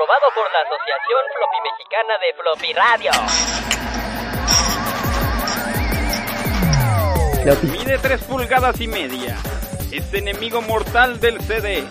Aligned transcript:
aprobado 0.00 0.32
por 0.34 0.50
la 0.50 0.60
Asociación 0.60 1.22
Floppy 1.36 1.60
Mexicana 1.68 2.14
de 2.18 2.32
Floppy 2.34 2.72
Radio. 2.72 3.12
Mide 7.70 7.98
3 7.98 8.24
pulgadas 8.24 8.80
y 8.80 8.88
media. 8.88 9.36
Es 9.92 10.14
enemigo 10.14 10.62
mortal 10.62 11.20
del 11.20 11.38
CD. 11.42 11.84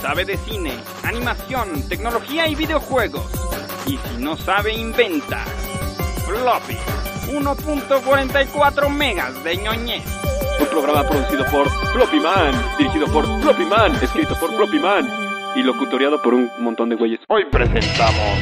Sabe 0.00 0.24
de 0.24 0.38
cine, 0.38 0.72
animación, 1.04 1.86
tecnología 1.90 2.48
y 2.48 2.54
videojuegos. 2.54 3.26
Y 3.86 3.98
si 3.98 4.16
no 4.16 4.36
sabe, 4.36 4.72
inventa. 4.72 5.44
Floppy. 6.24 6.78
1.44 7.32 8.88
megas 8.88 9.44
de 9.44 9.56
ñoñez. 9.58 10.04
Un 10.58 10.66
programa 10.68 11.06
producido 11.06 11.44
por 11.46 11.68
Floppy 11.92 12.20
Man, 12.20 12.76
dirigido 12.78 13.06
por 13.08 13.26
Floppy 13.42 13.66
Man, 13.66 13.94
escrito 14.02 14.34
por 14.40 14.54
Floppy 14.54 14.78
Man 14.78 15.31
y 15.54 15.62
locutoriado 15.62 16.20
por 16.22 16.34
un 16.34 16.50
montón 16.60 16.88
de 16.88 16.96
güeyes. 16.96 17.20
Hoy 17.28 17.44
presentamos. 17.50 18.38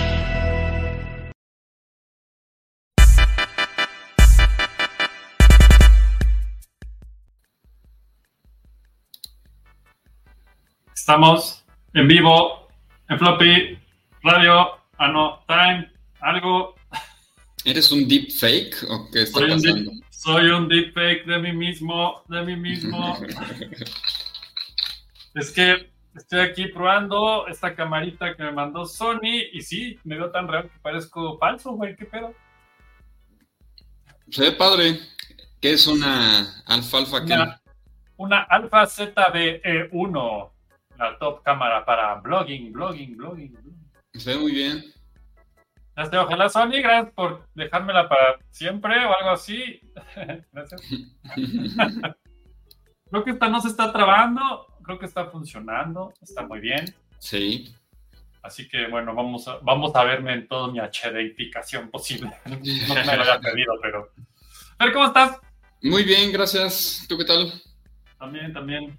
Estamos 10.95 11.65
en 11.95 12.07
vivo 12.07 12.69
en 13.09 13.19
Floppy 13.19 13.79
Radio, 14.23 14.79
Ano 14.99 15.43
Time, 15.49 15.91
algo. 16.21 16.77
¿Eres 17.65 17.91
un 17.91 18.07
deep 18.07 18.31
fake 18.31 18.85
o 18.89 19.11
qué 19.11 19.23
está 19.23 19.41
Soy 19.41 19.51
un, 19.51 19.63
pasando? 19.63 19.91
soy 20.11 20.51
un 20.51 20.69
deepfake 20.69 21.27
de 21.27 21.39
mí 21.41 21.53
mismo, 21.53 22.23
de 22.29 22.43
mí 22.43 22.57
mismo. 22.57 23.19
es 25.35 25.51
que 25.51 25.90
estoy 26.15 26.41
aquí 26.41 26.67
probando 26.69 27.47
esta 27.49 27.75
camarita 27.75 28.37
que 28.37 28.43
me 28.43 28.53
mandó 28.53 28.87
Sony 28.87 29.43
y 29.53 29.63
sí, 29.63 29.99
me 30.05 30.17
veo 30.17 30.31
tan 30.31 30.49
real 30.49 30.71
que 30.71 30.79
parezco 30.81 31.39
falso, 31.39 31.73
güey, 31.73 31.97
qué 31.97 32.07
pedo. 32.07 32.35
Se 34.31 34.43
ve 34.43 34.53
padre. 34.53 34.99
¿Qué 35.61 35.73
es 35.73 35.87
una 35.87 36.63
alfalfa? 36.67 37.21
Una, 37.23 37.61
una 38.17 38.43
Alpha 38.43 38.85
ZBE1, 38.85 40.51
la 40.97 41.19
top 41.19 41.43
cámara 41.43 41.85
para 41.85 42.15
blogging, 42.15 42.73
blogging, 42.73 43.17
blogging. 43.17 43.53
blogging. 43.53 43.91
Se 44.15 44.35
ve 44.35 44.41
muy 44.41 44.53
bien. 44.53 44.85
Este, 45.97 46.17
ojalá 46.17 46.49
Sony, 46.49 46.81
gracias 46.83 47.13
por 47.15 47.47
dejármela 47.55 48.09
para 48.09 48.39
siempre 48.51 49.05
o 49.05 49.15
algo 49.15 49.31
así. 49.31 49.81
gracias. 50.53 50.83
creo 53.11 53.25
que 53.25 53.31
esta 53.33 53.49
no 53.49 53.61
se 53.61 53.69
está 53.69 53.93
trabando, 53.93 54.67
creo 54.91 54.99
que 54.99 55.07
está 55.07 55.27
funcionando, 55.27 56.13
está 56.21 56.45
muy 56.45 56.59
bien. 56.59 56.93
Sí. 57.21 57.73
Así 58.43 58.67
que 58.67 58.89
bueno, 58.89 59.15
vamos 59.15 59.47
a, 59.47 59.59
vamos 59.59 59.95
a 59.95 60.03
verme 60.03 60.33
en 60.33 60.49
toda 60.49 60.73
mi 60.73 60.81
HDificación 60.81 61.91
posible. 61.91 62.33
No 62.45 62.95
me 62.95 63.17
lo 63.17 63.23
había 63.23 63.39
pedido, 63.41 63.75
pero. 63.81 64.11
Ver, 64.81 64.93
¿cómo 64.93 65.07
estás? 65.07 65.39
Muy 65.83 66.03
bien, 66.03 66.33
gracias. 66.33 67.07
¿Tú 67.09 67.17
qué 67.17 67.25
tal? 67.25 67.53
También, 68.19 68.53
también. 68.53 68.99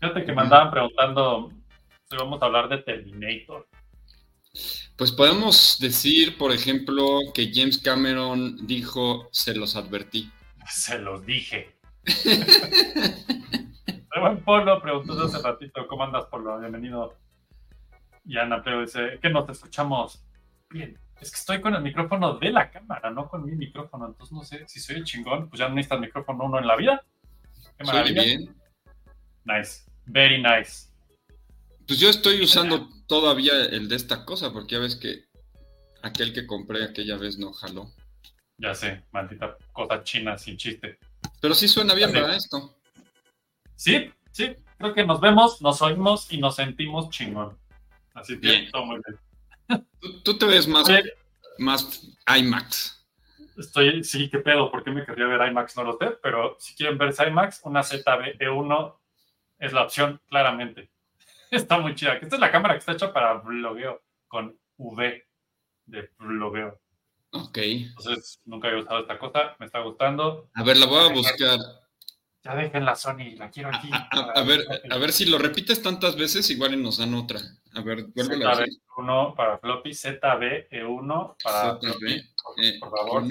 Fíjate 0.00 0.24
que 0.24 0.32
me 0.32 0.42
andaban 0.42 0.72
preguntando 0.72 1.52
si 2.08 2.16
vamos 2.16 2.42
a 2.42 2.46
hablar 2.46 2.68
de 2.68 2.78
Terminator. 2.78 3.68
Pues 4.96 5.12
podemos 5.12 5.78
decir, 5.78 6.36
por 6.38 6.50
ejemplo, 6.50 7.20
que 7.32 7.52
James 7.54 7.78
Cameron 7.78 8.66
dijo, 8.66 9.28
se 9.30 9.54
los 9.54 9.76
advertí. 9.76 10.28
Se 10.66 10.98
los 10.98 11.24
dije. 11.24 11.76
Buen 14.18 14.42
Polo 14.42 14.82
preguntó 14.82 15.12
hace 15.22 15.40
ratito, 15.40 15.86
¿cómo 15.86 16.02
andas, 16.02 16.26
Polo? 16.26 16.58
Bienvenido. 16.58 17.16
Y 18.24 18.36
Ana 18.36 18.62
Pleo 18.62 18.80
dice, 18.80 19.18
que 19.22 19.30
nos 19.30 19.48
escuchamos 19.48 20.24
bien. 20.68 20.98
Es 21.20 21.30
que 21.30 21.38
estoy 21.38 21.60
con 21.60 21.74
el 21.74 21.82
micrófono 21.82 22.34
de 22.38 22.50
la 22.50 22.70
cámara, 22.70 23.10
no 23.10 23.28
con 23.28 23.44
mi 23.44 23.52
micrófono. 23.52 24.06
Entonces 24.06 24.32
no 24.32 24.42
sé 24.42 24.66
si 24.66 24.80
soy 24.80 24.96
el 24.96 25.04
chingón, 25.04 25.48
pues 25.48 25.60
ya 25.60 25.68
no 25.68 25.76
necesitas 25.76 26.00
micrófono 26.00 26.44
uno 26.44 26.58
en 26.58 26.66
la 26.66 26.76
vida. 26.76 27.04
Qué 27.78 27.84
maravilla. 27.84 28.22
bien. 28.22 28.56
Nice. 29.44 29.84
Very 30.06 30.42
nice. 30.42 30.88
Pues 31.86 32.00
yo 32.00 32.08
estoy 32.08 32.42
usando 32.42 32.88
todavía 33.06 33.64
el 33.64 33.88
de 33.88 33.96
esta 33.96 34.24
cosa, 34.24 34.52
porque 34.52 34.74
ya 34.74 34.80
ves 34.80 34.96
que 34.96 35.24
aquel 36.02 36.32
que 36.32 36.46
compré 36.46 36.84
aquella 36.84 37.16
vez 37.16 37.38
no 37.38 37.52
jaló. 37.52 37.90
Ya 38.58 38.74
sé, 38.74 39.04
maldita 39.12 39.56
cosa 39.72 40.02
china 40.02 40.36
sin 40.36 40.56
chiste. 40.56 40.98
Pero 41.40 41.54
sí 41.54 41.68
suena 41.68 41.94
bien. 41.94 42.12
¿verdad? 42.12 42.34
Esto. 42.34 42.79
Sí, 43.80 44.12
sí, 44.30 44.54
creo 44.76 44.92
que 44.92 45.06
nos 45.06 45.22
vemos, 45.22 45.62
nos 45.62 45.80
oímos 45.80 46.30
y 46.30 46.36
nos 46.36 46.56
sentimos 46.56 47.08
chingón. 47.08 47.58
Así 48.12 48.38
que 48.38 48.46
Bien. 48.46 48.70
todo 48.70 48.84
muy 48.84 49.00
bien. 49.06 49.86
Tú, 49.98 50.20
tú 50.22 50.36
te 50.36 50.44
ves 50.44 50.68
más, 50.68 50.86
más 51.56 52.06
IMAX. 52.26 53.08
Estoy, 53.56 54.04
sí, 54.04 54.28
qué 54.28 54.40
pedo, 54.40 54.70
¿por 54.70 54.84
qué 54.84 54.90
me 54.90 55.06
querría 55.06 55.28
ver 55.28 55.48
IMAX? 55.48 55.78
No 55.78 55.84
lo 55.84 55.96
sé, 55.96 56.10
pero 56.22 56.58
si 56.60 56.74
quieren 56.74 56.98
ver 56.98 57.14
IMAX, 57.26 57.62
una 57.64 57.80
ZB-E1 57.80 58.98
es 59.60 59.72
la 59.72 59.84
opción, 59.84 60.20
claramente. 60.28 60.90
Está 61.50 61.78
muy 61.78 61.94
chida. 61.94 62.16
Esta 62.16 62.36
es 62.36 62.40
la 62.40 62.52
cámara 62.52 62.74
que 62.74 62.80
está 62.80 62.92
hecha 62.92 63.14
para 63.14 63.32
blogueo, 63.38 64.02
con 64.28 64.60
V 64.76 65.26
de 65.86 66.10
blogueo. 66.18 66.78
Ok. 67.30 67.56
Entonces, 67.56 68.42
nunca 68.44 68.68
había 68.68 68.82
usado 68.82 69.00
esta 69.00 69.18
cosa, 69.18 69.56
me 69.58 69.64
está 69.64 69.80
gustando. 69.80 70.50
A 70.54 70.62
ver, 70.64 70.76
la 70.76 70.84
voy 70.84 70.98
a 70.98 71.14
buscar. 71.14 71.58
Ya 72.42 72.54
dejen 72.54 72.84
la 72.86 72.94
Sony, 72.96 73.34
la 73.36 73.50
quiero 73.50 73.68
aquí. 73.68 73.90
A, 73.92 74.08
a- 74.10 74.32
a 74.40 74.42
ver, 74.44 74.64
a 74.90 74.96
ver 74.96 75.12
si 75.12 75.26
lo 75.26 75.36
repites 75.38 75.82
tantas 75.82 76.16
veces, 76.16 76.48
igual 76.50 76.72
y 76.74 76.78
nos 76.82 76.96
dan 76.98 77.12
otra. 77.14 77.38
A 77.74 77.82
ver, 77.82 78.06
vuelve 78.14 78.44
a 78.46 78.56
decir. 78.56 78.78
ZB1 78.96 79.34
para 79.36 79.58
floppy, 79.58 79.90
ZB-E1 79.90 81.36
para 81.42 81.76
floppy. 81.78 81.92
ZB, 81.98 82.62
eh, 82.62 82.78
Por 82.80 82.90
favor. 82.98 83.24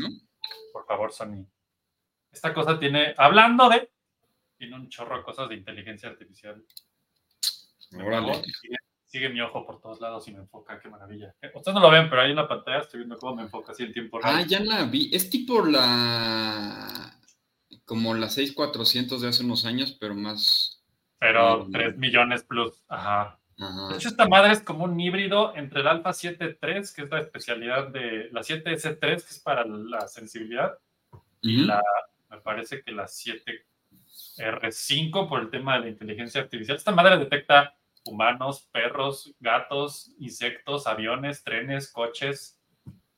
Por 0.73 0.85
favor, 0.85 1.11
Sony. 1.11 1.45
Esta 2.31 2.53
cosa 2.53 2.79
tiene, 2.79 3.15
hablando 3.17 3.67
de, 3.69 3.89
tiene 4.57 4.75
un 4.75 4.87
chorro 4.89 5.17
de 5.17 5.23
cosas 5.23 5.49
de 5.49 5.55
inteligencia 5.55 6.09
artificial. 6.09 6.63
Órale. 7.95 8.43
Sigue, 8.61 8.75
sigue 9.05 9.29
mi 9.29 9.41
ojo 9.41 9.65
por 9.65 9.81
todos 9.81 9.99
lados 9.99 10.27
y 10.27 10.31
me 10.33 10.39
enfoca, 10.39 10.79
qué 10.79 10.87
maravilla. 10.87 11.33
Ustedes 11.55 11.73
no 11.73 11.79
lo 11.81 11.89
ven, 11.89 12.07
pero 12.11 12.21
ahí 12.21 12.29
en 12.29 12.35
la 12.35 12.47
pantalla 12.47 12.79
estoy 12.81 12.99
viendo 12.99 13.17
cómo 13.17 13.37
me 13.37 13.41
enfoca 13.41 13.71
así 13.71 13.81
en 13.83 13.91
tiempo 13.93 14.19
real. 14.19 14.35
Ah, 14.35 14.45
ya 14.47 14.59
la 14.59 14.83
vi. 14.85 15.09
Es 15.11 15.31
tipo 15.31 15.65
la. 15.65 17.18
Como 17.89 18.13
la 18.13 18.29
6400 18.29 19.19
de 19.19 19.27
hace 19.29 19.43
unos 19.43 19.65
años, 19.65 19.97
pero 19.99 20.13
más. 20.13 20.79
Pero 21.17 21.65
Mm. 21.65 21.71
3 21.71 21.97
millones 21.97 22.43
plus, 22.43 22.83
ajá. 22.87 23.39
Ajá. 23.59 23.87
De 23.89 23.95
hecho, 23.95 24.09
esta 24.09 24.27
madre 24.27 24.51
es 24.53 24.61
como 24.61 24.83
un 24.85 24.99
híbrido 24.99 25.55
entre 25.55 25.81
el 25.81 25.87
Alpha 25.87 26.13
7.3, 26.13 26.93
que 26.93 27.01
es 27.01 27.09
la 27.09 27.19
especialidad 27.19 27.87
de 27.87 28.29
la 28.31 28.43
7S3, 28.43 29.23
que 29.23 29.29
es 29.31 29.39
para 29.39 29.65
la 29.65 30.07
sensibilidad, 30.07 30.77
y 31.41 31.65
la, 31.65 31.81
me 32.29 32.39
parece 32.41 32.83
que 32.83 32.91
la 32.91 33.07
7R5 33.07 35.27
por 35.27 35.41
el 35.41 35.49
tema 35.49 35.73
de 35.73 35.79
la 35.81 35.89
inteligencia 35.89 36.41
artificial. 36.41 36.77
Esta 36.77 36.91
madre 36.91 37.17
detecta 37.17 37.75
humanos, 38.05 38.69
perros, 38.71 39.33
gatos, 39.39 40.11
insectos, 40.19 40.85
aviones, 40.85 41.43
trenes, 41.43 41.91
coches. 41.91 42.61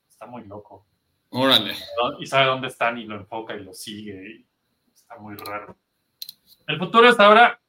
Está 0.10 0.28
muy 0.28 0.46
loco. 0.46 0.88
Órale. 1.30 1.76
Y 2.20 2.26
sabe 2.26 2.46
dónde 2.48 2.68
están 2.70 2.98
y 2.98 3.04
lo 3.06 3.16
enfoca 3.18 3.54
y 3.56 3.64
lo 3.64 3.74
sigue. 3.74 4.46
Está 5.12 5.22
muy 5.22 5.36
raro. 5.36 5.78
El 6.68 6.78
futuro 6.78 7.10
es 7.10 7.20
ahora 7.20 7.60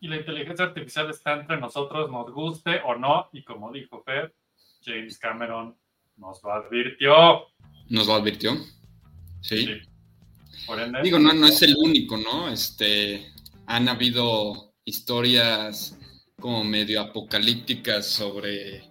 y 0.00 0.08
la 0.08 0.16
inteligencia 0.16 0.64
artificial 0.64 1.10
está 1.10 1.34
entre 1.34 1.58
nosotros, 1.58 2.10
nos 2.10 2.32
guste 2.32 2.80
o 2.84 2.96
no. 2.96 3.28
Y 3.32 3.44
como 3.44 3.72
dijo 3.72 4.02
Fer, 4.02 4.34
James 4.84 5.18
Cameron 5.18 5.76
nos 6.16 6.42
lo 6.42 6.52
advirtió. 6.52 7.46
Nos 7.88 8.06
lo 8.06 8.14
advirtió. 8.14 8.56
Sí. 9.40 9.66
Sí. 9.66 9.80
Por 10.66 10.80
ende, 10.80 11.02
Digo, 11.02 11.18
no, 11.18 11.32
no 11.32 11.46
es 11.46 11.62
el 11.62 11.76
único, 11.76 12.16
¿no? 12.16 12.48
Este. 12.48 13.32
Han 13.66 13.88
habido 13.88 14.74
historias 14.84 15.98
como 16.38 16.64
medio 16.64 17.00
apocalípticas 17.00 18.06
sobre, 18.06 18.82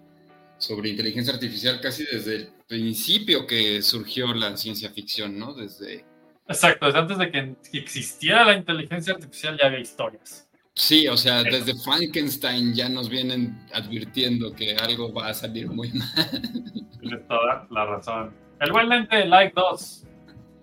sobre 0.58 0.90
inteligencia 0.90 1.34
artificial 1.34 1.82
casi 1.82 2.06
desde 2.06 2.36
el 2.36 2.50
principio 2.68 3.46
que 3.46 3.82
surgió 3.82 4.34
la 4.34 4.56
ciencia 4.56 4.90
ficción, 4.92 5.38
¿no? 5.38 5.54
Desde. 5.54 6.11
Exacto, 6.51 6.86
desde 6.86 7.00
antes 7.00 7.18
de 7.18 7.31
que 7.31 7.56
existiera 7.74 8.45
la 8.45 8.56
inteligencia 8.56 9.13
artificial 9.13 9.57
ya 9.59 9.68
había 9.68 9.80
historias. 9.80 10.48
Sí, 10.74 11.07
o 11.07 11.18
sea, 11.18 11.44
desde 11.44 11.75
Frankenstein 11.75 12.74
ya 12.74 12.88
nos 12.88 13.09
vienen 13.09 13.59
advirtiendo 13.74 14.53
que 14.53 14.75
algo 14.75 15.13
va 15.13 15.27
a 15.27 15.33
salir 15.33 15.68
muy 15.68 15.92
mal. 15.92 16.09
Tienes 17.01 17.27
toda 17.27 17.68
la 17.69 17.86
razón. 17.86 18.33
El 18.59 18.71
buen 18.71 18.88
lente, 18.88 19.25
like 19.25 19.53
2. 19.56 20.07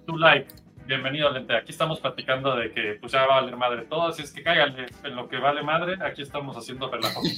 Tu 0.06 0.16
like. 0.16 0.48
Bienvenido, 0.86 1.30
lente. 1.30 1.54
Aquí 1.54 1.72
estamos 1.72 2.00
platicando 2.00 2.56
de 2.56 2.72
que 2.72 2.96
pues 3.00 3.12
ya 3.12 3.26
va 3.26 3.36
a 3.36 3.40
valer 3.42 3.56
madre 3.56 3.82
todo, 3.82 4.08
así 4.08 4.22
es 4.22 4.32
que 4.32 4.42
cáiganle 4.42 4.86
en 5.04 5.14
lo 5.14 5.28
que 5.28 5.36
vale 5.36 5.62
madre. 5.62 5.98
Aquí 6.02 6.22
estamos 6.22 6.56
haciendo 6.56 6.90
relajo. 6.90 7.22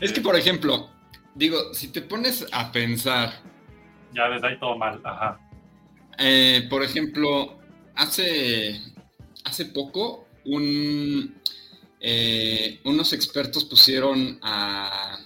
Es 0.00 0.12
que, 0.12 0.20
por 0.20 0.36
ejemplo, 0.36 0.90
digo, 1.34 1.74
si 1.74 1.92
te 1.92 2.02
pones 2.02 2.46
a 2.52 2.72
pensar, 2.72 3.30
Ya 4.12 4.28
desde 4.28 4.48
ahí 4.48 4.58
todo 4.58 4.76
mal. 4.76 5.00
Ajá. 5.04 5.38
eh, 6.18 6.66
por 6.68 6.82
ejemplo, 6.82 7.58
hace, 7.94 8.80
hace 9.44 9.66
poco 9.66 10.26
un, 10.44 11.34
eh, 12.00 12.80
unos 12.84 13.12
expertos 13.12 13.64
pusieron 13.64 14.38
a, 14.42 15.18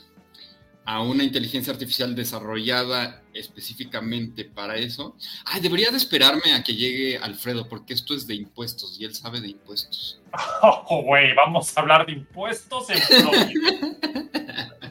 a 0.84 1.02
una 1.02 1.24
inteligencia 1.24 1.72
artificial 1.72 2.14
desarrollada 2.14 3.22
específicamente 3.32 4.44
para 4.44 4.76
eso. 4.76 5.16
Ay, 5.46 5.60
debería 5.60 5.90
de 5.90 5.96
esperarme 5.96 6.52
a 6.52 6.62
que 6.62 6.74
llegue 6.74 7.18
Alfredo, 7.18 7.68
porque 7.68 7.94
esto 7.94 8.14
es 8.14 8.26
de 8.26 8.34
impuestos 8.34 8.96
y 9.00 9.04
él 9.04 9.14
sabe 9.14 9.40
de 9.40 9.48
impuestos. 9.48 10.20
Oh, 10.62 11.02
güey, 11.02 11.34
vamos 11.34 11.76
a 11.76 11.80
hablar 11.80 12.06
de 12.06 12.12
impuestos 12.12 12.88
en. 12.90 12.98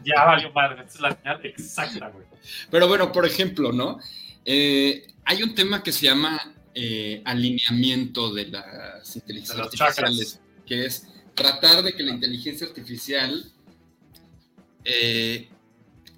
ya 0.04 0.26
valió 0.26 0.52
madre, 0.52 0.84
esta 0.84 0.94
es 0.94 1.02
la 1.02 1.16
señal 1.16 1.46
exacta, 1.46 2.10
güey. 2.10 2.26
Pero 2.70 2.88
bueno, 2.88 3.12
por 3.12 3.26
ejemplo, 3.26 3.72
¿no? 3.72 4.00
Eh, 4.46 5.08
hay 5.26 5.44
un 5.44 5.56
tema 5.56 5.84
que 5.84 5.92
se 5.92 6.06
llama 6.06 6.40
eh, 6.76 7.22
alineamiento 7.26 8.34
de 8.34 8.48
las 8.48 9.16
inteligencias 9.16 9.58
De 9.58 9.64
artificiales, 9.64 10.42
que 10.66 10.86
es 10.86 11.08
tratar 11.34 11.84
de 11.84 11.94
que 11.94 12.04
la 12.04 12.12
inteligencia 12.12 12.68
artificial 12.68 13.52
eh, 14.84 15.50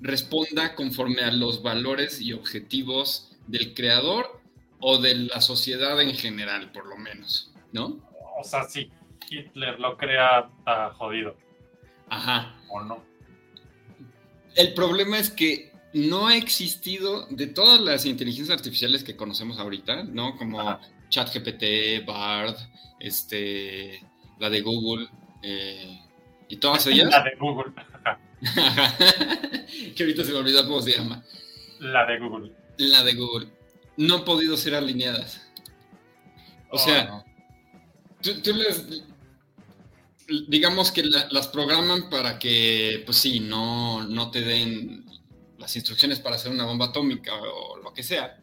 responda 0.02 0.76
conforme 0.76 1.22
a 1.22 1.32
los 1.32 1.62
valores 1.62 2.22
y 2.22 2.34
objetivos 2.34 3.32
del 3.48 3.74
creador 3.74 4.42
o 4.80 4.98
de 4.98 5.16
la 5.16 5.42
sociedad 5.42 6.00
en 6.02 6.16
general, 6.16 6.72
por 6.72 6.88
lo 6.88 6.98
menos, 6.98 7.52
¿no? 7.72 8.00
O 8.38 8.44
sea, 8.44 8.64
si 8.64 8.92
Hitler 9.30 9.80
lo 9.80 9.98
crea, 9.98 10.50
está 10.60 10.92
jodido, 10.92 11.38
Ajá. 12.10 12.56
¿o 12.70 12.82
no? 12.82 13.04
El 14.56 14.74
problema 14.74 15.18
es 15.20 15.30
que 15.30 15.72
no 15.94 16.28
ha 16.28 16.36
existido 16.38 17.26
de 17.30 17.48
todas 17.48 17.80
las 17.82 18.06
inteligencias 18.06 18.58
artificiales 18.58 19.04
que 19.04 19.16
conocemos 19.16 19.60
ahorita, 19.60 20.04
¿no? 20.04 20.36
Como 20.38 20.60
Ajá. 20.60 20.82
ChatGPT, 21.10 22.06
Bard, 22.06 22.56
este, 23.00 24.02
la 24.40 24.50
de 24.50 24.62
Google 24.62 25.08
eh, 25.44 26.00
y 26.50 26.58
todas 26.58 26.86
ellas. 26.88 27.10
La 27.12 27.24
de 27.24 27.36
Google. 27.40 27.74
que 29.96 30.04
ahorita 30.04 30.24
se 30.24 30.32
me 30.32 30.38
olvidó 30.38 30.66
cómo 30.68 30.82
se 30.82 30.92
llama. 30.98 31.24
La 31.80 32.06
de 32.06 32.20
Google. 32.20 32.52
La 32.78 33.04
de 33.04 33.14
Google. 33.14 33.48
No 33.98 34.16
han 34.16 34.26
podido 34.26 34.58
ser 34.58 34.76
alineadas. 34.76 35.42
O 36.70 36.76
Oh, 36.76 36.78
sea, 36.78 37.06
no. 37.06 37.26
tú, 38.22 38.42
tú 38.42 38.54
les. 38.54 39.04
Digamos 40.48 40.92
que 40.92 41.04
la- 41.04 41.28
las 41.32 41.48
programan 41.48 42.10
para 42.10 42.40
que, 42.40 43.04
pues 43.06 43.18
sí, 43.18 43.40
no, 43.40 44.04
no 44.08 44.32
te 44.32 44.42
den 44.42 45.06
las 45.60 45.76
instrucciones 45.76 46.20
para 46.20 46.36
hacer 46.36 46.52
una 46.52 46.66
bomba 46.66 46.88
atómica 46.88 47.34
o 47.36 47.78
lo 47.78 47.94
que 47.94 48.04
sea. 48.04 48.42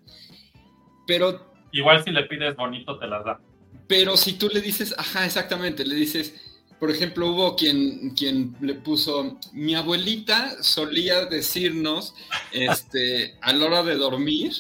Pero, 1.07 1.53
Igual 1.73 2.05
si 2.05 2.11
le 2.11 2.25
pides 2.25 2.55
bonito, 2.57 2.99
te 2.99 3.07
las 3.07 3.25
da. 3.25 3.41
pero 3.89 4.17
si 4.17 4.35
tú 4.35 4.49
le 4.53 4.61
dices, 4.61 4.95
ajá, 4.97 5.25
exactamente, 5.27 5.85
le 5.85 5.95
dices, 5.95 6.35
por 6.79 6.91
ejemplo, 6.91 7.29
hubo 7.31 7.57
quien, 7.57 8.11
quien 8.11 8.57
le 8.61 8.75
puso, 8.75 9.39
mi 9.53 9.75
abuelita 9.75 10.63
solía 10.63 11.27
decirnos, 11.27 12.15
este, 12.53 13.37
a 13.41 13.53
la 13.53 13.67
hora 13.67 13.83
de 13.83 13.97
dormir, 13.97 14.53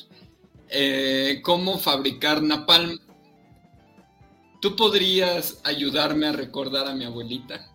eh, 0.69 1.41
cómo 1.43 1.79
fabricar 1.79 2.43
napalm. 2.43 2.99
¿Tú 4.63 4.77
podrías 4.77 5.61
ayudarme 5.65 6.29
a 6.29 6.33
recordar 6.33 6.87
a 6.87 6.95
mi 6.95 7.05
abuelita? 7.05 7.69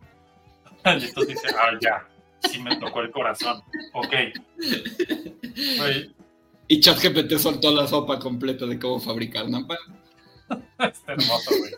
Y 0.86 1.04
entonces 1.04 1.28
dice, 1.28 1.54
ah, 1.54 1.78
ya, 1.82 2.08
sí 2.50 2.62
me 2.62 2.78
tocó 2.78 3.02
el 3.02 3.12
corazón. 3.12 3.62
Ok. 3.94 4.14
Y 6.70 6.80
ChatGPT 6.80 7.40
soltó 7.40 7.76
la 7.76 7.88
sopa 7.88 8.18
completa 8.20 8.66
de 8.66 8.80
cómo 8.80 9.02
fabricar 9.02 9.50
napalm. 9.50 9.98
está 10.80 11.12
hermoso, 11.12 11.52
güey. 11.60 11.74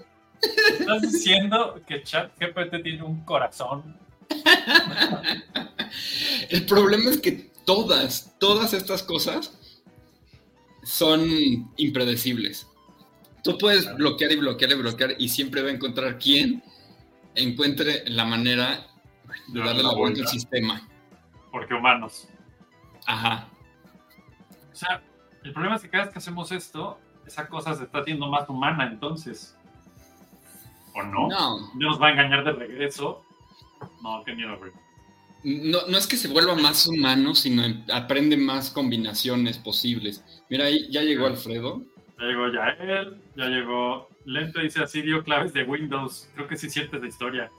¿Estás 0.79 1.01
diciendo 1.01 1.81
que 1.87 2.03
ChatGPT 2.03 2.83
tiene 2.83 3.01
un 3.01 3.25
corazón? 3.25 3.97
El 6.49 6.67
problema 6.67 7.09
es 7.09 7.19
que 7.19 7.49
todas, 7.65 8.35
todas 8.37 8.75
estas 8.75 9.01
cosas 9.01 9.57
son 10.83 11.27
impredecibles. 11.77 12.68
Tú 13.43 13.57
puedes 13.57 13.93
bloquear 13.95 14.31
y 14.31 14.35
bloquear 14.37 14.71
y 14.71 14.75
bloquear 14.75 15.15
y 15.17 15.29
siempre 15.29 15.61
va 15.61 15.69
a 15.69 15.71
encontrar 15.73 16.17
quién 16.17 16.63
encuentre 17.35 18.03
la 18.09 18.25
manera 18.25 18.85
de 19.47 19.59
darle 19.59 19.83
la 19.83 19.93
vuelta 19.93 20.21
al 20.21 20.27
sistema. 20.27 20.87
Porque 21.51 21.73
humanos. 21.73 22.27
Ajá. 23.05 23.47
O 24.71 24.75
sea, 24.75 25.01
el 25.43 25.53
problema 25.53 25.75
es 25.75 25.81
que 25.81 25.89
cada 25.89 26.05
vez 26.05 26.13
que 26.13 26.19
hacemos 26.19 26.51
esto, 26.51 26.99
esa 27.25 27.47
cosa 27.47 27.75
se 27.75 27.83
está 27.85 27.99
haciendo 27.99 28.27
más 28.27 28.47
humana, 28.49 28.87
entonces. 28.91 29.55
¿O 30.95 31.03
no? 31.03 31.27
No, 31.29 31.73
¿Nos 31.75 32.01
va 32.01 32.07
a 32.07 32.11
engañar 32.11 32.43
de 32.43 32.51
regreso? 32.51 33.23
No, 34.03 34.23
qué 34.25 34.33
miedo, 34.35 34.57
güey. 34.57 34.71
no, 35.43 35.87
no 35.87 35.97
es 35.97 36.05
que 36.07 36.17
se 36.17 36.27
vuelva 36.27 36.55
más 36.55 36.85
humano, 36.87 37.33
sino 37.35 37.63
en- 37.63 37.85
aprende 37.91 38.35
más 38.35 38.69
combinaciones 38.71 39.57
posibles. 39.57 40.23
Mira, 40.49 40.65
ahí 40.65 40.87
ya 40.91 41.01
llegó 41.01 41.27
Alfredo. 41.27 41.83
Ya 42.19 42.25
llegó 42.25 42.47
Yael, 42.49 43.21
ya 43.35 43.45
llegó 43.45 44.09
Lento, 44.25 44.59
dice 44.59 44.83
así, 44.83 45.01
dio 45.01 45.23
claves 45.23 45.53
de 45.53 45.63
Windows. 45.63 46.29
Creo 46.35 46.47
que 46.47 46.57
sí 46.57 46.69
sientes 46.69 46.99
la 47.01 47.07
historia. 47.07 47.49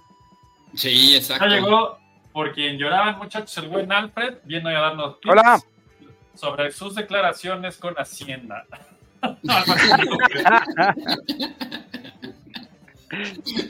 Sí, 0.74 1.16
exacto. 1.16 1.46
Ya 1.46 1.54
llegó 1.54 1.98
por 2.32 2.52
quien 2.52 2.76
lloraban, 2.78 3.16
muchachos, 3.18 3.56
el 3.58 3.68
buen 3.68 3.90
Alfred, 3.90 4.38
viene 4.44 4.76
a 4.76 4.80
darnos 4.80 5.18
tips 5.20 5.32
Hola. 5.32 5.60
sobre 6.34 6.70
sus 6.70 6.94
declaraciones 6.94 7.76
con 7.78 7.94
Hacienda. 7.94 8.66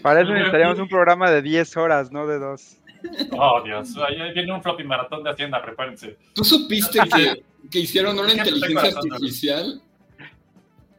Para 0.02 0.20
eso 0.20 0.32
necesitaríamos 0.32 0.78
un 0.78 0.88
programa 0.88 1.30
de 1.30 1.40
10 1.40 1.76
horas, 1.78 2.12
no 2.12 2.26
de 2.26 2.38
2. 2.38 2.76
oh, 3.32 3.62
Dios, 3.62 3.96
ahí 3.96 4.32
viene 4.34 4.52
un 4.52 4.62
floppy 4.62 4.84
maratón 4.84 5.24
de 5.24 5.30
Hacienda, 5.30 5.62
prepárense. 5.62 6.18
¿Tú 6.34 6.44
supiste 6.44 6.98
que, 7.16 7.42
que 7.70 7.78
hicieron 7.78 8.18
una 8.18 8.32
inteligencia 8.32 8.98
artificial 8.98 9.80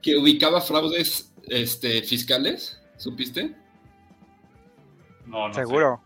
que 0.01 0.17
ubicaba 0.17 0.61
fraudes 0.61 1.31
este, 1.47 2.01
fiscales? 2.03 2.79
¿Supiste? 2.97 3.55
No, 5.25 5.47
no 5.47 5.53
sé. 5.53 5.61
Seguro. 5.61 6.01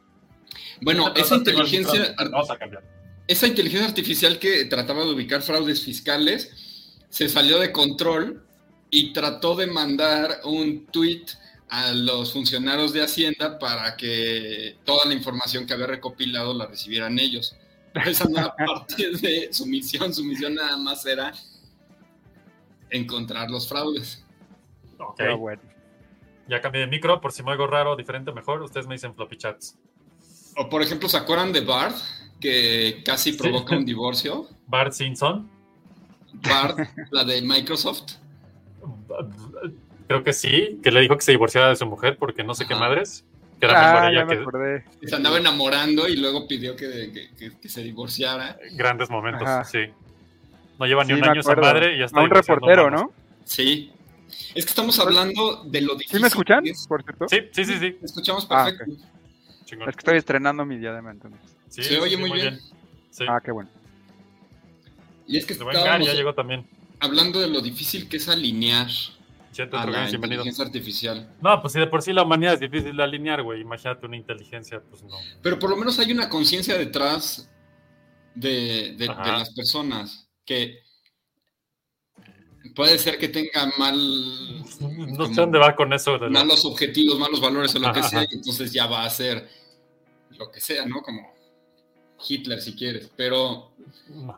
Bueno, 0.81 1.13
esa 1.15 1.35
inteligencia, 1.35 2.15
Vamos 2.17 2.49
a 2.49 2.57
cambiar. 2.57 2.83
esa 3.27 3.47
inteligencia 3.47 3.87
artificial 3.87 4.39
que 4.39 4.65
trataba 4.65 5.03
de 5.03 5.11
ubicar 5.11 5.41
fraudes 5.41 5.83
fiscales 5.83 6.95
se 7.09 7.29
salió 7.29 7.59
de 7.59 7.71
control 7.71 8.45
y 8.89 9.13
trató 9.13 9.55
de 9.55 9.67
mandar 9.67 10.41
un 10.43 10.85
tweet 10.87 11.25
a 11.69 11.91
los 11.91 12.31
funcionarios 12.31 12.93
de 12.93 13.03
Hacienda 13.03 13.57
para 13.57 13.97
que 13.97 14.77
toda 14.85 15.05
la 15.05 15.13
información 15.13 15.65
que 15.65 15.73
había 15.73 15.87
recopilado 15.87 16.53
la 16.53 16.67
recibieran 16.67 17.17
ellos. 17.19 17.55
Esa 18.05 18.25
no 18.25 18.37
era 18.37 18.55
parte 18.65 19.11
de 19.11 19.49
su 19.51 19.65
misión, 19.65 20.13
su 20.13 20.23
misión 20.23 20.55
nada 20.55 20.77
más 20.77 21.05
era 21.05 21.33
encontrar 22.89 23.49
los 23.49 23.67
fraudes. 23.67 24.23
Ok, 24.99 25.15
Pero 25.17 25.37
bueno. 25.37 25.61
ya 26.47 26.61
cambié 26.61 26.81
de 26.81 26.87
micro, 26.87 27.19
por 27.21 27.31
si 27.31 27.43
me 27.43 27.51
oigo 27.51 27.67
raro, 27.67 27.95
diferente, 27.95 28.31
mejor. 28.31 28.61
Ustedes 28.61 28.87
me 28.87 28.95
dicen 28.95 29.13
floppy 29.15 29.37
chats. 29.37 29.77
O 30.57 30.69
por 30.69 30.81
ejemplo, 30.81 31.09
¿se 31.09 31.17
acuerdan 31.17 31.51
de 31.51 31.61
Bard? 31.61 31.93
Que 32.39 33.01
casi 33.05 33.31
Sí. 33.33 33.37
provoca 33.37 33.75
un 33.75 33.85
divorcio. 33.85 34.47
Bart 34.67 34.93
Simpson. 34.93 35.49
Bard, 36.33 36.87
la 37.11 37.23
de 37.23 37.41
Microsoft. 37.41 38.13
Creo 40.07 40.23
que 40.23 40.33
sí, 40.33 40.79
que 40.83 40.91
le 40.91 41.01
dijo 41.01 41.15
que 41.17 41.23
se 41.23 41.31
divorciara 41.31 41.69
de 41.69 41.75
su 41.75 41.85
mujer 41.85 42.17
porque 42.17 42.43
no 42.43 42.53
sé 42.53 42.67
qué 42.67 42.75
madres. 42.75 43.25
Que 43.59 43.65
era 43.67 43.79
mejor 43.79 44.03
Ah, 44.03 44.09
ella 44.09 44.19
ya 44.19 44.25
me 44.25 44.35
que 44.35 44.41
acordé. 44.41 44.85
se 45.03 45.15
andaba 45.15 45.37
enamorando 45.37 46.07
y 46.09 46.17
luego 46.17 46.45
pidió 46.47 46.75
que, 46.75 47.09
que- 47.13 47.29
que- 47.37 47.57
que 47.57 47.69
se 47.69 47.81
divorciara. 47.83 48.57
grandes 48.73 49.09
momentos, 49.09 49.43
Ajá. 49.47 49.63
sí. 49.63 49.79
No 50.79 50.85
lleva 50.85 51.03
ni 51.03 51.13
un 51.13 51.23
año 51.23 51.39
esa 51.41 51.55
madre 51.55 51.95
y 51.95 51.99
ya 51.99 52.05
está 52.05 52.19
A 52.19 52.23
un 52.23 52.29
reportero. 52.29 52.89
¿no? 52.89 53.11
Sí. 53.43 53.91
Es 54.53 54.65
que 54.65 54.69
estamos 54.69 54.99
hablando 54.99 55.63
de 55.65 55.81
lo 55.81 55.93
difícil. 55.95 56.17
¿Sí 56.17 56.21
me 56.21 56.27
escuchan, 56.27 56.63
que 56.63 56.71
es. 56.71 56.85
por 56.87 57.03
cierto? 57.03 57.25
Sí, 57.29 57.37
sí, 57.51 57.65
sí, 57.65 57.79
sí. 57.79 57.91
Te 57.93 58.05
escuchamos 58.05 58.47
Ah, 58.49 58.65
perfecto. 58.65 59.05
Es 59.65 59.77
que 59.95 59.99
estoy 59.99 60.17
estrenando 60.17 60.65
mi 60.65 60.77
diadema, 60.77 61.11
entonces. 61.11 61.39
Sí, 61.69 61.83
Se 61.83 61.99
oye 61.99 62.15
sí, 62.15 62.21
muy 62.21 62.31
bien. 62.33 62.59
Sí. 63.09 63.25
Ah, 63.27 63.39
qué 63.43 63.51
bueno. 63.51 63.69
Y 65.27 65.37
es 65.37 65.45
que 65.45 65.53
estábamos 65.53 66.07
ya 66.07 66.13
llegó 66.13 66.33
también. 66.33 66.67
hablando 66.99 67.39
de 67.39 67.47
lo 67.47 67.61
difícil 67.61 68.07
que 68.07 68.17
es 68.17 68.29
alinear 68.29 68.87
Siete 69.51 69.75
a 69.77 69.85
la 69.85 70.09
inteligencia 70.09 70.65
artificial. 70.65 71.29
No, 71.41 71.61
pues 71.61 71.71
si 71.73 71.79
de 71.79 71.87
por 71.87 72.01
sí 72.01 72.11
la 72.11 72.23
humanidad 72.23 72.55
es 72.55 72.59
difícil 72.59 72.95
de 72.97 73.03
alinear, 73.03 73.41
güey. 73.41 73.61
Imagínate 73.61 74.05
una 74.05 74.17
inteligencia, 74.17 74.81
pues 74.89 75.01
no. 75.03 75.15
Pero 75.41 75.57
por 75.57 75.69
lo 75.69 75.77
menos 75.77 75.97
hay 75.97 76.11
una 76.11 76.27
conciencia 76.29 76.77
detrás 76.77 77.49
de, 78.35 78.95
de- 78.97 79.07
las 79.07 79.53
personas 79.53 80.24
que 80.45 80.79
puede 82.75 82.97
ser 82.97 83.17
que 83.17 83.29
tenga 83.29 83.71
mal 83.77 83.95
No 83.97 84.65
como 85.17 85.25
sé 85.33 85.41
dónde 85.41 85.59
va 85.59 85.75
con 85.75 85.93
eso. 85.93 86.17
De 86.17 86.29
la- 86.29 86.39
malos 86.43 86.65
objetivos, 86.65 87.17
malos 87.19 87.39
valores 87.41 87.75
o 87.75 87.79
lo 87.79 87.91
que 87.93 88.03
sea, 88.03 88.23
y 88.23 88.35
entonces 88.35 88.71
ya 88.73 88.87
va 88.87 89.03
a 89.05 89.09
ser 89.09 89.47
lo 90.37 90.51
que 90.51 90.59
sea, 90.59 90.85
¿no? 90.85 91.01
Como 91.01 91.33
Hitler 92.27 92.61
si 92.61 92.75
quieres. 92.75 93.11
Pero 93.15 93.71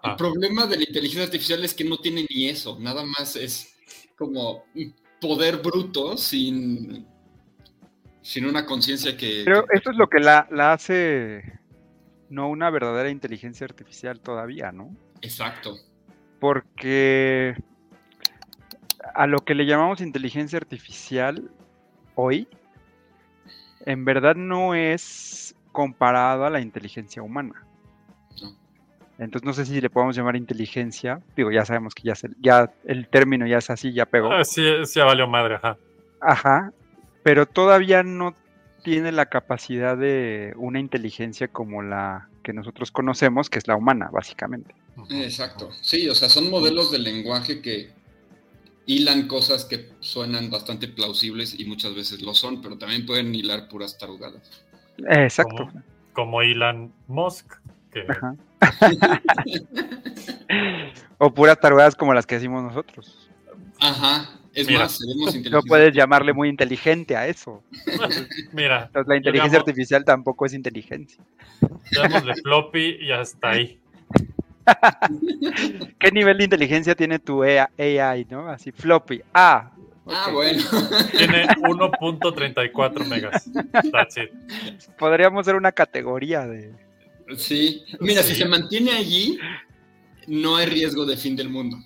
el 0.03 0.15
problema 0.15 0.65
de 0.65 0.77
la 0.77 0.83
inteligencia 0.83 1.23
artificial 1.23 1.63
es 1.63 1.73
que 1.73 1.83
no 1.83 1.97
tiene 1.97 2.25
ni 2.29 2.47
eso, 2.49 2.77
nada 2.79 3.03
más 3.03 3.35
es 3.35 3.75
como 4.17 4.65
un 4.75 4.95
poder 5.21 5.57
bruto 5.57 6.17
sin, 6.17 7.07
sin 8.21 8.45
una 8.45 8.65
conciencia 8.65 9.15
que... 9.17 9.43
Pero 9.45 9.65
que- 9.65 9.77
eso 9.77 9.91
es 9.91 9.97
lo 9.97 10.07
que 10.09 10.19
la, 10.19 10.47
la 10.51 10.73
hace 10.73 11.59
no 12.29 12.49
una 12.49 12.69
verdadera 12.69 13.09
inteligencia 13.09 13.65
artificial 13.65 14.19
todavía, 14.19 14.71
¿no? 14.71 14.95
Exacto. 15.21 15.77
Porque 16.39 17.55
a 19.15 19.27
lo 19.27 19.39
que 19.39 19.55
le 19.55 19.65
llamamos 19.65 20.01
inteligencia 20.01 20.57
artificial 20.57 21.49
hoy, 22.15 22.47
en 23.85 24.05
verdad 24.05 24.35
no 24.35 24.75
es 24.75 25.55
comparado 25.71 26.45
a 26.45 26.49
la 26.49 26.59
inteligencia 26.61 27.21
humana. 27.21 27.63
Entonces 29.19 29.45
no 29.45 29.53
sé 29.53 29.65
si 29.65 29.81
le 29.81 29.89
podemos 29.89 30.15
llamar 30.15 30.35
inteligencia. 30.35 31.21
Digo, 31.35 31.51
ya 31.51 31.65
sabemos 31.65 31.95
que 31.95 32.03
ya, 32.03 32.13
se- 32.15 32.29
ya 32.39 32.71
el 32.85 33.07
término 33.07 33.47
ya 33.47 33.57
es 33.57 33.69
así, 33.71 33.91
ya 33.91 34.05
pegó. 34.05 34.31
Ah, 34.31 34.43
sí, 34.43 34.63
sí, 34.85 34.99
ya 34.99 35.05
valió 35.05 35.27
madre, 35.27 35.55
ajá. 35.55 35.77
Ajá, 36.19 36.71
pero 37.23 37.47
todavía 37.47 38.03
no 38.03 38.35
tiene 38.83 39.11
la 39.11 39.25
capacidad 39.25 39.97
de 39.97 40.53
una 40.57 40.79
inteligencia 40.79 41.47
como 41.47 41.81
la 41.81 42.29
que 42.43 42.53
nosotros 42.53 42.91
conocemos, 42.91 43.49
que 43.49 43.57
es 43.59 43.67
la 43.67 43.75
humana, 43.75 44.09
básicamente. 44.11 44.75
Exacto. 45.09 45.69
Sí, 45.81 46.07
o 46.09 46.15
sea, 46.15 46.29
son 46.29 46.49
modelos 46.49 46.91
de 46.91 46.99
lenguaje 46.99 47.61
que 47.61 47.91
hilan 48.85 49.27
cosas 49.27 49.65
que 49.65 49.89
suenan 49.99 50.49
bastante 50.49 50.87
plausibles 50.87 51.59
y 51.59 51.65
muchas 51.65 51.93
veces 51.95 52.21
lo 52.21 52.33
son, 52.33 52.61
pero 52.61 52.77
también 52.77 53.05
pueden 53.05 53.33
hilar 53.35 53.67
puras 53.67 53.97
tarugadas. 53.97 54.63
Exacto. 55.09 55.67
Como, 55.67 55.83
como 56.13 56.41
Elon 56.41 56.93
Musk, 57.07 57.53
que 57.91 58.05
Ajá. 58.07 58.35
o 61.17 61.33
puras 61.33 61.59
tarugadas 61.59 61.95
como 61.95 62.13
las 62.13 62.25
que 62.25 62.35
decimos 62.35 62.63
nosotros. 62.63 63.29
Ajá. 63.79 64.29
Es 64.53 64.67
Mira. 64.67 64.79
más, 64.81 64.97
seremos 64.97 65.35
No 65.51 65.61
puedes 65.61 65.93
llamarle 65.93 66.33
muy 66.33 66.49
inteligente 66.49 67.15
a 67.15 67.27
eso. 67.27 67.61
mira, 68.53 68.85
Entonces, 68.85 69.07
la 69.07 69.17
inteligencia 69.17 69.59
Digamos- 69.59 69.67
artificial 69.69 70.03
tampoco 70.05 70.45
es 70.45 70.53
inteligencia. 70.53 71.23
llamémosle 71.91 72.35
floppy 72.41 72.97
y 73.01 73.11
hasta 73.11 73.49
ahí. 73.51 73.79
¿Qué 75.99 76.11
nivel 76.11 76.37
de 76.37 76.43
inteligencia 76.45 76.95
tiene 76.95 77.19
tu 77.19 77.43
EA 77.43 77.69
AI, 77.77 78.25
no? 78.29 78.47
Así, 78.47 78.71
floppy. 78.71 79.21
Ah, 79.33 79.71
Ah, 80.09 80.29
bueno. 80.31 80.63
Tiene 81.17 81.47
1.34 81.47 83.05
megas. 83.07 83.49
That's 83.91 84.17
it. 84.17 84.31
Podríamos 84.97 85.45
ser 85.45 85.55
una 85.55 85.71
categoría 85.71 86.45
de. 86.47 86.73
Sí. 87.37 87.83
Mira, 87.99 88.23
si 88.23 88.35
se 88.35 88.45
mantiene 88.45 88.91
allí, 88.93 89.37
no 90.27 90.55
hay 90.55 90.67
riesgo 90.67 91.05
de 91.05 91.17
fin 91.17 91.35
del 91.35 91.49
mundo. 91.49 91.77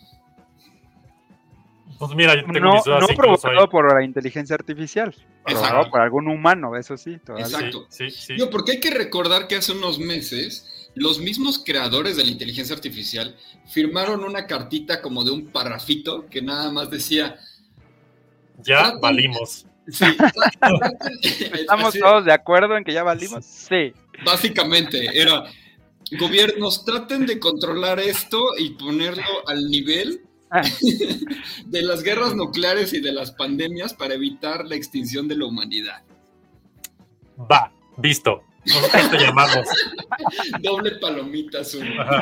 Pues 1.98 2.16
mira, 2.16 2.36
yo 2.36 2.46
tengo 2.46 2.60
No, 2.60 2.74
mis 2.74 2.84
dudas 2.84 3.02
no 3.02 3.08
provocado 3.16 3.70
por 3.70 3.94
la 3.94 4.04
inteligencia 4.04 4.56
artificial, 4.56 5.14
provocado 5.44 5.68
Exacto. 5.68 5.92
por 5.92 6.02
algún 6.02 6.28
humano, 6.28 6.76
eso 6.76 6.98
sí, 6.98 7.18
todavía. 7.24 7.46
Exacto. 7.46 7.86
Sí, 7.90 8.10
sí, 8.10 8.22
sí. 8.22 8.38
Yo, 8.38 8.50
porque 8.50 8.74
hay 8.74 8.80
que 8.80 8.90
recordar 8.92 9.48
que 9.48 9.56
hace 9.56 9.72
unos 9.72 10.00
meses 10.00 10.71
los 10.96 11.20
mismos 11.20 11.62
creadores 11.66 12.18
de 12.18 12.24
la 12.26 12.32
inteligencia 12.32 12.76
artificial 12.76 13.36
firmaron 13.68 14.24
una 14.24 14.46
cartita 14.48 15.02
como 15.02 15.24
de 15.24 15.32
un 15.32 15.48
parrafito 15.48 16.28
que 16.30 16.42
nada 16.42 16.72
más 16.72 16.90
decía, 16.90 17.38
Ya 18.64 18.94
valimos. 19.02 19.66
sí, 19.88 20.06
¿Estamos 21.54 21.90
así, 21.90 22.00
todos 22.00 22.26
de 22.26 22.34
acuerdo 22.34 22.76
en 22.78 22.84
que 22.84 22.94
ya 22.94 23.04
valimos? 23.04 23.46
Sí. 23.46 23.94
básicamente 24.26 25.20
era 25.20 25.46
gobiernos 26.20 26.84
traten 26.86 27.26
de 27.26 27.40
controlar 27.40 28.00
esto 28.00 28.40
y 28.58 28.72
ponerlo 28.72 29.48
al 29.48 29.70
nivel 29.70 30.22
Ah. 30.54 30.64
de 31.66 31.82
las 31.82 32.04
guerras 32.04 32.36
nucleares 32.36 32.92
y 32.92 33.00
de 33.00 33.14
las 33.14 33.32
pandemias 33.32 33.94
para 33.94 34.16
evitar 34.16 34.66
la 34.68 34.76
extinción 34.76 35.30
de 35.30 35.38
la 35.38 35.46
humanidad. 35.46 36.04
Va, 37.50 37.72
visto. 37.96 38.44
Nosotros 38.66 39.10
te 39.12 39.18
llamamos. 39.18 39.68
Doble 40.62 40.92
palomita 41.00 41.60
azul. 41.62 41.84
Ajá. 42.00 42.22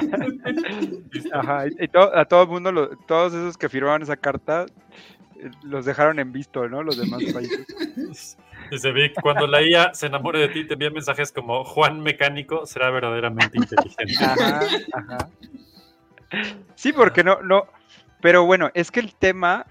Ajá, 1.33 1.67
y, 1.67 1.83
y 1.83 1.87
to- 1.87 2.15
a 2.15 2.25
todo 2.25 2.43
el 2.43 2.49
mundo, 2.49 2.71
lo- 2.71 2.89
todos 3.07 3.33
esos 3.33 3.57
que 3.57 3.67
firmaron 3.69 4.01
esa 4.03 4.15
carta, 4.17 4.65
eh, 5.35 5.49
los 5.63 5.85
dejaron 5.85 6.19
en 6.19 6.31
visto, 6.31 6.67
¿no? 6.69 6.81
Los 6.83 6.97
demás 6.97 7.23
países. 7.33 7.65
Dice 8.71 8.91
Vic, 8.91 9.13
cuando 9.21 9.47
la 9.47 9.61
IA 9.61 9.93
se 9.93 10.05
enamore 10.07 10.39
de 10.39 10.49
ti, 10.49 10.65
te 10.65 10.73
envía 10.73 10.89
mensajes 10.91 11.31
como 11.31 11.63
Juan 11.65 11.99
Mecánico 12.01 12.65
será 12.65 12.89
verdaderamente 12.91 13.57
inteligente. 13.57 14.23
Ajá, 14.23 14.67
ajá. 14.93 15.29
Sí, 16.75 16.93
porque 16.93 17.23
no, 17.23 17.41
no, 17.41 17.65
pero 18.21 18.45
bueno, 18.45 18.69
es 18.73 18.91
que 18.91 18.99
el 18.99 19.15
tema, 19.15 19.65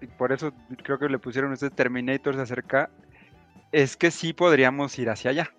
y 0.00 0.06
por 0.06 0.32
eso 0.32 0.52
creo 0.84 0.98
que 0.98 1.08
le 1.08 1.18
pusieron 1.18 1.52
ustedes 1.52 1.74
Terminator 1.74 2.34
se 2.36 2.40
acerca, 2.42 2.90
es 3.72 3.96
que 3.96 4.10
sí 4.10 4.32
podríamos 4.32 4.96
ir 4.98 5.10
hacia 5.10 5.30
allá, 5.32 5.50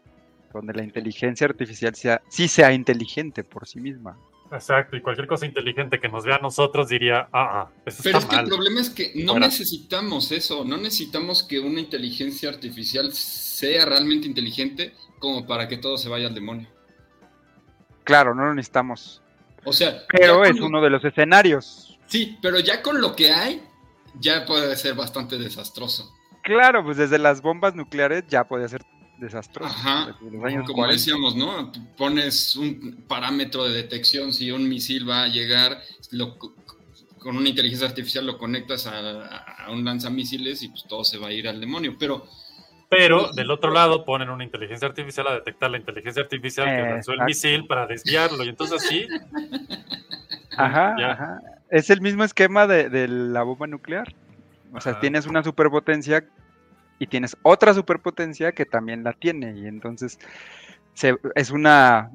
donde 0.53 0.73
la 0.73 0.83
inteligencia 0.83 1.45
artificial 1.47 1.95
sea, 1.95 2.21
sí 2.29 2.47
sea 2.47 2.71
inteligente 2.73 3.43
por 3.43 3.67
sí 3.67 3.79
misma. 3.79 4.17
Exacto, 4.51 4.95
y 4.95 5.01
cualquier 5.01 5.25
cosa 5.27 5.47
inteligente 5.47 5.99
que 5.99 6.07
nos 6.09 6.23
vea 6.25 6.35
a 6.35 6.39
nosotros 6.39 6.87
diría, 6.87 7.27
ah, 7.33 7.63
ah, 7.63 7.69
eso 7.87 8.03
Pero 8.03 8.19
es 8.19 8.25
que 8.25 8.35
el 8.35 8.45
problema 8.45 8.81
es 8.81 8.89
que 8.91 9.11
no 9.15 9.31
Fuera. 9.33 9.47
necesitamos 9.47 10.31
eso, 10.31 10.63
no 10.63 10.77
necesitamos 10.77 11.41
que 11.41 11.59
una 11.59 11.79
inteligencia 11.79 12.49
artificial 12.49 13.11
sea 13.13 13.85
realmente 13.85 14.27
inteligente 14.27 14.93
como 15.17 15.47
para 15.47 15.67
que 15.67 15.77
todo 15.77 15.97
se 15.97 16.07
vaya 16.07 16.27
al 16.27 16.35
demonio. 16.35 16.67
Claro, 18.03 18.35
no 18.35 18.45
lo 18.45 18.53
necesitamos, 18.53 19.21
O 19.65 19.71
sea, 19.73 20.03
pero 20.09 20.43
es 20.43 20.55
lo- 20.57 20.67
uno 20.67 20.81
de 20.81 20.89
los 20.89 21.03
escenarios. 21.03 21.97
Sí, 22.07 22.37
pero 22.41 22.59
ya 22.59 22.81
con 22.83 23.01
lo 23.01 23.15
que 23.15 23.31
hay, 23.31 23.63
ya 24.19 24.45
puede 24.45 24.75
ser 24.75 24.93
bastante 24.93 25.37
desastroso. 25.39 26.11
Claro, 26.43 26.83
pues 26.83 26.97
desde 26.97 27.17
las 27.17 27.41
bombas 27.41 27.73
nucleares 27.73 28.25
ya 28.27 28.43
podía 28.43 28.67
ser 28.67 28.83
desastroso. 29.23 29.73
Ajá. 29.73 30.15
desde 30.21 30.37
los 30.37 30.45
años 30.45 30.65
Como 30.67 30.77
40. 30.77 30.93
decíamos, 30.99 31.35
¿no? 31.35 31.71
Pones 31.97 32.55
un 32.55 33.03
parámetro 33.07 33.63
de 33.65 33.73
detección, 33.73 34.31
si 34.33 34.51
un 34.51 34.67
misil 34.69 35.09
va 35.09 35.23
a 35.23 35.27
llegar, 35.27 35.81
lo- 36.11 36.37
con 36.37 37.37
una 37.37 37.47
inteligencia 37.49 37.87
artificial 37.87 38.25
lo 38.25 38.37
conectas 38.37 38.85
a, 38.85 39.37
a 39.65 39.71
un 39.71 39.83
lanzamisiles 39.85 40.61
y 40.63 40.67
pues 40.69 40.83
todo 40.87 41.03
se 41.03 41.17
va 41.17 41.27
a 41.27 41.31
ir 41.31 41.47
al 41.47 41.59
demonio. 41.61 41.95
Pero 41.97 42.27
Pero 42.89 43.31
del 43.31 43.49
otro 43.49 43.71
lado 43.71 44.03
ponen 44.05 44.29
una 44.29 44.43
inteligencia 44.43 44.87
artificial 44.87 45.27
a 45.27 45.33
detectar 45.35 45.71
la 45.71 45.77
inteligencia 45.77 46.21
artificial 46.21 46.65
que 46.67 46.81
lanzó 46.81 47.11
el 47.13 47.19
Exacto. 47.21 47.25
misil 47.25 47.65
para 47.65 47.87
desviarlo. 47.87 48.43
Y 48.43 48.49
entonces 48.49 48.81
sí, 48.83 49.07
Ajá, 50.57 50.95
Ya. 50.99 51.11
ajá. 51.13 51.41
Es 51.69 51.89
el 51.89 52.01
mismo 52.01 52.23
esquema 52.23 52.67
de, 52.67 52.89
de 52.89 53.07
la 53.07 53.41
bomba 53.43 53.65
nuclear. 53.67 54.13
O 54.73 54.81
sea, 54.81 54.91
Ajá. 54.93 55.01
tienes 55.01 55.25
una 55.25 55.43
superpotencia 55.43 56.25
y 56.99 57.07
tienes 57.07 57.35
otra 57.43 57.73
superpotencia 57.73 58.51
que 58.51 58.65
también 58.65 59.03
la 59.03 59.13
tiene. 59.13 59.57
Y 59.57 59.67
entonces 59.67 60.19
se- 60.93 61.17
es 61.35 61.51
una. 61.51 62.11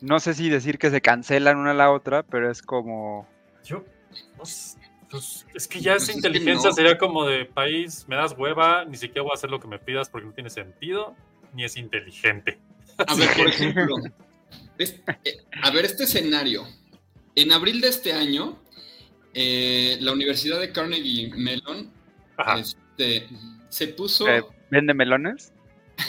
No 0.00 0.18
sé 0.20 0.34
si 0.34 0.48
decir 0.48 0.78
que 0.78 0.90
se 0.90 1.00
cancelan 1.00 1.58
una 1.58 1.72
a 1.72 1.74
la 1.74 1.90
otra, 1.92 2.22
pero 2.22 2.50
es 2.50 2.62
como. 2.62 3.28
yo, 3.64 3.84
pues, 4.36 4.76
es 5.54 5.66
que 5.68 5.80
ya 5.80 5.92
Pues 5.92 6.04
esa 6.04 6.12
es 6.12 6.20
que 6.22 6.28
inteligencia 6.28 6.70
no. 6.70 6.74
sería 6.74 6.96
como 6.96 7.26
de 7.26 7.44
país, 7.44 8.06
me 8.08 8.16
das 8.16 8.34
hueva, 8.38 8.84
ni 8.84 8.96
siquiera 8.96 9.22
voy 9.22 9.32
a 9.32 9.34
hacer 9.34 9.50
lo 9.50 9.58
que 9.60 9.66
me 9.68 9.78
pidas 9.78 10.08
porque 10.08 10.26
no 10.28 10.32
tiene 10.32 10.50
sentido, 10.50 11.14
ni 11.52 11.64
es 11.64 11.76
inteligente. 11.76 12.58
A 13.06 13.14
ver, 13.14 13.28
por 13.36 13.48
ejemplo, 13.48 13.96
es- 14.78 15.00
eh, 15.24 15.38
a 15.62 15.70
ver, 15.70 15.84
este 15.84 16.04
escenario. 16.04 16.64
En 17.34 17.52
abril 17.52 17.80
de 17.80 17.88
este 17.88 18.12
año, 18.12 18.58
eh, 19.34 19.96
la 20.00 20.12
Universidad 20.12 20.58
de 20.60 20.72
Carnegie 20.72 21.30
Mellon 21.34 21.90
Ajá, 22.36 22.62
este, 23.00 23.28
se 23.68 23.88
puso, 23.88 24.28
eh, 24.28 24.42
¿Vende 24.70 24.94
melones? 24.94 25.52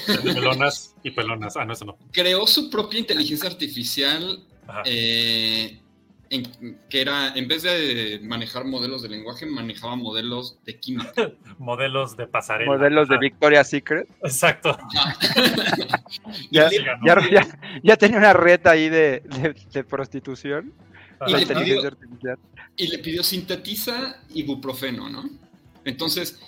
de 0.07 0.33
melonas 0.33 0.95
y 1.03 1.11
pelonas. 1.11 1.57
Ah, 1.57 1.65
no, 1.65 1.73
eso 1.73 1.85
no. 1.85 1.97
creó 2.11 2.47
su 2.47 2.69
propia 2.69 2.99
inteligencia 2.99 3.49
artificial 3.49 4.39
eh, 4.85 5.79
en- 6.29 6.77
que 6.89 7.01
era, 7.01 7.33
en 7.35 7.47
vez 7.49 7.63
de 7.63 8.19
manejar 8.23 8.63
modelos 8.63 9.01
de 9.01 9.09
lenguaje, 9.09 9.45
manejaba 9.45 9.95
modelos 9.97 10.57
de 10.65 10.79
química. 10.79 11.31
Modelos 11.57 12.15
de 12.15 12.25
pasarela. 12.27 12.71
Modelos 12.71 13.09
de 13.09 13.17
Victoria's 13.17 13.69
Secret. 13.69 14.07
Exacto. 14.23 14.77
Ya, 16.51 16.69
ya, 17.05 17.29
ya- 17.29 17.47
ya 17.83 17.97
tenía 17.97 18.17
una 18.17 18.33
red 18.33 18.65
ahí 18.67 18.87
de, 18.89 19.21
de- 19.25 19.55
de 19.73 19.83
prostitución. 19.83 20.73
Y 21.27 21.33
le 21.33 21.41
inteligencia 21.41 21.75
pidió- 21.81 21.87
artificial. 21.87 22.37
y 22.77 22.87
le 22.87 22.97
pidió 22.99 23.23
sintetiza 23.23 24.17
ibuprofeno, 24.33 25.07
¿no? 25.09 25.29
Entonces, 25.85 26.39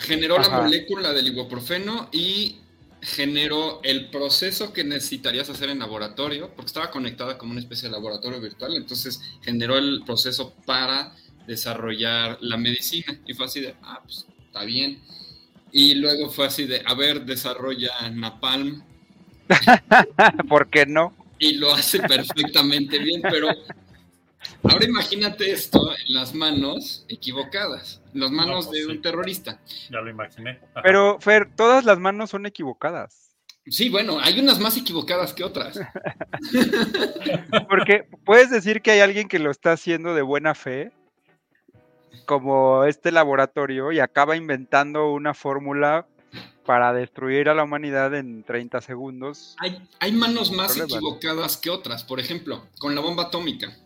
generó 0.00 0.38
la 0.38 0.48
molécula 0.48 1.12
del 1.12 1.28
ibuprofeno 1.28 2.08
y 2.12 2.56
generó 3.02 3.80
el 3.82 4.10
proceso 4.10 4.72
que 4.72 4.84
necesitarías 4.84 5.48
hacer 5.48 5.70
en 5.70 5.78
laboratorio, 5.78 6.50
porque 6.54 6.66
estaba 6.66 6.90
conectada 6.90 7.38
como 7.38 7.52
una 7.52 7.60
especie 7.60 7.88
de 7.88 7.92
laboratorio 7.92 8.40
virtual, 8.40 8.76
entonces 8.76 9.20
generó 9.42 9.78
el 9.78 10.02
proceso 10.04 10.54
para 10.66 11.14
desarrollar 11.46 12.38
la 12.40 12.56
medicina. 12.56 13.18
Y 13.26 13.34
fue 13.34 13.46
así 13.46 13.60
de, 13.60 13.74
ah, 13.82 14.00
pues 14.04 14.26
está 14.46 14.64
bien. 14.64 15.00
Y 15.72 15.94
luego 15.94 16.28
fue 16.30 16.46
así 16.46 16.66
de, 16.66 16.82
a 16.84 16.94
ver, 16.94 17.24
desarrolla 17.24 18.10
Napalm, 18.10 18.82
¿Por 20.48 20.68
qué 20.68 20.86
no? 20.86 21.12
y 21.40 21.54
lo 21.54 21.72
hace 21.72 21.98
perfectamente 22.00 22.98
bien, 22.98 23.22
pero 23.22 23.48
Ahora 24.62 24.84
imagínate 24.84 25.52
esto 25.52 25.92
en 25.92 26.14
las 26.14 26.34
manos 26.34 27.04
equivocadas, 27.08 28.02
en 28.14 28.20
las 28.20 28.30
manos 28.30 28.66
pues 28.66 28.80
de 28.80 28.86
un 28.86 28.96
sí. 28.96 29.02
terrorista. 29.02 29.60
Ya 29.90 30.00
lo 30.00 30.10
imaginé. 30.10 30.60
Ajá. 30.74 30.82
Pero, 30.82 31.18
Fer, 31.20 31.50
todas 31.54 31.84
las 31.84 31.98
manos 31.98 32.30
son 32.30 32.46
equivocadas. 32.46 33.30
Sí, 33.66 33.88
bueno, 33.88 34.18
hay 34.20 34.38
unas 34.40 34.58
más 34.58 34.76
equivocadas 34.76 35.32
que 35.32 35.44
otras. 35.44 35.78
Porque 37.68 38.04
puedes 38.24 38.50
decir 38.50 38.80
que 38.82 38.90
hay 38.90 39.00
alguien 39.00 39.28
que 39.28 39.38
lo 39.38 39.50
está 39.50 39.72
haciendo 39.72 40.14
de 40.14 40.22
buena 40.22 40.54
fe, 40.54 40.92
como 42.24 42.84
este 42.84 43.12
laboratorio, 43.12 43.92
y 43.92 44.00
acaba 44.00 44.36
inventando 44.36 45.12
una 45.12 45.34
fórmula 45.34 46.06
para 46.64 46.92
destruir 46.92 47.48
a 47.48 47.54
la 47.54 47.64
humanidad 47.64 48.14
en 48.14 48.44
30 48.44 48.80
segundos. 48.80 49.56
Hay, 49.58 49.80
hay 49.98 50.12
manos 50.12 50.52
más 50.52 50.76
equivocadas 50.76 51.56
que 51.56 51.70
otras. 51.70 52.02
Por 52.02 52.18
ejemplo, 52.18 52.66
con 52.78 52.94
la 52.94 53.00
bomba 53.00 53.24
atómica. 53.24 53.76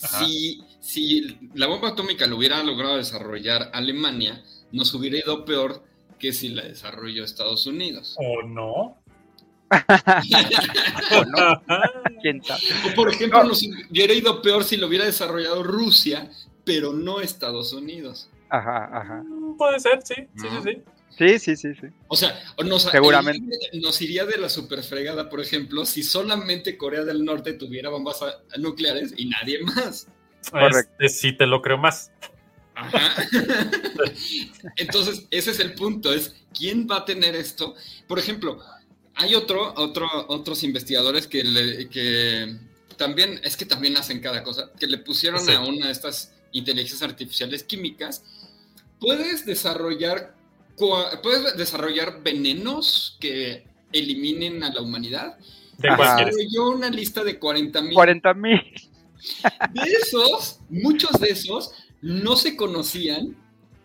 Si, 0.00 0.62
si 0.80 1.38
la 1.54 1.66
bomba 1.66 1.90
atómica 1.90 2.26
lo 2.26 2.36
hubiera 2.36 2.62
logrado 2.62 2.96
desarrollar 2.96 3.70
Alemania, 3.72 4.42
nos 4.72 4.92
hubiera 4.94 5.18
ido 5.18 5.44
peor 5.44 5.84
que 6.18 6.32
si 6.32 6.48
la 6.50 6.62
desarrolló 6.62 7.24
Estados 7.24 7.66
Unidos. 7.66 8.16
¿O 8.18 8.42
no? 8.42 8.96
¿O 9.70 11.24
no? 11.24 11.62
¿Quién 12.22 12.42
sabe? 12.42 12.60
O 12.90 12.94
por 12.94 13.10
ejemplo, 13.10 13.44
nos 13.44 13.62
hubiera 13.90 14.12
ido 14.12 14.42
peor 14.42 14.64
si 14.64 14.76
lo 14.76 14.86
hubiera 14.88 15.04
desarrollado 15.04 15.62
Rusia, 15.62 16.30
pero 16.64 16.92
no 16.92 17.20
Estados 17.20 17.72
Unidos. 17.72 18.28
Ajá, 18.48 18.88
ajá. 18.92 19.22
Mm, 19.22 19.56
Puede 19.56 19.78
ser, 19.80 20.00
sí. 20.02 20.14
Sí, 20.14 20.46
No. 20.46 20.62
sí, 20.62 20.70
sí. 20.74 20.82
Sí, 21.18 21.38
sí, 21.38 21.56
sí, 21.56 21.74
sí. 21.74 21.86
O 22.08 22.16
sea, 22.16 22.38
nos, 22.64 22.82
Seguramente. 22.84 23.56
nos 23.74 24.00
iría 24.00 24.24
de 24.24 24.38
la 24.38 24.48
superfregada, 24.48 25.28
por 25.28 25.40
ejemplo, 25.40 25.84
si 25.84 26.02
solamente 26.02 26.78
Corea 26.78 27.04
del 27.04 27.24
Norte 27.24 27.52
tuviera 27.54 27.90
bombas 27.90 28.20
nucleares 28.58 29.12
y 29.16 29.26
nadie 29.26 29.60
más. 29.62 30.06
Correcto. 30.50 30.92
Este 31.00 31.08
sí 31.08 31.32
te 31.36 31.46
lo 31.46 31.60
creo 31.60 31.76
más. 31.78 32.10
Ajá. 32.74 33.14
Entonces, 34.76 35.26
ese 35.30 35.50
es 35.50 35.60
el 35.60 35.74
punto, 35.74 36.12
es 36.12 36.34
quién 36.56 36.86
va 36.90 36.98
a 36.98 37.04
tener 37.04 37.34
esto. 37.34 37.74
Por 38.06 38.18
ejemplo, 38.18 38.60
hay 39.14 39.34
otro, 39.34 39.74
otro, 39.76 40.08
otros 40.28 40.62
investigadores 40.62 41.26
que, 41.26 41.44
le- 41.44 41.88
que 41.88 42.56
también, 42.96 43.40
es 43.42 43.56
que 43.56 43.66
también 43.66 43.96
hacen 43.96 44.20
cada 44.20 44.42
cosa, 44.42 44.70
que 44.78 44.86
le 44.86 44.98
pusieron 44.98 45.44
Sí. 45.44 45.52
a 45.52 45.60
una 45.60 45.86
de 45.86 45.92
estas 45.92 46.32
inteligencias 46.52 47.02
artificiales 47.02 47.62
químicas. 47.64 48.22
Puedes 48.98 49.46
desarrollar, 49.46 50.34
puedes 51.22 51.56
desarrollar 51.56 52.22
venenos 52.22 53.16
que 53.20 53.64
eliminen 53.92 54.62
a 54.62 54.72
la 54.72 54.80
humanidad. 54.80 55.38
¿De? 55.78 55.88
Desarrolló 55.90 56.70
una 56.76 56.90
lista 56.90 57.24
de 57.24 57.38
40 57.38 57.80
mil 57.82 57.94
40 57.94 58.34
mil. 58.34 58.60
de 59.72 59.82
esos, 60.02 60.60
muchos 60.68 61.12
de 61.20 61.28
esos 61.30 61.72
no 62.02 62.36
se 62.36 62.56
conocían 62.56 63.36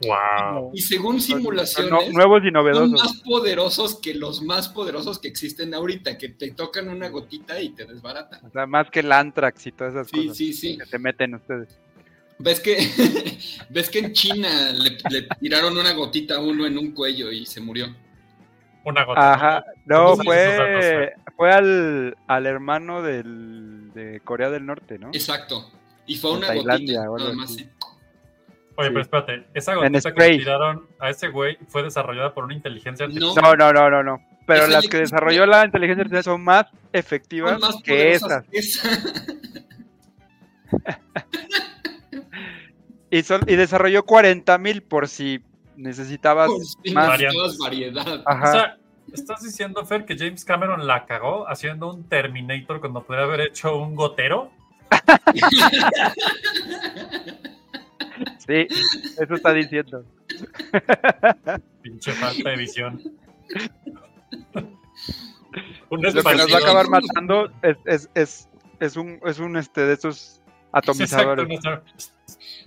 Wow. 0.02 0.72
y 0.74 0.82
según 0.82 1.22
simulaciones 1.22 2.12
nuevos 2.14 2.42
y 2.42 2.48
son 2.48 2.54
novedosos. 2.54 2.92
más 2.92 3.22
poderosos 3.22 4.00
que 4.02 4.14
los 4.14 4.42
más 4.42 4.68
poderosos 4.68 5.20
que 5.20 5.30
existen 5.30 5.74
ahorita, 5.74 6.18
que 6.18 6.28
te 6.30 6.52
tocan 6.52 6.90
una 6.90 7.08
gotita 7.08 7.62
y 7.62 7.70
te 7.70 7.86
desbaratan. 7.86 8.46
O 8.46 8.50
sea, 8.52 8.68
más 8.68 8.92
que 8.92 9.00
el 9.00 9.10
Antrax 9.12 9.68
y 9.68 9.72
todas 9.72 9.94
esas 9.94 10.08
Sí, 10.10 10.18
cosas 10.24 10.38
sí, 10.38 10.52
sí. 10.54 10.78
que 10.78 10.86
se 10.86 11.00
meten 11.00 11.36
ustedes. 11.36 11.80
¿Ves 12.38 12.60
que, 12.60 12.78
ves 13.70 13.90
que 13.90 14.00
en 14.00 14.14
China 14.14 14.72
le, 14.74 14.98
le 15.10 15.28
tiraron 15.40 15.78
una 15.78 15.94
gotita 15.94 16.36
a 16.36 16.40
uno 16.42 16.66
en 16.66 16.78
un 16.78 16.92
cuello 16.92 17.32
y 17.32 17.46
se 17.46 17.62
murió? 17.62 17.88
Una 18.84 19.04
gota. 19.06 19.34
Ajá. 19.34 19.66
No, 19.86 20.12
¿Cómo 20.18 20.24
sabes 20.26 20.48
esos 20.54 20.58
datos, 20.58 20.86
fue, 20.86 21.14
fue 21.38 21.52
al, 21.54 22.18
al 22.28 22.46
hermano 22.46 23.02
del, 23.02 23.92
de 23.94 24.20
Corea 24.24 24.50
del 24.50 24.66
Norte, 24.66 25.00
¿no? 25.00 25.08
Exacto. 25.08 25.72
Y 26.06 26.18
fue 26.18 26.32
En 26.32 26.38
una 26.38 26.48
Tailandia 26.48 27.08
gotita, 27.08 27.24
nada 27.30 27.36
más. 27.36 27.52
así. 27.52 27.60
sí. 27.64 27.70
Oye, 28.78 28.88
Sí. 28.90 28.94
pero 28.94 29.02
espérate. 29.02 29.46
Esa 29.54 29.74
gotita 29.76 30.14
que 30.14 30.20
le 30.30 30.38
tiraron 30.38 30.88
a 31.00 31.10
ese 31.10 31.30
güey 31.30 31.58
fue 31.70 31.82
desarrollada 31.82 32.34
por 32.34 32.44
una 32.44 32.54
inteligencia 32.54 33.06
artificial. 33.06 33.34
No, 33.42 33.56
No, 33.56 33.72
no, 33.74 33.90
no, 33.90 34.04
no. 34.04 34.20
Pero 34.46 34.64
Esa 34.66 34.72
las 34.74 34.88
que 34.88 34.98
desarrolló 34.98 35.46
la 35.48 35.66
inteligencia 35.66 36.02
artificial 36.02 36.24
son 36.26 36.44
más 36.44 36.66
efectivas 36.94 37.54
son 37.54 37.62
más 37.62 37.82
que 37.82 38.12
esas. 38.12 38.44
Y, 43.12 43.22
desarrolló 43.56 44.04
40 44.04 44.58
mil 44.58 44.84
por 44.84 45.08
si 45.08 45.42
necesitabas 45.76 46.50
si 46.84 46.92
más. 46.92 47.20
variedad. 47.60 48.24
Ajá. 48.26 48.50
O 48.50 48.52
sea, 48.52 48.78
¿estás 49.14 49.42
diciendo, 49.42 49.86
Fer, 49.86 50.06
que 50.06 50.18
James 50.18 50.44
Cameron 50.44 50.86
la 50.86 51.06
cagó 51.06 51.48
haciendo 51.48 51.94
un 51.94 52.04
Terminator 52.10 52.80
cuando 52.80 53.04
podría 53.04 53.26
haber 53.26 53.42
hecho 53.42 53.78
un 53.78 53.96
gotero? 53.96 54.52
Sí, 58.48 58.68
eso 59.20 59.36
está 59.36 59.54
diciendo. 59.54 60.06
Pinche 61.82 62.12
falta 62.14 62.50
de 62.50 62.56
visión. 62.56 63.02
un 65.90 66.02
Lo 66.02 66.12
que 66.12 66.36
nos 66.36 66.54
va 66.54 66.58
a 66.58 66.60
acabar 66.60 66.90
matando 66.90 67.52
es, 67.62 67.78
es, 67.86 68.10
es, 68.14 68.50
es 68.80 68.96
un, 68.96 69.20
es 69.26 69.40
un 69.40 69.58
este 69.58 69.82
de 69.82 69.94
esos 69.94 70.42
atomizadores. 70.72 71.50
Exacto, 71.50 71.82
no 71.94 72.00
sé. 72.00 72.15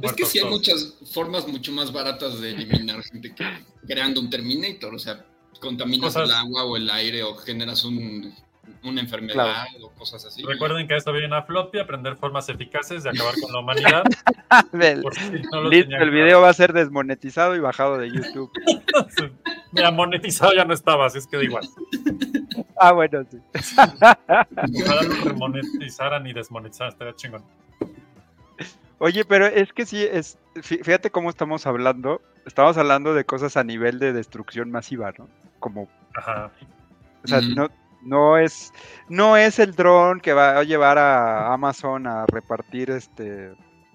Es 0.01 0.13
que 0.13 0.25
sí 0.25 0.39
hay 0.39 0.45
muchas 0.49 0.95
formas 1.13 1.47
mucho 1.49 1.73
más 1.73 1.93
baratas 1.93 2.41
de 2.41 2.51
eliminar 2.51 3.03
gente 3.03 3.35
que 3.35 3.45
creando 3.87 4.21
un 4.21 4.31
Terminator. 4.31 4.95
O 4.95 4.99
sea, 4.99 5.25
contaminas 5.61 6.15
Cosas- 6.15 6.29
el 6.29 6.35
agua 6.35 6.65
o 6.65 6.77
el 6.77 6.89
aire 6.91 7.23
o 7.25 7.35
generas 7.35 7.85
un, 7.85 8.33
una 8.85 9.01
enfermedad 9.01 9.67
o 9.83 9.91
cosas 9.91 10.25
así. 10.25 10.43
Recuerden 10.45 10.87
que 10.87 10.95
esto 10.97 11.13
viene 11.13 11.35
a 11.35 11.43
floppy, 11.43 11.81
aprender 11.81 12.17
formas 12.17 12.49
eficaces 12.49 13.03
de 13.03 13.11
acabar 13.11 13.35
con 13.41 13.53
la 13.53 13.59
humanidad. 13.61 14.03
Si 14.71 15.43
no 15.53 15.65
Listo, 15.69 15.75
el 15.75 15.87
claro. 15.89 16.11
video 16.11 16.41
va 16.41 16.49
a 16.49 16.55
ser 16.55 16.73
desmonetizado 16.73 17.55
y 17.55 17.59
bajado 17.61 17.99
de 17.99 18.11
YouTube. 18.11 18.51
Mira, 19.73 19.91
monetizado 19.91 20.55
ya 20.55 20.65
no 20.65 20.73
estaba, 20.73 21.05
así 21.07 21.19
es 21.19 21.27
que 21.27 21.37
da 21.37 21.45
igual. 21.45 21.69
Ah, 22.81 22.93
bueno, 22.93 23.27
sí. 23.31 23.37
Ojalá 23.77 25.03
lo 25.03 25.15
remonetizaran 25.25 26.27
y 26.27 26.33
desmonetizaran, 26.33 26.93
estaría 26.93 27.15
chingón. 27.15 27.45
Oye, 28.99 29.25
pero 29.25 29.47
es 29.47 29.73
que 29.73 29.87
sí, 29.87 30.03
es, 30.11 30.39
fí- 30.57 30.83
fíjate 30.83 31.11
cómo 31.11 31.31
estamos 31.31 31.67
hablando. 31.67 32.21
Estamos 32.47 32.77
hablando 32.77 33.15
de 33.15 33.25
cosas 33.25 33.57
a 33.57 33.65
nivel 33.65 33.99
de 33.99 34.13
destrucción 34.13 34.71
masiva, 34.71 35.13
¿no? 35.19 35.29
Como, 35.61 35.89
Ajá. 36.17 36.51
o 37.25 37.29
sea, 37.29 37.41
no, 37.41 37.69
no 38.03 38.39
es, 38.39 38.73
no 39.09 39.37
es 39.37 39.59
el 39.59 39.75
dron 39.75 40.21
que 40.21 40.33
va 40.33 40.59
a 40.59 40.63
llevar 40.65 40.99
a 40.99 41.53
Amazon 41.53 42.07
a 42.07 42.25
repartir 42.27 42.91
este 42.91 43.53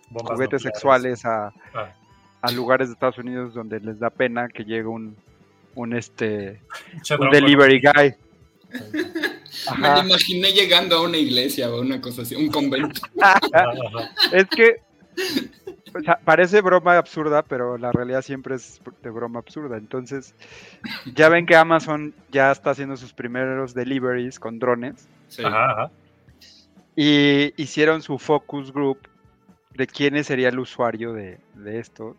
Bombas 0.10 0.34
juguetes 0.36 0.62
nucleares. 0.62 0.62
sexuales 0.64 1.26
a, 1.26 1.48
Ah. 1.74 1.90
a 2.42 2.52
lugares 2.52 2.88
de 2.90 2.94
Estados 2.94 3.18
Unidos 3.18 3.54
donde 3.54 3.80
les 3.80 4.00
da 4.00 4.10
pena 4.10 4.48
que 4.50 4.64
llegue 4.64 4.86
un, 4.86 5.16
un 5.76 5.94
este, 5.96 6.62
un 7.20 7.30
delivery 7.32 7.82
guy. 7.82 8.14
Me 9.78 10.00
imaginé 10.00 10.52
llegando 10.52 10.98
a 10.98 11.02
una 11.04 11.18
iglesia 11.18 11.70
o 11.72 11.82
una 11.82 12.02
cosa 12.02 12.24
así, 12.24 12.36
un 12.36 12.50
convento. 12.50 13.02
Es 14.32 14.48
que 14.48 14.78
o 15.96 16.02
sea, 16.02 16.20
parece 16.24 16.62
broma 16.62 16.98
absurda, 16.98 17.44
pero 17.44 17.78
la 17.78 17.92
realidad 17.92 18.22
siempre 18.22 18.56
es 18.56 18.82
de 19.02 19.10
broma 19.10 19.40
absurda. 19.40 19.78
Entonces, 19.78 20.36
ya 21.14 21.30
ven 21.30 21.46
que 21.46 21.56
Amazon 21.56 22.14
ya 22.32 22.52
está 22.52 22.72
haciendo 22.72 22.98
sus 22.98 23.14
primeros 23.14 23.74
deliveries 23.74 24.40
con 24.40 24.60
drones 24.60 25.08
Sí. 25.30 25.44
Ajá, 25.44 25.72
ajá. 25.72 25.92
y 26.96 27.54
hicieron 27.60 28.04
su 28.04 28.20
focus 28.20 28.72
group 28.72 29.00
de 29.74 29.88
quién 29.88 30.24
sería 30.24 30.50
el 30.50 30.60
usuario 30.60 31.14
de, 31.14 31.40
de 31.56 31.80
estos. 31.80 32.16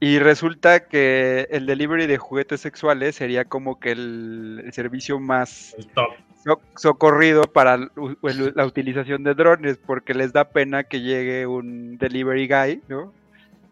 Y 0.00 0.18
resulta 0.18 0.86
que 0.86 1.48
el 1.50 1.64
delivery 1.64 2.06
de 2.06 2.18
juguetes 2.18 2.60
sexuales 2.60 3.16
sería 3.16 3.46
como 3.46 3.80
que 3.80 3.92
el, 3.92 4.60
el 4.66 4.72
servicio 4.74 5.18
más 5.18 5.74
El 5.78 5.86
top. 5.88 6.12
So- 6.44 6.60
socorrido 6.76 7.42
para 7.44 7.76
la 7.78 8.66
utilización 8.66 9.24
de 9.24 9.34
drones, 9.34 9.78
porque 9.78 10.14
les 10.14 10.32
da 10.32 10.44
pena 10.50 10.84
que 10.84 11.00
llegue 11.00 11.46
un 11.46 11.98
delivery 11.98 12.46
guy, 12.46 12.82
¿no? 12.88 13.12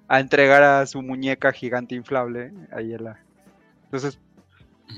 A 0.09 0.21
entregar 0.21 0.63
a 0.63 0.87
su 0.87 1.03
muñeca 1.03 1.53
gigante 1.53 1.95
inflable 1.95 2.53
ahí 2.73 2.93
en 2.95 3.05
la. 3.05 3.19
Entonces, 3.85 4.19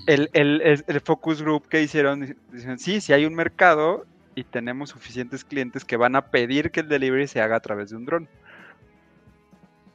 el, 0.07 0.31
el- 0.33 0.61
el- 0.63 0.85
el 0.87 1.01
focus 1.01 1.43
group 1.43 1.69
que 1.69 1.83
hicieron, 1.83 2.37
dicen, 2.53 2.79
sí, 2.79 3.01
si 3.01 3.13
hay 3.13 3.27
un 3.27 3.35
mercado 3.35 4.07
y 4.35 4.45
tenemos 4.45 4.91
suficientes 4.91 5.45
clientes 5.45 5.85
que 5.85 5.97
van 5.97 6.17
a 6.17 6.23
pedir 6.31 6.71
que 6.71 6.81
el 6.81 6.89
delivery 6.89 7.29
se 7.29 7.41
haga 7.41 7.57
a 7.57 7.61
través 7.61 7.91
de 7.91 7.97
un 7.97 8.05
dron. 8.05 8.29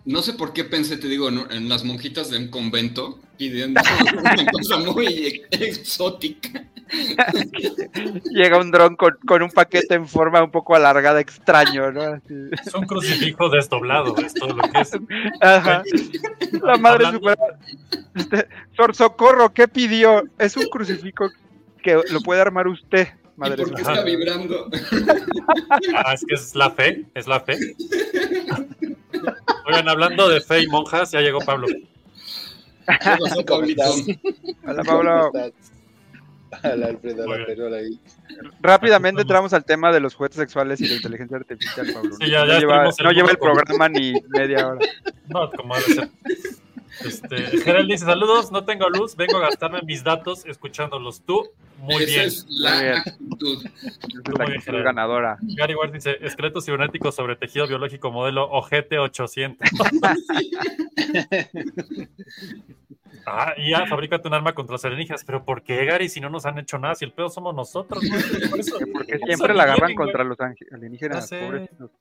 No 0.10 0.24
sé 0.24 0.34
por 0.34 0.54
qué 0.54 0.64
pensé, 0.64 0.98
te 0.98 1.08
digo, 1.08 1.30
en, 1.30 1.40
en 1.52 1.70
las 1.70 1.84
monjitas 1.84 2.32
de 2.32 2.38
un 2.40 2.48
convento 2.48 3.20
pidiendo 3.38 3.80
una 4.20 4.46
cosa 4.52 4.78
muy 4.78 5.44
exótica. 5.52 6.64
Llega 8.32 8.58
un 8.58 8.72
dron 8.72 8.96
con, 8.96 9.18
con 9.28 9.44
un 9.44 9.52
paquete 9.52 9.94
en 9.94 10.08
forma 10.08 10.42
un 10.44 10.50
poco 10.50 10.76
alargada, 10.76 11.20
extraño, 11.20 11.92
¿no? 11.92 12.02
Así. 12.02 12.34
Es 12.66 12.74
un 12.74 12.86
crucifijo 12.88 13.50
desdoblado, 13.50 14.16
es 14.18 14.34
todo 14.34 14.56
lo 14.56 14.64
que 14.64 14.82
es. 14.82 14.92
Ajá. 15.42 15.84
La 16.64 16.78
madre 16.78 17.06
Hablando- 17.06 17.30
super. 17.30 17.38
Este, 18.16 18.48
Sor 18.76 18.96
Socorro, 18.96 19.54
¿qué 19.54 19.68
pidió? 19.68 20.24
Es 20.40 20.58
un 20.58 20.66
crucifijo 20.70 21.30
que 21.84 22.02
lo 22.12 22.22
puede 22.22 22.42
armar 22.42 22.68
usted. 22.68 23.10
¿Y 23.38 23.40
Madre 23.40 23.58
por 23.64 23.76
qué 23.76 23.82
está 23.84 24.04
vibrando? 24.04 24.70
Ah, 25.96 26.14
es 26.16 26.26
que 26.26 26.34
es 26.34 26.56
la 26.56 26.72
fe, 26.72 27.06
es 27.14 27.26
la 27.28 27.40
fe. 27.40 27.58
Oigan, 29.68 29.90
hablando 29.90 30.30
de 30.30 30.42
fe 30.42 30.62
y 30.62 30.68
monjas, 30.68 31.12
ya 31.12 31.22
llegó 31.22 31.40
Pablo. 31.40 31.68
¿Qué 31.68 33.18
pasó, 33.20 33.46
Pablito? 33.46 33.84
Hola, 34.66 34.84
Pablo. 34.84 35.32
Al 36.64 36.84
Alfredo 36.84 37.32
ahí. 37.76 38.00
Rápidamente 38.60 39.22
entramos 39.22 39.54
al 39.54 39.64
tema 39.64 39.92
de 39.92 40.00
los 40.00 40.16
juguetes 40.16 40.38
sexuales 40.40 40.82
y 40.82 40.88
la 40.88 40.96
inteligencia 40.96 41.38
artificial, 41.38 41.88
Pablo. 41.94 42.16
Sí, 42.20 42.30
ya- 42.30 42.46
no, 42.46 42.60
lleva, 42.60 42.84
no 42.86 43.10
el 43.10 43.16
lleva 43.16 43.32
el 43.32 43.38
mundo 43.38 43.40
programa 43.40 43.88
ni 43.90 44.14
media 44.30 44.68
hora. 44.68 44.80
No, 45.28 45.52
como 45.52 45.76
debe 45.76 45.94
ser. 45.94 46.10
Este, 47.06 47.38
Gerald 47.60 47.88
dice: 47.90 48.06
Saludos, 48.06 48.52
no 48.52 48.66
tengo 48.66 48.90
luz, 48.90 49.16
vengo 49.16 49.38
a 49.38 49.42
gastarme 49.42 49.82
mis 49.84 50.04
datos 50.04 50.44
escuchándolos. 50.48 51.22
Tú, 51.22 51.48
muy 51.80 52.04
Esa 52.04 52.06
bien. 52.06 52.28
es 52.28 52.46
la 52.50 52.72
Muy 52.76 52.84
bien. 52.84 52.96
actitud. 52.98 53.66
Esa 53.76 53.88
es 53.88 54.38
la 54.38 54.44
actitud 54.46 54.84
ganadora. 54.84 55.38
Gary 55.42 55.76
Ward 55.76 55.92
dice: 55.94 56.18
Esqueletos 56.22 56.66
cibernéticos 56.66 57.16
sobre 57.16 57.36
tejido 57.36 57.68
biológico 57.68 58.12
modelo 58.12 58.44
OGT 58.50 58.94
800. 59.00 59.68
Ah, 63.26 63.54
y 63.58 63.72
ya, 63.72 63.86
fabrícate 63.86 64.28
un 64.28 64.34
arma 64.34 64.54
contra 64.54 64.74
los 64.74 64.86
alienígenas. 64.86 65.24
Pero 65.24 65.44
¿por 65.44 65.62
qué, 65.64 65.86
Gary? 65.86 66.10
Si 66.10 66.20
no 66.20 66.30
nos 66.30 66.46
han 66.46 66.58
hecho 66.58 66.80
nada, 66.80 66.96
si 66.96 67.06
el 67.06 67.12
pedo 67.12 67.30
somos 67.30 67.54
nosotros. 67.56 68.04
Por 68.50 68.60
eso- 68.60 68.78
Porque 68.94 69.20
siempre 69.20 69.54
la 69.54 69.64
agarran 69.64 69.94
contra 69.96 70.24
los 70.24 70.38
alienígenas, 70.72 71.28
sé. 71.28 71.40
pobrecitos. 71.46 71.92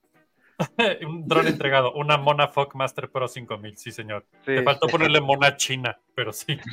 un 1.07 1.27
dron 1.29 1.47
entregado, 1.55 1.93
una 1.93 2.17
Mona 2.19 2.49
Fock 2.49 2.75
Master 2.75 3.09
Pro 3.11 3.29
5000, 3.29 3.77
sí, 3.79 3.93
señor. 3.93 4.25
Sí. 4.45 4.55
Te 4.57 4.63
faltó 4.63 4.89
ponerle 4.89 5.21
Mona 5.21 5.57
China, 5.57 5.99
pero 6.15 6.33
sí. 6.33 6.59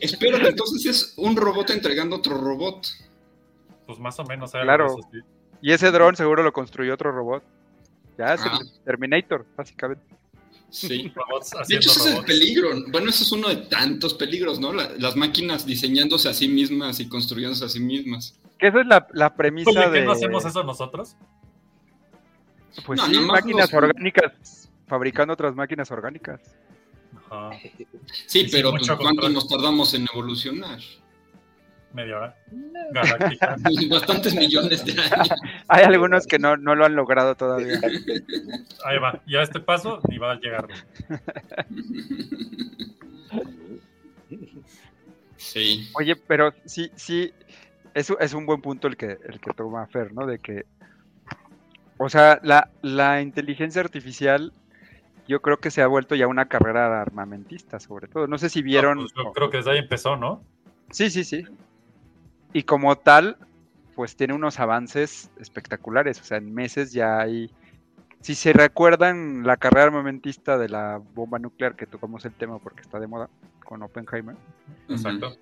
Espero 0.00 0.38
que 0.38 0.48
entonces 0.48 0.86
es 0.86 1.14
un 1.16 1.36
robot 1.36 1.70
entregando 1.70 2.16
otro 2.16 2.38
robot. 2.38 2.86
Pues 3.86 3.98
más 3.98 4.18
o 4.18 4.24
menos. 4.24 4.52
Claro. 4.52 4.86
eso, 4.86 5.08
sí. 5.12 5.18
Y 5.60 5.72
ese 5.72 5.90
dron 5.90 6.16
seguro 6.16 6.42
lo 6.42 6.52
construyó 6.52 6.94
otro 6.94 7.12
robot. 7.12 7.42
Ya 8.18 8.34
es 8.34 8.40
Ah. 8.44 8.58
el 8.60 8.70
Terminator, 8.84 9.44
básicamente. 9.56 10.04
Sí. 10.70 11.12
Robots 11.14 11.52
De 11.68 11.76
hecho, 11.76 11.90
ese 11.90 12.10
es 12.10 12.16
el 12.18 12.24
peligro. 12.24 12.70
Bueno, 12.90 13.10
ese 13.10 13.22
es 13.22 13.32
uno 13.32 13.48
de 13.48 13.56
tantos 13.56 14.14
peligros, 14.14 14.58
¿no? 14.58 14.72
La- 14.72 14.90
las 14.98 15.14
máquinas 15.14 15.64
diseñándose 15.66 16.28
a 16.28 16.34
sí 16.34 16.48
mismas 16.48 16.98
y 16.98 17.08
construyéndose 17.08 17.64
a 17.64 17.68
sí 17.68 17.78
mismas. 17.80 18.36
Que 18.58 18.68
esa 18.68 18.80
es 18.80 18.86
la, 18.86 19.06
la 19.12 19.34
premisa 19.36 19.70
Oye, 19.70 19.80
¿qué 19.84 19.90
de 19.90 20.04
no 20.04 20.12
hacemos 20.12 20.44
eso 20.44 20.64
nosotros? 20.64 21.16
Pues 22.86 23.00
No, 23.00 23.06
sí, 23.06 23.18
máquinas 23.20 23.72
los- 23.72 23.82
orgánicas 23.82 24.70
fabricando 24.86 25.32
otras 25.34 25.54
máquinas 25.54 25.90
orgánicas. 25.90 26.40
Ajá, 27.30 27.50
Sí, 28.26 28.48
pero 28.50 28.70
pues, 28.70 28.86
¿cuánto 28.86 29.04
control. 29.04 29.32
nos 29.34 29.48
tardamos 29.48 29.94
en 29.94 30.06
evolucionar? 30.12 30.78
media 31.92 32.16
hora. 32.16 32.36
Galáctica. 32.90 33.56
Bastantes 33.88 34.34
millones 34.34 34.84
de 34.84 35.00
años. 35.00 35.28
Hay 35.68 35.84
algunos 35.84 36.26
que 36.26 36.40
no, 36.40 36.56
no 36.56 36.74
lo 36.74 36.84
han 36.84 36.96
logrado 36.96 37.36
todavía. 37.36 37.78
Ahí 38.84 38.98
va. 38.98 39.22
Y 39.26 39.36
a 39.36 39.42
este 39.42 39.60
paso 39.60 40.00
ni 40.08 40.18
va 40.18 40.32
a 40.32 40.40
llegar. 40.40 40.66
Sí. 45.36 45.88
Oye, 45.94 46.16
pero 46.16 46.52
sí, 46.64 46.90
sí, 46.96 47.32
eso 47.94 48.18
es 48.18 48.34
un 48.34 48.46
buen 48.46 48.60
punto 48.60 48.88
el 48.88 48.96
que, 48.96 49.16
el 49.28 49.40
que 49.40 49.52
toma 49.56 49.86
Fer, 49.86 50.12
¿no? 50.12 50.26
De 50.26 50.38
que, 50.38 50.64
o 51.98 52.08
sea, 52.08 52.40
la, 52.42 52.70
la 52.82 53.22
inteligencia 53.22 53.80
artificial 53.80 54.52
yo 55.26 55.40
creo 55.40 55.58
que 55.58 55.70
se 55.70 55.82
ha 55.82 55.86
vuelto 55.86 56.14
ya 56.14 56.26
una 56.26 56.46
carrera 56.46 57.00
armamentista, 57.00 57.80
sobre 57.80 58.08
todo. 58.08 58.26
No 58.26 58.38
sé 58.38 58.50
si 58.50 58.62
vieron... 58.62 58.98
No, 58.98 59.02
pues 59.04 59.12
yo 59.16 59.32
creo 59.32 59.50
que 59.50 59.56
desde 59.58 59.72
ahí 59.72 59.78
empezó, 59.78 60.16
¿no? 60.16 60.42
Sí, 60.90 61.10
sí, 61.10 61.24
sí. 61.24 61.44
Y 62.52 62.64
como 62.64 62.96
tal, 62.96 63.38
pues 63.94 64.16
tiene 64.16 64.34
unos 64.34 64.60
avances 64.60 65.30
espectaculares. 65.40 66.20
O 66.20 66.24
sea, 66.24 66.38
en 66.38 66.52
meses 66.52 66.92
ya 66.92 67.20
hay. 67.20 67.50
Si 68.20 68.34
se 68.34 68.52
recuerdan 68.52 69.46
la 69.46 69.56
carrera 69.56 69.86
armamentista 69.86 70.56
de 70.56 70.68
la 70.68 71.00
bomba 71.14 71.38
nuclear, 71.38 71.74
que 71.74 71.86
tocamos 71.86 72.24
el 72.24 72.32
tema 72.32 72.58
porque 72.58 72.82
está 72.82 73.00
de 73.00 73.06
moda 73.06 73.28
con 73.64 73.82
Oppenheimer. 73.82 74.36
Exacto. 74.88 75.36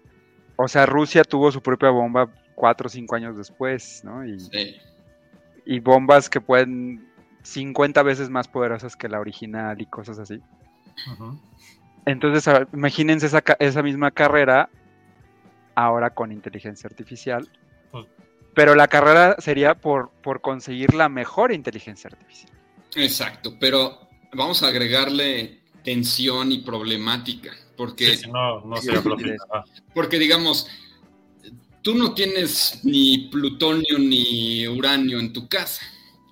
O 0.57 0.69
sea, 0.69 0.87
Rusia 0.87 1.25
tuvo 1.25 1.51
su 1.53 1.61
propia 1.61 1.91
bomba 1.91 2.29
cuatro 2.55 2.87
o 2.87 2.91
cinco 2.91 3.17
años 3.17 3.37
después, 3.37 4.03
¿no? 4.05 4.25
Y, 4.25 4.39
Sí. 4.41 4.77
Y 5.65 5.81
bombas 5.81 6.29
que 6.29 6.41
pueden 6.41 7.09
50 7.43 8.03
veces 8.03 8.31
más 8.31 8.49
poderosas 8.49 8.97
que 8.97 9.09
la 9.09 9.21
original 9.21 9.81
y 9.81 9.87
cosas 9.87 10.19
así. 10.19 10.41
Entonces, 12.07 12.53
imagínense 12.73 13.27
esa, 13.27 13.43
ca- 13.43 13.57
esa 13.61 13.83
misma 13.83 14.11
carrera 14.11 14.69
ahora 15.75 16.11
con 16.11 16.33
inteligencia 16.33 16.89
artificial. 16.89 17.49
Pues- 17.91 18.07
Pero 18.55 18.75
la 18.75 18.89
carrera 18.89 19.37
sería 19.39 19.75
por, 19.75 20.11
por 20.23 20.41
conseguir 20.41 20.95
la 20.95 21.09
mejor 21.09 21.53
inteligencia 21.53 22.09
artificial. 22.09 22.53
Exacto, 22.97 23.55
pero 23.59 23.99
vamos 24.35 24.63
a 24.63 24.69
agregarle 24.69 25.61
tensión 25.83 26.53
y 26.53 26.59
problemática, 26.59 27.51
porque, 27.77 28.11
Sí, 28.11 28.17
si 28.25 28.31
no, 28.31 28.61
no. 28.61 28.77
Ajá. 28.77 29.65
porque 29.95 30.19
digamos, 30.19 30.69
tú 31.83 31.95
no 31.95 32.15
tienes 32.15 32.81
ni 32.85 33.29
plutonio 33.29 33.99
ni 33.99 34.67
uranio 34.67 35.19
en 35.19 35.33
tu 35.33 35.49
casa. 35.49 35.83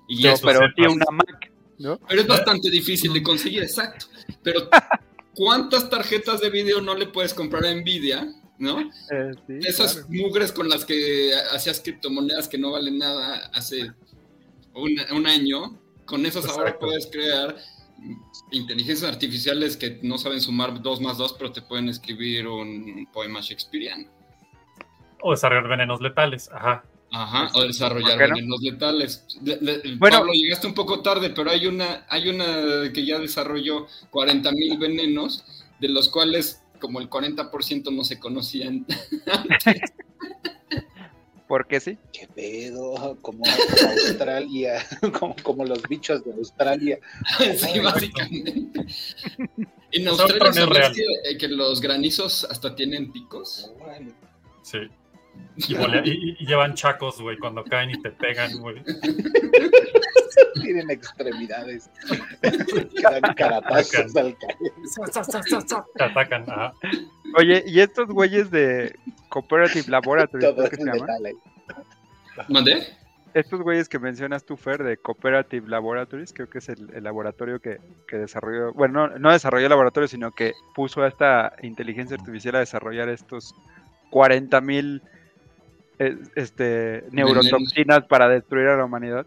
Y 0.07 0.17
Sí, 0.17 0.23
No, 0.23 0.33
pero 0.43 0.61
tiene 0.75 0.93
una 0.93 1.05
Mac, 1.11 1.51
¿no? 1.77 1.99
Pero 2.07 2.21
es 2.21 2.27
bastante 2.27 2.69
difícil 2.69 3.13
de 3.13 3.23
conseguir, 3.23 3.63
exacto. 3.63 4.07
Pero 4.43 4.69
¿cuántas 5.33 5.89
tarjetas 5.89 6.41
de 6.41 6.49
video 6.49 6.81
no 6.81 6.95
le 6.95 7.07
puedes 7.07 7.33
comprar 7.33 7.65
a 7.65 7.73
Nvidia? 7.73 8.33
¿No? 8.57 8.79
Eh, 8.79 9.31
sí, 9.47 9.59
Esas 9.63 9.93
claro. 9.93 10.07
mugres 10.09 10.51
con 10.51 10.69
las 10.69 10.85
que 10.85 11.31
hacías 11.51 11.79
criptomonedas 11.79 12.47
que 12.47 12.59
no 12.59 12.71
valen 12.71 12.99
nada 12.99 13.49
hace 13.53 13.91
un, 14.73 14.95
un 15.15 15.25
año, 15.25 15.79
con 16.05 16.25
esas 16.25 16.45
ahora 16.45 16.77
puedes 16.77 17.07
crear 17.07 17.57
inteligencias 18.51 19.09
artificiales 19.09 19.77
que 19.77 19.99
no 20.03 20.17
saben 20.17 20.41
sumar 20.41 20.81
2 20.81 21.01
más 21.01 21.17
2, 21.17 21.33
pero 21.39 21.51
te 21.51 21.61
pueden 21.61 21.89
escribir 21.89 22.47
un 22.47 23.07
poema 23.11 23.41
shakespeariano. 23.41 24.20
O 25.21 25.31
desarrollar 25.31 25.69
venenos 25.69 26.01
letales. 26.01 26.49
Ajá. 26.51 26.83
Ajá, 27.13 27.49
o 27.55 27.63
desarrollar 27.63 28.11
¿Por 28.11 28.19
qué 28.19 28.27
no? 28.29 28.35
venenos 28.35 28.61
letales. 28.61 29.25
Le- 29.43 29.57
le- 29.59 29.95
Bueno. 29.97 30.19
Pablo, 30.19 30.31
llegaste 30.33 30.65
un 30.67 30.73
poco 30.73 31.01
tarde, 31.01 31.29
pero 31.31 31.49
hay 31.51 31.67
una, 31.67 32.05
hay 32.09 32.29
una 32.29 32.89
que 32.93 33.05
ya 33.05 33.19
desarrolló 33.19 33.85
40 34.11 34.49
mil 34.53 34.77
venenos, 34.77 35.43
de 35.79 35.89
los 35.89 36.07
cuales 36.07 36.61
como 36.79 36.99
el 37.01 37.09
40% 37.09 37.93
no 37.93 38.03
se 38.05 38.17
conocían. 38.19 38.85
¿Por 41.47 41.67
qué 41.67 41.81
sí? 41.81 41.97
¿Qué 42.13 42.27
pedo? 42.33 43.17
Como 43.21 43.43
Australia, 43.45 44.85
como, 45.19 45.35
como 45.43 45.65
los 45.65 45.81
bichos 45.83 46.23
de 46.23 46.31
Australia. 46.31 46.97
sí, 47.57 47.77
básicamente. 47.81 48.85
En 49.91 50.07
Australia, 50.07 50.37
no 50.39 50.49
es 50.49 50.55
¿sabes 50.55 50.69
real. 50.69 50.93
que, 50.93 51.03
eh, 51.29 51.37
que 51.37 51.49
los 51.49 51.81
granizos 51.81 52.45
hasta 52.45 52.73
tienen 52.73 53.11
picos? 53.11 53.69
Sí. 54.61 54.77
Y, 55.57 55.75
volea- 55.75 56.01
y- 56.05 56.37
y 56.39 56.45
llevan 56.45 56.73
chacos, 56.75 57.21
güey, 57.21 57.37
cuando 57.37 57.63
caen 57.63 57.91
y 57.91 58.01
te 58.01 58.09
pegan, 58.11 58.57
güey. 58.59 58.81
Tienen 60.61 60.89
extremidades. 60.89 61.89
Dan 63.03 63.21
caratazos 63.35 64.15
al 64.15 64.37
caer. 64.37 65.83
Te 65.95 66.03
atacan. 66.03 66.49
Ajá. 66.49 66.73
Oye, 67.37 67.63
¿y 67.67 67.79
estos 67.79 68.07
güeyes 68.07 68.49
de 68.51 68.95
Cooperative 69.29 69.89
Laboratories, 69.89 70.45
Todo 70.45 70.55
¿cómo 70.55 70.67
es 70.67 70.69
que 70.71 70.83
se 70.83 70.91
ahí. 70.91 71.33
¿Mandé? 72.49 72.87
Estos 73.33 73.61
güeyes 73.61 73.87
que 73.87 73.99
mencionas 73.99 74.43
tú, 74.45 74.57
Fer, 74.57 74.83
de 74.83 74.97
Cooperative 74.97 75.67
Laboratories, 75.69 76.33
creo 76.33 76.49
que 76.49 76.57
es 76.57 76.67
el, 76.69 76.89
el 76.93 77.03
laboratorio 77.03 77.59
que, 77.61 77.79
que 78.07 78.17
desarrolló, 78.17 78.73
bueno, 78.73 79.07
no, 79.07 79.19
no 79.19 79.31
desarrolló 79.31 79.65
el 79.67 79.69
laboratorio, 79.69 80.07
sino 80.07 80.31
que 80.31 80.53
puso 80.75 81.01
a 81.03 81.07
esta 81.07 81.53
inteligencia 81.61 82.17
artificial 82.17 82.55
a 82.55 82.59
desarrollar 82.59 83.07
estos 83.09 83.53
40.000 84.11 84.61
mil 84.63 85.01
este, 86.35 87.03
neurotoxinas 87.11 88.05
para 88.05 88.27
destruir 88.29 88.67
a 88.67 88.77
la 88.77 88.85
humanidad. 88.85 89.25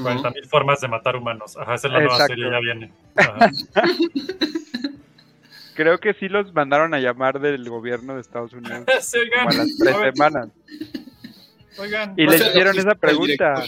40 0.00 0.30
mil 0.30 0.44
formas 0.46 0.80
de 0.80 0.88
matar 0.88 1.16
humanos. 1.16 1.56
Ajá, 1.56 1.74
esa 1.74 1.86
es 1.88 1.92
la 1.92 1.98
nueva 2.00 2.14
Exacto. 2.14 2.34
serie, 2.34 2.50
ya 2.50 2.60
viene. 2.60 2.92
Ajá. 3.16 3.50
Creo 5.74 5.98
que 5.98 6.14
sí 6.14 6.28
los 6.28 6.54
mandaron 6.54 6.94
a 6.94 7.00
llamar 7.00 7.38
del 7.40 7.68
gobierno 7.68 8.14
de 8.14 8.20
Estados 8.22 8.52
Unidos 8.54 8.84
Sí, 9.00 9.18
como 9.34 9.50
a 9.50 9.52
las 9.52 9.76
tres 9.76 9.96
semanas. 10.14 10.48
oigan, 11.78 12.14
Y 12.16 12.24
Va 12.24 12.30
a 12.30 12.32
le 12.32 12.38
ser 12.38 12.48
hicieron 12.48 12.78
esa 12.78 12.94
pregunta. 12.94 13.64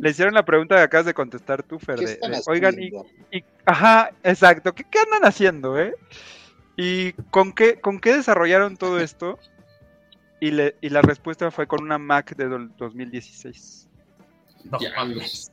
Le 0.00 0.10
hicieron 0.10 0.34
la 0.34 0.44
pregunta 0.44 0.76
que 0.76 0.82
acabas 0.82 1.06
de 1.06 1.14
contestar 1.14 1.62
tú, 1.62 1.78
Fer. 1.78 1.96
¿Qué 1.98 2.06
de- 2.06 2.12
están 2.12 2.30
de, 2.32 2.40
Oigan, 2.46 2.74
y- 2.80 3.42
ajá, 3.64 4.10
exacto. 4.22 4.72
¿Qué, 4.74 4.84
qué 4.88 4.98
andan 5.00 5.24
haciendo, 5.24 5.78
eh? 5.80 5.94
¿Y 6.76 7.12
con 7.30 7.52
qué, 7.52 7.80
con 7.80 8.00
qué 8.00 8.14
desarrollaron 8.14 8.76
todo 8.76 9.00
esto? 9.00 9.38
Y, 10.44 10.50
le, 10.50 10.76
y 10.82 10.90
la 10.90 11.00
respuesta 11.00 11.50
fue 11.50 11.66
con 11.66 11.82
una 11.82 11.96
Mac 11.96 12.36
de 12.36 12.46
do- 12.48 12.68
2016. 12.76 13.88
no, 14.70 14.78
Diablos. 14.78 15.50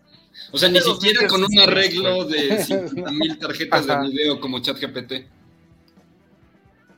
O 0.51 0.58
sea, 0.58 0.67
ni 0.69 0.80
siquiera 0.82 1.27
con 1.27 1.43
un 1.43 1.49
2016, 1.56 1.67
arreglo 1.67 2.25
de 2.25 2.63
5000 2.63 3.39
tarjetas 3.39 3.89
Ajá. 3.89 4.01
de 4.04 4.10
video 4.10 4.39
como 4.41 4.60
ChatGPT. 4.60 5.13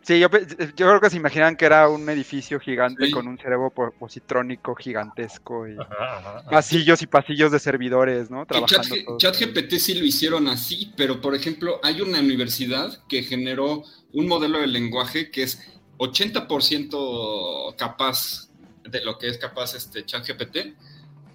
Sí, 0.01 0.19
yo, 0.19 0.29
creo 0.29 0.99
que 0.99 1.09
se 1.09 1.15
imaginaban 1.17 1.55
que 1.55 1.65
era 1.65 1.87
un 1.87 2.09
edificio 2.09 2.59
gigante 2.59 3.05
Sí. 3.05 3.11
con 3.11 3.25
un 3.27 3.37
cerebro 3.37 3.69
po- 3.69 3.91
positrónico 3.97 4.75
gigantesco 4.75 5.65
y 5.67 5.73
Ajá, 5.79 6.17
ajá, 6.17 6.39
ajá. 6.39 6.49
pasillos 6.49 7.01
y 7.03 7.07
pasillos 7.07 7.51
de 7.53 7.59
servidores, 7.59 8.29
¿no? 8.29 8.45
Chat-. 8.45 9.17
ChatGPT 9.17 9.75
sí 9.75 9.93
lo 9.93 10.03
hicieron 10.03 10.47
así, 10.47 10.91
pero 10.97 11.21
por 11.21 11.35
ejemplo, 11.35 11.79
hay 11.83 12.01
una 12.01 12.19
universidad 12.19 13.01
que 13.07 13.23
generó 13.23 13.83
un 14.11 14.27
modelo 14.27 14.59
de 14.59 14.67
lenguaje 14.67 15.31
que 15.31 15.43
es 15.43 15.61
80% 16.03 17.75
capaz 17.75 18.49
de 18.83 19.03
lo 19.03 19.17
que 19.17 19.27
es 19.29 19.37
capaz 19.37 19.75
este 19.75 20.05
ChatGPT 20.05 20.57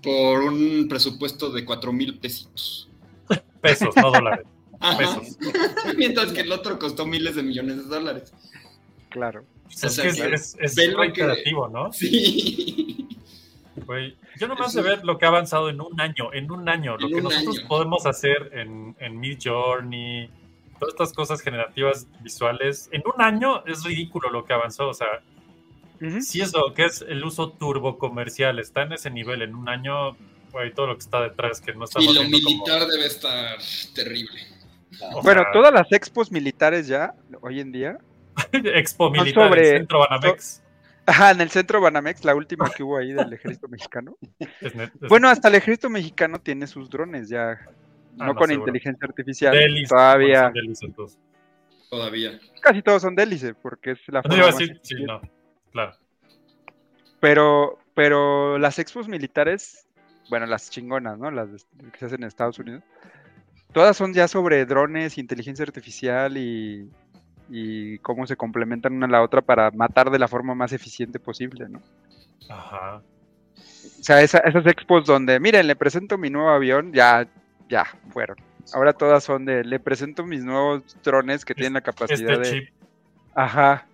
por 0.03 0.43
un 0.45 0.87
presupuesto 0.89 1.51
de 1.51 1.65
4 1.65 1.93
mil 1.93 2.19
pesitos. 2.19 2.89
Pesos, 3.61 3.95
no 3.97 4.11
dólares. 4.11 4.47
Pesos. 4.97 5.37
Mientras 5.97 6.33
que 6.33 6.41
el 6.43 6.53
otro 6.53 6.79
costó 6.79 7.05
miles 7.07 7.35
de 7.37 7.43
millones 7.43 7.77
de 7.79 7.83
dólares. 7.85 8.33
Claro. 9.09 9.45
Es, 9.71 9.85
O 9.85 9.89
sea, 9.89 10.05
que 10.05 10.11
es, 10.11 10.17
que 10.21 10.35
es, 10.35 10.57
es 10.61 10.77
lo 10.77 10.93
que- 10.93 10.97
reiterativo, 10.99 11.69
¿no? 11.69 11.93
Sí. 11.93 13.07
Güey, 13.87 14.17
yo 14.39 14.49
nomás 14.49 14.71
Eso- 14.75 14.83
de 14.83 14.89
ver 14.91 15.05
lo 15.05 15.19
que 15.19 15.25
ha 15.25 15.29
avanzado 15.29 15.69
en 15.71 15.81
un 15.81 16.01
año, 16.01 16.33
en 16.33 16.51
un 16.51 16.69
año, 16.69 16.97
lo 16.99 17.09
que 17.09 17.21
nosotros 17.23 17.59
año. 17.61 17.69
podemos 17.69 18.07
hacer 18.07 18.51
en, 18.53 18.97
en 18.99 19.19
Mid 19.21 19.39
Journey, 19.43 20.29
todas 20.79 20.95
estas 20.95 21.13
cosas 21.13 21.41
generativas 21.41 22.07
visuales, 22.21 22.89
en 22.93 23.03
un 23.15 23.21
año 23.23 23.65
es 23.67 23.85
ridículo 23.85 24.31
lo 24.31 24.45
que 24.45 24.53
avanzó. 24.53 24.89
O 24.89 24.95
sea, 24.95 25.07
Ujú. 26.01 26.21
si 26.21 26.41
es 26.41 26.53
lo 26.55 26.73
que 26.75 26.85
es 26.87 27.03
el 27.07 27.25
uso 27.25 27.51
turbo 27.51 27.99
comercial, 27.99 28.59
está 28.59 28.83
en 28.83 28.93
ese 28.93 29.11
nivel 29.11 29.43
en 29.43 29.55
un 29.55 29.69
año, 29.69 30.17
güey, 30.53 30.73
todo 30.73 30.87
lo 30.89 30.95
que 30.95 31.01
está 31.01 31.21
detrás, 31.23 31.61
que 31.61 31.75
no 31.75 31.85
estamos 31.85 32.09
Y 32.09 32.15
lo 32.15 32.21
como- 32.21 32.31
militar 32.31 32.87
debe 32.87 33.07
estar 33.07 33.59
terrible. 33.95 34.41
O 35.13 35.23
Bueno, 35.23 35.43
sea, 35.43 35.53
todas 35.53 35.73
las 35.73 35.91
expos 35.93 36.33
militares 36.33 36.87
ya, 36.87 37.15
hoy 37.41 37.61
en 37.61 37.73
día. 37.73 37.99
Expo 38.53 39.11
Militar, 39.11 39.49
sobre- 39.49 39.71
el 39.71 39.77
Centro 39.79 39.99
Banamex. 40.01 40.63
Ajá, 41.07 41.31
en 41.31 41.41
el 41.41 41.51
centro 41.51 41.81
Banamex, 41.81 42.23
la 42.25 42.35
última 42.35 42.69
que 42.71 42.83
hubo 42.83 42.99
ahí 42.99 43.13
del 43.15 43.33
ejército 43.33 43.67
mexicano. 43.69 44.17
Es 44.61 44.75
net- 44.75 44.93
es- 45.01 45.09
Bueno, 45.09 45.29
hasta 45.29 45.49
el 45.49 45.55
ejército 45.55 45.89
mexicano 45.91 46.39
tiene 46.41 46.67
sus 46.67 46.89
drones 46.91 47.29
ya. 47.31 47.59
Ah, 48.21 48.27
no, 48.27 48.33
no, 48.33 48.35
con 48.35 48.49
seguro. 48.49 48.67
inteligencia 48.69 49.07
artificial. 49.09 49.55
Delis, 49.55 49.89
todavía. 49.89 50.53
Todavía. 51.91 52.39
Casi 52.61 52.83
todos 52.83 53.03
son 53.03 53.15
délice, 53.15 53.55
porque 53.55 53.93
es 53.93 53.99
la 54.09 54.21
No 54.21 54.23
forma 54.23 54.37
iba 54.37 54.47
a 54.47 54.51
más 54.51 54.59
decir, 54.59 54.81
sí, 54.83 54.95
eficiente. 54.95 55.07
no, 55.13 55.21
claro. 55.73 55.97
Pero, 57.21 57.79
pero 57.95 58.59
las 58.59 58.79
expos 58.79 59.09
militares, 59.09 59.87
bueno, 60.29 60.47
las 60.47 60.71
chingonas, 60.71 61.19
¿no? 61.19 61.31
Las 61.31 61.49
que 61.93 61.99
se 61.99 62.07
hacen 62.07 62.23
en 62.23 62.29
Estados 62.29 62.59
Unidos, 62.59 62.83
todas 63.73 63.97
son 63.97 64.13
ya 64.15 64.29
sobre 64.29 64.65
drones, 64.67 65.19
inteligencia 65.19 65.65
artificial 65.65 66.37
y, 66.37 66.91
y 67.49 67.99
cómo 68.01 68.27
se 68.27 68.37
complementan 68.37 68.93
una 68.95 69.07
a 69.07 69.11
la 69.11 69.23
otra 69.23 69.41
para 69.41 69.71
matar 69.71 70.11
de 70.11 70.19
la 70.19 70.29
forma 70.29 70.55
más 70.55 70.73
eficiente 70.73 71.19
posible, 71.19 71.69
¿no? 71.69 71.83
Ajá. 72.51 72.97
O 72.97 74.03
sea, 74.03 74.21
esa- 74.21 74.39
esas 74.39 74.67
expos 74.67 75.07
donde, 75.07 75.41
miren, 75.41 75.67
le 75.67 75.75
presento 75.75 76.19
mi 76.19 76.31
nuevo 76.31 76.51
avión, 76.51 76.93
ya, 76.93 77.27
ya, 77.69 77.87
fueron. 78.11 78.37
Ahora 78.75 78.93
todas 78.93 79.25
son 79.25 79.45
de, 79.45 79.65
le 79.65 79.81
presento 79.81 80.25
mis 80.27 80.45
nuevos 80.45 80.83
drones 81.03 81.45
que 81.45 81.55
tienen 81.55 81.75
la 81.75 81.81
capacidad 81.81 82.43
Este 82.43 82.57
de... 82.57 82.61
chip, 82.67 82.75
Ajá. 83.35 83.87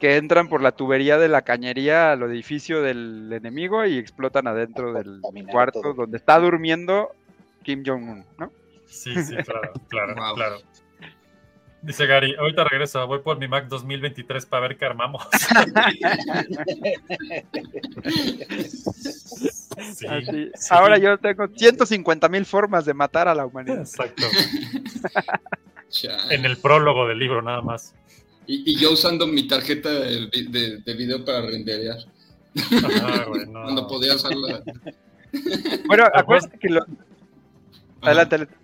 Que 0.00 0.16
entran 0.16 0.48
por 0.48 0.60
la 0.60 0.72
tubería 0.72 1.16
de 1.16 1.28
la 1.28 1.40
cañería 1.42 2.12
al 2.12 2.22
edificio 2.24 2.82
del 2.82 3.32
enemigo 3.32 3.86
y 3.86 3.96
explotan 3.96 4.46
adentro 4.46 4.92
del 4.92 5.20
cuarto 5.50 5.80
todo. 5.80 5.94
donde 5.94 6.18
está 6.18 6.38
durmiendo 6.38 7.12
Kim 7.62 7.82
Jong-un, 7.86 8.24
¿no? 8.38 8.52
sí, 8.86 9.14
sí, 9.22 9.34
claro, 9.36 9.72
claro, 9.88 10.14
Wow. 10.14 10.34
claro. 10.34 10.56
Dice 11.82 12.06
Gary, 12.06 12.34
ahorita 12.38 12.64
regreso, 12.64 13.06
voy 13.06 13.20
por 13.20 13.38
mi 13.38 13.46
Mac 13.48 13.66
2023 13.68 14.44
para 14.46 14.68
ver 14.68 14.76
qué 14.76 14.84
armamos. 14.86 15.26
Sí, 19.94 20.06
Así. 20.06 20.50
sí. 20.54 20.68
Ahora 20.70 20.98
yo 20.98 21.18
tengo 21.18 21.46
150 21.48 22.28
mil 22.28 22.44
formas 22.46 22.84
de 22.86 22.94
matar 22.94 23.28
a 23.28 23.34
la 23.34 23.44
humanidad. 23.46 23.80
Exacto. 23.80 24.24
En 26.30 26.44
el 26.44 26.58
prólogo 26.58 27.06
del 27.08 27.18
libro, 27.18 27.40
nada 27.40 27.62
más. 27.62 27.94
Y, 28.46 28.70
y 28.72 28.76
yo 28.78 28.92
usando 28.92 29.26
mi 29.26 29.46
tarjeta 29.48 29.88
de, 29.88 30.26
vi- 30.32 30.48
de- 30.48 30.78
de 30.78 30.94
video 30.94 31.24
para 31.24 31.40
renderear. 31.42 31.96
No. 33.48 33.62
Cuando 33.62 33.86
podía 33.86 34.14
usarla. 34.14 34.62
Bueno, 35.86 36.04
acuérdate 36.14 36.58
que 36.58 36.68
lo... 36.70 36.80
Adelante, 38.00 38.36
adelante. 38.36 38.54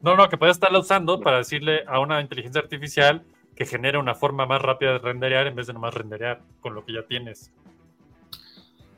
No, 0.00 0.16
no, 0.16 0.28
que 0.28 0.36
puedes 0.36 0.56
estarla 0.56 0.78
usando 0.78 1.18
para 1.20 1.38
decirle 1.38 1.82
a 1.88 1.98
una 2.00 2.20
inteligencia 2.20 2.60
artificial 2.60 3.22
que 3.56 3.66
genere 3.66 3.98
una 3.98 4.14
forma 4.14 4.46
más 4.46 4.62
rápida 4.62 4.92
de 4.92 4.98
renderear 4.98 5.46
en 5.48 5.56
vez 5.56 5.66
de 5.66 5.72
nomás 5.72 5.92
renderear 5.94 6.40
con 6.60 6.74
lo 6.74 6.84
que 6.84 6.92
ya 6.94 7.02
tienes. 7.02 7.50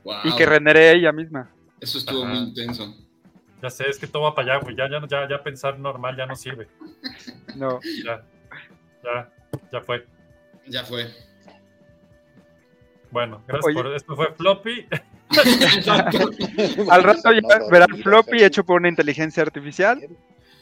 Wow. 0.03 0.15
Y 0.25 0.35
que 0.35 0.45
renderee 0.45 0.91
ella 0.91 1.11
misma. 1.11 1.49
Eso 1.83 1.97
estuvo 1.97 2.23
Ajá. 2.23 2.33
muy 2.33 2.43
intenso. 2.49 2.95
Ya 3.61 3.69
sé, 3.69 3.89
es 3.89 3.97
que 3.97 4.07
todo 4.07 4.23
va 4.23 4.35
para 4.35 4.55
allá, 4.55 4.63
güey. 4.63 4.75
Ya, 4.75 4.89
ya, 4.89 4.99
ya, 5.07 5.29
ya 5.29 5.43
pensar 5.43 5.79
normal 5.79 6.15
ya 6.17 6.25
no 6.25 6.35
sirve. 6.35 6.67
No. 7.55 7.79
Ya, 8.05 8.23
ya, 9.03 9.31
ya 9.71 9.81
fue. 9.81 10.05
Ya 10.67 10.83
fue. 10.83 11.07
Bueno, 13.11 13.43
gracias 13.47 13.65
Oye. 13.65 13.75
por 13.75 13.95
esto. 13.95 14.15
Fue 14.15 14.33
floppy. 14.33 14.87
Exacto. 15.31 16.29
Al 16.91 17.03
rato 17.03 17.31
ya 17.31 17.59
verán 17.71 17.97
floppy 18.01 18.43
hecho 18.43 18.63
por 18.65 18.79
una 18.79 18.89
inteligencia 18.89 19.43
artificial 19.43 19.99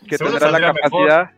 que 0.08 0.18
Seguro 0.18 0.38
tendrá 0.40 0.60
la 0.60 0.74
mejor. 0.74 0.82
capacidad 1.08 1.32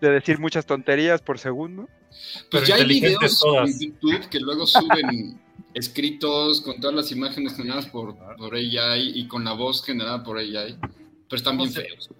de 0.00 0.10
decir 0.10 0.38
muchas 0.38 0.66
tonterías 0.66 1.22
por 1.22 1.38
segundo. 1.38 1.88
Pues 2.10 2.46
Pero 2.50 2.64
ya 2.66 2.74
hay 2.76 2.86
videos 2.86 3.38
todas. 3.40 3.70
en 3.70 3.78
YouTube 3.92 4.28
que 4.28 4.40
luego 4.40 4.66
suben 4.66 5.40
escritos 5.76 6.62
con 6.62 6.80
todas 6.80 6.96
las 6.96 7.12
imágenes 7.12 7.54
generadas 7.54 7.86
por, 7.86 8.16
por 8.38 8.54
AI 8.54 9.12
y 9.14 9.28
con 9.28 9.44
la 9.44 9.52
voz 9.52 9.84
generada 9.84 10.24
por 10.24 10.38
AI. 10.38 10.78
Pero 10.80 11.36
están 11.36 11.58
bien 11.58 11.70
feos. 11.70 12.10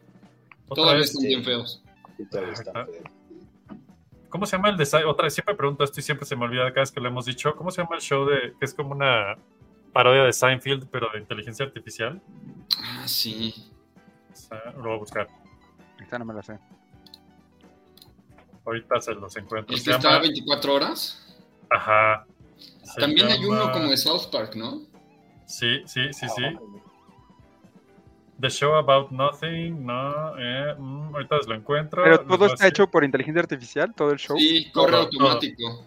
Todavía 0.69 1.05
están 1.05 1.23
bien 1.25 1.43
feos. 1.43 1.83
Todavía. 2.31 2.55
¿Cómo 4.29 4.45
se 4.45 4.57
llama 4.59 4.69
el 4.69 4.77
de 4.77 4.85
Otra 5.07 5.25
vez, 5.25 5.35
siempre 5.35 5.55
pregunto 5.55 5.85
esto 5.85 5.99
y 6.01 6.03
siempre 6.03 6.27
se 6.27 6.37
me 6.37 6.45
olvida 6.45 6.69
cada 6.69 6.81
vez 6.83 6.93
que 6.93 7.01
lo 7.01 7.09
hemos 7.09 7.25
dicho. 7.25 7.57
¿Cómo 7.57 7.71
se 7.71 7.81
llama 7.81 7.97
el 7.97 8.03
show 8.03 8.27
de 8.27 8.55
que 8.59 8.65
es 8.67 8.75
como 8.75 8.91
una 8.93 9.39
parodia 9.95 10.25
de 10.25 10.35
Seinfeld, 10.35 10.89
pero 10.91 11.09
de 11.15 11.21
inteligencia 11.21 11.65
artificial? 11.65 12.21
Ah, 12.79 13.09
sí. 13.09 13.55
O 14.35 14.37
sea, 14.37 14.73
lo 14.77 14.83
voy 14.83 14.95
a 14.97 14.99
buscar. 14.99 15.29
Esta 15.99 16.19
no 16.19 16.27
me 16.27 16.35
la 16.35 16.43
sé. 16.43 16.59
Ahorita 18.67 19.01
se 19.01 19.15
los 19.15 19.35
encuentro. 19.35 19.69
Que 19.75 19.77
está 19.77 19.99
llama- 19.99 20.19
24 20.19 20.75
horas. 20.75 21.35
Ajá. 21.71 22.27
Se 22.83 23.01
También 23.01 23.29
hay 23.29 23.45
uno 23.45 23.71
como 23.73 23.89
de 23.91 23.97
South 23.97 24.29
Park, 24.31 24.55
¿no? 24.55 24.83
Sí, 25.47 25.83
sí, 25.87 26.13
sí, 26.13 26.27
sí. 26.35 26.43
Ah, 26.45 26.59
The 28.41 28.51
Show 28.51 28.75
About 28.75 29.11
Nothing, 29.13 29.87
no, 29.87 30.39
eh, 30.39 30.75
mm, 30.79 31.15
ahorita 31.15 31.37
lo 31.47 31.55
encuentro. 31.55 32.03
Pero 32.05 32.21
todo 32.21 32.47
está 32.47 32.69
hecho 32.69 32.87
por 32.87 33.03
inteligencia 33.03 33.41
artificial, 33.41 33.95
todo 33.95 34.11
el 34.11 34.19
show. 34.19 34.37
Sí, 34.39 34.71
corre 34.73 34.93
Todo, 34.93 35.01
automático. 35.03 35.85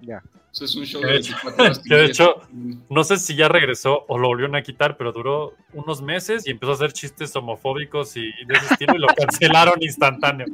Ya. 0.00 0.22
Eso 0.50 0.64
es 0.64 0.74
un 0.74 0.84
show 0.84 1.00
Que 1.02 1.06
de 1.08 1.12
de 1.12 1.18
hecho- 1.18 1.32
24 1.44 1.64
horas. 1.64 1.78
que 1.86 1.94
de 1.94 2.04
hecho-. 2.06 2.42
No 2.88 3.04
sé 3.04 3.18
si 3.18 3.36
ya 3.36 3.48
regresó 3.48 4.04
o 4.08 4.18
lo 4.18 4.28
volvieron 4.28 4.56
a 4.56 4.62
quitar, 4.62 4.96
pero 4.96 5.12
duró 5.12 5.54
unos 5.74 6.00
meses 6.00 6.46
y 6.46 6.50
empezó 6.50 6.72
a 6.72 6.74
hacer 6.76 6.92
chistes 6.92 7.36
homofóbicos 7.36 8.16
y 8.16 8.22
de 8.22 8.54
ese 8.54 8.72
estilo 8.72 8.94
y 8.96 8.98
lo 8.98 9.06
cancelaron 9.16 9.82
instantáneo. 9.82 10.46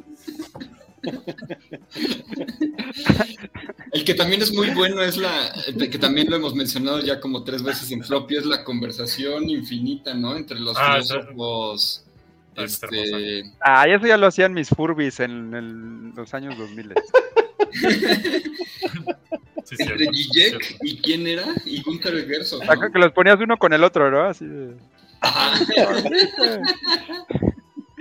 El 3.93 4.05
que 4.05 4.15
también 4.15 4.43
es 4.43 4.53
muy 4.53 4.71
bueno 4.71 5.01
es 5.03 5.17
la, 5.17 5.53
que 5.91 5.99
también 5.99 6.29
lo 6.31 6.37
hemos 6.37 6.55
mencionado 6.55 7.01
ya 7.01 7.21
como 7.21 7.45
tres 7.45 7.63
veces 7.63 7.91
en 7.93 8.03
Floppy, 8.05 8.37
es 8.37 8.45
la 8.47 8.65
conversación 8.65 9.49
infinita, 9.49 10.15
¿no? 10.15 10.37
Entre 10.37 10.59
los 10.59 10.77
Ah, 10.79 10.95
filósofos. 11.03 12.05
Ah, 12.57 12.65
es 12.65 12.83
Este, 12.83 13.45
Ah, 13.61 13.87
eso 13.87 14.07
ya 14.07 14.17
lo 14.17 14.27
hacían 14.27 14.53
mis 14.55 14.69
Furbis 14.69 15.21
en 15.21 15.55
el- 15.55 16.11
los 16.15 16.33
años 16.35 16.57
2000. 16.59 16.95
Sí, 19.69 19.75
entre 19.81 19.97
cierto, 19.99 20.15
Zizek 20.15 20.33
cierto. 20.63 20.67
y 20.83 20.97
quién 20.99 21.27
era, 21.27 21.45
y 21.65 21.83
Gunther 21.83 22.25
Gerso. 22.29 22.63
¿no? 22.63 22.71
Acá 22.71 22.89
que 22.93 23.01
los 23.01 23.11
ponías 23.11 23.37
uno 23.41 23.57
con 23.57 23.73
el 23.73 23.83
otro, 23.83 24.09
¿no? 24.13 24.23
Así 24.23 24.45
de... 24.47 24.77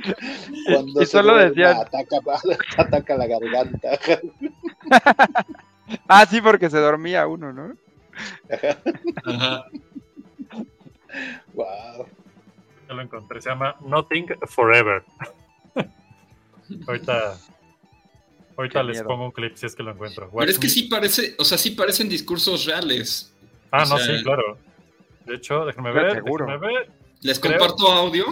Cuando 0.65 1.02
y 1.02 1.06
solo 1.06 1.36
decían- 1.38 1.78
Ataca, 1.78 2.18
ataca 2.78 3.18
la 3.18 3.28
garganta. 3.28 3.89
Ah, 6.08 6.26
sí, 6.26 6.41
porque 6.41 6.68
se 6.72 6.80
dormía 6.80 7.28
uno, 7.28 7.54
¿no? 7.54 7.76
Ajá. 9.24 9.65
Wow. 11.54 12.08
Ya 12.88 12.94
lo 12.96 13.02
encontré, 13.02 13.39
se 13.41 13.50
llama 13.50 13.76
Nothing 13.82 14.28
Forever. 14.48 15.04
ahorita 16.88 17.38
ahorita 18.58 18.80
Qué 18.80 18.84
les 18.88 18.98
miedo. 18.98 19.08
pongo 19.08 19.26
un 19.26 19.32
clip 19.32 19.56
si 19.56 19.65
es 19.68 19.76
que 19.76 19.84
lo 19.84 19.91
encuentro. 19.91 20.30
Pero 20.36 20.50
es 20.52 20.58
que 20.58 20.70
sí 20.70 20.84
parece, 20.84 21.36
o 21.38 21.44
sea, 21.46 21.58
sí 21.58 21.72
parecen 21.72 22.10
discursos 22.10 22.65
reales. 22.65 23.34
Ah, 23.72 23.84
o 23.84 23.89
no, 23.89 23.98
sea- 24.00 24.18
sí, 24.18 24.24
claro. 24.24 24.58
De 25.26 25.36
hecho, 25.36 25.65
déjenme 25.65 25.91
ver, 25.91 26.13
seguro. 26.15 26.46
déjenme 26.46 26.68
ver. 26.74 26.91
Les 27.22 27.39
Creo- 27.39 27.60
comparto 27.60 27.88
audio. 27.91 28.26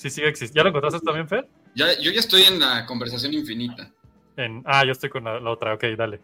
Sí, 0.00 0.08
sigue 0.08 0.28
existiendo. 0.28 0.60
¿Ya 0.60 0.62
lo 0.64 0.68
encontraste 0.70 1.04
también, 1.04 1.28
Fer? 1.28 1.46
Ya, 1.74 1.98
yo 2.00 2.10
ya 2.10 2.20
estoy 2.20 2.42
en 2.42 2.58
la 2.58 2.86
conversación 2.86 3.34
infinita. 3.34 3.92
En... 4.36 4.62
Ah, 4.64 4.82
yo 4.86 4.92
estoy 4.92 5.10
con 5.10 5.24
la, 5.24 5.38
la 5.38 5.50
otra, 5.50 5.74
ok, 5.74 5.84
dale. 5.96 6.20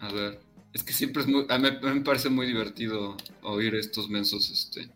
A 0.00 0.10
ver. 0.10 0.40
Es 0.72 0.82
que 0.82 0.94
siempre 0.94 1.20
es 1.22 1.28
muy. 1.28 1.44
A 1.50 1.58
mí, 1.58 1.68
a 1.68 1.72
mí 1.72 1.78
me 1.98 2.00
parece 2.00 2.30
muy 2.30 2.46
divertido 2.46 3.14
oír 3.42 3.74
estos 3.74 4.08
mensos 4.08 4.48
este, 4.50 4.88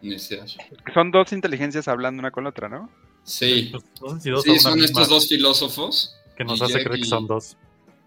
necear. 0.00 0.46
Son 0.94 1.10
dos 1.10 1.32
inteligencias 1.32 1.88
hablando 1.88 2.20
una 2.20 2.30
con 2.30 2.44
la 2.44 2.50
otra, 2.50 2.68
¿no? 2.68 2.88
Sí. 3.24 3.70
Pues, 3.72 3.84
no 4.00 4.14
sé 4.14 4.20
si 4.20 4.30
dos 4.30 4.44
Sí, 4.44 4.58
son 4.60 4.80
estos 4.84 5.08
dos 5.08 5.28
filósofos 5.28 6.14
que 6.36 6.44
nos 6.44 6.62
hace 6.62 6.84
creer 6.84 7.00
que 7.00 7.06
son 7.06 7.26
dos. 7.26 7.56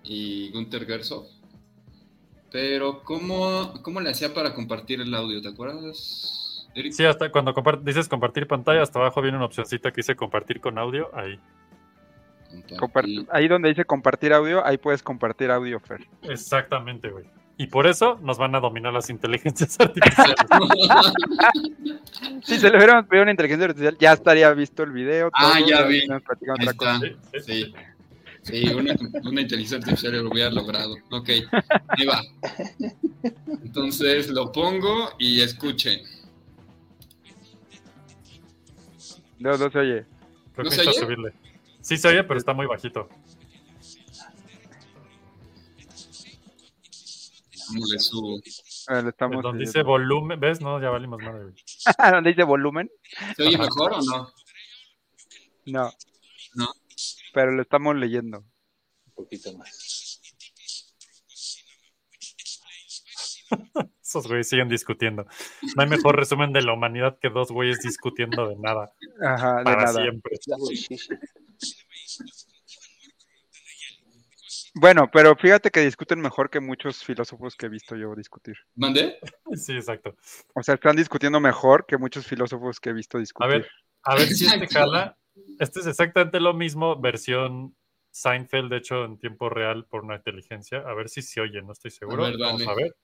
y 0.04 0.50
Gunther 0.52 0.86
Gersov. 0.86 1.26
Pero, 2.52 3.04
¿cómo, 3.04 3.74
¿cómo 3.84 4.00
le 4.00 4.10
hacía 4.12 4.34
para 4.34 4.54
compartir 4.54 5.02
el 5.02 5.13
audio? 5.13 5.41
¿Te 5.41 5.50
acuerdas? 5.50 6.48
Sí, 6.91 7.05
hasta 7.05 7.32
cuando 7.32 7.53
dices 7.82 8.08
compartir 8.08 8.47
pantalla, 8.47 8.82
hasta 8.82 8.99
abajo 8.99 9.21
viene 9.21 9.38
una 9.38 9.45
opcioncita 9.45 9.91
que 9.91 9.97
dice 9.97 10.15
compartir 10.15 10.62
con 10.62 10.77
audio. 10.77 11.10
Ahí. 11.13 11.39
Compartir. 12.77 13.27
Ahí 13.32 13.47
donde 13.47 13.69
dice 13.69 13.86
compartir 13.86 14.34
audio, 14.34 14.65
ahí 14.65 14.77
puedes 14.77 15.03
compartir 15.03 15.51
audio, 15.51 15.79
Fer. 15.79 16.08
Exactamente, 16.23 17.10
güey. 17.10 17.25
Y 17.58 17.67
por 17.67 17.88
eso 17.88 18.17
nos 18.21 18.38
van 18.38 18.55
a 18.55 18.62
dominar 18.62 18.93
las 18.93 19.10
inteligencias 19.10 19.77
artificiales. 19.79 20.36
Si 22.43 22.58
se 22.58 22.69
le 22.69 22.77
hubiéramos 22.77 23.05
pedido 23.08 23.23
una 23.23 23.32
inteligencia 23.32 23.65
artificial, 23.65 23.97
ya 23.99 24.13
estaría 24.13 24.53
visto 24.53 24.84
el 24.84 24.91
video. 24.91 25.29
Ah, 25.34 25.60
ya 25.67 25.84
vi. 25.84 26.01
Ahí 26.10 26.67
está. 26.67 26.99
Sí. 27.41 27.73
Sí, 28.43 28.69
una, 28.69 28.95
una 29.23 29.41
inteligencia 29.41 29.77
artificial 29.77 30.23
lo 30.23 30.29
hubiera 30.29 30.49
logrado. 30.49 30.95
Ok, 31.12 31.29
ahí 31.89 32.05
va. 32.05 32.21
Entonces 33.62 34.29
lo 34.29 34.51
pongo 34.53 35.12
y 35.19 35.41
escuchen. 35.41 35.99
No, 39.39 39.58
no 39.58 39.69
se 39.71 39.80
oye. 39.80 40.06
Creo 40.54 40.63
¿No 40.65 40.69
que 40.69 40.75
se 40.75 40.82
oye? 40.82 40.93
subirle. 40.93 41.34
Sí 41.82 41.97
se 41.97 42.08
oye, 42.10 42.23
pero 42.23 42.38
está 42.38 42.54
muy 42.54 42.65
bajito. 42.67 43.08
¿Cómo 47.67 47.86
le 47.91 47.99
subo? 47.99 48.39
A 48.88 48.93
ver, 48.95 49.08
estamos 49.08 49.43
Donde 49.43 49.65
dice 49.65 49.84
volumen, 49.84 50.39
¿ves? 50.39 50.60
No, 50.60 50.82
ya 50.82 50.89
valimos 50.89 51.21
madre, 51.21 51.43
güey. 51.43 51.56
donde 52.12 52.30
dice 52.32 52.43
volumen. 52.43 52.89
¿Se 53.36 53.43
oye 53.43 53.58
mejor 53.58 53.93
o 53.93 54.02
no? 54.02 54.34
No. 55.65 55.91
No. 56.56 56.67
Pero 57.34 57.52
lo 57.52 57.62
estamos 57.62 57.95
leyendo. 57.95 58.39
Un 58.39 59.13
poquito 59.13 59.54
más. 59.58 60.21
Esos 64.10 64.28
güeyes 64.28 64.50
siguen 64.50 64.67
discutiendo. 64.69 65.28
No 65.76 65.84
hay 65.84 65.88
mejor 65.88 66.15
resumen 66.19 66.52
de 66.52 66.63
la 66.63 66.74
humanidad 66.74 67.19
que 67.22 67.30
dos 67.30 67.52
güeyes 67.52 67.80
discutiendo 67.82 68.48
de 68.48 68.56
nada. 68.58 68.91
Ajá, 69.24 69.58
de 69.60 69.63
Para 69.65 69.84
nada. 69.86 70.02
siempre. 70.02 70.36
Bueno, 74.74 75.10
pero 75.12 75.36
fíjate 75.36 75.69
que 75.69 75.82
discuten 75.82 76.19
mejor 76.22 76.50
que 76.50 76.60
muchos 76.60 77.04
filósofos 77.04 77.56
que 77.56 77.67
he 77.67 77.69
visto 77.69 77.95
yo 77.95 78.15
discutir. 78.15 78.56
¿Mandé? 78.76 79.19
Sí, 79.54 79.74
exacto. 79.76 80.15
O 80.56 80.63
sea, 80.63 80.74
están 80.74 80.95
discutiendo 80.95 81.39
mejor 81.39 81.86
que 81.86 81.98
muchos 81.98 82.26
filósofos 82.26 82.80
que 82.80 82.89
he 82.89 82.93
visto 82.93 83.17
A 83.17 83.22
discutir. 83.22 83.50
ver, 83.52 83.67
a 84.04 84.15
ver 84.15 84.28
si 84.28 84.45
este 84.48 84.67
jala. 84.69 85.15
Este 85.60 85.82
es 85.82 85.86
exactamente 85.88 86.39
lo 86.39 86.56
mismo, 86.56 87.00
versión 87.00 87.76
Seinfeld, 88.10 88.72
de 88.72 88.78
hecho, 88.78 89.06
en 89.06 89.19
tiempo 89.19 89.50
real 89.50 89.86
por 89.86 90.04
una 90.04 90.15
inteligencia. 90.15 90.80
A 90.80 90.95
ver 90.95 91.10
si 91.10 91.22
se 91.22 91.41
oye, 91.41 91.62
no 91.62 91.74
estoy 91.74 91.91
seguro. 91.91 92.26
A 92.26 92.30
ver, 92.30 92.39
Vamos 92.39 92.67
a 92.67 92.74
ver. 92.74 92.95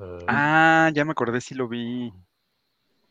Eh, 0.00 0.24
Ah, 0.28 0.90
ya 0.94 1.04
me 1.04 1.12
acordé 1.12 1.40
si 1.40 1.54
lo 1.54 1.68
vi. 1.68 2.12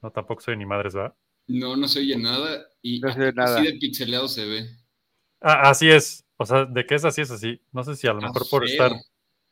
no, 0.02 0.12
tampoco 0.12 0.41
soy 0.41 0.58
ni 0.58 0.65
madres, 0.65 0.93
¿verdad? 0.93 1.15
No, 1.47 1.75
no 1.75 1.88
se 1.88 1.99
oye 1.99 2.15
nada. 2.17 2.65
Y 2.82 2.99
No 2.99 3.12
se 3.13 3.19
oye 3.21 3.34
nada. 3.34 3.60
así 3.60 3.65
de 3.71 3.80
pixeleado 3.80 4.28
se 4.28 4.45
ve. 4.45 4.69
Ah, 5.41 5.69
así 5.69 5.89
es. 5.89 6.25
O 6.38 6.45
sea, 6.45 6.65
de 6.65 6.86
que 6.86 6.95
es 6.95 7.06
así, 7.06 7.21
es 7.21 7.32
así. 7.32 7.62
No 7.71 7.84
sé 7.84 7.95
si 7.95 8.08
a 8.08 8.13
lo 8.13 8.19
Ah, 8.19 8.28
mejor 8.28 8.47
por 8.49 8.67
feo. 8.67 8.71
estar. 8.71 8.91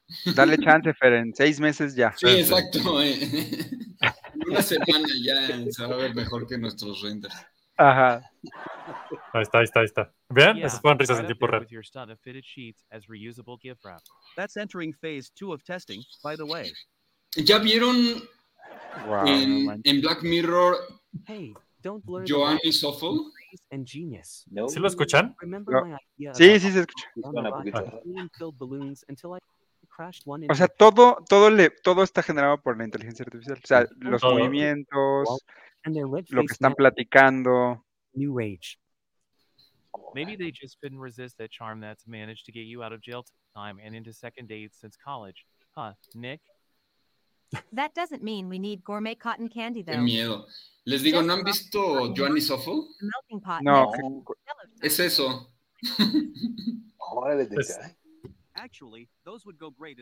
Dale 0.36 0.58
chance, 0.58 0.93
Fer, 0.93 1.13
en 1.13 1.34
seis 1.36 1.60
meses 1.60 1.95
ya. 1.95 2.13
Sí, 2.15 2.28
exacto. 2.28 3.02
eh. 3.02 3.13
En 3.21 4.00
una 4.50 4.62
semana 4.62 5.06
ya 5.21 5.47
se 5.71 5.86
va 5.86 5.95
a 5.95 5.97
ver 5.97 6.15
mejor 6.15 6.47
que 6.47 6.58
nuestros 6.58 7.02
renders. 7.02 7.36
Ajá. 7.80 8.21
Ahí 9.34 9.41
está, 9.43 9.60
ahí 9.60 9.63
está, 9.65 9.80
ahí 9.82 9.86
está. 9.86 10.13
¿Vean? 10.30 10.56
Yeah, 10.58 10.67
Esas 10.67 10.82
fueron 10.82 10.97
risas 11.00 11.19
en 11.19 11.26
tiempo 11.28 11.45
real. 11.47 11.62
with 11.62 11.69
your 11.69 11.84
stud 11.86 12.10
of 12.10 12.19
fitted 12.21 12.43
sheets 12.43 12.86
as 12.89 13.06
reusable 13.08 13.58
gift 13.62 13.84
wrap. 13.84 14.02
That's 14.36 14.56
entering 14.58 14.93
phase 14.93 15.30
two 15.36 15.54
of 15.54 15.63
testing, 15.63 16.02
by 16.23 16.36
the 16.38 16.45
way. 16.45 16.71
¿Ya 17.35 17.59
vieron 17.59 17.95
Wow, 19.07 19.27
en, 19.27 19.81
en 19.83 20.01
Black 20.01 20.23
Mirror 20.23 20.75
Hey, 21.25 21.53
don't 21.81 22.03
blur 22.03 22.25
the 22.25 22.33
Joanny 22.33 22.71
genius. 23.85 24.45
No. 24.49 24.67
¿Sí 24.67 24.79
lo 24.79 24.87
escuchan? 24.87 25.35
No. 25.41 25.97
Sí, 26.33 26.59
sí 26.59 26.71
se 26.71 26.79
escucha. 26.81 27.09
O 30.49 30.55
sea, 30.55 30.67
todo, 30.67 31.17
todo 31.27 31.49
le, 31.49 31.69
todo 31.69 32.03
está 32.03 32.21
generado 32.21 32.61
por 32.61 32.77
la 32.77 32.85
inteligencia 32.85 33.23
artificial. 33.23 33.59
O 33.63 33.67
sea, 33.67 33.87
los 33.99 34.21
Todo. 34.21 34.33
movimientos, 34.33 35.43
lo 35.85 36.41
que 36.43 36.53
están 36.53 36.73
platicando. 36.75 37.83
new 38.13 38.37
rage. 38.37 38.79
Maybe 40.13 40.35
they 40.35 40.51
just 40.51 40.79
couldn't 40.79 40.99
resist 40.99 41.37
that 41.37 41.49
charm 41.49 41.79
that's 41.79 42.07
managed 42.07 42.45
to 42.45 42.51
get 42.51 42.65
you 42.65 42.83
out 42.83 42.93
of 42.93 43.01
jail 43.01 43.25
time 43.55 43.79
and 43.83 43.95
into 43.95 44.13
second 44.13 44.47
dates 44.47 44.77
since 44.79 44.95
college. 44.97 45.45
Huh, 45.75 45.93
Nick? 46.13 46.41
That 47.71 47.93
doesn't 47.93 48.23
mean 48.23 48.49
we 48.49 48.60
need 48.60 48.83
gourmet 48.83 49.15
cotton 49.15 49.47
candy, 49.47 49.83
Qué 49.83 49.93
though. 49.93 50.03
miedo. 50.03 50.45
Les 50.86 51.01
digo, 51.03 51.21
¿no 51.21 51.33
han 51.33 51.43
visto 51.43 52.13
Joanny 52.13 52.41
pot 53.41 53.62
No. 53.62 53.91
Es 54.81 54.99
eso. 54.99 55.47
Pues-. 57.49 57.79
Actually, 58.55 59.07
those 59.25 59.45
would 59.45 59.57
go 59.57 59.69
great 59.69 59.99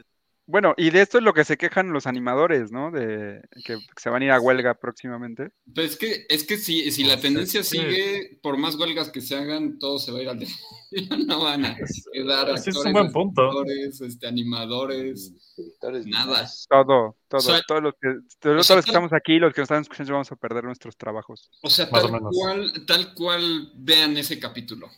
Bueno, 0.48 0.74
y 0.78 0.92
de 0.92 1.02
esto 1.02 1.18
es 1.18 1.24
lo 1.24 1.34
que 1.34 1.44
se 1.44 1.58
quejan 1.58 1.92
los 1.92 2.06
animadores, 2.06 2.72
¿no? 2.72 2.92
De 2.92 3.42
que 3.66 3.78
se 3.98 4.10
van 4.10 4.22
a 4.22 4.26
ir 4.26 4.32
a 4.32 4.40
huelga 4.40 4.76
próximamente. 4.76 5.50
Pero 5.74 5.88
es 5.88 5.98
que, 5.98 6.26
es 6.30 6.44
que 6.44 6.58
si, 6.58 6.92
si 6.92 7.04
la 7.04 7.14
Pues 7.14 7.22
tendencia 7.24 7.62
es 7.62 7.70
sigue, 7.70 8.40
por 8.44 8.58
más 8.58 8.76
huelgas 8.76 9.10
que 9.10 9.22
se 9.22 9.36
hagan, 9.36 9.80
todo 9.80 9.98
se 9.98 10.12
va 10.12 10.20
a 10.20 10.22
ir 10.22 10.30
al 10.30 10.40
de... 10.40 10.48
No 11.28 11.44
van 11.44 11.66
a 11.66 11.76
quedar 11.76 12.50
Ese 12.52 12.70
es 12.70 12.76
actores, 12.78 12.86
un 12.86 12.94
buen 12.94 13.12
punto. 13.12 13.42
escritores, 13.48 14.02
este, 14.02 14.28
animadores, 14.28 15.34
Directores 15.58 16.06
nada. 16.06 16.48
Todo, 16.70 17.18
todo, 17.28 17.42
sea, 17.42 17.62
todos 17.68 17.82
los 17.82 17.94
que, 18.00 18.10
todos 18.40 18.60
o 18.60 18.64
sea, 18.64 18.76
los 18.76 18.86
que 18.86 18.92
estamos 18.92 19.14
aquí, 19.14 19.40
los 19.40 19.54
que 19.54 19.62
nos 19.62 19.66
están 19.66 19.82
escuchando, 19.82 20.14
vamos 20.14 20.32
a 20.32 20.36
perder 20.36 20.64
nuestros 20.64 20.96
trabajos. 20.98 21.50
O 21.64 21.70
sea, 21.70 21.86
o 21.86 21.90
tal 21.90 22.20
cual, 22.22 22.86
tal 22.86 23.14
cual 23.14 23.72
vean 23.76 24.16
ese 24.18 24.40
capítulo. 24.40 24.90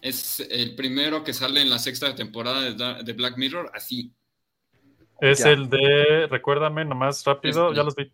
Es 0.00 0.40
el 0.40 0.74
primero 0.74 1.24
que 1.24 1.32
sale 1.34 1.62
en 1.62 1.70
la 1.70 1.78
sexta 1.78 2.14
temporada 2.14 2.62
de, 2.62 2.74
Da- 2.74 3.02
de 3.02 3.12
Black 3.12 3.36
Mirror, 3.36 3.70
así. 3.74 4.12
Es 5.24 5.38
Ya. 5.44 5.50
el 5.50 5.68
de. 5.70 6.26
Recuérdame 6.30 6.84
nomás 6.84 7.24
rápido, 7.24 7.68
Este. 7.68 7.76
ya 7.76 7.82
los 7.82 7.94
vi. 7.96 8.10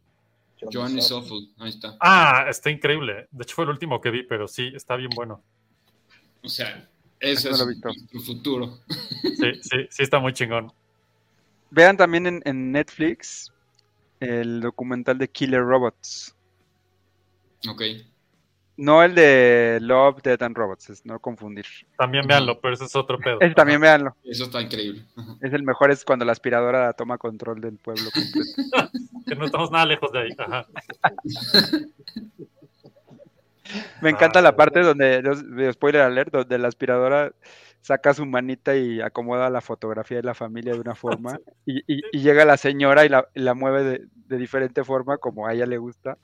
Joanny 0.72 1.00
Soffel. 1.00 1.28
Soffel, 1.30 1.54
ahí 1.58 1.70
está. 1.70 1.96
Ah, 2.00 2.46
está 2.48 2.70
increíble. 2.70 3.26
De 3.30 3.42
hecho, 3.42 3.54
fue 3.56 3.64
el 3.64 3.70
último 3.70 4.00
que 4.00 4.10
vi, 4.10 4.22
pero 4.24 4.46
sí, 4.46 4.70
está 4.74 4.94
bien 4.96 5.10
bueno. 5.16 5.42
O 6.42 6.48
sea, 6.48 6.88
eso 7.18 7.48
No 7.50 7.56
es 7.56 7.66
nuestro 7.66 8.20
futuro. 8.20 8.78
Sí, 8.88 9.54
sí, 9.62 9.76
sí, 9.90 10.02
está 10.02 10.18
muy 10.18 10.32
chingón. 10.32 10.72
Vean 11.70 11.96
también 11.96 12.26
en, 12.26 12.42
en 12.44 12.72
Netflix 12.72 13.52
el 14.20 14.60
documental 14.60 15.16
de 15.18 15.28
Killer 15.28 15.62
Robots. 15.62 16.36
Ok. 17.68 17.82
No 18.80 19.02
el 19.02 19.14
de 19.14 19.78
Love, 19.82 20.22
Death 20.22 20.40
and 20.40 20.56
Robots, 20.56 20.88
es 20.88 21.04
no 21.04 21.18
confundir. 21.18 21.66
También 21.98 22.26
véanlo, 22.26 22.58
pero 22.62 22.72
ese 22.72 22.86
es 22.86 22.96
otro 22.96 23.18
pedo. 23.18 23.38
Ese 23.38 23.54
también 23.54 23.78
véanlo. 23.78 24.16
Eso 24.24 24.44
está 24.44 24.62
increíble. 24.62 25.04
Es 25.42 25.52
el 25.52 25.64
mejor, 25.64 25.90
es 25.90 26.02
cuando 26.02 26.24
la 26.24 26.32
aspiradora 26.32 26.90
toma 26.94 27.18
control 27.18 27.60
del 27.60 27.76
pueblo 27.76 28.10
completo. 28.10 28.90
Que 29.26 29.36
no 29.36 29.44
estamos 29.44 29.70
nada 29.70 29.84
lejos 29.84 30.10
de 30.12 30.18
ahí. 30.18 30.30
Ajá. 30.38 30.66
Me 34.00 34.10
encanta 34.10 34.38
Ah, 34.38 34.42
la 34.42 34.56
parte 34.56 34.80
donde, 34.80 35.22
de 35.22 35.72
spoiler 35.72 36.02
alert, 36.02 36.32
donde 36.32 36.58
la 36.58 36.68
aspiradora 36.68 37.32
saca 37.82 38.12
su 38.14 38.26
manita 38.26 38.76
y 38.76 39.00
acomoda 39.00 39.48
la 39.50 39.60
fotografía 39.60 40.18
de 40.18 40.22
la 40.24 40.34
familia 40.34 40.72
de 40.74 40.80
una 40.80 40.94
forma 41.34 41.38
y, 41.64 41.78
y- 41.86 42.02
y 42.12 42.18
llega 42.20 42.44
la 42.44 42.56
señora 42.56 43.04
y 43.04 43.08
la, 43.08 43.26
la 43.34 43.54
mueve 43.54 43.82
de, 43.84 44.06
de 44.26 44.36
diferente 44.36 44.84
forma 44.84 45.16
como 45.18 45.46
a 45.46 45.54
ella 45.54 45.66
le 45.66 45.78
gusta 45.78 46.18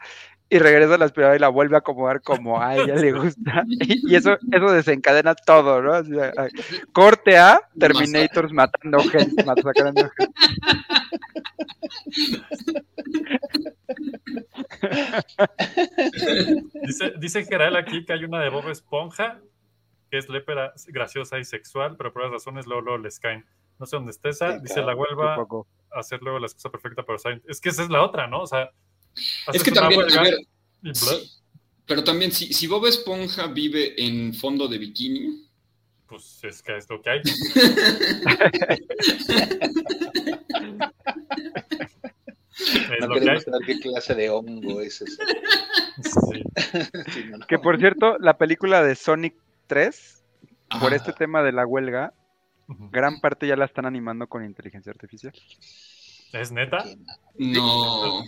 y 0.48 0.58
regresa 0.60 0.96
la 0.96 1.06
aspiradora 1.06 1.36
y 1.36 1.40
la 1.40 1.48
vuelve 1.48 1.74
a 1.74 1.78
acomodar 1.80 2.20
como 2.22 2.60
a 2.62 2.76
ella 2.76 2.94
le 2.94 3.10
gusta 3.12 3.64
y, 3.66 4.12
y 4.12 4.14
eso, 4.14 4.36
eso 4.52 4.70
desencadena 4.70 5.34
todo, 5.34 5.82
¿no? 5.82 5.92
Así, 5.94 6.12
a- 6.20 6.28
a- 6.36 6.48
corte 6.92 7.36
a 7.38 7.60
Terminators 7.80 8.52
matando 8.52 8.98
gente, 9.00 9.42
sacando 9.42 10.08
gente. 10.10 10.34
Dice, 16.86 17.12
dice 17.18 17.44
Geral 17.44 17.76
aquí 17.76 18.04
que 18.04 18.12
hay 18.12 18.24
una 18.24 18.40
de 18.42 18.50
Bob 18.50 18.68
Esponja, 18.68 19.40
que 20.10 20.18
es 20.18 20.28
lépera, 20.28 20.72
graciosa 20.88 21.38
y 21.38 21.44
sexual, 21.44 21.96
pero 21.96 22.12
por 22.12 22.22
las 22.22 22.32
razones 22.32 22.66
luego, 22.66 22.82
luego 22.82 22.98
les 22.98 23.18
caen. 23.20 23.44
No 23.78 23.86
sé 23.86 23.96
dónde 23.96 24.10
está 24.12 24.28
esa. 24.30 24.52
Sí, 24.54 24.60
Dice 24.62 24.80
la 24.82 24.94
claro, 24.94 25.34
Supongo. 25.42 25.66
a 25.92 26.00
hacer 26.00 26.20
luego 26.22 26.38
la 26.38 26.46
excusa 26.46 26.70
perfecta 26.70 27.02
para. 27.04 27.18
Es 27.46 27.60
que 27.60 27.68
esa 27.68 27.82
es 27.82 27.90
la 27.90 28.02
otra, 28.02 28.26
¿no? 28.26 28.40
O 28.42 28.46
sea, 28.46 28.70
Es 29.52 29.62
que 29.62 29.70
también, 29.72 30.00
a 30.02 30.22
ver, 30.22 30.34
y 30.82 30.90
bla- 30.90 30.94
sí, 30.94 31.30
pero 31.86 32.02
también 32.02 32.32
si, 32.32 32.52
si 32.52 32.66
Bob 32.66 32.86
Esponja 32.86 33.46
vive 33.48 33.94
en 34.02 34.32
fondo 34.34 34.66
de 34.68 34.78
bikini, 34.78 35.46
Pues 36.08 36.40
es 36.44 36.62
que 36.62 36.76
es 36.76 36.88
lo 36.88 37.02
que 37.02 37.10
hay. 37.10 37.20
No 43.00 43.06
lo 43.08 43.14
que 43.14 43.20
queremos 43.20 43.42
saber 43.44 43.60
qué 43.66 43.80
clase 43.80 44.14
de 44.14 44.30
hongo 44.30 44.80
es 44.80 45.02
ese. 45.02 45.22
Sí. 46.02 46.42
Sí, 47.12 47.24
no, 47.30 47.38
no. 47.38 47.46
Que 47.46 47.58
por 47.58 47.78
cierto, 47.78 48.18
la 48.18 48.36
película 48.38 48.82
de 48.82 48.94
Sonic 48.94 49.34
3, 49.66 50.24
por 50.80 50.92
este 50.94 51.12
tema 51.12 51.42
de 51.42 51.52
la 51.52 51.66
huelga, 51.66 52.12
gran 52.90 53.20
parte 53.20 53.46
ya 53.46 53.56
la 53.56 53.64
están 53.66 53.86
animando 53.86 54.26
con 54.26 54.44
inteligencia 54.44 54.90
artificial. 54.90 55.32
¿Es 56.32 56.50
neta? 56.52 56.84
No. 57.38 58.24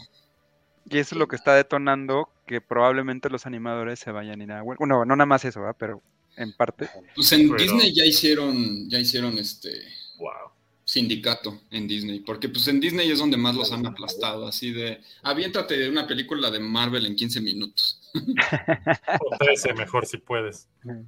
Y 0.91 0.99
eso 0.99 1.15
es 1.15 1.19
lo 1.19 1.27
que 1.29 1.37
está 1.37 1.55
detonando 1.55 2.31
que 2.47 2.61
probablemente 2.61 3.29
los 3.29 3.45
animadores 3.47 3.99
se 3.99 4.11
vayan 4.13 4.41
a 4.41 4.45
ir 4.45 4.53
a 4.53 4.63
huelga. 4.63 4.79
Bueno, 4.79 5.05
no 5.05 5.17
nada 5.17 5.27
más 5.27 5.45
eso, 5.45 5.61
¿verdad? 5.61 5.77
pero 5.79 6.03
en 6.37 6.53
parte. 6.57 6.89
Pues 7.15 7.31
en 7.33 7.51
Pero- 7.51 7.63
Disney 7.63 7.93
ya 7.95 8.05
hicieron, 8.07 8.89
ya 8.89 8.99
hicieron 8.99 9.37
este 9.39 9.71
Wow. 10.19 10.53
Sindicato 10.89 11.61
en 11.71 11.87
Disney, 11.87 12.21
porque 12.21 12.49
pues 12.49 12.67
en 12.67 12.81
Disney 12.81 13.11
es 13.11 13.19
donde 13.19 13.37
más 13.37 13.55
los 13.55 13.71
han 13.73 13.85
aplastado, 13.87 14.47
así 14.47 14.73
de, 14.73 15.03
aviéntate 15.23 15.77
de 15.77 15.91
una 15.91 16.07
película 16.07 16.51
de 16.51 16.61
Marvel 16.61 17.05
en 17.05 17.15
15 17.15 17.43
minutos. 17.43 18.01
O 18.15 19.37
13 19.39 19.75
mejor 19.75 20.07
si 20.07 20.17
puedes. 20.17 20.67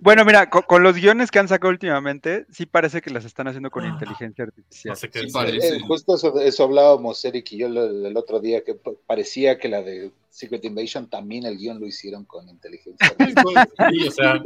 Bueno, 0.00 0.22
mira, 0.26 0.50
co- 0.50 0.66
con, 0.66 0.82
los 0.82 0.96
guiones 0.96 1.30
que 1.30 1.38
han 1.38 1.48
sacado 1.48 1.70
últimamente, 1.70 2.44
sí 2.52 2.66
parece 2.66 3.00
que 3.00 3.08
las 3.08 3.24
están 3.24 3.48
haciendo 3.48 3.70
con 3.70 3.84
Ah. 3.84 3.88
inteligencia 3.88 4.44
artificial. 4.44 4.92
No 4.92 4.96
sé 4.96 5.08
qué 5.08 5.20
Sí 5.20 5.24
decir. 5.24 5.32
parece. 5.32 5.76
Eh, 5.76 5.80
justo 5.80 6.14
eso, 6.16 6.38
eso 6.40 6.64
hablábamos 6.64 7.24
Eric 7.24 7.50
y 7.52 7.56
yo 7.60 7.66
el, 7.68 8.04
el 8.04 8.16
otro 8.18 8.38
día, 8.40 8.62
que 8.62 8.74
pa- 8.74 8.90
parecía 9.06 9.58
que 9.58 9.70
la 9.70 9.80
de 9.82 10.10
Secret 10.28 10.62
Invasion 10.66 11.08
también 11.08 11.46
el 11.46 11.56
guion 11.56 11.80
lo 11.80 11.86
hicieron 11.86 12.26
con 12.26 12.50
inteligencia 12.50 13.06
artificial. 13.18 13.68
Sí, 13.90 14.08
o 14.08 14.10
sea, 14.10 14.42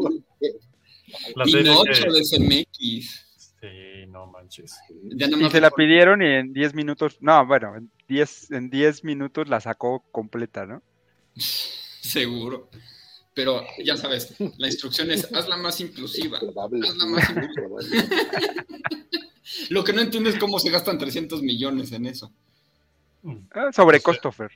Pinocho 1.45 2.05
que- 2.05 2.13
de 2.13 2.23
CMX. 2.23 3.24
Sí, 3.65 4.07
no 4.09 4.27
manches. 4.27 4.79
Ya 5.17 5.27
Y 5.27 5.51
se 5.51 5.61
la 5.61 5.71
pidieron 5.71 6.21
y 6.21 6.27
en 6.27 6.53
10 6.53 6.75
minutos, 6.75 7.17
no, 7.21 7.47
bueno, 7.47 7.77
en 7.77 7.91
10, 8.09 8.51
en 8.51 8.69
10 8.69 9.05
minutos 9.05 9.49
la 9.49 9.61
sacó 9.61 10.05
completa, 10.13 10.67
¿no? 10.67 10.83
Seguro. 11.37 12.69
Pero 13.33 13.65
ya 13.83 13.97
sabes, 13.97 14.35
la 14.59 14.67
instrucción 14.67 15.11
es 15.11 15.33
hazla 15.33 15.57
más 15.57 15.81
inclusiva. 15.81 16.39
Hazla 16.39 17.07
más 17.07 17.33
probable. 17.55 17.89
Lo 19.71 19.83
que 19.83 19.93
no 19.93 20.03
entiendo 20.03 20.29
es 20.29 20.39
cómo 20.39 20.59
se 20.59 20.71
gastan 20.71 20.99
300 20.99 21.43
millones 21.43 21.91
en 21.93 22.07
eso. 22.07 22.33
Ah, 23.53 23.73
sobre 23.73 23.97
O 23.97 24.01
sea, 24.01 24.13
Christopher. 24.13 24.51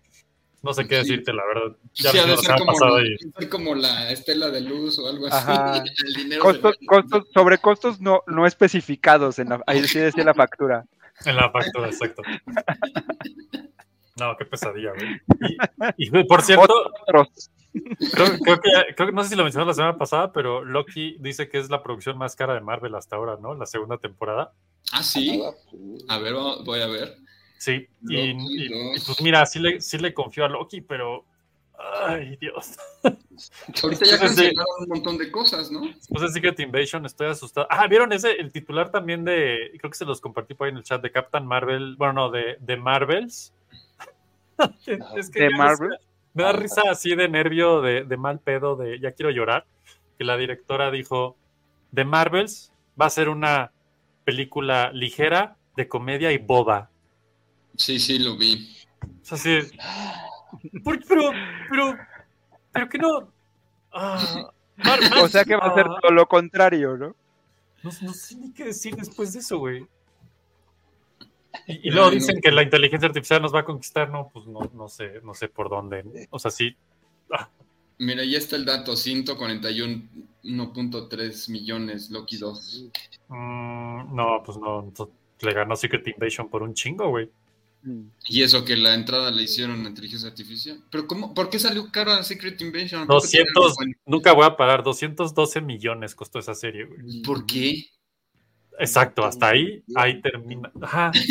No 0.63 0.73
sé 0.73 0.89
qué 0.89 0.97
Sí. 1.03 1.11
decirte, 1.11 1.33
la 1.33 1.45
verdad. 1.47 1.77
Ya 1.95 2.11
Sí, 2.11 2.19
ha 2.19 2.37
ser 2.37 2.51
han 2.53 2.59
como, 2.59 2.73
pasado 2.73 2.99
ser 3.39 3.49
como 3.49 3.75
la 3.77 4.11
estela 4.11 4.51
de 4.51 4.61
luz 4.61 4.99
o 4.99 5.09
algo 5.09 5.27
así. 5.29 5.37
Ajá. 5.37 5.83
El 6.07 6.15
dinero 6.15 6.43
Costos, 6.43 6.77
se- 6.81 6.87
costos, 6.87 7.25
sobre 7.33 7.59
costos 7.59 8.01
no, 8.01 8.23
no 8.27 8.47
especificados, 8.47 9.39
en 9.39 9.51
la, 9.51 9.63
ahí 9.67 9.85
sí 9.85 9.99
decía 10.01 10.25
la 10.25 10.35
factura. 10.35 10.85
en 11.25 11.37
la 11.37 11.51
factura, 11.51 11.87
exacto. 11.87 12.23
No, 14.17 14.37
qué 14.37 14.45
pesadilla, 14.47 14.91
güey. 14.95 15.21
Y, 15.97 16.19
y, 16.19 16.25
por 16.25 16.43
cierto, 16.43 16.75
Otros. 17.07 17.51
creo, 18.13 18.27
creo 18.43 18.61
que, 18.61 18.71
creo 18.97 19.09
que 19.09 19.15
no 19.15 19.23
sé 19.23 19.29
si 19.31 19.37
lo 19.37 19.45
mencionó 19.45 19.65
la 19.67 19.75
semana 19.75 19.97
pasada, 19.97 20.33
pero 20.33 20.65
Loki 20.65 21.17
dice 21.21 21.49
que 21.49 21.59
es 21.59 21.71
la 21.71 21.83
producción 21.85 22.19
más 22.19 22.35
cara 22.35 22.55
de 22.55 22.61
Marvel 22.61 22.95
hasta 22.97 23.15
ahora, 23.15 23.37
¿no? 23.41 23.55
La 23.55 23.67
segunda 23.67 23.97
temporada. 23.99 24.53
Ah, 24.93 25.05
sí. 25.05 25.41
Ah, 26.09 26.15
A 26.17 26.19
ver, 26.19 26.35
voy 26.65 26.81
a 26.81 26.87
ver. 26.89 27.17
Sí, 27.59 27.89
y, 28.09 28.33
Loki 28.33 28.47
y- 28.49 28.65
y, 28.65 28.69
dos. 28.69 29.05
pues 29.07 29.21
mira, 29.21 29.45
sí 29.45 29.59
le, 29.59 29.81
sí 29.81 29.99
le 29.99 30.15
confió 30.15 30.45
a 30.45 30.49
Loki, 30.49 30.81
pero. 30.81 31.25
Ay, 31.81 32.37
Dios. 32.41 32.77
Ahorita 33.83 34.05
ya 34.05 34.19
cancelaron 34.19 34.67
un 34.81 34.89
montón 34.89 35.17
de 35.17 35.31
cosas, 35.31 35.71
¿no? 35.71 35.83
Después 35.87 36.23
de 36.23 36.29
Secret 36.31 36.59
Invasion 36.59 37.07
estoy 37.07 37.29
asustado. 37.29 37.69
Ah, 37.71 37.87
¿vieron 37.87 38.13
ese? 38.13 38.33
El 38.33 38.51
titular 38.51 38.91
también 38.91 39.25
de. 39.25 39.71
Creo 39.79 39.91
que 39.91 39.97
se 39.97 40.05
los 40.05 40.21
compartí 40.21 40.55
por 40.55 40.67
ahí 40.67 40.73
en 40.73 40.79
el 40.79 40.83
chat 40.85 41.01
de 41.01 41.13
Captain 41.13 41.47
Marvel. 41.47 41.95
Bueno, 41.97 42.15
no, 42.15 42.31
de, 42.31 42.57
de 42.61 42.77
Marvels. 42.77 43.53
es 45.17 45.31
que 45.31 45.45
¿De 45.45 45.51
Marvel? 45.51 45.97
Me 46.35 46.43
da 46.43 46.53
risa 46.53 46.83
así 46.91 47.15
de 47.15 47.29
nervio, 47.29 47.81
de, 47.81 48.05
de 48.05 48.17
mal 48.17 48.41
pedo, 48.41 48.77
de 48.77 48.99
ya 48.99 49.13
quiero 49.13 49.31
llorar. 49.31 49.65
Que 50.17 50.25
la 50.25 50.37
directora 50.37 50.91
dijo: 50.91 51.37
The 51.95 52.05
Marvels 52.05 52.73
va 53.01 53.07
a 53.07 53.11
ser 53.11 53.29
una 53.29 53.71
película 54.25 54.91
ligera, 54.93 55.57
de 55.77 55.87
comedia 55.89 56.33
y 56.33 56.39
boba. 56.39 56.91
Sí, 57.79 57.99
sí, 57.99 58.19
lo 58.19 58.37
vi. 58.37 58.77
Es 59.23 59.33
así. 59.33 59.61
¿por 60.85 60.99
qué? 60.99 61.07
pero, 61.09 61.31
pero, 61.71 61.97
pero 62.73 62.89
que 62.89 62.99
no. 62.99 63.33
Ah, 63.93 64.51
O 65.23 65.29
sea 65.29 65.45
que 65.45 65.57
va 65.57 65.69
a 65.69 65.75
ser 65.75 65.87
ah, 65.89 65.97
todo 66.01 66.13
lo 66.13 66.27
contrario, 66.27 66.97
¿no? 66.97 67.17
No, 67.83 67.91
no 68.03 68.13
sé 68.13 68.37
ni 68.37 68.53
qué 68.53 68.67
decir 68.67 68.95
después 68.97 69.33
de 69.33 69.41
eso, 69.41 69.59
güey. 69.59 69.87
Y, 71.67 71.89
y 71.89 71.91
luego 71.91 72.11
dicen 72.11 72.41
que 72.41 72.53
la 72.53 72.63
inteligencia 72.63 73.09
artificial 73.09 73.43
nos 73.43 73.55
va 73.55 73.61
a 73.61 73.65
conquistar, 73.65 74.09
no, 74.11 74.31
pues 74.33 74.47
no, 74.47 74.61
no 74.75 74.89
sé, 74.89 75.21
no 75.23 75.35
sé 75.35 75.49
por 75.49 75.69
dónde. 75.69 76.29
O 76.31 76.39
sea, 76.39 76.51
sí. 76.51 76.75
ah, 77.33 77.51
Mira, 77.99 78.25
ya 78.25 78.39
está 78.39 78.57
el 78.57 78.65
dato, 78.65 78.93
141.3 78.93 81.51
millones, 81.51 82.11
Loki 82.11 82.37
2. 82.37 82.87
mm, 83.29 84.15
no, 84.15 84.43
pues 84.45 84.59
no, 84.59 84.93
le 85.41 85.53
ganó 85.53 85.77
Secret 85.77 86.07
Invasion 86.07 86.49
por 86.49 86.63
un 86.63 86.75
chingo, 86.75 87.09
güey. 87.09 87.31
Y 88.29 88.43
eso 88.43 88.65
que 88.65 88.77
la 88.77 88.95
entrada 88.95 89.31
le 89.31 89.43
hicieron 89.45 89.85
a 89.87 89.89
inteligencia 89.89 90.29
artificial. 90.29 90.79
Pero 90.91 91.07
cómo, 91.07 91.33
¿por 91.33 91.49
qué 91.49 91.59
salió 91.59 91.91
cara 91.91 92.23
Secret 92.23 92.61
Invasion? 92.61 93.03
¿A 93.03 93.07
poco 93.07 93.27
tiene 93.27 93.47
200, 93.55 93.65
algo 93.65 93.75
bueno? 93.77 93.93
nunca 94.07 94.33
voy 94.33 94.45
a 94.47 94.57
parar, 94.57 94.83
212 94.83 95.61
millones 95.61 96.15
costó 96.15 96.39
esa 96.39 96.55
serie, 96.55 96.85
güey. 96.85 97.23
¿Por 97.23 97.47
qué? 97.47 97.87
Exacto, 98.79 99.25
hasta 99.25 99.49
ahí, 99.49 99.83
ahí 99.95 100.21
termina. 100.21 100.71
Ajá. 100.83 101.13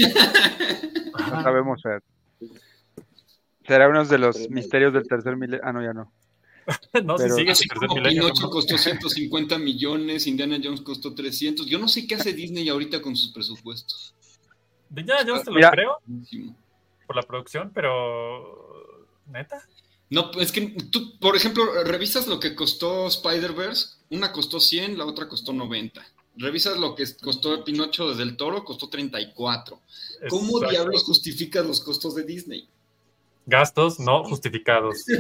No 1.18 1.24
Ajá. 1.34 1.44
sabemos 1.44 1.82
ver. 1.84 2.04
Será 3.66 3.90
uno 3.90 4.06
de 4.06 4.18
los 4.18 4.50
misterios 4.50 4.94
del 4.94 5.08
tercer 5.08 5.36
milenio. 5.36 5.62
Ah, 5.64 5.74
no, 5.74 5.82
ya 5.84 5.92
no. 5.94 6.14
No, 7.04 7.16
Pero- 7.16 7.34
si 7.36 7.40
sigue 7.42 7.52
Así 7.52 7.64
el 7.64 7.70
tercer 7.70 7.88
como 7.88 7.96
milenio. 8.02 8.22
Pinocho 8.24 8.44
¿no? 8.44 8.50
costó 8.52 8.78
150 8.78 9.58
millones, 9.58 10.28
Indiana 10.28 10.58
Jones 10.64 10.82
costó 10.82 11.14
300. 11.16 11.66
Yo 11.68 11.80
no 11.80 11.88
sé 11.88 12.06
qué 12.08 12.16
hace 12.16 12.34
Disney 12.34 12.70
ahorita 12.70 13.02
con 13.02 13.16
sus 13.16 13.32
presupuestos. 13.34 14.14
De 14.90 15.04
Ya, 15.04 15.26
yo 15.26 15.42
te 15.42 15.50
lo 15.50 15.56
Mira. 15.58 15.72
creo 15.72 16.02
por 17.06 17.16
la 17.16 17.22
producción, 17.24 17.72
pero. 17.74 19.06
¿Neta? 19.28 19.62
No, 20.10 20.32
es 20.40 20.52
que 20.52 20.62
tú, 20.92 21.18
por 21.20 21.36
ejemplo, 21.36 21.66
revisas 21.84 22.28
lo 22.28 22.40
que 22.40 22.56
costó 22.56 23.08
Spider-Verse, 23.08 23.98
una 24.12 24.32
costó 24.32 24.60
100, 24.60 24.98
la 24.98 25.06
otra 25.06 25.28
costó 25.28 25.52
90. 25.52 26.06
Revisas 26.38 26.78
lo 26.78 26.96
que 26.96 27.04
costó 27.22 27.64
Pinocho 27.64 28.10
desde 28.10 28.24
el 28.24 28.38
Toro, 28.38 28.64
costó 28.64 28.90
34. 28.90 29.80
¿Cómo 30.30 30.58
Exacto. 30.58 30.70
diablos 30.70 31.04
justificas 31.04 31.66
los 31.66 31.82
costos 31.82 32.16
de 32.16 32.24
Disney? 32.24 32.70
Gastos 33.46 34.00
no 34.00 34.24
justificados. 34.24 35.06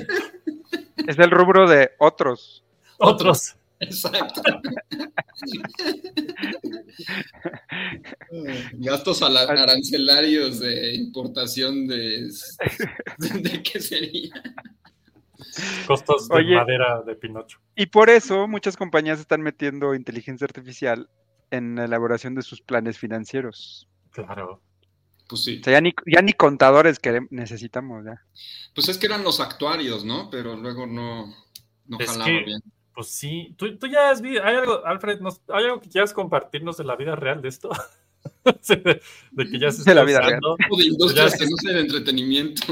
Es 1.07 1.17
el 1.19 1.31
rubro 1.31 1.69
de 1.69 1.91
otros. 1.99 2.63
Otros. 2.97 3.55
Exacto. 3.79 4.41
Gastos 8.73 9.21
arancelarios 9.21 10.59
de 10.59 10.95
importación 10.95 11.87
de, 11.87 12.27
de 13.17 13.63
qué 13.63 13.79
sería. 13.79 14.29
Costos 15.85 16.27
de 16.27 16.35
Oye. 16.35 16.55
madera 16.55 17.01
de 17.03 17.15
Pinocho. 17.15 17.59
Y 17.75 17.87
por 17.87 18.09
eso 18.09 18.47
muchas 18.47 18.75
compañías 18.75 19.19
están 19.19 19.41
metiendo 19.41 19.93
inteligencia 19.95 20.45
artificial 20.45 21.09
en 21.51 21.75
la 21.75 21.85
elaboración 21.85 22.35
de 22.35 22.41
sus 22.41 22.61
planes 22.61 22.97
financieros. 22.97 23.87
Claro. 24.11 24.61
Pues 25.29 25.43
sí. 25.43 25.59
O 25.59 25.63
sea, 25.63 25.73
ya 25.73 25.81
ni, 25.81 25.93
ya 26.11 26.21
ni 26.21 26.33
contadores 26.33 26.99
que 26.99 27.21
necesitamos, 27.29 28.05
ya. 28.05 28.21
Pues 28.73 28.89
es 28.89 28.97
que 28.97 29.05
eran 29.07 29.23
los 29.23 29.39
actuarios, 29.39 30.05
¿no? 30.05 30.29
Pero 30.29 30.55
luego 30.55 30.87
no, 30.87 31.27
no 31.85 31.97
jalaba 31.99 32.25
que- 32.25 32.43
bien. 32.45 32.61
Pues 32.97 33.09
sí. 33.09 33.53
¿Tú, 33.57 33.77
tú 33.77 33.85
ya 33.85 34.09
has 34.09 34.21
visto. 34.23 34.43
¿Hay 34.43 34.55
algo, 34.55 34.83
Alfred, 34.83 35.19
nos- 35.19 35.39
¿hay 35.49 35.65
algo 35.65 35.79
que 35.79 35.87
quieras 35.87 36.13
compartirnos 36.15 36.77
de 36.77 36.83
la 36.83 36.95
vida 36.95 37.15
real 37.15 37.43
de 37.43 37.49
esto? 37.49 37.69
De, 38.43 39.01
de 39.31 39.49
que 39.49 39.59
ya 39.59 39.71
se 39.71 39.83
De 39.83 39.93
la 39.93 40.01
está 40.01 40.05
vida 40.05 40.19
real. 40.21 40.39
de 40.77 40.83
industrias 40.85 41.31
Ya- 41.33 41.37
que 41.37 41.45
no 41.45 41.57
sea 41.57 41.73
de 41.75 41.81
entretenimiento. 41.81 42.63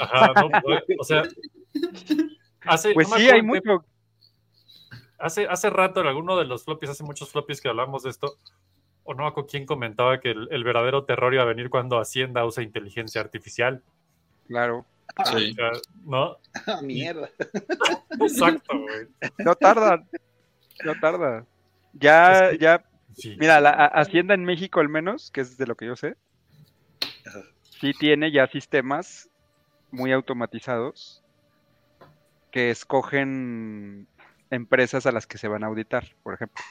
Ajá, 0.00 0.32
no, 0.36 0.50
pues, 0.62 0.82
o 0.98 1.04
sea. 1.04 1.22
Hace, 2.60 2.92
Pues 2.92 3.08
no 3.08 3.16
sí, 3.16 3.30
hay 3.30 3.40
mucho. 3.40 3.84
Hace, 5.18 5.46
hace 5.48 5.70
rato 5.70 6.00
en 6.02 6.08
alguno 6.08 6.36
de 6.36 6.44
los 6.44 6.64
floppies, 6.64 6.90
hace 6.90 7.02
muchos 7.04 7.30
floppies 7.30 7.60
que 7.62 7.68
hablamos 7.70 8.02
de 8.02 8.10
esto, 8.10 8.36
o 9.04 9.14
no 9.14 9.26
acuerdo 9.26 9.48
quién 9.50 9.64
comentaba 9.66 10.20
que 10.20 10.32
el, 10.32 10.46
el 10.50 10.62
verdadero 10.62 11.04
terror 11.04 11.32
iba 11.32 11.42
a 11.42 11.46
venir 11.46 11.70
cuando 11.70 11.98
Hacienda 11.98 12.44
usa 12.44 12.62
inteligencia 12.62 13.20
artificial. 13.22 13.82
Claro. 14.46 14.84
Sí. 15.36 15.54
¿No? 16.04 16.36
Ah, 16.66 16.80
mierda. 16.82 17.28
Exacto, 18.20 18.78
güey. 18.78 19.06
No 19.38 19.54
tarda. 19.54 20.04
No 20.84 20.94
tarda. 21.00 21.46
Ya, 21.94 22.32
Es 22.32 22.50
que- 22.52 22.58
ya. 22.58 22.84
Sí. 23.16 23.36
Mira, 23.38 23.60
la 23.60 23.70
Hacienda 23.70 24.34
en 24.34 24.44
México 24.44 24.80
al 24.80 24.88
menos, 24.88 25.30
que 25.30 25.40
es 25.40 25.58
de 25.58 25.66
lo 25.66 25.74
que 25.76 25.86
yo 25.86 25.96
sé, 25.96 26.16
sí 27.80 27.92
tiene 27.98 28.30
ya 28.32 28.46
sistemas 28.46 29.28
muy 29.90 30.12
automatizados 30.12 31.22
que 32.52 32.70
escogen 32.70 34.06
empresas 34.50 35.06
a 35.06 35.12
las 35.12 35.26
que 35.26 35.38
se 35.38 35.48
van 35.48 35.64
a 35.64 35.66
auditar, 35.66 36.04
por 36.22 36.34
ejemplo. 36.34 36.62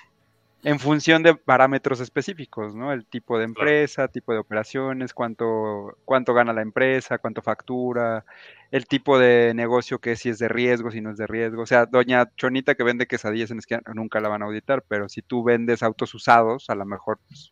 En 0.64 0.78
función 0.80 1.24
de 1.24 1.36
parámetros 1.36 2.01
específicos, 2.01 2.76
¿no? 2.76 2.91
El 2.91 3.05
tipo 3.05 3.38
de 3.38 3.45
empresa, 3.45 4.07
tipo 4.10 4.34
de 4.34 4.39
operaciones, 4.39 5.14
cuánto, 5.14 5.97
cuánto 6.03 6.34
gana 6.34 6.51
la 6.51 6.62
empresa, 6.62 7.18
cuánto 7.18 7.41
factura, 7.41 8.26
el 8.72 8.86
tipo 8.86 9.18
de 9.18 9.53
negocio 9.53 9.99
que 9.99 10.12
es, 10.14 10.20
si 10.20 10.30
es 10.30 10.38
de 10.39 10.49
riesgo, 10.49 10.91
si 10.91 10.99
no 11.01 11.12
es 11.12 11.18
de 11.18 11.28
riesgo. 11.28 11.62
O 11.62 11.66
sea, 11.66 11.86
doña 11.86 12.30
Chonita 12.36 12.76
que 12.76 12.84
vende 12.84 13.07
quesadillas 13.07 13.51
en 13.51 13.60
esquina, 13.60 13.82
nunca 13.93 14.20
la 14.20 14.28
van 14.30 14.41
a 14.41 14.45
auditar, 14.47 14.84
pero 14.88 15.07
si 15.07 15.22
tú 15.22 15.43
vendes 15.43 15.82
autos 15.82 16.14
usados, 16.14 16.70
a 16.70 16.76
lo 16.76 16.86
mejor 16.86 17.20
pues, 17.28 17.51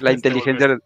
la 0.00 0.10
Este, 0.10 0.28
inteligencia 0.28 0.78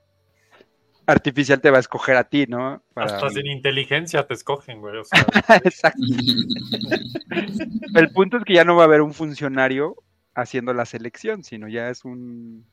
artificial 1.06 1.60
te 1.60 1.70
va 1.70 1.76
a 1.78 1.80
escoger 1.80 2.16
a 2.16 2.24
ti, 2.24 2.46
¿no? 2.48 2.82
Para- 2.92 3.14
Hasta 3.14 3.30
sin 3.30 3.46
inteligencia 3.46 4.26
te 4.26 4.34
escogen, 4.34 4.80
güey. 4.80 4.96
O 4.98 5.04
sea, 5.04 5.20
Exacto. 5.64 6.00
El 7.94 8.10
punto 8.10 8.36
es 8.36 8.44
que 8.44 8.54
ya 8.54 8.64
no 8.64 8.76
va 8.76 8.82
a 8.82 8.86
haber 8.86 9.00
un 9.00 9.14
funcionario 9.14 9.96
haciendo 10.36 10.72
la 10.74 10.84
selección, 10.84 11.42
sino 11.42 11.66
ya 11.66 11.88
es 11.90 12.04
un 12.04 12.64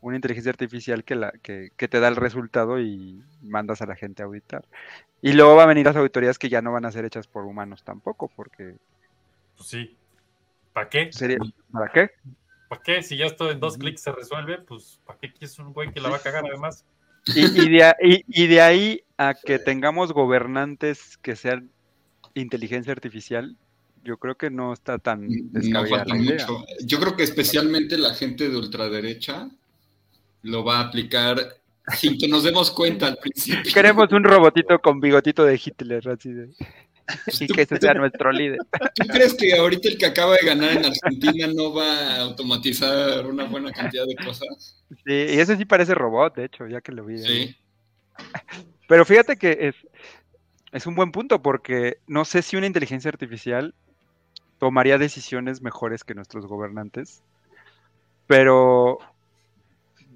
una 0.00 0.16
inteligencia 0.16 0.50
artificial 0.50 1.04
que, 1.04 1.14
la, 1.14 1.30
que, 1.44 1.70
que 1.76 1.86
te 1.86 2.00
da 2.00 2.08
el 2.08 2.16
resultado 2.16 2.80
y 2.80 3.22
mandas 3.40 3.82
a 3.82 3.86
la 3.86 3.94
gente 3.94 4.22
a 4.22 4.26
auditar. 4.26 4.64
Y 5.20 5.32
luego 5.32 5.54
va 5.54 5.62
a 5.62 5.66
venir 5.66 5.86
las 5.86 5.94
auditorías 5.94 6.40
que 6.40 6.48
ya 6.48 6.60
no 6.60 6.72
van 6.72 6.84
a 6.84 6.90
ser 6.90 7.04
hechas 7.04 7.28
por 7.28 7.44
humanos 7.44 7.84
tampoco, 7.84 8.28
porque 8.34 8.74
pues 9.56 9.68
sí. 9.68 9.96
¿Para 10.72 10.88
qué? 10.88 11.12
sería, 11.12 11.38
¿para 11.70 11.92
qué? 11.92 12.10
¿Para 12.68 12.82
qué? 12.82 13.02
Si 13.04 13.16
ya 13.16 13.26
esto 13.26 13.48
en 13.48 13.60
dos 13.60 13.78
clics 13.78 14.00
se 14.00 14.10
resuelve, 14.10 14.58
pues 14.58 14.98
¿para 15.06 15.20
qué 15.20 15.30
quieres 15.32 15.56
un 15.60 15.72
güey 15.72 15.92
que 15.92 16.00
la 16.00 16.08
va 16.08 16.16
a 16.16 16.20
cagar 16.20 16.46
además? 16.46 16.84
Y, 17.26 17.66
y 17.66 17.70
de, 17.70 17.84
a- 17.84 17.96
y- 18.02 18.24
y 18.26 18.48
de 18.48 18.60
ahí 18.60 19.04
a 19.18 19.34
que 19.34 19.60
tengamos 19.60 20.12
gobernantes 20.12 21.16
que 21.18 21.36
sean 21.36 21.70
inteligencia 22.34 22.92
artificial, 22.92 23.56
yo 24.04 24.16
creo 24.18 24.36
que 24.36 24.50
no 24.50 24.72
está 24.72 24.98
tan 24.98 25.26
No 25.28 25.34
descabellada 25.52 26.16
idea. 26.16 26.46
mucho. 26.46 26.64
Yo 26.84 26.98
creo 27.00 27.16
que 27.16 27.22
especialmente 27.22 27.96
la 27.98 28.14
gente 28.14 28.48
de 28.48 28.56
ultraderecha 28.56 29.48
lo 30.42 30.64
va 30.64 30.78
a 30.78 30.88
aplicar 30.88 31.56
sin 31.96 32.18
que 32.18 32.28
nos 32.28 32.44
demos 32.44 32.70
cuenta 32.70 33.06
al 33.08 33.16
principio. 33.18 33.72
Queremos 33.72 34.10
un 34.12 34.24
robotito 34.24 34.78
con 34.80 35.00
bigotito 35.00 35.44
de 35.44 35.60
Hitler, 35.64 36.08
así 36.08 36.32
de- 36.32 36.50
y 37.40 37.46
¿Tú- 37.48 37.54
que 37.54 37.62
ese 37.62 37.76
sea 37.78 37.94
nuestro 37.94 38.30
líder. 38.32 38.58
¿Tú 38.94 39.06
crees 39.08 39.34
que 39.34 39.52
ahorita 39.56 39.88
el 39.88 39.98
que 39.98 40.06
acaba 40.06 40.34
de 40.40 40.46
ganar 40.46 40.76
en 40.76 40.84
Argentina 40.86 41.48
no 41.48 41.74
va 41.74 42.16
a 42.16 42.20
automatizar 42.20 43.26
una 43.26 43.44
buena 43.44 43.72
cantidad 43.72 44.06
de 44.06 44.14
cosas? 44.24 44.76
Sí, 45.04 45.12
y 45.12 45.38
ese 45.40 45.56
sí 45.56 45.64
parece 45.64 45.94
robot, 45.94 46.36
de 46.36 46.44
hecho, 46.44 46.66
ya 46.68 46.80
que 46.80 46.92
lo 46.92 47.04
vi. 47.04 47.18
Sí. 47.18 47.56
Pero 48.88 49.04
fíjate 49.04 49.36
que 49.36 49.56
es, 49.60 49.74
es 50.70 50.86
un 50.86 50.94
buen 50.94 51.10
punto 51.12 51.42
porque 51.42 51.98
no 52.06 52.24
sé 52.24 52.42
si 52.42 52.56
una 52.56 52.66
inteligencia 52.66 53.08
artificial 53.08 53.74
tomaría 54.62 54.96
decisiones 54.96 55.60
mejores 55.60 56.04
que 56.04 56.14
nuestros 56.14 56.46
gobernantes, 56.46 57.20
pero 58.28 58.96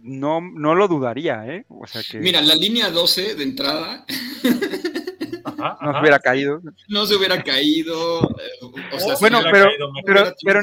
no, 0.04 0.40
no 0.40 0.76
lo 0.76 0.86
dudaría, 0.86 1.44
¿eh? 1.48 1.64
O 1.68 1.84
sea 1.88 2.00
que 2.08 2.20
Mira, 2.20 2.40
la 2.40 2.54
línea 2.54 2.88
12 2.92 3.34
de 3.34 3.42
entrada 3.42 4.04
Ajá, 5.42 5.78
no 5.82 5.92
se 5.94 5.98
hubiera 6.00 6.20
caído. 6.20 6.60
no 6.86 7.06
se 7.06 7.16
hubiera 7.16 7.42
caído. 7.42 8.20
eh, 8.38 8.92
O 8.92 9.00
sea, 9.00 9.16
Bueno, 9.18 9.42
se 9.42 9.48
hubiera 9.48 9.50
pero, 9.50 9.64
caído 9.66 9.92
pero, 10.04 10.34
pero 10.44 10.60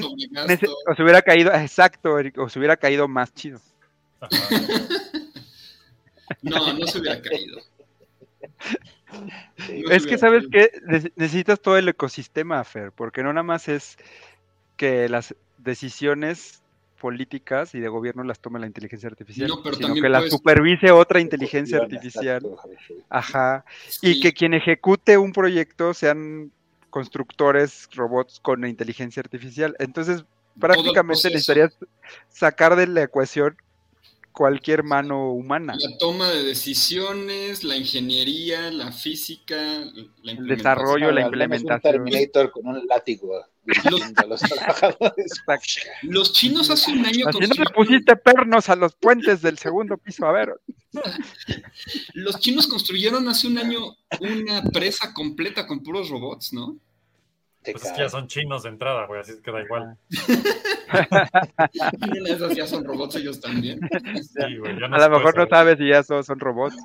o 0.90 0.96
se 0.96 1.04
hubiera 1.04 1.22
caído, 1.22 1.54
exacto, 1.54 2.16
o 2.38 2.48
se 2.48 2.60
hubiera 2.60 2.78
caído 2.78 3.10
más 3.10 3.34
chido. 3.34 3.60
Ajá. 4.22 4.32
No, 6.42 6.74
no 6.74 6.88
se 6.88 7.00
hubiera 7.00 7.22
caído. 7.22 7.60
Es 9.90 10.06
que, 10.06 10.18
¿sabes? 10.18 10.46
Nece- 10.50 11.12
Necesitas 11.16 11.60
todo 11.62 11.78
el 11.78 11.88
ecosistema, 11.90 12.64
Fer, 12.64 12.92
porque 12.92 13.24
no 13.24 13.32
nada 13.34 13.44
más 13.44 13.68
es 13.68 13.98
que 14.78 15.08
las 15.10 15.36
decisiones 15.58 16.62
políticas 17.00 17.76
y 17.76 17.80
de 17.82 17.90
gobierno 17.90 18.24
las 18.24 18.40
tome 18.40 18.60
la 18.60 18.66
inteligencia 18.66 19.10
artificial, 19.10 19.50
No, 19.50 19.62
pero 19.62 19.76
sino 19.76 19.94
que 19.94 20.08
las 20.08 20.30
supervise 20.30 20.92
otra 20.92 21.20
inteligencia 21.20 21.80
artificial. 21.80 22.42
Ajá. 23.10 23.66
Sí. 23.90 24.12
Y 24.12 24.20
que 24.22 24.34
quien 24.34 24.54
ejecute 24.54 25.18
un 25.18 25.34
proyecto 25.34 25.94
sean 25.94 26.52
constructores, 26.90 27.90
robots 27.94 28.40
con 28.40 28.66
inteligencia 28.66 29.20
artificial. 29.20 29.76
Entonces, 29.80 30.24
prácticamente 30.60 31.30
necesitarías 31.30 31.76
sacar 32.30 32.76
de 32.76 32.88
la 32.88 33.04
ecuación 33.04 33.58
cualquier 34.34 34.84
mano 34.84 35.32
humana. 35.32 35.76
La 35.80 35.98
toma 35.98 36.30
de 36.30 36.44
decisiones, 36.44 37.64
la 37.64 37.78
ingeniería, 37.78 38.72
la 38.72 38.92
física, 38.92 39.56
la 39.56 39.84
El 39.84 40.10
implementación. 40.40 40.48
desarrollo, 40.48 41.12
la 41.12 41.14
menos 41.14 41.28
Un 41.28 41.34
implementación. 41.34 41.94
Terminator 41.94 42.52
con 42.52 42.68
un 42.68 42.86
látigo 42.88 43.46
los 43.66 44.42
trabajadores. 44.42 45.44
Los 46.02 46.34
chinos 46.34 46.70
hace 46.70 46.92
un 46.92 47.06
año 47.06 47.28
Así 47.28 47.40
no 47.40 47.48
le 47.48 47.70
pusiste 47.74 48.16
pernos 48.16 48.70
a 48.70 48.76
los 48.76 48.96
puentes 48.96 49.42
del 49.42 49.58
segundo 49.58 49.98
piso. 49.98 50.26
A 50.26 50.32
ver, 50.32 50.54
los 52.14 52.40
chinos 52.40 52.68
construyeron 52.68 53.28
hace 53.28 53.48
un 53.48 53.58
año 53.58 53.96
una 54.20 54.64
presa 54.64 55.14
completa 55.14 55.66
con 55.66 55.82
puros 55.82 56.10
robots, 56.10 56.54
¿no? 56.54 56.78
Pues 57.64 57.86
es 57.86 57.92
que 57.92 58.00
ya 58.00 58.10
son 58.10 58.28
chinos 58.28 58.64
de 58.64 58.70
entrada, 58.70 59.06
güey, 59.06 59.22
así 59.22 59.32
es 59.32 59.42
que 59.42 59.52
da 59.52 59.62
igual. 59.62 59.98
Y 62.14 62.56
ya 62.56 62.68
son 62.68 62.84
robots 62.84 63.16
ellos 63.16 63.40
también. 63.40 63.80
Sí, 64.22 64.58
güey, 64.58 64.80
ya 64.80 64.88
no 64.88 64.96
a 64.96 65.08
lo 65.08 65.18
mejor 65.18 65.38
no 65.38 65.48
sabes 65.48 65.78
si 65.78 65.88
ya 65.88 66.04
son, 66.04 66.24
son 66.24 66.40
robots 66.40 66.76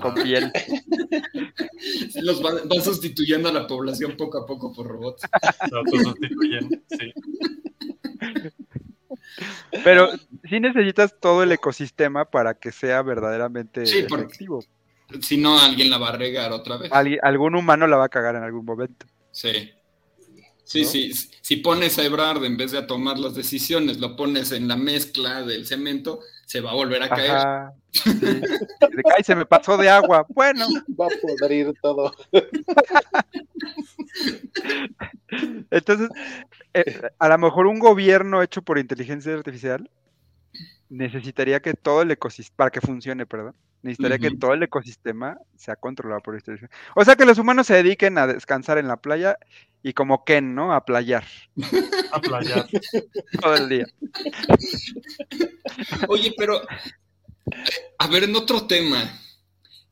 con 0.00 0.14
piel. 0.14 0.52
Los 2.22 2.42
van, 2.42 2.68
van 2.68 2.82
sustituyendo 2.82 3.48
a 3.48 3.52
la 3.52 3.66
población 3.66 4.16
poco 4.16 4.38
a 4.38 4.46
poco 4.46 4.72
por 4.72 4.86
robots. 4.86 5.22
Se 5.68 5.76
autosustituyen, 5.76 6.84
sí. 6.88 7.12
Pero 9.84 10.10
sí 10.48 10.60
necesitas 10.60 11.18
todo 11.18 11.42
el 11.42 11.52
ecosistema 11.52 12.24
para 12.24 12.54
que 12.54 12.72
sea 12.72 13.02
verdaderamente 13.02 13.86
Sí, 13.86 13.98
efectivo. 13.98 14.62
Si 15.20 15.38
no, 15.38 15.58
alguien 15.58 15.90
la 15.90 15.98
va 15.98 16.10
a 16.10 16.16
regar 16.16 16.52
otra 16.52 16.76
vez. 16.76 16.90
Algún 17.22 17.54
humano 17.54 17.86
la 17.86 17.96
va 17.96 18.04
a 18.06 18.08
cagar 18.08 18.36
en 18.36 18.42
algún 18.42 18.64
momento. 18.64 19.06
Sí. 19.32 19.72
Sí, 20.70 20.82
¿No? 20.82 20.88
sí. 20.88 21.12
Si 21.42 21.56
pones 21.56 21.98
a 21.98 22.04
Ebrard 22.04 22.44
en 22.44 22.56
vez 22.56 22.70
de 22.70 22.78
a 22.78 22.86
tomar 22.86 23.18
las 23.18 23.34
decisiones, 23.34 23.98
lo 23.98 24.14
pones 24.14 24.52
en 24.52 24.68
la 24.68 24.76
mezcla 24.76 25.42
del 25.42 25.66
cemento, 25.66 26.20
se 26.46 26.60
va 26.60 26.70
a 26.70 26.74
volver 26.74 27.02
a 27.02 27.08
caer. 27.08 27.30
Ajá. 27.32 27.72
sí. 27.90 28.08
De 28.14 28.40
que, 29.02 29.10
"Ay, 29.16 29.24
se 29.24 29.34
me 29.34 29.46
pasó 29.46 29.76
de 29.76 29.88
agua. 29.88 30.24
Bueno, 30.28 30.68
Va 30.98 31.06
a 31.06 31.08
podrir 31.20 31.72
todo. 31.82 32.12
entonces, 35.72 36.08
eh, 36.74 37.00
a 37.18 37.28
lo 37.28 37.38
mejor 37.38 37.66
un 37.66 37.80
gobierno 37.80 38.40
hecho 38.40 38.62
por 38.62 38.78
inteligencia 38.78 39.34
artificial 39.34 39.90
necesitaría 40.88 41.58
que 41.60 41.74
todo 41.74 42.02
el 42.02 42.12
ecosistema, 42.12 42.56
para 42.56 42.70
que 42.70 42.80
funcione, 42.80 43.26
perdón, 43.26 43.56
necesitaría 43.82 44.18
que 44.20 44.36
todo 44.36 44.54
el 44.54 44.62
ecosistema 44.62 45.36
sea 45.56 45.74
controlado 45.74 46.20
por 46.20 46.34
inteligencia. 46.36 46.76
O 46.94 47.04
sea, 47.04 47.16
que 47.16 47.24
los 47.26 47.38
humanos 47.38 47.66
se 47.66 47.74
dediquen 47.74 48.18
a 48.18 48.28
descansar 48.28 48.78
en 48.78 48.86
la 48.88 48.96
playa 48.98 49.36
y 49.82 49.92
como 49.92 50.24
Ken, 50.24 50.54
¿no? 50.54 50.72
A 50.74 50.84
playar 50.84 51.24
A 52.12 52.20
playar. 52.20 52.68
todo 53.40 53.54
el 53.56 53.68
día. 53.68 53.86
Oye, 56.08 56.34
pero, 56.36 56.60
a 57.98 58.06
ver, 58.08 58.24
en 58.24 58.36
otro 58.36 58.66
tema, 58.66 59.18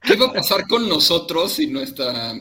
¿qué 0.03 0.17
va 0.17 0.27
a 0.27 0.33
pasar 0.33 0.67
con 0.67 0.89
nosotros 0.89 1.59
y 1.59 1.67
nuestra... 1.67 2.35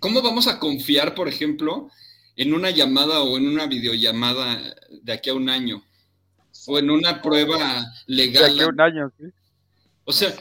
¿Cómo 0.00 0.22
vamos 0.22 0.46
a 0.46 0.58
confiar, 0.58 1.14
por 1.14 1.28
ejemplo, 1.28 1.90
en 2.36 2.54
una 2.54 2.70
llamada 2.70 3.20
o 3.22 3.36
en 3.36 3.48
una 3.48 3.66
videollamada 3.66 4.74
de 5.02 5.12
aquí 5.12 5.30
a 5.30 5.34
un 5.34 5.48
año? 5.48 5.82
O 6.66 6.78
en 6.78 6.90
una 6.90 7.20
prueba 7.20 7.92
De 8.06 8.14
legal. 8.14 8.44
aquí 8.52 8.60
a 8.62 8.68
un 8.68 8.80
año, 8.80 9.12
¿sí? 9.18 9.24
O 10.04 10.12
sea. 10.12 10.34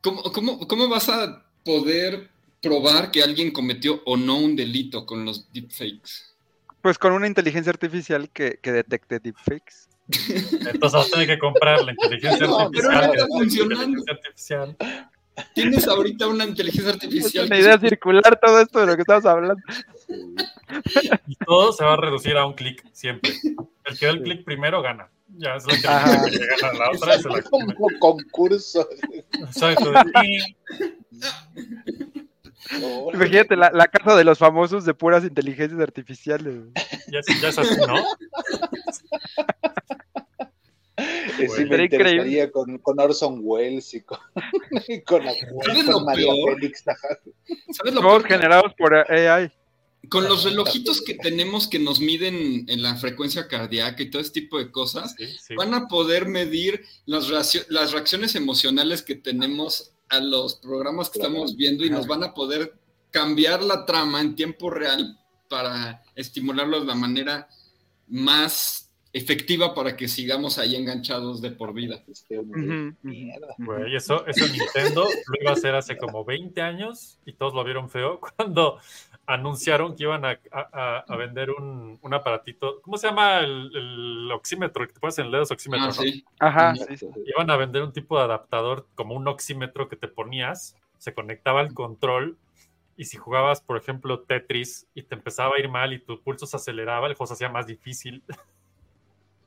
¿cómo, 0.00 0.22
cómo, 0.22 0.66
cómo 0.66 0.88
vas 0.88 1.08
a 1.08 1.44
poder 1.64 2.30
probar 2.68 3.10
que 3.10 3.22
alguien 3.22 3.50
cometió 3.52 4.02
o 4.04 4.16
no 4.16 4.36
un 4.38 4.56
delito 4.56 5.06
con 5.06 5.24
los 5.24 5.50
deepfakes? 5.52 6.34
Pues 6.82 6.98
con 6.98 7.12
una 7.12 7.26
inteligencia 7.26 7.70
artificial 7.70 8.30
que, 8.30 8.58
que 8.62 8.72
detecte 8.72 9.18
deepfakes. 9.20 9.88
Entonces 10.08 10.92
vas 10.92 11.08
a 11.08 11.10
tener 11.10 11.26
que 11.26 11.38
comprar 11.38 11.82
la 11.84 11.92
inteligencia 11.92 12.46
No, 12.46 12.70
pero 12.70 12.90
artificial. 12.90 13.06
no 13.06 13.12
que 13.12 13.12
está 13.12 13.12
es 13.14 13.18
la 13.20 13.26
funcionando. 13.38 13.84
inteligencia 13.98 14.12
artificial. 14.62 14.76
Tienes 15.54 15.86
ahorita 15.86 16.28
una 16.28 16.44
inteligencia 16.44 16.90
Es 16.90 16.94
artificial. 16.94 17.46
una 17.46 17.56
que- 17.56 17.62
idea 17.62 17.78
circular 17.78 18.40
todo 18.40 18.60
esto 18.60 18.80
de 18.80 18.86
lo 18.86 18.94
que 18.96 19.02
estamos 19.02 19.26
hablando. 19.26 19.62
Y 21.26 21.34
todo 21.44 21.72
se 21.72 21.84
va 21.84 21.92
a 21.94 21.96
reducir 21.96 22.36
a 22.36 22.46
un 22.46 22.54
clic 22.54 22.82
siempre. 22.92 23.32
El 23.84 23.98
que 23.98 24.06
da 24.06 24.12
el 24.12 24.22
clic 24.22 24.44
primero 24.44 24.80
gana. 24.80 25.08
Ya 25.38 25.56
es 25.56 25.66
la 25.66 25.74
que 25.74 25.82
gana 25.82 26.72
la 26.78 26.90
otra. 26.90 27.18
Se 27.20 27.28
la 27.28 27.42
Como 27.42 27.74
concurso. 27.98 28.88
Exacto. 29.40 29.92
Y 30.24 30.56
Imagínate 33.14 33.56
la, 33.56 33.70
la 33.72 33.86
casa 33.88 34.16
de 34.16 34.24
los 34.24 34.38
famosos 34.38 34.84
de 34.84 34.94
puras 34.94 35.24
inteligencias 35.24 35.80
artificiales. 35.80 36.54
ya, 37.08 37.20
ya 37.40 37.48
es 37.48 37.58
así, 37.58 37.76
¿no? 37.86 37.96
Sí, 41.38 41.64
me 41.66 41.84
interesaría 41.84 42.50
con, 42.50 42.78
con 42.78 42.98
Orson 42.98 43.40
Welles 43.42 43.92
y 43.92 44.00
con, 44.00 44.18
y 44.88 45.02
con, 45.02 45.24
la- 45.24 45.34
¿Sabes 45.64 45.84
con 45.84 45.92
lo 45.92 46.00
María 46.00 46.32
peor? 46.32 46.54
Félix. 46.58 46.88
ajá. 46.88 47.08
¿Sabes 47.72 47.92
lo 47.94 48.00
Todos 48.00 48.22
peor? 48.22 48.28
Generados 48.32 48.72
por 48.78 48.94
AI. 48.94 49.52
con 50.08 50.24
los 50.24 50.44
relojitos 50.44 51.02
que 51.02 51.14
tenemos 51.14 51.68
que 51.68 51.78
nos 51.78 52.00
miden 52.00 52.64
en 52.68 52.82
la 52.82 52.96
frecuencia 52.96 53.46
cardíaca 53.46 54.02
y 54.02 54.10
todo 54.10 54.22
ese 54.22 54.30
tipo 54.32 54.58
de 54.58 54.70
cosas, 54.70 55.14
Sí, 55.18 55.26
sí. 55.38 55.54
van 55.54 55.74
a 55.74 55.86
poder 55.88 56.26
medir 56.26 56.82
las, 57.04 57.28
las 57.68 57.92
reacciones 57.92 58.34
emocionales 58.34 59.02
que 59.02 59.16
tenemos 59.16 59.92
a 60.08 60.20
los 60.20 60.56
programas 60.56 61.10
que 61.10 61.18
estamos 61.18 61.56
viendo 61.56 61.84
y 61.84 61.90
nos 61.90 62.06
van 62.06 62.22
a 62.24 62.34
poder 62.34 62.74
cambiar 63.10 63.62
la 63.62 63.84
trama 63.86 64.20
en 64.20 64.34
tiempo 64.34 64.70
real 64.70 65.18
para 65.48 66.02
estimularlos 66.14 66.82
de 66.82 66.86
la 66.86 66.94
manera 66.94 67.48
más 68.08 68.86
efectiva 69.12 69.74
para 69.74 69.96
que 69.96 70.08
sigamos 70.08 70.58
ahí 70.58 70.76
enganchados 70.76 71.40
de 71.40 71.50
por 71.50 71.72
vida. 71.72 72.04
Güey, 73.58 73.96
eso, 73.96 74.26
eso 74.26 74.46
Nintendo 74.52 75.04
lo 75.04 75.40
iba 75.40 75.50
a 75.50 75.54
hacer 75.54 75.74
hace 75.74 75.96
como 75.96 76.24
20 76.24 76.60
años 76.60 77.18
y 77.24 77.32
todos 77.32 77.54
lo 77.54 77.64
vieron 77.64 77.88
feo 77.88 78.20
cuando 78.36 78.78
anunciaron 79.26 79.96
que 79.96 80.04
iban 80.04 80.24
a, 80.24 80.38
a- 80.52 81.16
vender 81.16 81.50
un, 81.50 81.98
un 82.00 82.14
aparatito. 82.14 82.80
¿Cómo 82.82 82.96
se 82.96 83.08
llama 83.08 83.40
el, 83.40 83.70
el 83.74 84.32
oxímetro? 84.32 84.86
Que 84.86 84.92
te 84.94 85.00
pones 85.00 85.18
en 85.18 85.26
el 85.26 85.32
dedo 85.32 85.42
es 85.42 85.50
oxímetro, 85.50 85.86
Ah, 85.86 85.88
¿no? 85.88 85.92
sí. 85.94 86.24
Ajá, 86.38 86.72
Mierda. 86.72 86.86
sí, 86.86 86.96
sí. 86.96 87.06
Iban 87.26 87.50
a 87.50 87.56
vender 87.56 87.82
un 87.82 87.92
tipo 87.92 88.16
de 88.18 88.24
adaptador 88.24 88.86
como 88.94 89.14
un 89.14 89.26
oxímetro 89.28 89.88
que 89.88 89.96
te 89.96 90.08
ponías, 90.08 90.76
se 90.98 91.12
conectaba 91.14 91.60
al 91.60 91.74
control 91.74 92.38
y 92.96 93.04
si 93.04 93.16
jugabas, 93.18 93.60
por 93.60 93.76
ejemplo, 93.76 94.20
Tetris 94.20 94.86
y 94.94 95.02
te 95.02 95.14
empezaba 95.16 95.56
a 95.56 95.60
ir 95.60 95.68
mal 95.68 95.92
y 95.92 95.98
tu 95.98 96.22
pulso 96.22 96.46
se 96.46 96.56
aceleraba, 96.56 97.08
el 97.08 97.14
juego 97.14 97.26
se 97.28 97.34
hacía 97.34 97.48
más 97.48 97.66
difícil. 97.66 98.22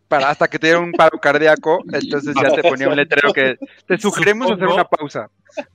Para 0.10 0.30
hasta 0.32 0.48
que 0.50 0.60
te 0.60 0.68
diera 0.68 0.80
un 0.82 0.92
paro 0.92 1.20
cardíaco, 1.20 1.84
entonces 1.94 2.36
ya 2.42 2.52
te 2.52 2.64
ponía 2.68 2.90
un 2.90 2.96
letrero 2.98 3.32
que 3.32 3.58
te 3.88 3.98
sugerimos 3.98 4.52
hacer 4.52 4.68
una 4.68 4.84
pausa. 4.84 5.30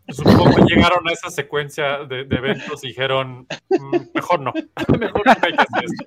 Supongo 0.09 0.57
que 0.57 0.63
llegaron 0.75 1.09
a 1.09 1.13
esa 1.13 1.31
secuencia 1.31 2.05
de, 2.05 2.25
de 2.25 2.37
eventos 2.37 2.83
y 2.85 2.89
dijeron, 2.89 3.47
"Mm, 3.71 3.97
mejor 4.13 4.41
no, 4.41 4.53
mejor 4.99 5.23
no 5.25 5.33
hay 5.41 5.53
que 5.53 5.63
hacer 5.63 5.85
esto. 5.85 6.05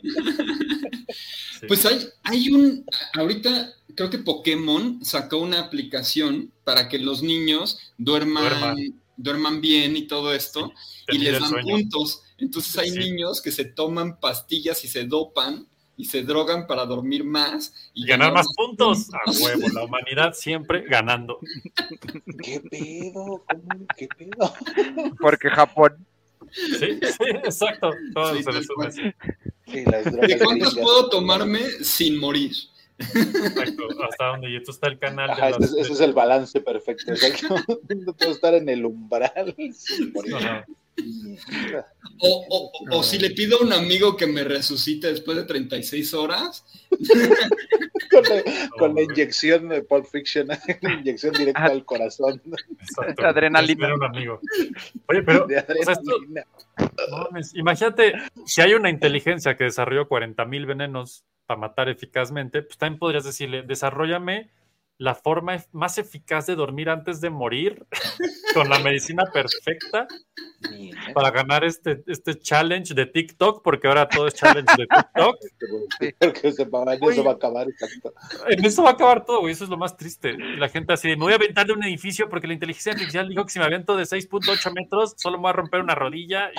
Sí. 1.60 1.66
Pues 1.68 1.86
hay, 1.86 2.00
hay 2.24 2.50
un, 2.52 2.86
ahorita 3.16 3.70
creo 3.96 4.10
que 4.10 4.20
Pokémon 4.20 5.04
sacó 5.04 5.38
una 5.38 5.60
aplicación 5.62 6.52
para 6.64 6.88
que 6.90 7.00
los 7.00 7.24
niños 7.24 7.94
duerman, 7.98 8.44
Duerman. 8.44 8.76
duerman, 9.16 9.62
bien 9.62 9.96
y 9.98 10.06
todo 10.06 10.34
esto, 10.34 10.72
y 11.08 11.18
les 11.18 11.40
dan 11.40 11.50
sueño. 11.50 11.76
puntos. 11.78 12.24
Entonces 12.38 12.78
hay 12.78 12.90
Sí. 12.92 13.00
niños 13.00 13.42
que 13.42 13.52
se 13.52 13.66
toman 13.66 14.20
pastillas 14.20 14.84
y 14.84 14.88
se 14.88 15.06
dopan 15.06 15.66
y 15.98 16.06
se 16.06 16.22
drogan 16.22 16.68
para 16.68 16.86
dormir 16.86 17.24
más 17.24 17.74
y, 17.93 18.04
Y 18.04 18.08
ganar 18.08 18.32
más 18.32 18.48
puntos. 18.56 19.10
A 19.14 19.32
huevo, 19.43 19.68
la 19.74 19.84
humanidad 19.84 20.34
siempre 20.34 20.84
ganando. 20.88 21.39
¿Qué 22.43 22.60
pedo? 22.62 23.43
¿Cómo? 23.50 23.88
¿Qué 23.98 24.08
pedo? 24.16 24.54
Porque 25.20 25.50
Japón. 25.50 26.06
Sí, 26.52 27.00
sí, 27.02 27.24
exacto. 27.43 27.91
Todo 28.14 28.36
Sí, 28.36 28.43
se 28.43 28.52
resume. 28.52 28.91
Sí, 28.91 29.84
las 29.86 30.06
¿De 30.06 30.36
gringas. 30.38 30.76
puedo 30.76 31.10
tomarme 31.10 31.60
sin 31.82 32.18
morir? 32.20 32.52
Exacto. 33.00 33.84
Hasta 34.10 34.26
donde 34.28 34.50
y 34.52 34.56
esto 34.56 34.72
está 34.72 34.88
el 34.88 34.98
canal 34.98 35.28
de 35.28 35.34
Ajá, 35.34 35.50
las- 35.52 35.62
ese, 35.72 35.82
ese 35.82 35.93
es 35.93 36.00
el 36.00 36.14
balance 36.14 36.62
perfecto. 36.62 37.12
Exacto. 37.12 37.56
No 38.06 38.14
puedo 38.14 38.32
estar 38.32 38.54
en 38.54 38.70
el 38.70 38.86
umbral. 38.86 39.56
sin 39.74 40.14
morir. 40.14 40.36
Ajá. 40.36 40.66
O, 42.20 42.45
o- 42.50 42.98
o- 42.98 43.04
si 43.04 43.20
le 43.20 43.30
pido 43.32 43.60
a 43.60 43.64
un 43.64 43.72
amigo 43.74 44.18
que 44.18 44.26
me 44.26 44.43
resucite 44.43 45.08
después 45.08 45.38
de 45.38 45.43
36 45.43 46.14
horas, 46.16 46.66
Con 48.10 48.24
la, 48.24 48.43
con 48.80 48.95
la 48.95 49.02
inyección 49.04 49.70
de 49.70 49.84
Pulp 49.84 50.06
Fiction, 50.06 50.48
inyección 51.02 51.34
directa 51.34 51.66
al 51.66 51.86
corazón 51.86 52.41
Exacto. 52.80 53.26
Adrenalina. 53.26 53.86
Era 53.88 53.95
un 53.95 54.04
amigo. 54.06 54.39
Oye, 55.08 55.22
pero 55.24 55.45
de 55.45 55.58
o 55.58 55.62
sea, 55.64 55.76
esto- 55.76 55.91
adrenalina. 56.16 56.45
no 57.12 57.18
mames, 57.26 57.54
imagínate, 57.56 58.14
si 58.45 58.62
hay 58.62 58.74
una 58.74 58.89
inteligencia 58.89 59.56
que 59.56 59.66
desarrolló 59.66 60.08
40.000 60.08 60.66
venenos 60.66 61.24
para 61.45 61.60
matar 61.60 61.89
eficazmente, 61.89 62.62
pues 62.64 62.78
también 62.78 62.98
podrías 63.00 63.24
decirle, 63.26 63.62
desarrollame 63.62 64.50
la 64.98 65.14
forma 65.14 65.58
más 65.72 65.98
eficaz 65.98 66.48
de 66.48 66.56
dormir 66.56 66.89
antes 66.89 67.22
de 67.22 67.30
morir, 67.30 67.86
con 68.54 68.70
la 68.70 68.80
medicina 68.80 69.26
perfecta 69.32 70.08
para 71.14 71.30
ganar 71.32 71.64
este, 71.64 72.04
este 72.08 72.38
challenge 72.39 72.93
de 72.93 73.06
TikTok, 73.06 73.62
porque 73.64 73.88
ahora 73.88 74.08
todo 74.08 74.28
es 74.28 74.34
challenge 74.34 74.72
de 74.78 74.88
TikTok. 74.88 75.38
Porque 76.20 76.52
se 76.52 76.66
va, 76.66 76.93
en 76.93 77.04
eso 77.04 77.24
va 77.24 77.32
a 77.32 77.36
acabar. 77.36 77.68
Exacto. 77.70 78.14
En 78.48 78.66
eso 78.66 78.84
va 78.84 78.89
a 78.89 78.93
acabar 78.93 79.26
todo, 79.26 79.41
güey. 79.41 79.54
Eso 79.54 79.64
es 79.64 79.70
lo 79.70 79.78
más 79.78 79.98
triste. 79.98 80.32
Y 80.32 80.58
la 80.58 80.70
gente 80.70 80.93
así 80.93 81.08
me 81.10 81.16
voy 81.16 81.34
a 81.34 81.36
aventar 81.36 81.66
de 81.66 81.74
un 81.74 81.84
edificio 81.84 82.30
porque 82.30 82.48
la 82.48 82.54
inteligencia 82.54 82.93
artificial 82.93 83.28
dijo 83.28 83.45
que 83.45 83.52
si 83.52 83.60
me 83.60 83.66
aviento 83.66 83.95
de 83.95 84.04
6.8 84.04 84.74
metros, 84.74 85.14
solo 85.18 85.38
me 85.38 85.43
voy 85.43 85.50
a 85.50 85.54
romper 85.54 85.82
una 85.82 85.95
rodilla. 85.95 86.50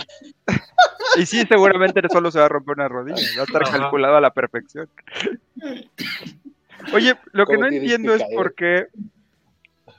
Y 1.16 1.22
Y 1.22 1.26
sí, 1.26 1.44
seguramente 1.46 2.00
solo 2.10 2.30
se 2.30 2.38
va 2.38 2.46
a 2.46 2.48
romper 2.48 2.74
una 2.74 2.88
rodilla. 2.88 3.16
Va 3.36 3.42
a 3.42 3.44
estar 3.44 3.62
Ajá. 3.62 3.78
calculado 3.78 4.16
a 4.16 4.20
la 4.20 4.32
perfección. 4.32 4.88
Oye, 6.92 7.16
lo 7.32 7.46
que 7.46 7.54
¿Cómo 7.54 7.68
no 7.68 7.74
entiendo 7.74 8.14
es 8.14 8.22
por 8.34 8.54
qué, 8.54 8.86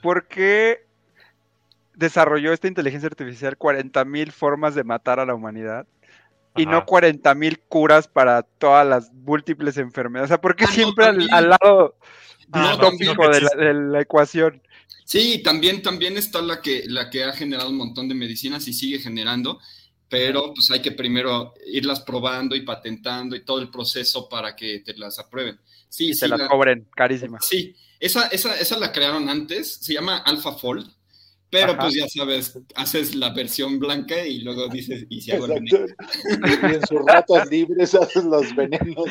por 0.02 0.26
qué 0.26 0.86
desarrolló 1.94 2.52
esta 2.52 2.68
inteligencia 2.68 3.08
artificial 3.08 3.58
40.000 3.58 4.32
formas 4.32 4.74
de 4.74 4.84
matar 4.84 5.20
a 5.20 5.26
la 5.26 5.34
humanidad 5.34 5.86
y 6.56 6.66
no 6.66 6.78
Ajá. 6.78 6.86
40.000 6.86 7.60
curas 7.68 8.08
para 8.08 8.42
todas 8.42 8.86
las 8.86 9.12
múltiples 9.12 9.76
enfermedades. 9.76 10.30
O 10.30 10.34
sea, 10.34 10.40
¿por 10.40 10.56
qué 10.56 10.64
Ah, 10.64 10.68
no, 10.68 10.74
siempre 10.74 11.04
al, 11.06 11.48
lado 11.50 11.96
Ah, 12.52 12.60
no, 12.60 12.90
distópico 12.90 13.12
sino 13.12 13.30
que 13.30 13.36
de, 13.36 13.40
la, 13.42 13.64
de 13.64 13.74
la 13.74 14.00
ecuación? 14.00 14.62
Sí, 15.04 15.42
también, 15.42 15.82
también 15.82 16.16
está 16.16 16.40
la 16.40 16.60
que, 16.60 16.84
la 16.86 17.10
que 17.10 17.24
ha 17.24 17.32
generado 17.32 17.70
un 17.70 17.76
montón 17.76 18.08
de 18.08 18.14
medicinas 18.14 18.66
y 18.68 18.72
sigue 18.72 18.98
generando, 18.98 19.60
pero 20.08 20.52
pues 20.54 20.70
hay 20.70 20.80
que 20.80 20.92
primero 20.92 21.54
irlas 21.66 22.00
probando 22.00 22.56
y 22.56 22.62
patentando 22.62 23.36
y 23.36 23.44
todo 23.44 23.60
el 23.60 23.70
proceso 23.70 24.28
para 24.28 24.54
que 24.56 24.80
te 24.80 24.96
las 24.96 25.18
aprueben. 25.18 25.58
Sí, 25.90 26.14
se 26.14 26.26
las 26.28 26.38
la- 26.40 26.48
cobren 26.48 26.88
carísimas. 26.96 27.46
sí. 27.46 27.74
Esa, 27.98 28.28
esa, 28.28 28.58
esa 28.58 28.78
la 28.78 28.92
crearon 28.92 29.28
antes, 29.28 29.74
se 29.74 29.92
llama 29.92 30.16
AlphaFold, 30.24 30.90
pero 31.50 31.72
Ajá. 31.72 31.82
pues 31.82 31.94
ya 31.96 32.08
sabes, 32.08 32.58
haces 32.74 33.14
la 33.14 33.28
versión 33.34 33.78
blanca 33.78 34.24
y 34.24 34.40
luego 34.40 34.68
dices, 34.68 35.04
y 35.10 35.20
si 35.20 35.32
hago 35.32 35.44
el 35.44 35.52
Exacto. 35.68 35.94
Y 36.68 36.74
en 36.76 36.86
sus 36.86 36.98
ratos 37.06 37.50
libres 37.50 37.94
hacen 37.94 38.30
los 38.30 38.56
venenos. 38.56 39.04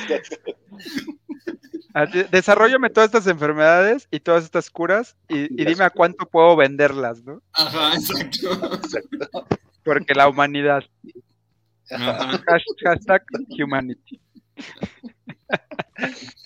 Desarrollame 2.32 2.90
todas 2.90 3.10
estas 3.10 3.28
enfermedades 3.28 4.08
y 4.10 4.20
todas 4.22 4.44
estas 4.44 4.72
curas 4.72 5.16
y, 5.28 5.62
y 5.62 5.66
dime 5.66 5.84
a 5.84 5.90
cuánto 5.92 6.26
puedo 6.26 6.56
venderlas, 6.56 7.24
¿no? 7.24 7.44
Ajá, 7.54 7.94
exacto. 7.94 8.80
Porque 9.84 10.16
la 10.16 10.30
humanidad. 10.30 10.84
Ajá, 11.92 12.42
Hashtag 12.84 13.24
humanity. 13.50 14.20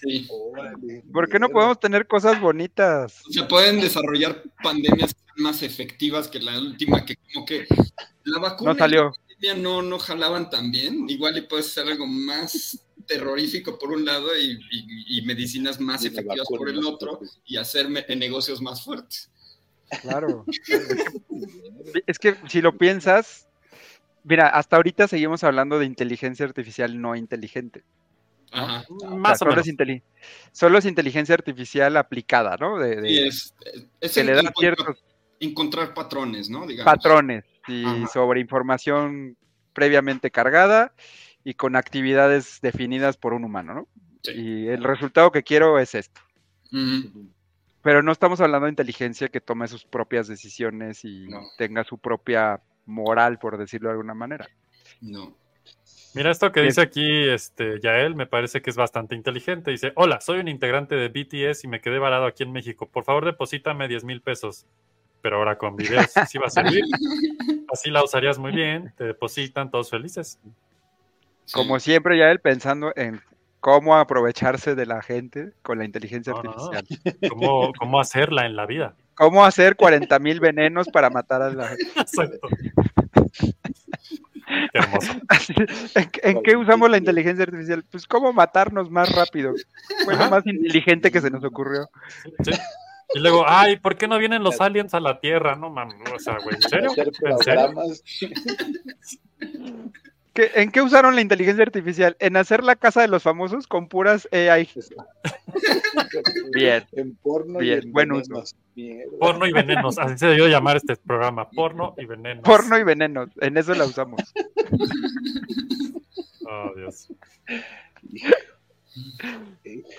Sí. 0.02 0.28
¿Por 1.12 1.30
qué 1.30 1.40
no 1.40 1.50
podemos 1.50 1.80
tener 1.80 2.08
cosas 2.08 2.40
bonitas? 2.40 3.22
Se 3.30 3.44
pueden 3.44 3.80
desarrollar 3.82 4.44
pandemias 4.64 5.16
más 5.38 5.62
efectivas 5.64 6.28
que 6.28 6.40
la 6.40 6.60
última, 6.60 7.04
que 7.06 7.16
como 7.34 7.46
que 7.46 7.66
la 8.24 8.40
vacuna 8.40 8.74
No 8.74 8.78
salió. 8.80 9.02
y 9.02 9.04
la 9.04 9.12
pandemia 9.52 9.56
no, 9.64 9.82
no 9.82 10.00
jalaban 10.00 10.50
tan 10.50 10.72
bien. 10.72 11.10
Igual 11.10 11.38
y 11.38 11.42
puede 11.42 11.64
ser 11.64 11.88
algo 11.88 12.06
más 12.08 12.80
terrorífico 13.08 13.78
por 13.78 13.92
un 13.92 14.06
lado 14.06 14.30
y, 14.38 14.52
y- 14.72 15.18
y 15.20 15.22
medicinas 15.24 15.80
más 15.80 16.04
Y 16.04 16.08
efectivas 16.08 16.48
por 16.48 16.70
el 16.70 16.84
otro 16.86 17.20
y 17.46 17.58
hacer 17.58 17.90
negocios 17.90 18.62
más 18.62 18.84
fuertes. 18.84 19.30
Claro. 20.02 20.46
Es 22.08 22.18
que 22.20 22.36
si 22.48 22.62
lo 22.62 22.78
piensas, 22.78 23.48
mira, 24.24 24.48
hasta 24.48 24.78
ahorita 24.78 25.08
seguimos 25.08 25.44
hablando 25.44 25.80
de 25.80 25.86
inteligencia 25.86 26.46
artificial 26.46 27.00
no 27.00 27.16
inteligente. 27.16 27.84
Ajá. 28.54 28.86
Más 29.18 29.34
o 29.34 29.38
solo, 29.40 29.52
menos. 29.52 29.68
es 29.68 29.74
inteli- 29.74 30.04
solo 30.52 30.78
es 30.78 30.86
inteligencia 30.86 31.34
artificial 31.36 31.98
aplicada, 31.98 32.56
¿no? 32.60 32.78
De, 32.80 33.02
de- 33.02 33.12
Y 33.12 33.28
es, 33.28 33.56
es 34.00 34.14
que 34.14 34.20
en- 34.22 34.26
le 34.28 34.34
da 34.34 34.40
encontrar, 34.42 34.76
ciertos 34.76 35.04
encontrar 35.40 35.94
patrones, 35.94 36.50
¿no? 36.50 36.66
Digamos. 36.68 36.94
patrones 36.94 37.44
y 37.68 37.84
Ajá. 37.86 38.08
sobre 38.08 38.40
información 38.40 39.36
previamente 39.74 40.30
cargada 40.32 40.94
y 41.44 41.56
con 41.56 41.76
actividades 41.76 42.60
definidas 42.62 43.18
por 43.18 43.34
un 43.34 43.44
humano, 43.44 43.74
¿no? 43.74 43.88
Sí. 44.24 44.32
Y 44.32 44.68
el 44.68 44.84
resultado 44.84 45.32
que 45.32 45.44
quiero 45.44 45.80
es 45.80 45.96
esto. 45.96 46.22
Pero 47.82 48.02
no 48.02 48.12
estamos 48.12 48.40
hablando 48.40 48.66
de 48.66 48.72
inteligencia 48.72 49.28
que 49.28 49.42
tome 49.42 49.68
sus 49.68 49.84
propias 49.84 50.28
decisiones 50.28 51.04
y 51.04 51.28
No. 51.28 51.42
tenga 51.58 51.84
su 51.84 51.98
propia 51.98 52.62
moral, 52.86 53.40
por 53.40 53.58
decirlo 53.58 53.90
de 53.90 53.94
alguna 53.94 54.14
manera. 54.14 54.48
No. 55.02 55.36
Mira 56.16 56.30
esto 56.32 56.52
que 56.52 56.62
dice 56.62 56.82
aquí 56.82 57.28
este, 57.28 57.80
Yael, 57.82 58.16
me 58.16 58.28
parece 58.28 58.62
que 58.62 58.70
es 58.70 58.76
bastante 58.76 59.16
inteligente. 59.16 59.72
Dice, 59.72 59.94
hola, 59.96 60.22
soy 60.22 60.40
un 60.40 60.48
integrante 60.48 60.96
de 60.96 61.10
BTS 61.10 61.64
y 61.64 61.68
me 61.68 61.82
quedé 61.82 61.98
varado 62.00 62.26
aquí 62.26 62.44
en 62.44 62.52
México. 62.52 62.88
Por 62.88 63.04
favor, 63.04 63.26
deposítame 63.26 63.88
10 63.88 64.04
mil 64.04 64.22
pesos. 64.22 64.66
Pero 65.22 65.38
ahora 65.38 65.58
con 65.58 65.76
videos, 65.76 66.12
sí 66.28 66.38
va 66.38 66.48
a 66.48 66.50
servir. 66.50 66.84
Así 67.72 67.90
la 67.90 68.04
usarías 68.04 68.38
muy 68.38 68.52
bien, 68.52 68.94
te 68.98 69.06
depositan, 69.06 69.72
todos 69.72 69.90
felices. 69.90 70.38
Sí. 71.46 71.54
Como 71.54 71.80
siempre, 71.80 72.18
ya 72.18 72.30
él 72.30 72.40
pensando 72.40 72.94
en 72.96 73.22
cómo 73.60 73.96
aprovecharse 73.96 74.76
de 74.76 74.86
la 74.86 75.02
gente 75.02 75.54
con 75.62 75.80
la 75.80 75.86
inteligencia 75.86 76.34
No, 76.34 76.44
no, 76.44 76.54
no. 76.56 76.78
artificial. 76.78 77.30
¿Cómo, 77.30 77.72
cómo 77.80 78.00
hacerla 78.00 78.46
en 78.46 78.56
la 78.56 78.66
vida? 78.66 78.96
Cómo 79.16 79.46
hacer 79.46 79.76
40 79.76 80.20
mil 80.20 80.40
venenos 80.40 80.88
para 80.90 81.10
matar 81.10 81.42
a 81.42 81.50
la 81.50 81.70
gente. 81.70 81.84
Exacto. 81.96 82.50
Qué 84.74 84.80
hermoso. 84.84 85.14
¿En, 85.96 86.10
qué- 86.10 86.22
en 86.24 86.42
qué 86.44 86.56
usamos 86.58 86.90
la 86.90 86.98
inteligencia 86.98 87.44
artificial? 87.44 87.84
Pues 87.90 88.08
cómo 88.08 88.34
matarnos 88.34 88.90
más 88.90 89.10
rápido. 89.16 89.54
Fue 90.04 90.16
lo 90.16 90.30
más 90.30 90.46
inteligente 90.48 91.12
que 91.12 91.22
se 91.22 91.30
nos 91.30 91.44
ocurrió. 91.44 91.90
Sí. 92.44 92.52
Y 93.16 93.20
luego, 93.20 93.46
ay, 93.48 93.78
¿por 93.78 93.96
qué 93.96 94.08
no 94.08 94.18
vienen 94.18 94.44
los 94.44 94.60
aliens 94.60 94.96
a 94.96 95.00
la 95.00 95.20
Tierra? 95.20 95.56
No 95.56 95.70
mames, 95.70 95.98
o 96.12 96.18
sea, 96.18 96.38
güey, 96.44 96.56
¿en 96.56 96.62
serio? 96.64 96.92
¿En 96.98 97.38
serio? 97.38 97.74
programas. 100.34 100.54
¿Qué- 100.56 100.62
¿En 100.62 100.72
qué 100.72 100.82
usaron 100.82 101.16
la 101.16 101.22
inteligencia 101.22 101.64
artificial? 101.64 102.16
En 102.20 102.36
hacer 102.38 102.64
la 102.64 102.76
casa 102.76 103.02
de 103.02 103.08
los 103.08 103.24
famosos 103.24 103.68
con 103.68 103.88
puras 103.88 104.28
AI. 104.32 104.68
Bien. 106.54 106.84
En 106.94 107.16
porno 107.16 107.60
Bien, 107.60 107.80
y 107.80 107.86
en 107.86 107.92
buen 107.92 108.10
venenos. 108.10 108.56
Mierda. 108.76 109.12
Porno 109.20 109.46
y 109.46 109.52
venenos, 109.54 110.00
así 110.00 110.18
se 110.18 110.28
debió 110.28 110.48
llamar 110.48 110.78
este 110.78 110.96
programa, 110.96 111.50
porno 111.52 111.94
y 111.98 112.06
venenos. 112.06 112.44
Porno 112.44 112.78
y 112.80 112.84
venenos. 112.84 113.30
En 113.42 113.58
eso 113.58 113.74
la 113.76 113.86
usamos. 113.86 114.20
Oh, 116.46 116.72
Dios. 116.76 117.08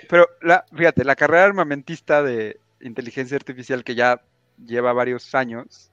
Pero 0.07 0.29
la, 0.41 0.63
fíjate, 0.73 1.03
la 1.03 1.15
carrera 1.15 1.45
armamentista 1.45 2.21
de 2.23 2.59
inteligencia 2.81 3.35
artificial 3.35 3.83
que 3.83 3.95
ya 3.95 4.21
lleva 4.63 4.93
varios 4.93 5.33
años, 5.35 5.91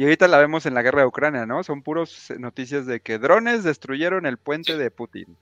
y 0.00 0.04
ahorita 0.04 0.28
la 0.28 0.38
vemos 0.38 0.64
en 0.64 0.72
la 0.72 0.80
guerra 0.80 1.02
de 1.02 1.08
Ucrania, 1.08 1.44
¿no? 1.44 1.62
Son 1.62 1.82
puros 1.82 2.32
noticias 2.38 2.86
de 2.86 3.00
que 3.00 3.18
drones 3.18 3.64
destruyeron 3.64 4.24
el 4.24 4.38
puente 4.38 4.78
de 4.78 4.90
Putin. 4.90 5.36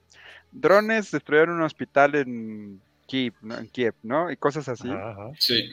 Drones 0.51 1.11
destruyeron 1.11 1.55
un 1.55 1.61
hospital 1.61 2.15
en 2.15 2.81
Kiev, 3.07 3.35
¿no? 3.41 3.57
En 3.57 3.69
Kiev, 3.69 3.93
¿no? 4.03 4.29
Y 4.29 4.35
cosas 4.35 4.67
así. 4.67 4.89
Ajá. 4.89 5.29
Sí. 5.39 5.69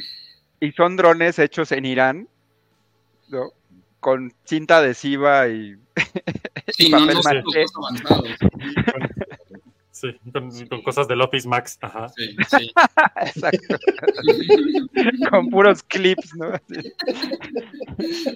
Y 0.61 0.71
son 0.71 0.97
drones 0.97 1.41
hechos 1.41 1.73
en 1.73 1.85
Irán, 1.85 2.29
¿no? 3.27 3.51
Con 3.99 4.33
cinta 4.45 4.77
adhesiva 4.77 5.49
y, 5.49 5.77
Sí, 6.69 6.87
y 6.87 6.91
no, 6.91 7.23
papel 7.23 7.43
no 7.43 7.87
avanzados. 7.87 8.29
Sí, 9.99 10.09
con, 10.31 10.51
con 10.69 10.83
cosas 10.83 11.09
del 11.09 11.23
Office 11.23 11.49
Max. 11.49 11.79
Ajá. 11.81 12.09
Sí, 12.11 12.37
sí. 12.51 12.71
Exacto. 13.23 13.77
con 15.31 15.49
puros 15.49 15.83
clips, 15.85 16.35
¿no? 16.37 16.53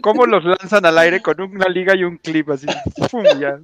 ¿Cómo 0.00 0.24
los 0.24 0.42
lanzan 0.42 0.86
al 0.86 0.96
aire 0.96 1.20
con 1.20 1.38
una 1.38 1.66
liga 1.68 1.94
y 1.94 2.04
un 2.04 2.16
clip 2.16 2.48
así? 2.48 2.66
¡Pum! 3.11 3.24
ya. 3.38 3.61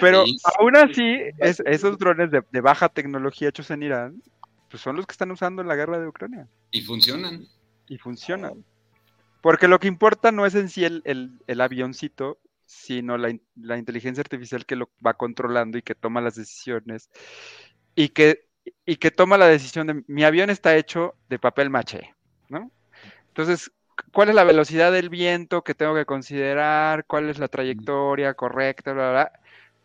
Pero 0.00 0.24
Sí. 0.24 0.38
aún 0.58 0.76
así, 0.76 1.16
es- 1.38 1.62
esos 1.66 1.98
drones 1.98 2.30
de, 2.30 2.42
de 2.50 2.60
baja 2.60 2.88
tecnología 2.88 3.50
hechos 3.50 3.70
en 3.70 3.82
Irán, 3.82 4.22
pues 4.70 4.82
son 4.82 4.96
los 4.96 5.06
que 5.06 5.12
están 5.12 5.30
usando 5.30 5.60
en 5.62 5.68
la 5.68 5.76
guerra 5.76 5.98
de 6.00 6.08
Ucrania 6.08 6.48
Y 6.70 6.80
funcionan. 6.82 7.46
y 7.86 7.98
funcionan. 7.98 8.64
Porque 9.42 9.68
lo 9.68 9.78
que 9.78 9.88
importa 9.88 10.32
no 10.32 10.46
es 10.46 10.54
en 10.54 10.68
sí 10.70 10.84
el, 10.84 11.02
el- 11.04 11.32
el 11.46 11.60
avioncito, 11.60 12.38
sino 12.70 13.18
la, 13.18 13.36
la 13.56 13.76
inteligencia 13.78 14.20
artificial 14.22 14.64
que 14.64 14.76
lo 14.76 14.90
va 15.04 15.14
controlando 15.14 15.76
y 15.76 15.82
que 15.82 15.96
toma 15.96 16.20
las 16.20 16.36
decisiones 16.36 17.10
y 17.96 18.10
que, 18.10 18.46
y 18.86 18.94
que 18.96 19.10
toma 19.10 19.36
la 19.36 19.48
decisión 19.48 19.88
de 19.88 20.04
mi 20.06 20.22
avión 20.22 20.50
está 20.50 20.76
hecho 20.76 21.16
de 21.28 21.40
papel 21.40 21.68
maché, 21.68 22.14
¿no? 22.48 22.70
Entonces, 23.26 23.72
¿cuál 24.12 24.28
es 24.28 24.36
la 24.36 24.44
velocidad 24.44 24.92
del 24.92 25.08
viento 25.08 25.62
que 25.64 25.74
tengo 25.74 25.96
que 25.96 26.04
considerar? 26.04 27.04
¿Cuál 27.06 27.28
es 27.28 27.38
la 27.38 27.48
trayectoria 27.48 28.34
correcta? 28.34 28.92
Bla, 28.92 29.10
bla, 29.10 29.12
bla, 29.12 29.40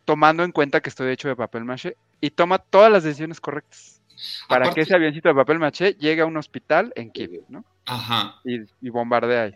tomando 0.06 0.44
en 0.44 0.52
cuenta 0.52 0.80
que 0.82 0.90
estoy 0.90 1.12
hecho 1.12 1.28
de 1.28 1.36
papel 1.36 1.66
maché 1.66 1.98
y 2.22 2.30
toma 2.30 2.60
todas 2.60 2.92
las 2.92 3.04
decisiones 3.04 3.42
correctas 3.42 4.00
para 4.48 4.66
Aparte- 4.66 4.76
que 4.76 4.82
ese 4.82 4.96
avioncito 4.96 5.28
de 5.30 5.36
papel 5.36 5.58
maché 5.58 5.94
llegue 5.96 6.22
a 6.22 6.28
un 6.28 6.38
hospital 6.38 6.94
en 6.96 7.10
Kiev, 7.10 7.46
¿no? 7.50 7.66
Ajá. 7.88 8.36
y, 8.46 8.62
y 8.80 8.90
bombardea 8.90 9.44
ahí. 9.44 9.56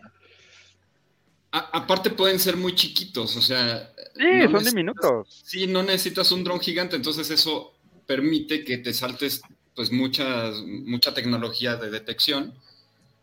A- 1.52 1.70
aparte 1.78 2.10
pueden 2.10 2.38
ser 2.38 2.56
muy 2.56 2.74
chiquitos, 2.74 3.36
o 3.36 3.40
sea. 3.42 3.90
Sí, 4.16 4.24
no 4.48 4.50
son 4.60 4.64
diminutos. 4.64 5.42
Sí, 5.44 5.66
no 5.66 5.82
necesitas 5.82 6.30
un 6.32 6.44
dron 6.44 6.60
gigante, 6.60 6.96
entonces 6.96 7.30
eso 7.30 7.72
permite 8.06 8.64
que 8.64 8.78
te 8.78 8.92
saltes 8.92 9.40
pues 9.74 9.90
muchas, 9.92 10.62
mucha 10.64 11.14
tecnología 11.14 11.76
de 11.76 11.90
detección 11.90 12.52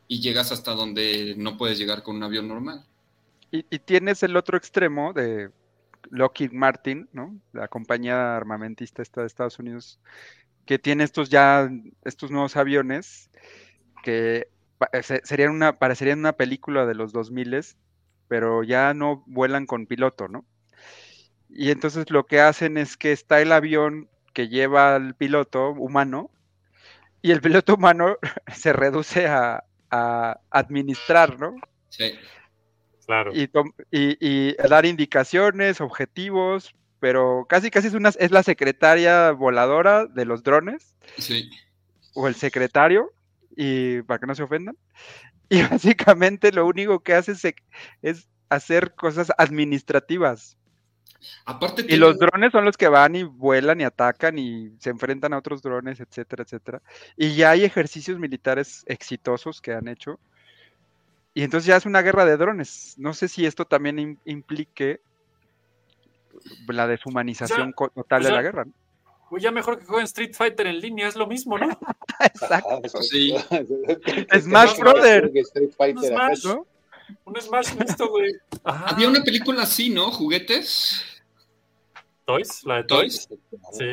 y 0.08 0.22
llegas 0.22 0.52
hasta 0.52 0.72
donde 0.72 1.36
no 1.38 1.58
puedes 1.58 1.78
llegar 1.78 2.04
con 2.04 2.16
un 2.16 2.24
avión 2.24 2.48
normal. 2.48 2.86
Y, 3.52 3.66
y 3.70 3.80
tienes 3.80 4.24
el 4.24 4.36
otro 4.36 4.58
extremo 4.58 5.14
de 5.14 5.50
Lockheed 6.10 6.52
Martin, 6.54 7.08
¿no? 7.14 7.38
La 7.54 7.68
compañía 7.68 8.36
armamentista 8.36 9.02
esta 9.02 9.22
de 9.22 9.28
Estados 9.28 9.60
Unidos, 9.60 10.00
que 10.66 10.80
tiene 10.80 11.04
estos 11.04 11.30
ya, 11.30 11.70
estos 12.04 12.32
nuevos 12.32 12.56
aviones 12.56 13.30
que 14.04 14.48
se- 15.02 15.22
serían 15.26 15.52
una, 15.52 15.78
parecerían 15.80 16.20
una 16.20 16.34
película 16.34 16.86
de 16.86 16.96
los 16.96 17.12
2000 17.14 17.54
pero 18.28 18.64
ya 18.64 18.94
no 18.94 19.24
vuelan 19.28 19.66
con 19.66 19.86
piloto, 19.88 20.28
¿no? 20.28 20.46
Y 21.50 21.72
entonces 21.72 22.10
lo 22.12 22.26
que 22.26 22.42
hacen 22.42 22.78
es 22.78 22.98
que 22.98 23.12
está 23.12 23.42
el 23.42 23.52
avión 23.52 24.10
que 24.34 24.50
lleva 24.50 24.96
al 24.96 25.16
piloto 25.16 25.72
humano 25.72 26.30
y 27.22 27.32
el 27.32 27.42
piloto 27.42 27.76
humano 27.76 28.18
se 28.54 28.74
reduce 28.74 29.28
a, 29.28 29.64
a 29.90 30.40
administrar, 30.52 31.40
¿no? 31.40 31.56
Sí. 31.90 32.14
Claro. 33.06 33.32
y, 33.34 33.48
tom- 33.48 33.72
y- 33.90 34.18
y 34.20 34.54
dar 34.68 34.86
indicaciones, 34.86 35.80
objetivos, 35.80 36.76
pero 37.00 37.46
casi 37.48 37.72
casi 37.72 37.88
es 37.88 37.94
una 37.94 38.10
es 38.10 38.32
la 38.32 38.44
secretaria 38.44 39.32
voladora 39.32 40.06
de 40.08 40.26
los 40.26 40.44
drones 40.44 40.94
Sí. 41.18 41.50
o 42.16 42.28
el 42.28 42.36
secretario 42.36 43.14
y 43.56 44.02
para 44.02 44.20
que 44.20 44.26
no 44.28 44.36
se 44.36 44.44
ofendan. 44.44 44.76
Y 45.50 45.62
básicamente 45.70 46.52
lo 46.52 46.66
único 46.66 47.00
que 47.00 47.14
hace 47.14 47.34
es, 48.02 48.28
hacer 48.50 48.94
cosas 48.96 49.32
administrativas. 49.38 50.58
Aparte 51.46 51.86
Y 51.88 51.98
los 51.98 52.18
drones 52.20 52.52
son 52.52 52.64
los 52.64 52.78
que 52.78 52.88
van 52.88 53.16
y 53.16 53.24
vuelan 53.24 53.82
y 53.82 53.84
atacan 53.84 54.38
y 54.38 54.72
se 54.80 54.90
enfrentan 54.92 55.34
a 55.34 55.38
otros 55.40 55.62
drones, 55.62 56.00
etcétera, 56.00 56.44
etcétera. 56.44 56.82
Y 57.16 57.36
ya 57.36 57.52
hay 57.52 57.64
ejercicios 57.64 58.20
militares 58.20 58.84
exitosos 58.88 59.60
que 59.60 59.74
han 59.74 59.88
hecho. 59.88 60.20
Y 61.34 61.44
entonces 61.44 61.68
ya 61.68 61.76
es 61.76 61.86
una 61.86 62.02
guerra 62.02 62.26
de 62.26 62.38
drones. 62.38 62.96
No 62.98 63.14
sé 63.14 63.28
si 63.28 63.46
esto 63.46 63.66
también 63.66 63.98
im- 63.98 64.18
implique 64.26 65.02
la 66.68 66.88
deshumanización 66.88 67.74
total 67.74 68.22
o 68.22 68.26
de 68.26 68.32
la 68.32 68.42
guerra. 68.42 68.66
¿no? 68.66 68.72
Güey, 69.30 69.44
ya 69.44 69.52
mejor 69.52 69.78
que 69.80 69.86
jueguen 69.86 70.06
Street 70.06 70.34
Fighter 70.34 70.68
en 70.68 70.80
línea, 70.80 71.08
es 71.08 71.16
lo 71.16 71.28
mismo, 71.28 71.58
¿no? 71.58 71.68
Exacto. 72.20 72.82
Sí. 73.02 73.36
Smash 74.40 74.78
Brothers. 74.78 75.32
Street 75.36 75.72
Un. 75.78 76.04
Smash, 76.04 76.46
un 77.26 77.42
Smash 77.42 77.74
listo, 77.80 78.10
güey. 78.10 78.32
Ajá. 78.64 78.86
Había 78.96 79.10
una 79.10 79.24
película 79.24 79.64
así, 79.64 79.90
¿no? 79.90 80.12
Juguetes. 80.12 81.04
Toys, 82.26 82.66
la 82.66 82.76
de 82.78 82.84
Toys. 82.84 83.28
Toys. 83.30 83.40
Sí, 83.72 83.86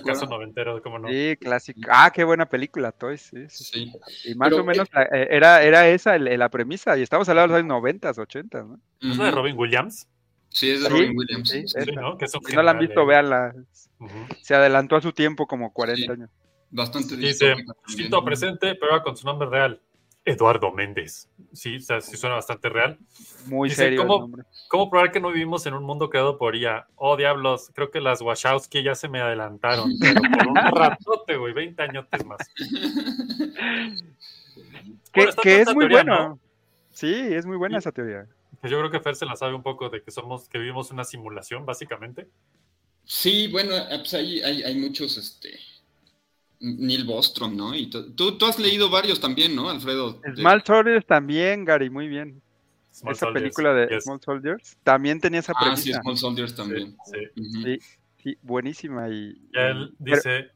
acuerdan? 0.00 0.28
noventero, 0.28 0.82
cómo 0.82 0.98
no. 0.98 1.08
Sí, 1.08 1.34
clásico. 1.40 1.80
Ah, 1.90 2.10
qué 2.14 2.22
buena 2.22 2.46
película, 2.46 2.92
Toy. 2.92 3.16
Sí, 3.16 3.48
sí. 3.48 3.64
Sí. 3.64 3.92
Y 4.30 4.34
más 4.34 4.50
Pero, 4.50 4.60
o 4.60 4.64
menos 4.64 4.86
la- 4.92 5.04
eh, 5.04 5.28
era, 5.30 5.62
era 5.62 5.88
esa 5.88 6.18
la 6.18 6.50
premisa. 6.50 6.98
Y 6.98 7.02
estamos 7.02 7.26
hablando 7.30 7.54
de 7.54 7.60
los 7.62 7.64
años 7.64 7.76
90, 7.82 8.10
80, 8.10 8.62
¿no? 8.64 8.80
¿Es 9.00 9.16
la 9.16 9.24
de 9.26 9.30
Robin 9.30 9.56
Williams? 9.58 10.06
Sí, 10.54 10.70
es 10.70 10.82
de 10.82 10.86
Sí, 10.86 10.92
Robin 10.92 11.18
Williams. 11.18 11.48
sí, 11.48 11.64
Sí, 11.66 11.90
¿no? 11.96 12.16
Que 12.16 12.28
Si 12.28 12.38
no 12.54 12.62
la 12.62 12.70
han 12.70 12.78
visto, 12.78 13.04
véanla. 13.04 13.52
Ujú. 13.98 14.08
Se 14.40 14.54
adelantó 14.54 14.94
a 14.94 15.00
su 15.00 15.12
tiempo 15.12 15.48
como 15.48 15.72
40 15.72 16.00
Sí. 16.06 16.10
años. 16.10 16.30
Bastante 16.70 17.16
Dice. 17.16 17.56
Chito 17.88 18.24
presente, 18.24 18.76
pero 18.76 19.02
con 19.02 19.16
su 19.16 19.26
nombre 19.26 19.48
real. 19.48 19.80
Eduardo 20.24 20.70
Méndez. 20.72 21.28
Sí, 21.52 21.76
o 21.76 21.80
sea, 21.80 22.00
sí 22.00 22.16
suena 22.16 22.36
bastante 22.36 22.68
real. 22.68 22.98
Muy 23.46 23.68
Dice, 23.68 23.82
serio 23.82 24.02
el 24.02 24.06
¿cómo, 24.06 24.20
nombre. 24.20 24.44
¿Cómo 24.68 24.88
probar 24.90 25.10
que 25.12 25.20
no 25.20 25.28
vivimos 25.32 25.66
en 25.66 25.74
un 25.74 25.82
mundo 25.82 26.08
creado 26.08 26.38
por 26.38 26.54
IA? 26.56 26.86
Oh, 26.94 27.16
diablos, 27.16 27.70
creo 27.74 27.90
que 27.90 28.00
las 28.00 28.22
Wachowski 28.22 28.82
ya 28.84 28.94
se 28.94 29.08
me 29.08 29.20
adelantaron, 29.20 29.90
pero 30.00 30.22
por 30.22 30.46
un 30.46 30.54
ratote, 30.56 31.36
güey, 31.36 31.52
20 31.52 31.82
añotes 31.82 32.24
más. 32.24 32.38
Que, 35.12 35.26
Bueno, 35.26 35.32
es 35.44 35.66
muy 35.74 35.88
teoría, 35.88 35.96
bueno. 36.04 36.28
¿no? 36.28 36.38
Sí, 36.92 37.12
es 37.12 37.44
muy 37.44 37.56
buena 37.56 37.78
esa 37.78 37.92
teoría. 37.92 38.26
Pues 38.64 38.70
yo 38.72 38.78
creo 38.78 38.90
que 38.90 38.98
Fer 39.00 39.14
se 39.14 39.26
la 39.26 39.36
sabe 39.36 39.52
un 39.52 39.62
poco 39.62 39.90
de 39.90 40.02
que 40.02 40.10
somos, 40.10 40.48
que 40.48 40.56
vivimos 40.56 40.90
una 40.90 41.04
simulación, 41.04 41.66
básicamente. 41.66 42.28
Sí, 43.04 43.46
bueno, 43.48 43.76
eh, 43.76 43.98
pues 43.98 44.14
hay, 44.14 44.40
hay, 44.40 44.62
hay 44.62 44.74
muchos, 44.78 45.18
este, 45.18 45.50
Neil 46.60 47.04
Bostrom, 47.04 47.54
¿no? 47.54 47.74
Y 47.74 47.90
tú, 47.90 48.14
tú 48.38 48.46
has 48.46 48.58
leído 48.58 48.88
varios 48.88 49.20
también, 49.20 49.54
¿no, 49.54 49.68
Alfredo? 49.68 50.14
De- 50.14 50.34
Small 50.36 50.62
Soldiers 50.64 51.04
también, 51.04 51.66
Gary, 51.66 51.90
muy 51.90 52.08
bien. 52.08 52.40
Small 52.90 53.12
esa 53.12 53.26
Soldiers, 53.26 53.42
película 53.42 53.74
de 53.74 53.88
yes. 53.96 54.04
Small 54.04 54.20
Soldiers 54.22 54.78
también 54.82 55.20
tenía 55.20 55.40
esa 55.40 55.52
Ah, 55.56 55.76
sí, 55.76 55.90
premisa. 55.90 56.00
Small 56.00 56.16
Soldiers 56.16 56.54
también. 56.54 56.96
Sí. 57.04 57.42
Sí, 57.62 57.78
sí, 58.22 58.38
buenísima. 58.40 59.10
Y, 59.10 59.12
Y 59.12 59.50
él 59.52 59.92
pero- 60.02 60.16
dice, 60.16 60.50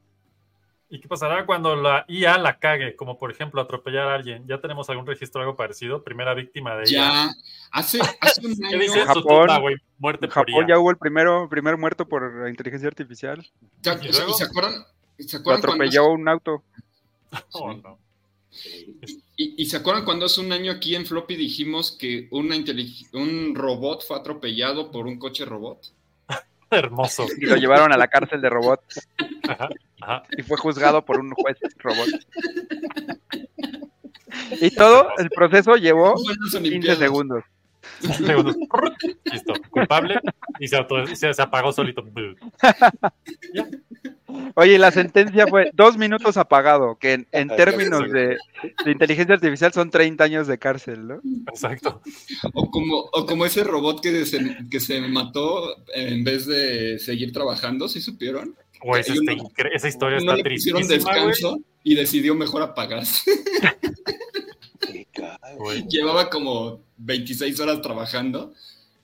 ¿y 0.89 0.99
qué 0.99 1.07
pasará 1.07 1.45
cuando 1.45 1.75
la 1.75 2.05
IA 2.07 2.37
la 2.37 2.59
cague? 2.59 2.95
Como 2.95 3.17
por 3.17 3.31
ejemplo 3.31 3.61
atropellar 3.61 4.07
a 4.07 4.15
alguien. 4.15 4.45
¿Ya 4.47 4.59
tenemos 4.59 4.89
algún 4.89 5.05
registro 5.05 5.41
algo 5.41 5.55
parecido? 5.55 6.03
Primera 6.03 6.33
víctima 6.33 6.75
de 6.75 6.83
ella. 6.83 6.91
Ya, 6.91 7.29
hace, 7.71 7.99
hace 8.21 8.45
un 8.47 8.55
¿Qué 8.57 8.65
año, 8.67 8.79
dice 8.79 8.99
en 9.01 9.07
su 9.07 9.21
Japón- 9.21 9.61
güey? 9.61 9.75
Muerte 9.97 10.25
en 10.25 10.31
por 10.31 10.49
IA. 10.49 10.67
ya 10.67 10.79
hubo 10.79 10.91
el 10.91 10.97
primero, 10.97 11.47
primer 11.49 11.77
muerto 11.77 12.07
por 12.07 12.47
inteligencia 12.49 12.87
artificial. 12.87 13.45
¿te- 13.81 13.91
¿Y 14.07 14.13
se 14.13 14.43
acuerdan? 14.43 14.85
¿Se 15.17 15.37
Lo 15.37 15.39
acuerdan 15.41 15.43
cuando 15.43 15.53
atropelló 15.67 16.07
un 16.11 16.27
auto. 16.27 16.63
Oh, 17.51 17.73
no. 17.73 17.99
Y, 18.51 19.21
¿Y, 19.37 19.61
y 19.61 19.65
se 19.65 19.77
acuerdan 19.77 20.03
cuando 20.03 20.25
hace 20.25 20.41
un 20.41 20.51
año 20.51 20.71
aquí 20.71 20.95
en 20.95 21.05
Floppy 21.05 21.35
dijimos 21.35 21.91
que 21.99 22.27
una 22.31 22.55
intelig- 22.55 23.07
un 23.13 23.53
robot 23.53 24.03
fue 24.07 24.17
atropellado 24.17 24.91
por 24.91 25.05
un 25.05 25.19
coche 25.19 25.45
robot? 25.45 25.79
Hermoso. 26.71 27.25
Y 27.37 27.45
lo 27.45 27.55
llevaron 27.57 27.93
a 27.93 27.97
la 27.97 28.07
cárcel 28.07 28.41
de 28.41 28.49
robots 28.49 29.07
Ajá, 29.47 29.69
ajá. 30.01 30.23
y 30.37 30.41
fue 30.43 30.57
juzgado 30.57 31.03
por 31.05 31.19
un 31.19 31.31
juez 31.31 31.57
robot. 31.77 32.07
Y 34.61 34.69
todo 34.71 35.09
el 35.17 35.29
proceso 35.29 35.75
llevó 35.75 36.13
Fue 36.17 36.33
en 36.33 36.39
las 36.39 36.51
15 36.51 36.57
Olimpiadas. 36.57 36.99
segundos. 36.99 37.43
Segundos. 37.99 38.55
Listo. 39.31 39.53
Culpable. 39.69 40.19
Y 40.59 40.67
se, 40.67 40.77
auto- 40.77 41.05
se, 41.07 41.33
se 41.33 41.41
apagó 41.41 41.71
solito. 41.71 42.03
Oye, 44.55 44.77
la 44.77 44.91
sentencia 44.91 45.47
fue 45.47 45.71
dos 45.73 45.97
minutos 45.97 46.37
apagado, 46.37 46.97
que 46.99 47.25
en, 47.31 47.47
términos 47.49 48.03
de 48.11 48.37
inteligencia 48.85 49.35
artificial 49.35 49.73
son 49.73 49.89
30 49.89 50.23
años 50.23 50.47
de 50.47 50.57
cárcel, 50.59 51.07
¿no? 51.07 51.19
Exacto. 51.47 52.01
O 52.53 52.69
como, 52.69 52.99
o 53.11 53.25
como 53.25 53.45
ese 53.45 53.63
robot 53.63 54.01
que 54.01 54.25
se, 54.25 54.39
que 54.69 54.79
se 54.79 55.01
mató 55.01 55.75
en 55.93 56.23
vez 56.23 56.45
de 56.45 56.99
seguir 56.99 57.31
trabajando, 57.31 57.87
¿sí 57.89 58.01
supieron? 58.01 58.55
Güey, 58.81 59.01
esa, 59.01 59.87
historia 59.87 60.17
No 60.17 60.23
está 60.23 60.35
le 60.35 60.43
tristísima, 60.43 60.79
descanso 60.87 61.59
y 61.83 61.95
decidió 61.95 62.35
mejor 62.35 62.61
apagarse. 62.61 63.31
Llevaba 65.89 66.29
como 66.29 66.81
26 66.97 67.59
horas 67.59 67.81
trabajando 67.81 68.53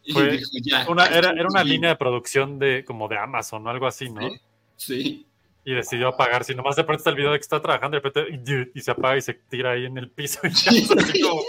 y 0.04 0.14
Fue 0.14 0.30
dijo, 0.30 0.52
ya. 0.64 0.86
Una, 0.88 1.08
era, 1.08 1.32
era 1.32 1.48
una 1.50 1.64
Sí, 1.64 1.70
línea 1.70 1.90
de 1.90 1.96
producción 1.96 2.60
de 2.60 2.86
como 2.86 3.08
de 3.08 3.18
Amazon 3.18 3.66
o 3.66 3.70
algo 3.70 3.88
así, 3.88 4.10
¿no? 4.10 4.30
Sí. 4.30 4.40
Sí. 4.78 5.26
Y 5.66 5.74
decidió 5.74 6.10
apagarse. 6.10 6.54
Y 6.54 6.56
nomás 6.56 6.76
de 6.76 6.84
pronto 6.84 7.00
está 7.00 7.10
el 7.10 7.16
video 7.16 7.32
de 7.32 7.40
que 7.40 7.44
está 7.44 7.60
trabajando 7.60 7.98
y 7.98 8.00
de 8.00 8.04
repente 8.08 8.72
y 8.74 8.82
se 8.82 8.92
apaga 8.92 9.18
y 9.18 9.22
se 9.22 9.34
tira 9.34 9.72
ahí 9.72 9.86
en 9.86 9.98
el 9.98 10.12
piso. 10.12 10.40
Y 10.44 10.50
ya, 10.52 10.72
así 10.72 11.22
como, 11.22 11.42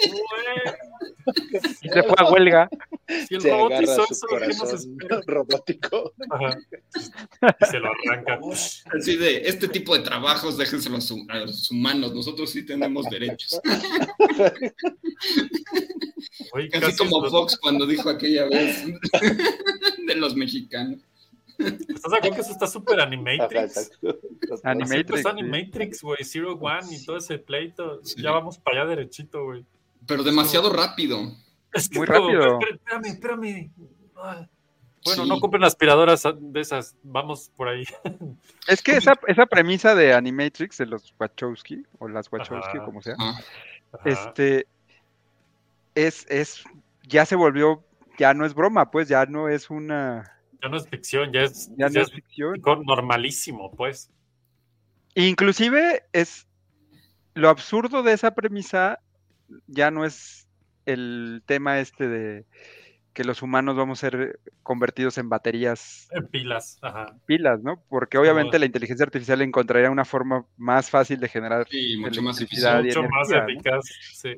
Y 1.82 1.88
se 1.88 2.02
fue 2.02 2.14
a 2.18 2.30
huelga. 2.30 2.68
si 3.28 3.34
el 3.34 3.40
Se 3.40 3.50
robot 3.50 3.72
agarra 3.72 3.82
hizo 3.84 4.06
su 4.06 4.12
eso, 4.12 4.26
¿qué 4.28 4.46
nos 4.48 4.58
corazón 4.58 4.98
robótico. 5.26 6.12
Ajá. 6.30 6.58
Y 7.60 7.64
se 7.66 7.78
lo 7.80 7.88
arranca. 7.90 8.38
Así 8.98 9.16
de, 9.16 9.48
este 9.48 9.68
tipo 9.68 9.96
de 9.96 10.02
trabajos 10.04 10.56
déjenselo 10.56 10.96
a, 10.96 10.98
los 10.98 11.10
hum- 11.10 11.26
a 11.30 11.38
los 11.40 11.70
humanos, 11.70 12.14
nosotros 12.14 12.50
sí 12.50 12.64
tenemos 12.64 13.06
derechos. 13.10 13.60
Güey, 16.52 16.68
Casi 16.68 16.84
casi 16.86 16.96
como 16.96 17.20
los- 17.22 17.30
Fox 17.30 17.58
cuando 17.58 17.86
dijo 17.86 18.08
aquella 18.10 18.44
vez 18.48 18.84
de 20.06 20.14
los 20.16 20.36
mexicanos. 20.36 21.00
¿Estás 21.58 22.10
de 22.12 22.16
acuerdo 22.18 22.34
que 22.36 22.40
eso 22.42 22.52
está 22.52 22.66
súper 22.66 23.00
Animatrix? 23.00 23.90
Animatrix. 24.62 25.24
Animatrix, 25.24 26.02
güey. 26.02 26.18
Zero 26.22 26.52
One 26.54 26.94
y 26.94 27.02
todo 27.04 27.16
ese 27.16 27.38
pleito. 27.38 28.04
Sí. 28.04 28.20
Ya 28.22 28.30
vamos 28.32 28.58
para 28.58 28.82
allá 28.82 28.90
derechito, 28.90 29.44
güey. 29.44 29.64
Pero 30.06 30.22
demasiado 30.22 30.72
rápido. 30.72 31.32
Es 31.72 31.88
que 31.88 31.98
Muy 31.98 32.06
como, 32.06 32.28
rápido. 32.28 32.58
"Espera- 32.60 32.74
Espérame, 32.76 33.06
espérame. 33.06 33.70
Bueno, 35.04 35.22
Sí. 35.22 35.28
no 35.28 35.38
compren 35.38 35.62
aspiradoras 35.62 36.24
de 36.40 36.60
esas. 36.60 36.96
Vamos 37.02 37.50
por 37.56 37.68
ahí. 37.68 37.84
Es 38.68 38.82
que 38.82 38.96
esa, 38.96 39.14
esa 39.28 39.46
premisa 39.46 39.94
de 39.94 40.12
Animatrix, 40.14 40.78
de 40.78 40.86
los 40.86 41.14
Wachowski, 41.20 41.84
o 41.98 42.08
las 42.08 42.30
Wachowski, 42.32 42.78
Ajá. 42.78 42.84
como 42.84 43.00
sea, 43.02 43.14
Ajá. 43.18 43.40
este, 44.04 44.66
es, 45.94 46.26
es, 46.28 46.64
ya 47.04 47.24
se 47.24 47.36
volvió, 47.36 47.84
ya 48.18 48.34
no 48.34 48.44
es 48.44 48.54
broma, 48.54 48.90
pues, 48.90 49.06
ya 49.08 49.24
no 49.26 49.48
es 49.48 49.70
una, 49.70 50.36
Ya 50.62 50.68
no 50.68 50.76
es 50.76 50.88
ficción, 50.88 51.32
ya 51.32 51.42
es, 51.42 51.68
ya 51.76 51.88
ya 51.88 51.90
no 51.90 52.00
es 52.00 52.10
ficción. 52.12 52.60
normalísimo, 52.84 53.70
pues. 53.76 54.10
Inclusive 55.14 56.02
es, 56.12 56.46
lo 57.34 57.48
absurdo 57.48 58.02
de 58.02 58.12
esa 58.12 58.34
premisa 58.34 58.98
ya 59.66 59.90
no 59.90 60.04
es 60.04 60.46
el 60.86 61.42
tema 61.46 61.80
este 61.80 62.08
de 62.08 62.44
que 63.12 63.24
los 63.24 63.40
humanos 63.40 63.76
vamos 63.76 63.98
a 64.04 64.10
ser 64.10 64.40
convertidos 64.62 65.16
en 65.16 65.30
baterías 65.30 66.06
En 66.12 66.26
pilas. 66.28 66.78
Ajá. 66.82 67.16
pilas, 67.24 67.62
¿no? 67.62 67.82
Porque 67.88 68.18
obviamente 68.18 68.58
la 68.58 68.66
inteligencia 68.66 69.04
artificial 69.04 69.40
encontraría 69.40 69.90
una 69.90 70.04
forma 70.04 70.44
más 70.58 70.90
fácil 70.90 71.18
de 71.18 71.28
generar 71.28 71.66
sí, 71.70 71.96
mucho 71.96 72.20
más 72.22 72.38
y 72.40 72.44
Mucho 72.44 73.02
más 73.04 73.30
eficaz. 73.30 73.84
Sí. 74.14 74.34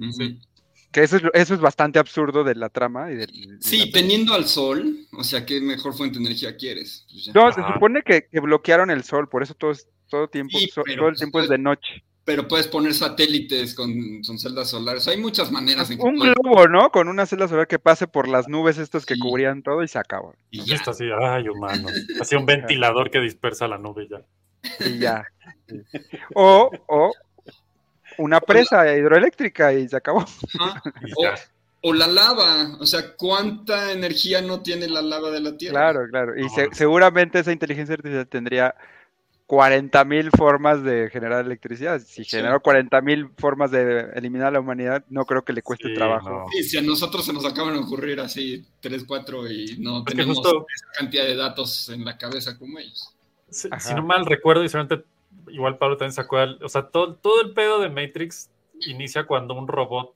Que 0.92 1.02
eso 1.02 1.16
es, 1.16 1.22
lo- 1.22 1.32
eso 1.34 1.54
es 1.54 1.61
bastante 1.61 1.98
absurdo 1.98 2.44
de 2.44 2.54
la 2.54 2.68
trama 2.70 3.11
y 3.12 3.16
Sí, 3.61 3.86
la- 3.86 3.92
teniendo 3.92 4.32
al 4.32 4.44
sol, 4.46 4.96
o 5.12 5.24
sea, 5.24 5.44
¿qué 5.44 5.61
mejor 5.61 5.92
fuente 5.94 6.18
de 6.18 6.24
energía 6.26 6.56
quieres? 6.56 7.04
Pues. 7.12 7.34
No, 7.34 7.52
se 7.52 7.61
supone 7.74 8.02
que, 8.02 8.28
que 8.30 8.40
bloquearon 8.40 8.90
el 8.90 9.02
sol, 9.02 9.28
por 9.28 9.42
eso 9.42 9.54
todo, 9.54 9.72
todo 10.09 10.28
tiempo, 10.28 10.56
Sí, 10.56 10.68
so- 10.68 10.82
pero 10.84 10.98
todo 10.98 11.09
el 11.09 11.12
pues 11.14 11.18
tiempo 11.20 11.40
es 11.40 11.48
de 11.50 11.59
noche. 11.59 12.04
Pero 12.28 12.46
puedes 12.46 12.68
poner 12.68 12.92
satélites 12.92 13.74
con, 13.74 13.90
con 14.22 14.38
celdas 14.38 14.68
solares. 14.68 15.08
Hay 15.08 15.16
muchas 15.16 15.50
maneras 15.50 15.90
en 15.90 15.96
que 15.96 16.04
Un 16.04 16.18
puedes- 16.18 16.34
globo, 16.34 16.68
¿no? 16.68 16.90
Con 16.90 17.08
una 17.08 17.24
celda 17.24 17.48
solar 17.48 17.66
que 17.66 17.78
pase 17.78 18.06
por 18.06 18.28
las 18.28 18.48
nubes 18.48 18.76
estas 18.76 19.06
que 19.06 19.14
Sí. 19.14 19.20
cubrían 19.20 19.62
todo 19.62 19.82
y 19.82 19.88
se 19.88 19.98
acabó. 19.98 20.34
y 20.50 20.58
ya. 20.58 20.74
Listo, 20.74 20.90
así, 20.90 21.04
ay, 21.22 21.48
humano. 21.48 21.88
Así 22.20 22.36
un 22.36 22.44
ventilador 22.44 23.10
que 23.10 23.20
dispersa 23.20 23.66
la 23.66 23.78
nube 23.78 24.06
ya. 24.10 24.20
Y 24.86 24.98
ya. 24.98 25.24
Sí. 25.66 25.80
O, 26.34 26.70
o 26.86 27.12
una 28.18 28.40
presa 28.42 28.94
hidroeléctrica 28.94 29.72
y 29.72 29.88
se 29.88 29.96
acabó. 29.96 30.20
Ajá. 30.60 30.82
Y 31.06 31.12
O, 31.16 31.22
ya. 31.22 31.34
o 31.80 31.94
la 31.94 32.08
lava, 32.08 32.76
o 32.78 32.84
sea, 32.84 33.14
¿cuánta 33.16 33.90
energía 33.92 34.42
no 34.42 34.60
tiene 34.60 34.86
la 34.86 35.00
lava 35.00 35.30
de 35.30 35.40
la 35.40 35.56
Tierra? 35.56 35.72
Claro, 35.92 36.00
claro. 36.10 36.38
Y 36.38 36.46
se- 36.50 36.68
seguramente 36.72 37.38
esa 37.38 37.52
inteligencia 37.52 37.94
artificial 37.94 38.28
tendría 38.28 38.74
40.000 39.49 40.30
formas 40.36 40.82
de 40.84 41.09
generar 41.11 41.42
electricidad. 41.44 42.01
Si 42.01 42.22
Sí. 42.22 42.36
generó 42.36 42.61
40.000 42.61 43.30
formas 43.38 43.70
de 43.70 44.11
eliminar 44.14 44.49
a 44.49 44.51
la 44.53 44.61
humanidad, 44.61 45.05
no 45.09 45.24
creo 45.24 45.42
que 45.42 45.55
le 45.55 45.62
cueste 45.62 45.88
Sí, 45.88 45.94
trabajo. 45.94 46.28
no. 46.28 46.44
Sí, 46.53 46.62
si 46.64 46.76
a 46.76 46.82
nosotros 46.82 47.24
se 47.24 47.32
nos 47.32 47.46
acaban 47.46 47.72
de 47.72 47.80
ocurrir 47.80 48.20
así 48.20 48.64
3, 48.80 49.05
4 49.07 49.51
y 49.51 49.78
no 49.78 50.05
tenemos 50.05 50.36
justo- 50.36 50.66
esa 50.72 50.86
cantidad 51.01 51.24
de 51.24 51.34
datos 51.34 51.88
en 51.88 52.05
la 52.05 52.18
cabeza 52.18 52.59
como 52.59 52.78
ellos. 52.78 53.14
Si, 53.49 53.68
no 53.94 54.03
mal 54.03 54.26
recuerdo, 54.26 54.62
y 54.64 54.68
seguramente 54.68 55.07
igual 55.49 55.78
Pablo 55.78 55.96
también 55.96 56.12
se 56.12 56.20
acuerda, 56.20 56.57
o 56.62 56.68
sea, 56.68 56.82
todo, 56.82 57.14
todo 57.14 57.40
el 57.40 57.55
pedo 57.55 57.80
de 57.80 57.88
Matrix 57.88 58.51
inicia 58.86 59.24
cuando 59.24 59.55
un 59.55 59.66
robot 59.66 60.12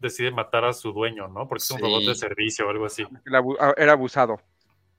decide 0.00 0.32
matar 0.32 0.64
a 0.64 0.72
su 0.72 0.92
dueño, 0.92 1.28
¿no? 1.28 1.46
Porque 1.48 1.62
es 1.62 1.70
un 1.70 1.76
Sí. 1.78 1.82
robot 1.84 2.02
de 2.02 2.14
servicio 2.16 2.66
o 2.66 2.70
algo 2.70 2.86
así. 2.86 3.04
Ah, 3.60 3.72
Era 3.76 3.92
abusado. 3.92 4.40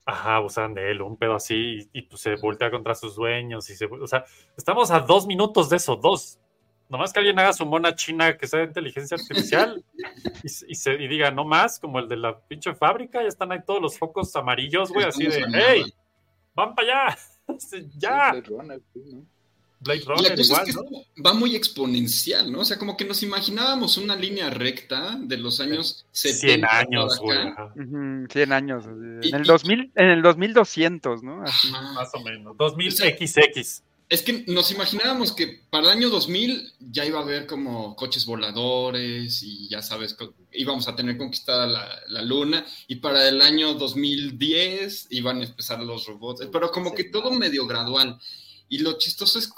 Ajá, 0.08 0.36
abusan 0.36 0.72
de 0.72 0.92
él, 0.92 1.02
un 1.02 1.16
pedo 1.16 1.34
así, 1.34 1.88
y, 1.92 1.98
y, 1.98 2.02
pues 2.02 2.22
se 2.22 2.36
voltea 2.36 2.70
contra 2.70 2.94
sus 2.94 3.16
dueños. 3.16 3.68
Y 3.70 3.74
se, 3.74 3.86
o 3.86 4.06
sea, 4.06 4.24
estamos 4.56 4.90
a 4.92 5.00
dos 5.00 5.26
minutos 5.26 5.68
de 5.68 5.76
eso, 5.76 5.96
dos. 5.96 6.38
Nomás 6.88 7.12
que 7.12 7.18
alguien 7.18 7.36
haga 7.40 7.52
su 7.52 7.66
mona 7.66 7.92
china 7.96 8.36
que 8.36 8.46
sea 8.46 8.60
de 8.60 8.66
inteligencia 8.66 9.16
artificial 9.16 9.84
y, 10.44 10.48
se- 10.48 10.66
y 10.70 10.74
se, 10.76 10.92
y 10.94 11.08
diga, 11.08 11.32
no 11.32 11.44
más, 11.44 11.80
como 11.80 11.98
el 11.98 12.08
de 12.08 12.16
la 12.16 12.38
pinche 12.38 12.72
fábrica, 12.76 13.20
ya 13.20 13.26
están 13.28 13.50
ahí 13.50 13.58
todos 13.66 13.82
los 13.82 13.98
focos 13.98 14.34
amarillos, 14.36 14.92
güey, 14.92 15.04
así 15.04 15.24
de, 15.26 15.44
hey, 15.52 15.82
van 16.54 16.76
para 16.76 17.06
allá, 17.08 17.18
ya, 17.98 18.30
Blade 19.80 20.02
Runner, 20.06 20.22
¿no? 20.22 20.28
La 20.30 20.36
cosa 20.36 20.42
igual, 20.42 20.68
es 20.68 20.74
¿no? 20.76 20.82
que 21.14 21.22
va 21.22 21.34
muy 21.34 21.54
exponencial, 21.54 22.50
¿no? 22.50 22.60
O 22.60 22.64
sea, 22.64 22.78
como 22.78 22.96
que 22.96 23.04
nos 23.04 23.22
imaginábamos 23.22 23.96
una 23.98 24.16
línea 24.16 24.50
recta 24.50 25.18
de 25.20 25.36
los 25.36 25.60
años 25.60 26.04
70. 26.12 26.40
100 26.40 26.64
años, 26.64 27.18
güey. 27.20 27.38
ajá. 27.38 27.72
Ujú, 27.76 28.26
100 28.30 28.52
años. 28.52 28.84
Y- 29.22 29.28
En 29.28 29.34
el 29.34 29.42
y- 29.44 29.46
2000, 29.46 29.92
en 29.94 30.08
el 30.08 30.22
2200, 30.22 31.22
¿no? 31.22 31.42
Así. 31.42 31.70
Más 31.70 32.08
o 32.14 32.20
menos. 32.20 32.56
2000 32.56 32.92
XX. 32.92 33.82
Es 34.08 34.22
que 34.22 34.44
nos 34.46 34.70
imaginábamos 34.70 35.32
que 35.32 35.62
para 35.68 35.86
el 35.86 35.90
año 35.98 36.08
2000 36.10 36.72
ya 36.78 37.04
iba 37.04 37.18
a 37.18 37.22
haber 37.22 37.46
como 37.48 37.96
coches 37.96 38.24
voladores 38.24 39.42
y 39.42 39.68
ya 39.68 39.82
sabes, 39.82 40.16
íbamos 40.52 40.86
a 40.86 40.94
tener 40.94 41.18
conquistada 41.18 41.66
la, 41.66 42.00
la 42.06 42.22
luna 42.22 42.64
y 42.86 42.96
para 42.96 43.28
el 43.28 43.42
año 43.42 43.74
2010 43.74 45.08
iban 45.10 45.40
a 45.40 45.44
empezar 45.44 45.80
los 45.82 46.06
robots, 46.06 46.46
pero 46.52 46.70
como 46.70 46.94
que 46.94 47.04
todo 47.04 47.30
medio 47.32 47.66
gradual. 47.66 48.18
Y 48.68 48.78
lo 48.78 48.98
chistoso 48.98 49.38
es 49.38 49.52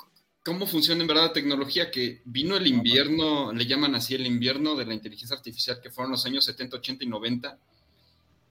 cómo 0.49 0.67
funciona 0.67 1.03
en 1.03 1.07
verdad 1.07 1.27
la 1.27 1.33
tecnología, 1.35 1.91
que 1.91 2.23
vino 2.25 2.57
el 2.57 2.67
invierno, 2.67 3.53
le 3.53 3.67
llaman 3.67 3.95
así 3.95 4.15
el 4.15 4.27
invierno 4.27 4.77
de 4.77 4.87
la 4.87 4.95
inteligencia 4.95 5.37
artificial, 5.37 5.79
que 5.83 5.91
fueron 5.91 6.11
los 6.13 6.25
años 6.25 6.47
70, 6.47 6.79
80 6.79 7.05
y 7.05 7.07
90. 7.07 7.59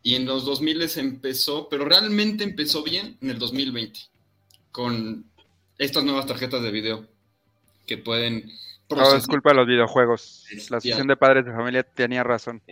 Y 0.03 0.13
en 0.13 0.27
los 0.27 0.45
2000 0.45 0.91
empezó, 0.97 1.67
pero 1.67 1.85
realmente 1.85 2.43
empezó 2.43 2.83
bien 2.83 3.17
en 3.19 3.31
el 3.31 3.39
2020, 3.39 3.99
con 4.71 5.25
estas 5.79 6.03
nuevas 6.03 6.27
tarjetas 6.27 6.61
de 6.61 6.69
video 6.69 7.07
que 7.87 7.97
pueden 7.97 8.43
es 8.47 8.85
procesar. 8.87 9.27
culpa 9.27 9.49
de 9.49 9.55
los 9.55 9.67
videojuegos. 9.67 10.45
La 10.69 10.77
asociación 10.77 11.07
de 11.07 11.17
padres 11.17 11.45
de 11.45 11.51
familia 11.51 11.81
tenía 11.81 12.23
razón. 12.23 12.61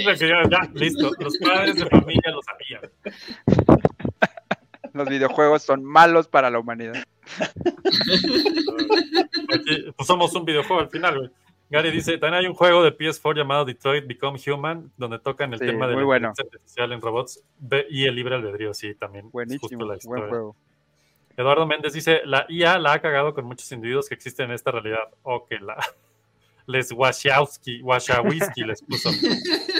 Ya, 0.00 0.68
listo. 0.74 1.12
Los 1.20 1.38
padres 1.38 1.76
de 1.76 1.86
familia 1.86 2.32
lo 2.32 2.40
sabían. 2.42 2.90
Los 4.92 5.08
videojuegos 5.08 5.62
son 5.62 5.84
malos 5.84 6.26
para 6.26 6.50
la 6.50 6.58
humanidad. 6.58 6.94
Pues 9.96 10.06
somos 10.06 10.34
un 10.34 10.44
videojuego 10.44 10.82
al 10.82 10.90
final, 10.90 11.18
güey. 11.18 11.30
Gary 11.70 11.92
dice, 11.92 12.18
también 12.18 12.42
hay 12.42 12.46
un 12.48 12.54
juego 12.54 12.82
de 12.82 12.96
PS4 12.96 13.36
llamado 13.36 13.64
Detroit 13.64 14.04
Become 14.06 14.40
Human, 14.44 14.90
donde 14.96 15.20
tocan 15.20 15.52
el 15.52 15.60
Sí, 15.60 15.66
tema 15.66 15.86
de 15.86 15.94
la 15.94 16.02
bueno. 16.02 16.28
inteligencia 16.28 16.44
artificial 16.58 16.92
en 16.92 17.00
robots 17.00 17.44
y 17.88 18.06
el 18.06 18.14
libre 18.16 18.34
albedrío, 18.34 18.74
sí, 18.74 18.94
también. 18.96 19.26
es 19.26 19.32
Buenísimo, 19.32 19.68
justo 19.68 19.86
la 19.86 19.96
buen 20.04 20.28
juego. 20.28 20.56
Eduardo 21.36 21.66
Méndez 21.66 21.92
dice, 21.92 22.22
la 22.24 22.44
IA 22.48 22.78
la 22.80 22.94
ha 22.94 23.00
cagado 23.00 23.32
con 23.34 23.44
muchos 23.44 23.70
individuos 23.70 24.08
que 24.08 24.14
existen 24.16 24.46
en 24.46 24.52
esta 24.52 24.72
realidad. 24.72 25.08
O 25.22 25.46
que 25.46 25.60
la... 25.60 25.76
les 26.66 26.90
Wachowski, 26.92 27.82
Wachowski 27.82 28.62
les 28.64 28.82
puso. 28.82 29.10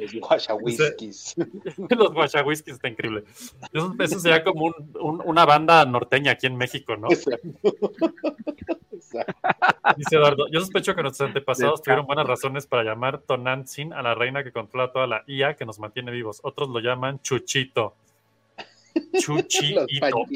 Los 0.00 0.14
guachawiskis. 0.14 1.34
Los 1.90 2.14
Wachowski 2.14 2.70
está 2.70 2.88
increíble. 2.88 3.24
Eso, 3.72 3.94
eso 3.98 4.20
sería 4.20 4.42
como 4.44 4.66
un- 4.66 4.96
un- 5.00 5.22
una 5.24 5.44
banda 5.44 5.84
norteña 5.84 6.32
aquí 6.32 6.46
en 6.46 6.56
México, 6.56 6.96
¿no? 6.96 7.08
Dice 9.96 10.16
Eduardo, 10.16 10.46
yo 10.50 10.60
sospecho 10.60 10.94
que 10.94 11.02
nuestros 11.02 11.28
antepasados 11.28 11.82
tuvieron 11.82 12.06
buenas 12.06 12.26
razones 12.26 12.66
para 12.66 12.82
llamar 12.84 13.18
Tonantzin 13.20 13.92
a 13.92 14.02
la 14.02 14.14
reina 14.14 14.42
que 14.42 14.52
controla 14.52 14.90
toda 14.92 15.06
la 15.06 15.22
IA 15.26 15.54
que 15.56 15.66
nos 15.66 15.78
mantiene 15.78 16.10
vivos. 16.12 16.40
Otros 16.42 16.68
lo 16.70 16.80
llaman 16.80 17.20
Chuchito. 17.20 17.94
Chuchito. 19.20 20.26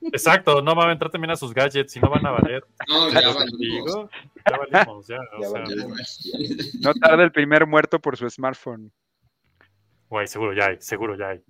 Exacto, 0.00 0.62
no 0.62 0.74
van 0.74 0.90
a 0.90 0.92
entrar 0.92 1.10
también 1.10 1.30
a 1.32 1.36
sus 1.36 1.52
gadgets 1.52 1.96
y 1.96 2.00
no 2.00 2.08
van 2.10 2.24
a 2.26 2.30
valer. 2.30 2.64
no, 2.88 3.08
Ya 3.10 3.28
valimos. 3.32 3.58
digo, 3.58 4.10
ya 4.48 4.56
valimos, 4.56 5.06
ya. 5.08 5.16
o 5.36 5.42
Ya 5.42 5.48
sea, 5.48 5.60
valimos. 5.62 6.28
No 6.80 6.94
tarda 6.94 7.24
el 7.24 7.32
primer 7.32 7.66
muerto 7.66 7.98
por 8.00 8.16
su 8.16 8.28
smartphone. 8.30 8.92
Güey, 10.10 10.26
seguro 10.26 10.54
ya 10.54 10.68
hay, 10.68 10.76
seguro 10.80 11.16
ya 11.18 11.28
hay. 11.30 11.42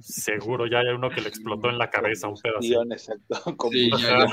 Seguro 0.00 0.66
ya 0.66 0.78
hay 0.78 0.86
uno 0.88 1.10
que 1.10 1.20
le 1.20 1.28
explotó 1.28 1.68
en 1.68 1.76
la 1.76 1.90
cabeza 1.90 2.28
un 2.28 2.36
pedazo. 2.40 2.82
Exacto. 2.90 3.56
Como 3.56 3.72
Sí, 3.72 3.90
ya, 3.90 4.24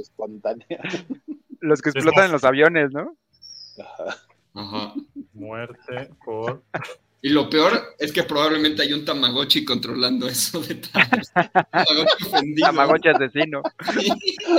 espontánea. 0.00 0.80
Los 1.60 1.80
que 1.82 1.90
explotan 1.90 2.24
en 2.26 2.32
los 2.32 2.42
aviones, 2.42 2.90
¿no? 2.92 3.16
Ajá. 3.78 4.16
Ajá. 4.54 4.94
Muerte 5.34 6.10
por. 6.24 6.62
Y 7.24 7.28
lo 7.28 7.48
peor 7.48 7.94
es 8.00 8.12
que 8.12 8.24
probablemente 8.24 8.82
hay 8.82 8.92
un 8.92 9.04
Tamagotchi 9.04 9.64
controlando 9.64 10.26
eso 10.28 10.60
detrás. 10.60 11.08
Tamagotchi 11.32 12.26
ofendido. 12.26 12.66
Tamagotchi 12.66 13.08
asesino. 13.10 13.62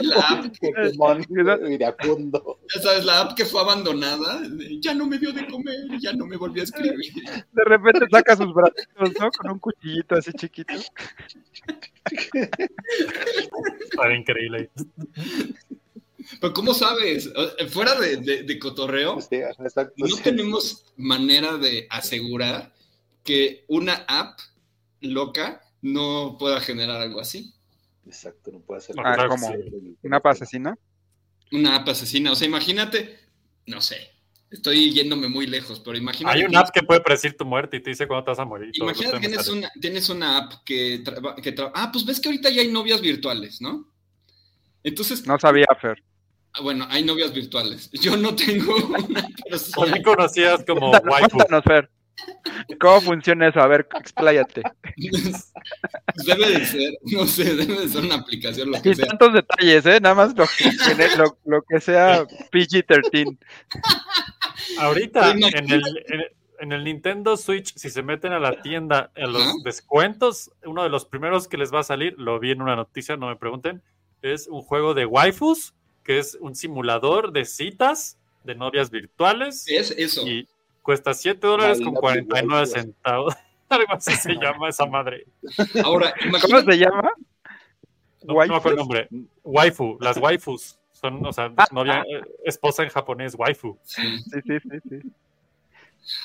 La 0.01 0.16
app, 0.30 0.45
sabes, 2.82 3.03
la 3.03 3.20
app 3.20 3.36
que 3.36 3.43
fue 3.43 3.59
abandonada, 3.59 4.43
ya 4.80 4.93
no 4.93 5.05
me 5.05 5.18
dio 5.18 5.34
de 5.34 5.45
comer, 5.47 5.76
ya 5.99 6.14
no 6.14 6.26
me 6.26 6.38
volvió 6.38 6.61
a 6.61 6.64
escribir. 6.64 7.11
De 7.51 7.66
repente 7.66 8.05
saca 8.09 8.38
sus 8.38 8.53
bracitos, 8.53 9.11
¿no? 9.20 9.30
Con 9.32 9.51
un 9.51 9.59
cuchillito 9.59 10.16
así 10.16 10.32
chiquito. 10.32 10.74
Está 13.91 14.14
increíble. 14.14 14.70
Pero 16.40 16.54
¿cómo 16.54 16.74
sabes? 16.74 17.32
O- 17.36 17.68
Fuera 17.68 17.96
de, 18.00 18.18
de- 18.18 18.44
de 18.44 18.60
cotorreo, 18.60 19.18
no 19.98 20.16
tenemos 20.24 20.86
manera 20.98 21.58
de 21.58 21.88
asegurar 21.90 22.74
que 23.24 23.66
una 23.68 24.06
app 24.08 24.40
loca 25.02 25.62
no 25.82 26.38
pueda 26.40 26.60
generar 26.62 27.02
algo 27.02 27.20
así. 27.20 27.54
Exacto, 28.06 28.52
no 28.52 28.60
puede 28.60 28.82
ser. 28.82 28.96
Ah, 29.04 29.28
que 29.30 29.38
sí. 29.38 29.98
¿Una 30.04 30.18
asesina? 30.24 30.78
Una 31.52 31.76
app 31.78 31.90
asesina. 31.90 32.32
O 32.32 32.36
sea, 32.36 32.48
imagínate, 32.48 33.18
no 33.68 33.80
sé, 33.82 34.10
estoy 34.50 34.92
yéndome 34.92 35.28
muy 35.30 35.48
lejos, 35.48 35.80
pero 35.80 35.98
imagínate. 35.98 36.38
Hay 36.38 36.44
una 36.46 36.60
app 36.62 36.70
que 36.74 36.84
puede 36.84 37.02
predecir 37.02 37.38
tu 37.38 37.46
muerte 37.46 37.78
y 37.78 37.84
te 37.84 37.92
dice 37.92 38.08
cuándo 38.08 38.26
te 38.26 38.32
vas 38.32 38.40
a 38.40 38.46
morir. 38.46 38.72
Imagínate, 38.74 39.16
me 39.16 39.28
tienes 39.28 39.48
una, 39.48 39.72
tienes 39.80 40.10
una 40.10 40.38
app 40.38 40.54
que, 40.66 41.00
traba- 41.04 41.36
que 41.36 41.56
tra- 41.56 41.72
Ah, 41.74 41.90
pues 41.92 42.06
ves 42.06 42.20
que 42.20 42.30
ahorita 42.30 42.50
ya 42.50 42.62
hay 42.62 42.72
novias 42.72 43.02
virtuales, 43.02 43.62
¿no? 43.62 43.90
Entonces, 44.84 45.26
No 45.26 45.40
sabía, 45.40 45.66
Fer. 45.80 46.04
Ah, 46.54 46.62
bueno, 46.62 46.86
hay 46.89 47.04
novias 47.04 47.34
virtuales. 47.34 47.89
Yo 48.01 48.16
no 48.18 48.36
tengo 48.36 48.76
una, 48.76 49.28
pero 49.45 49.58
sí 49.58 49.72
También 49.72 49.95
hay. 49.95 50.04
conocidas 50.04 50.64
como 50.66 50.91
Cuéntanos, 50.91 51.14
waifu. 51.14 51.38
cuéntanos, 51.38 51.64
Fer. 51.66 51.89
¿Cómo 52.80 53.01
funciona 53.01 53.47
eso? 53.47 53.60
A 53.60 53.68
ver, 53.68 53.88
expláyate. 53.99 54.62
Debe 56.26 56.49
de 56.60 56.66
ser, 56.66 56.93
no 57.12 57.26
sé, 57.26 57.56
debe 57.56 57.82
de 57.82 57.88
ser 57.89 58.04
una 58.06 58.16
aplicación, 58.16 58.70
lo 58.72 58.82
que 58.82 58.91
Y 58.91 58.95
sea. 58.95 59.08
tantos 59.08 59.34
detalles, 59.34 59.86
¿eh? 59.88 59.99
Nada 59.99 60.14
más 60.16 60.36
lo 60.38 60.45
que, 60.45 61.18
lo, 61.18 61.38
lo 61.45 61.62
que 61.64 61.80
sea 61.80 62.24
PG-13. 62.51 63.36
Ahorita, 64.80 65.32
en 65.32 65.43
el, 65.72 65.82
en, 66.08 66.22
en 66.60 66.72
el 66.72 66.84
Nintendo 66.84 67.36
Switch, 67.36 67.74
si 67.76 67.89
se 67.89 68.04
meten 68.04 68.32
a 68.32 68.39
la 68.39 68.62
tienda 68.62 69.12
en 69.16 69.34
los 69.34 69.64
descuentos, 69.64 70.51
uno 70.66 70.84
de 70.84 70.89
los 70.89 71.06
primeros 71.06 71.47
que 71.47 71.58
les 71.58 71.74
va 71.74 71.80
a 71.80 71.84
salir, 71.84 72.14
lo 72.18 72.39
vi 72.39 72.51
en 72.51 72.62
una 72.62 72.76
noticia, 72.76 73.18
no 73.18 73.28
me 73.28 73.36
pregunten, 73.36 73.82
es 74.22 74.47
un 74.47 74.62
juego 74.62 74.93
de 74.93 75.06
waifus, 75.06 75.74
que 76.04 76.20
es 76.20 76.38
un 76.39 76.56
simulador 76.56 77.32
de 77.32 77.45
citas 77.45 78.18
de 78.43 78.56
novias 78.56 78.89
virtuales 78.91 79.66
Es 79.68 79.91
eso. 79.91 80.28
y 80.28 80.47
cuesta 80.82 81.14
7 81.14 81.45
dólares 81.45 81.78
con 81.80 81.93
lovely 81.93 82.26
49 82.26 82.54
waifus. 82.54 82.74
centavos. 82.74 83.34
Algo 83.70 83.93
así 83.93 84.12
se 84.14 84.34
llama 84.36 84.70
esa 84.70 84.86
madre. 84.86 85.26
Ahora, 85.84 86.14
¿Cómo 86.18 86.30
imagínate. 86.30 86.72
se 86.74 86.78
llama? 86.78 87.10
No, 88.24 88.34
no 88.34 88.39
me 88.39 88.43
acuerdo 88.56 88.70
el 88.70 88.76
nombre. 88.78 89.08
Waifu, 89.43 89.97
las 89.99 90.18
waifus. 90.18 90.78
Son, 90.91 91.26
o 91.26 91.34
sea, 91.34 91.51
novia, 91.72 92.04
eh, 92.10 92.22
esposa 92.45 92.84
en 92.84 92.89
japonés, 92.89 93.36
waifu. 93.38 93.78
Sí, 93.84 94.20
sí, 94.20 94.39
sí, 94.45 94.60
sí. 94.89 95.12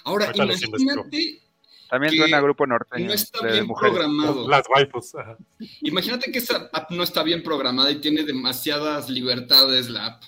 Ahora, 0.05 0.27
Ahorita 0.27 0.45
imagínate, 0.45 1.41
También 1.89 2.13
Que 2.13 2.19
suena 2.19 2.37
a 2.37 2.41
grupo 2.41 2.67
norteño. 2.67 3.07
no 3.07 3.13
está 3.13 3.47
de 3.47 3.53
bien 3.53 3.67
mujeres. 3.67 3.95
programado. 3.97 4.49
Las 4.49 4.65
waifus. 4.75 5.15
ajá. 5.15 5.37
Imagínate 5.83 6.31
que 6.31 6.39
esa 6.39 6.69
app 6.73 6.91
no 6.91 7.03
está 7.03 7.23
bien 7.23 7.43
programada 7.43 7.91
y 7.91 7.97
tiene 8.01 8.23
demasiadas 8.25 9.09
libertades 9.09 9.89
la 9.89 10.07
app. 10.07 10.23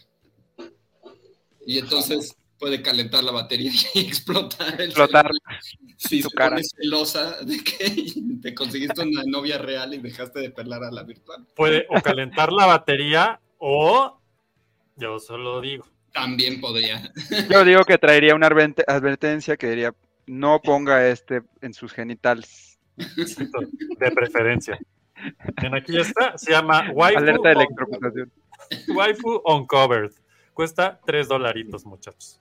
Y 1.66 1.78
entonces 1.78 2.34
puede 2.58 2.82
calentar 2.82 3.22
la 3.24 3.32
batería 3.32 3.72
y 3.94 4.00
explotar 4.00 4.80
el 4.80 4.88
Explotar. 4.88 5.30
Si 5.96 6.22
tu 6.22 6.28
se 6.30 6.34
cara. 6.34 6.56
pone 6.56 6.62
celosa 6.64 7.42
de 7.42 7.62
que 7.62 8.12
te 8.42 8.54
conseguiste 8.54 9.02
una 9.02 9.22
novia 9.26 9.58
real 9.58 9.92
y 9.94 9.98
dejaste 9.98 10.40
de 10.40 10.50
perlar 10.50 10.84
a 10.84 10.90
la 10.90 11.02
virtual. 11.02 11.46
Puede 11.54 11.86
o 11.90 12.00
calentar 12.00 12.52
la 12.52 12.66
batería 12.66 13.40
o. 13.58 14.18
Yo 14.96 15.18
solo 15.18 15.60
digo. 15.60 15.86
También 16.12 16.60
podría. 16.60 17.12
Yo 17.50 17.64
digo 17.64 17.84
que 17.84 17.96
traería 17.96 18.34
una 18.34 18.48
adverte- 18.48 18.84
advertencia 18.86 19.56
que 19.56 19.68
diría, 19.68 19.94
no 20.30 20.60
ponga 20.62 21.08
este 21.08 21.42
en 21.60 21.74
sus 21.74 21.92
genitales. 21.92 22.78
De 22.96 24.10
preferencia. 24.12 24.78
Aquí 25.72 25.98
está. 25.98 26.38
Se 26.38 26.52
llama 26.52 26.90
Waifu, 26.92 27.18
Alerta 27.18 27.48
de 27.48 27.54
on- 27.54 27.60
electrocutación. 27.62 28.32
Waifu 28.94 29.42
Uncovered. 29.44 30.12
Cuesta 30.54 31.00
3 31.04 31.28
dolaritos, 31.28 31.84
muchachos. 31.84 32.40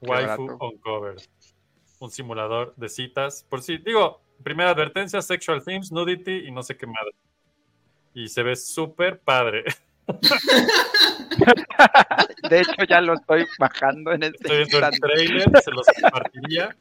Waifu 0.00 0.46
barato. 0.46 0.58
Uncovered. 0.60 1.22
Un 2.00 2.10
simulador 2.10 2.74
de 2.76 2.88
citas. 2.88 3.44
Por 3.48 3.62
si, 3.62 3.78
digo, 3.78 4.20
primera 4.42 4.70
advertencia: 4.70 5.22
sexual 5.22 5.62
themes, 5.64 5.92
nudity 5.92 6.46
y 6.46 6.50
no 6.50 6.62
sé 6.62 6.76
qué 6.76 6.86
madre. 6.86 7.12
Y 8.14 8.28
se 8.28 8.42
ve 8.42 8.56
súper 8.56 9.20
padre. 9.20 9.64
De 12.50 12.60
hecho, 12.60 12.84
ya 12.88 13.00
lo 13.00 13.14
estoy 13.14 13.46
bajando 13.58 14.12
en 14.12 14.22
este 14.24 14.38
Estoy 14.42 14.64
viendo 14.64 14.86
el 14.86 15.00
trailer, 15.00 15.62
se 15.62 15.70
los 15.70 15.86
compartiría. 15.86 16.76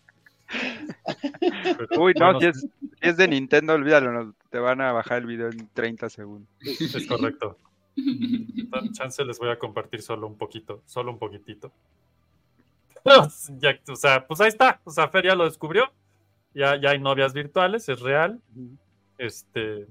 Pero, 1.39 2.01
Uy, 2.01 2.13
no, 2.17 2.33
bueno, 2.33 2.39
si 2.39 2.47
es, 2.47 2.61
si 2.61 3.09
es 3.09 3.17
de 3.17 3.27
Nintendo, 3.27 3.73
olvídalo, 3.73 4.11
no, 4.11 4.33
te 4.49 4.59
van 4.59 4.81
a 4.81 4.91
bajar 4.93 5.19
el 5.19 5.25
video 5.25 5.49
en 5.49 5.67
30 5.73 6.09
segundos. 6.09 6.49
Es 6.61 7.05
correcto. 7.07 7.57
Chance 8.93 9.25
les 9.25 9.39
voy 9.39 9.49
a 9.49 9.59
compartir 9.59 10.01
solo 10.01 10.27
un 10.27 10.37
poquito, 10.37 10.81
solo 10.85 11.11
un 11.11 11.19
poquitito. 11.19 11.71
Ya, 13.59 13.79
o 13.87 13.95
sea, 13.95 14.27
pues 14.27 14.41
ahí 14.41 14.49
está. 14.49 14.81
O 14.83 14.91
sea, 14.91 15.07
Fer 15.07 15.25
ya 15.25 15.35
lo 15.35 15.45
descubrió. 15.45 15.91
Ya, 16.53 16.75
ya 16.75 16.89
hay 16.89 16.99
novias 16.99 17.33
virtuales, 17.33 17.87
es 17.87 18.01
real. 18.01 18.41
Este, 19.17 19.87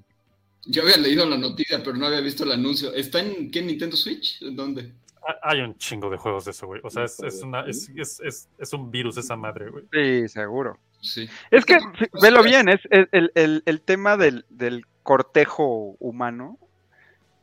Yo 0.66 0.82
había 0.82 0.96
leído 0.96 1.26
la 1.28 1.36
noticia, 1.38 1.82
pero 1.82 1.96
no 1.96 2.06
había 2.06 2.20
visto 2.20 2.44
el 2.44 2.52
anuncio. 2.52 2.92
¿Está 2.92 3.20
en 3.20 3.50
qué 3.50 3.62
Nintendo 3.62 3.96
Switch? 3.96 4.42
¿En 4.42 4.56
¿Dónde? 4.56 4.92
ha- 5.26 5.50
hay 5.50 5.60
un 5.60 5.76
chingo 5.76 6.08
de 6.10 6.16
juegos 6.16 6.44
de 6.44 6.50
eso, 6.52 6.66
güey. 6.66 6.80
O 6.84 6.90
sea, 6.90 7.04
es, 7.04 7.18
es 7.20 7.42
una, 7.42 7.62
es, 7.66 7.88
es, 7.96 8.20
es, 8.20 8.48
es 8.58 8.72
un 8.72 8.90
virus 8.90 9.16
esa 9.16 9.34
madre, 9.36 9.70
güey. 9.70 9.84
Sí, 9.92 10.28
seguro. 10.28 10.78
Sí. 11.00 11.28
Es 11.50 11.64
que, 11.64 11.78
fi- 11.98 12.06
velo 12.22 12.42
bien, 12.42 12.68
es 12.68 12.80
el, 12.90 13.08
el- 13.12 13.32
el- 13.34 13.62
el 13.66 13.80
tema 13.80 14.16
del, 14.16 14.44
del 14.48 14.84
cortejo 15.02 15.96
humano 15.98 16.58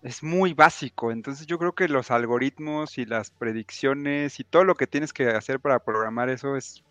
es 0.02 0.22
muy 0.24 0.54
básico. 0.54 1.12
Entonces 1.12 1.46
yo 1.48 1.58
creo 1.60 1.74
que 1.76 1.88
los 1.88 2.12
algoritmos 2.12 2.98
y 2.98 3.06
las 3.06 3.32
predicciones 3.32 4.40
y 4.40 4.44
todo 4.44 4.64
lo 4.64 4.76
que 4.76 4.88
tienes 4.88 5.14
que 5.14 5.28
hacer 5.30 5.60
para 5.60 5.80
programar 5.84 6.30
eso 6.30 6.56
es 6.58 6.84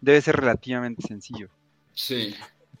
debe 0.00 0.20
ser 0.20 0.36
relativamente 0.36 1.02
sencillo. 1.06 1.48
Sí. 1.94 2.34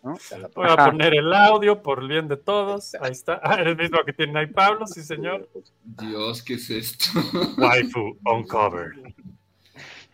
¿No? 0.06 0.16
Voy 0.54 0.66
a 0.68 0.72
Ajá. 0.74 0.86
poner 0.86 1.14
el 1.14 1.32
audio 1.34 1.82
por 1.82 2.00
el 2.00 2.08
bien 2.08 2.28
de 2.28 2.36
todos. 2.36 2.94
Ahí 3.00 3.12
está. 3.12 3.40
Ah, 3.44 3.56
el 3.60 3.76
mismo 3.76 3.98
que 4.06 4.12
tiene 4.12 4.38
ahí 4.38 4.46
Pablo, 4.46 4.86
sí, 4.86 5.02
señor. 5.02 5.48
Dios, 5.84 6.42
¿qué 6.42 6.54
es 6.54 6.70
esto? 6.70 7.06
Waifu 7.58 8.16
Uncovered. 8.24 8.92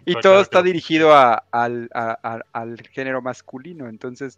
Y 0.04 0.14
Pues 0.14 0.22
todo 0.24 0.40
está 0.40 0.62
dirigido 0.62 1.14
a- 1.14 1.44
al, 1.52 1.88
a- 1.94 2.18
a- 2.22 2.40
al 2.60 2.80
género 2.88 3.22
masculino. 3.22 3.88
Entonces, 3.88 4.36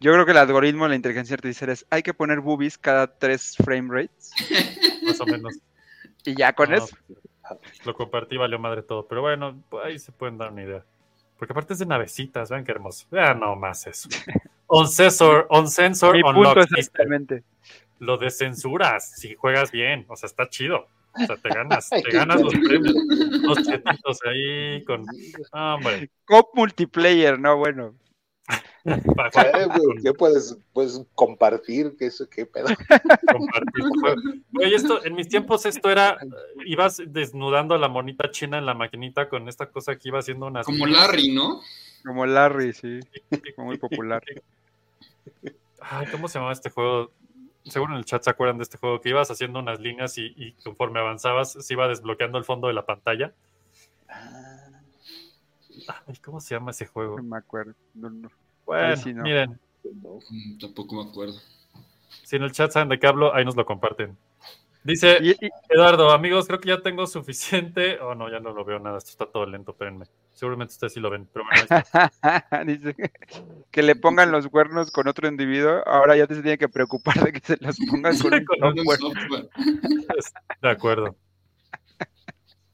yo 0.00 0.10
creo 0.12 0.24
que 0.24 0.30
el 0.30 0.38
algoritmo 0.38 0.84
de 0.84 0.90
la 0.90 0.96
inteligencia 0.96 1.34
artificial 1.34 1.68
es 1.68 1.84
hay 1.90 2.02
que 2.02 2.14
poner 2.14 2.40
boobies 2.40 2.78
cada 2.78 3.06
tres 3.08 3.54
frame 3.62 3.88
rates. 3.92 4.30
Más 5.06 5.20
o 5.20 5.26
menos. 5.26 5.52
Y 6.24 6.34
ya 6.34 6.54
con 6.54 6.70
No, 6.70 6.76
eso. 6.76 6.96
Lo 7.84 7.94
compartí, 7.94 8.38
valió 8.38 8.58
madre 8.58 8.82
todo. 8.82 9.06
Pero 9.06 9.20
bueno, 9.20 9.62
pues 9.68 9.84
ahí 9.84 9.98
se 9.98 10.12
pueden 10.12 10.38
dar 10.38 10.50
una 10.52 10.62
idea. 10.62 10.84
Porque 11.38 11.52
aparte 11.52 11.72
es 11.74 11.80
de 11.80 11.86
navecitas, 11.86 12.48
vean 12.48 12.64
qué 12.64 12.70
hermoso. 12.72 13.06
Vean 13.10 13.40
no 13.40 13.54
más 13.56 13.86
eso. 13.86 14.08
On 14.74 14.88
sensor, 14.88 15.46
on 15.50 15.68
sensor, 15.68 16.16
Mi 16.16 16.22
punto 16.22 16.60
es 16.60 16.66
exactamente. 16.74 17.44
lo 17.98 18.16
descensuras 18.16 19.12
si 19.18 19.34
juegas 19.34 19.70
bien. 19.70 20.06
O 20.08 20.16
sea, 20.16 20.28
está 20.28 20.48
chido. 20.48 20.86
O 21.14 21.26
sea, 21.26 21.36
te 21.36 21.50
ganas, 21.50 21.90
te 21.90 22.10
ganas 22.10 22.40
los 22.40 22.54
premios. 22.54 22.94
Los 23.42 23.62
chetitos 23.64 24.18
ahí 24.24 24.82
con. 24.84 25.04
Ah, 25.52 25.74
hombre. 25.74 26.10
Cop 26.24 26.54
multiplayer, 26.54 27.38
no, 27.38 27.58
bueno. 27.58 27.94
güey, 28.84 30.02
¿Qué 30.02 30.14
puedes, 30.14 30.56
puedes 30.72 31.02
compartir? 31.14 31.94
¿Qué, 31.98 32.06
eso, 32.06 32.26
qué 32.30 32.46
pedo? 32.46 32.68
compartir. 33.30 33.84
Güey, 34.52 34.72
esto, 34.72 35.04
en 35.04 35.14
mis 35.14 35.28
tiempos 35.28 35.66
esto 35.66 35.90
era, 35.90 36.16
ibas 36.64 37.02
desnudando 37.06 37.74
a 37.74 37.78
la 37.78 37.88
monita 37.88 38.30
china 38.30 38.56
en 38.56 38.64
la 38.64 38.72
maquinita 38.72 39.28
con 39.28 39.50
esta 39.50 39.66
cosa 39.66 39.96
que 39.96 40.08
iba 40.08 40.20
haciendo 40.20 40.46
unas... 40.46 40.64
Como 40.64 40.86
Larry, 40.86 41.30
¿no? 41.30 41.60
Como 42.06 42.24
Larry, 42.24 42.72
sí. 42.72 43.00
Muy 43.58 43.76
popular. 43.76 44.22
Ay, 45.80 46.06
¿cómo 46.10 46.28
se 46.28 46.34
llamaba 46.34 46.52
este 46.52 46.70
juego? 46.70 47.12
Seguro 47.64 47.92
en 47.92 47.98
el 47.98 48.04
chat 48.04 48.22
se 48.22 48.30
acuerdan 48.30 48.56
de 48.58 48.64
este 48.64 48.78
juego, 48.78 49.00
que 49.00 49.08
ibas 49.10 49.30
haciendo 49.30 49.58
unas 49.60 49.80
líneas 49.80 50.18
y, 50.18 50.32
y 50.36 50.52
conforme 50.64 50.98
avanzabas 51.00 51.52
se 51.52 51.74
iba 51.74 51.86
desbloqueando 51.88 52.38
el 52.38 52.44
fondo 52.44 52.66
de 52.68 52.74
la 52.74 52.84
pantalla. 52.86 53.32
Ay, 56.06 56.16
¿cómo 56.24 56.40
se 56.40 56.54
llama 56.54 56.70
ese 56.72 56.86
juego? 56.86 57.16
No 57.16 57.22
me 57.22 57.36
acuerdo. 57.38 57.74
No, 57.94 58.10
no. 58.10 58.30
Bueno, 58.66 58.96
sí 58.96 59.12
no. 59.14 59.22
miren, 59.22 59.58
Mm, 59.84 60.58
Tampoco 60.60 60.94
me 60.94 61.10
acuerdo. 61.10 61.34
si 62.22 62.36
en 62.36 62.44
el 62.44 62.52
chat 62.52 62.70
saben 62.70 62.88
de 62.88 63.00
qué 63.00 63.06
hablo, 63.08 63.34
ahí 63.34 63.44
nos 63.44 63.56
lo 63.56 63.66
comparten. 63.66 64.16
Dice 64.84 65.18
Y- 65.20 65.30
y- 65.30 65.50
Eduardo, 65.68 66.10
amigos, 66.10 66.46
creo 66.48 66.58
que 66.58 66.68
ya 66.70 66.80
tengo 66.82 67.06
suficiente. 67.06 67.98
Oh, 68.00 68.14
no, 68.14 68.28
ya 68.30 68.40
no 68.40 68.52
lo 68.52 68.64
veo 68.64 68.78
nada. 68.80 68.98
Esto 68.98 69.10
está 69.10 69.26
todo 69.26 69.46
lento, 69.46 69.72
espérenme. 69.72 70.06
Seguramente 70.32 70.72
ustedes 70.72 70.92
sí 70.94 71.00
lo 71.00 71.08
ven, 71.10 71.28
pero 71.32 71.44
bueno. 71.44 71.84
Dice 72.66 72.96
que 73.70 73.82
le 73.82 73.94
pongan 73.94 74.32
los 74.32 74.48
cuernos 74.48 74.90
con 74.90 75.06
otro 75.06 75.28
individuo. 75.28 75.82
Ahora 75.86 76.16
ya 76.16 76.26
te 76.26 76.34
se 76.34 76.42
tiene 76.42 76.58
que 76.58 76.68
preocupar 76.68 77.14
de 77.22 77.32
que 77.32 77.40
se 77.40 77.56
los 77.60 77.76
pongan 77.90 78.18
con 78.18 78.30
Con 78.44 78.78
un 78.78 78.84
software. 78.96 79.48
De 80.60 80.68
acuerdo. 80.70 81.16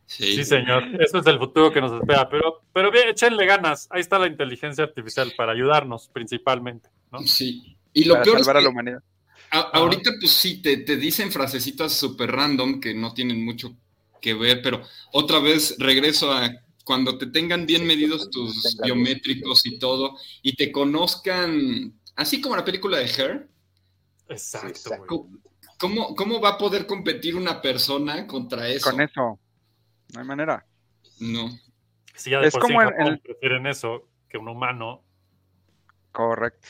Sí. 0.06 0.36
Sí, 0.36 0.44
señor. 0.44 0.84
Eso 1.00 1.18
es 1.18 1.26
el 1.26 1.38
futuro 1.38 1.70
que 1.70 1.82
nos 1.82 1.92
espera. 1.92 2.26
Pero, 2.30 2.62
pero 2.72 2.90
bien, 2.90 3.08
échenle 3.10 3.44
ganas. 3.44 3.86
Ahí 3.90 4.00
está 4.00 4.18
la 4.18 4.26
inteligencia 4.26 4.84
artificial 4.84 5.30
para 5.36 5.52
ayudarnos, 5.52 6.08
principalmente. 6.08 6.88
¿no? 7.12 7.18
Sí. 7.20 7.76
Y 7.92 8.04
lo 8.04 8.14
para 8.14 8.24
peor 8.24 8.38
es 8.38 8.44
salvar 8.46 8.56
a 8.56 8.64
la 8.64 8.68
humanidad. 8.70 9.02
A- 9.50 9.70
ahorita, 9.78 10.10
pues 10.20 10.32
sí, 10.32 10.60
te, 10.62 10.78
te 10.78 10.96
dicen 10.96 11.30
frasecitas 11.32 11.92
súper 11.92 12.30
random 12.32 12.80
que 12.80 12.94
no 12.94 13.14
tienen 13.14 13.44
mucho 13.44 13.76
que 14.20 14.34
ver, 14.34 14.60
pero 14.62 14.82
otra 15.12 15.38
vez 15.38 15.76
regreso 15.78 16.32
a 16.32 16.50
cuando 16.84 17.18
te 17.18 17.26
tengan 17.26 17.66
bien 17.66 17.86
medidos 17.86 18.30
tus 18.30 18.76
biométricos 18.82 19.64
y 19.66 19.78
todo, 19.78 20.16
y 20.42 20.56
te 20.56 20.72
conozcan, 20.72 21.92
así 22.16 22.40
como 22.40 22.56
la 22.56 22.64
película 22.64 22.98
de 22.98 23.04
Her, 23.04 23.48
Exacto, 24.28 24.90
güey. 24.96 25.06
¿cómo, 25.78 26.14
cómo- 26.14 26.40
va 26.40 26.50
a 26.50 26.58
poder 26.58 26.86
competir 26.86 27.36
una 27.36 27.60
persona 27.62 28.26
contra 28.26 28.68
eso? 28.68 28.90
Con 28.90 29.00
eso. 29.00 29.38
No 30.14 30.20
hay 30.20 30.26
manera. 30.26 30.66
No. 31.20 31.50
Si 32.14 32.30
ya 32.30 32.40
de 32.40 32.48
Es 32.48 32.54
por 32.54 32.62
sí 32.62 32.68
como 32.68 32.82
en 32.82 32.88
en 32.88 32.94
Japón 32.94 33.12
el- 33.14 33.20
prefieren 33.20 33.66
eso 33.66 34.08
que 34.28 34.38
un 34.38 34.48
humano. 34.48 35.02
Correcto. 36.12 36.68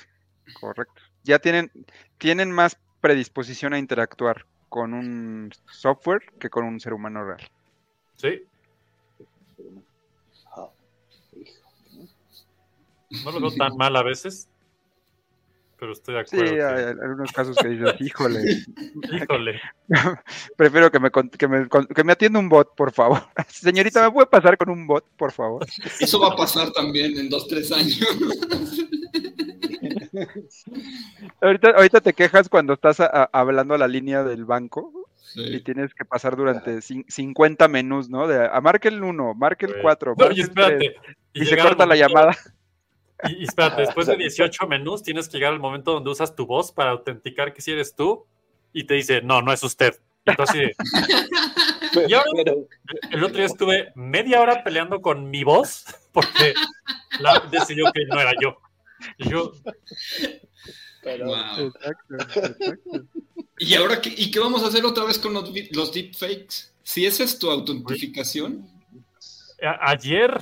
Correcto. 0.61 1.01
Ya 1.25 1.39
tienen, 1.39 1.71
tienen 2.19 2.51
más 2.51 2.77
predisposición 3.01 3.73
a 3.75 3.79
interactuar 3.79 4.45
con 4.69 4.93
un 4.93 5.51
software 5.71 6.23
que 6.39 6.51
con 6.51 6.65
un 6.65 6.79
ser 6.81 6.93
humano 6.93 7.25
real. 7.25 7.49
Sí, 8.17 8.43
no 13.25 13.33
lo 13.33 13.41
veo 13.41 13.51
tan 13.57 13.77
mal 13.77 13.97
a 13.97 14.03
veces. 14.03 14.49
Pero 15.79 15.93
estoy 15.93 16.17
de 16.17 16.27
Sí, 16.27 16.37
acuerdo. 16.37 16.69
hay 16.69 16.95
que- 16.95 17.01
algunos 17.05 17.33
casos 17.33 17.57
que 17.57 17.69
dices, 17.69 17.95
híjole, 18.01 18.65
Híjole. 19.13 19.61
prefiero 20.57 20.91
que 20.91 20.99
me, 20.99 21.11
con- 21.13 21.31
que, 21.31 21.47
me, 21.47 21.69
con- 21.69 21.87
que 21.87 22.03
me 22.05 22.13
atienda 22.13 22.41
un 22.41 22.49
bot, 22.49 22.75
por 22.75 22.93
favor. 22.93 23.23
Señorita, 23.49 24.03
¿me 24.03 24.11
puede 24.11 24.27
pasar 24.27 24.59
con 24.59 24.71
un 24.71 24.87
bot, 24.89 25.07
por 25.17 25.31
favor? 25.31 25.65
Eso 26.01 26.19
va 26.21 26.33
a 26.33 26.37
pasar 26.37 26.73
también 26.73 27.17
en 27.17 27.31
dos, 27.31 27.47
tres 27.47 27.71
años. 27.71 28.01
Ahorita, 31.41 31.71
ahorita 31.71 32.01
te 32.01 32.13
quejas 32.13 32.49
cuando 32.49 32.73
estás 32.75 33.01
a- 33.01 33.07
a- 33.07 33.31
hablando 33.33 33.75
a 33.75 33.79
la 33.79 33.89
línea 33.89 34.23
del 34.25 34.45
banco 34.45 34.93
y 35.35 35.61
tienes 35.61 35.93
que 35.95 36.05
pasar 36.05 36.37
durante 36.37 36.79
cin- 36.79 37.05
50 37.09 37.69
menús, 37.69 38.09
¿no? 38.09 38.27
De 38.27 38.47
a 38.51 38.61
marque 38.61 38.89
el 38.89 39.03
1, 39.03 39.35
marque 39.35 39.67
el 39.67 39.73
Güey. 39.73 39.83
4, 39.83 40.15
No, 40.17 40.25
marque 40.25 40.41
y 40.41 40.43
espérate. 40.43 40.77
3, 40.77 41.17
y 41.35 41.43
y 41.43 41.47
se 41.47 41.57
corta 41.59 41.87
la 41.87 41.97
llamada. 41.97 42.31
Y, 43.25 43.41
y 43.41 43.45
espérate, 43.45 43.83
después 43.83 44.07
de 44.07 44.17
18 44.17 44.69
menús 44.69 45.03
tienes 45.03 45.29
que 45.29 45.39
llegar 45.39 45.53
al 45.53 45.59
momento 45.59 45.93
donde 45.93 46.09
usas 46.09 46.37
tu 46.37 46.47
voz 46.47 46.71
para 46.71 46.91
autenticar 46.91 47.53
que 47.53 47.61
si 47.61 47.73
eres 47.73 47.97
tú 47.97 48.27
y 48.73 48.85
te 48.85 48.95
dice, 48.95 49.23
no, 49.23 49.43
no 49.43 49.53
es 49.53 49.61
usted. 49.65 49.95
De- 50.25 50.75
Y 52.07 52.13
ahora- 52.15 52.29
el 53.11 53.25
otro 53.25 53.37
día 53.39 53.47
estuve 53.47 53.91
media 53.97 54.41
hora 54.41 54.63
peleando 54.63 55.01
con 55.03 55.31
mi 55.31 55.43
voz 55.43 55.85
porque 56.13 56.55
la 57.19 57.41
decidió 57.51 57.91
que 57.93 58.05
no 58.07 58.21
era 58.21 58.33
yo. 58.41 58.57
Y 59.19 59.31
yo, 59.31 59.53
pero, 61.03 61.27
Wow. 61.27 61.67
Exacto, 61.67 62.15
exacto. 62.15 63.05
¿Y 63.59 63.75
ahora 63.75 64.01
qué, 64.01 64.13
y 64.17 64.31
qué 64.31 64.39
vamos 64.39 64.63
a 64.63 64.69
hacer 64.69 64.85
otra 64.85 65.05
vez 65.05 65.19
con 65.19 65.33
los, 65.33 65.51
los 65.73 65.93
deepfakes? 65.93 66.73
Si 66.83 67.07
esa 67.07 67.25
es 67.25 67.39
tu 67.39 67.51
autentificación, 67.51 68.67
ayer 69.81 70.41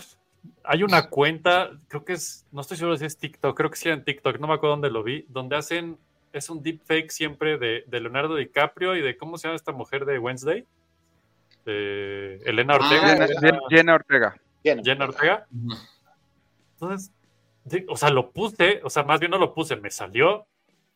hay 0.64 0.82
una 0.82 1.08
cuenta, 1.08 1.70
creo 1.88 2.04
que 2.04 2.14
es, 2.14 2.46
no 2.52 2.60
estoy 2.60 2.76
seguro 2.76 2.96
si 2.96 3.04
es 3.04 3.16
TikTok, 3.16 3.56
creo 3.56 3.70
que 3.70 3.76
sí 3.76 3.88
era 3.88 3.96
en 3.96 4.04
TikTok, 4.04 4.38
no 4.38 4.46
me 4.46 4.54
acuerdo 4.54 4.74
dónde 4.74 4.90
lo 4.90 5.02
vi, 5.02 5.24
donde 5.28 5.56
hacen, 5.56 5.98
es 6.32 6.50
un 6.50 6.62
deepfake 6.62 7.10
siempre 7.10 7.58
de, 7.58 7.84
de 7.86 8.00
Leonardo 8.00 8.36
DiCaprio 8.36 8.96
y 8.96 9.02
de, 9.02 9.16
¿cómo 9.16 9.38
se 9.38 9.48
llama 9.48 9.56
esta 9.56 9.72
mujer 9.72 10.04
de 10.04 10.18
Wednesday? 10.18 10.66
De 11.64 12.36
Elena 12.44 12.74
Ah, 12.74 12.76
Ortega. 12.76 13.26
Jenna, 13.40 13.58
Jenna 13.70 13.94
Ortega. 13.94 14.36
Jenna 14.62 15.04
Ortega. 15.04 15.46
Entonces, 16.74 17.10
o 17.88 17.96
sea, 17.96 18.10
lo 18.10 18.30
puse, 18.30 18.80
o 18.84 18.90
sea, 18.90 19.02
más 19.02 19.20
bien 19.20 19.30
no 19.30 19.38
lo 19.38 19.52
puse, 19.54 19.76
me 19.76 19.90
salió 19.90 20.46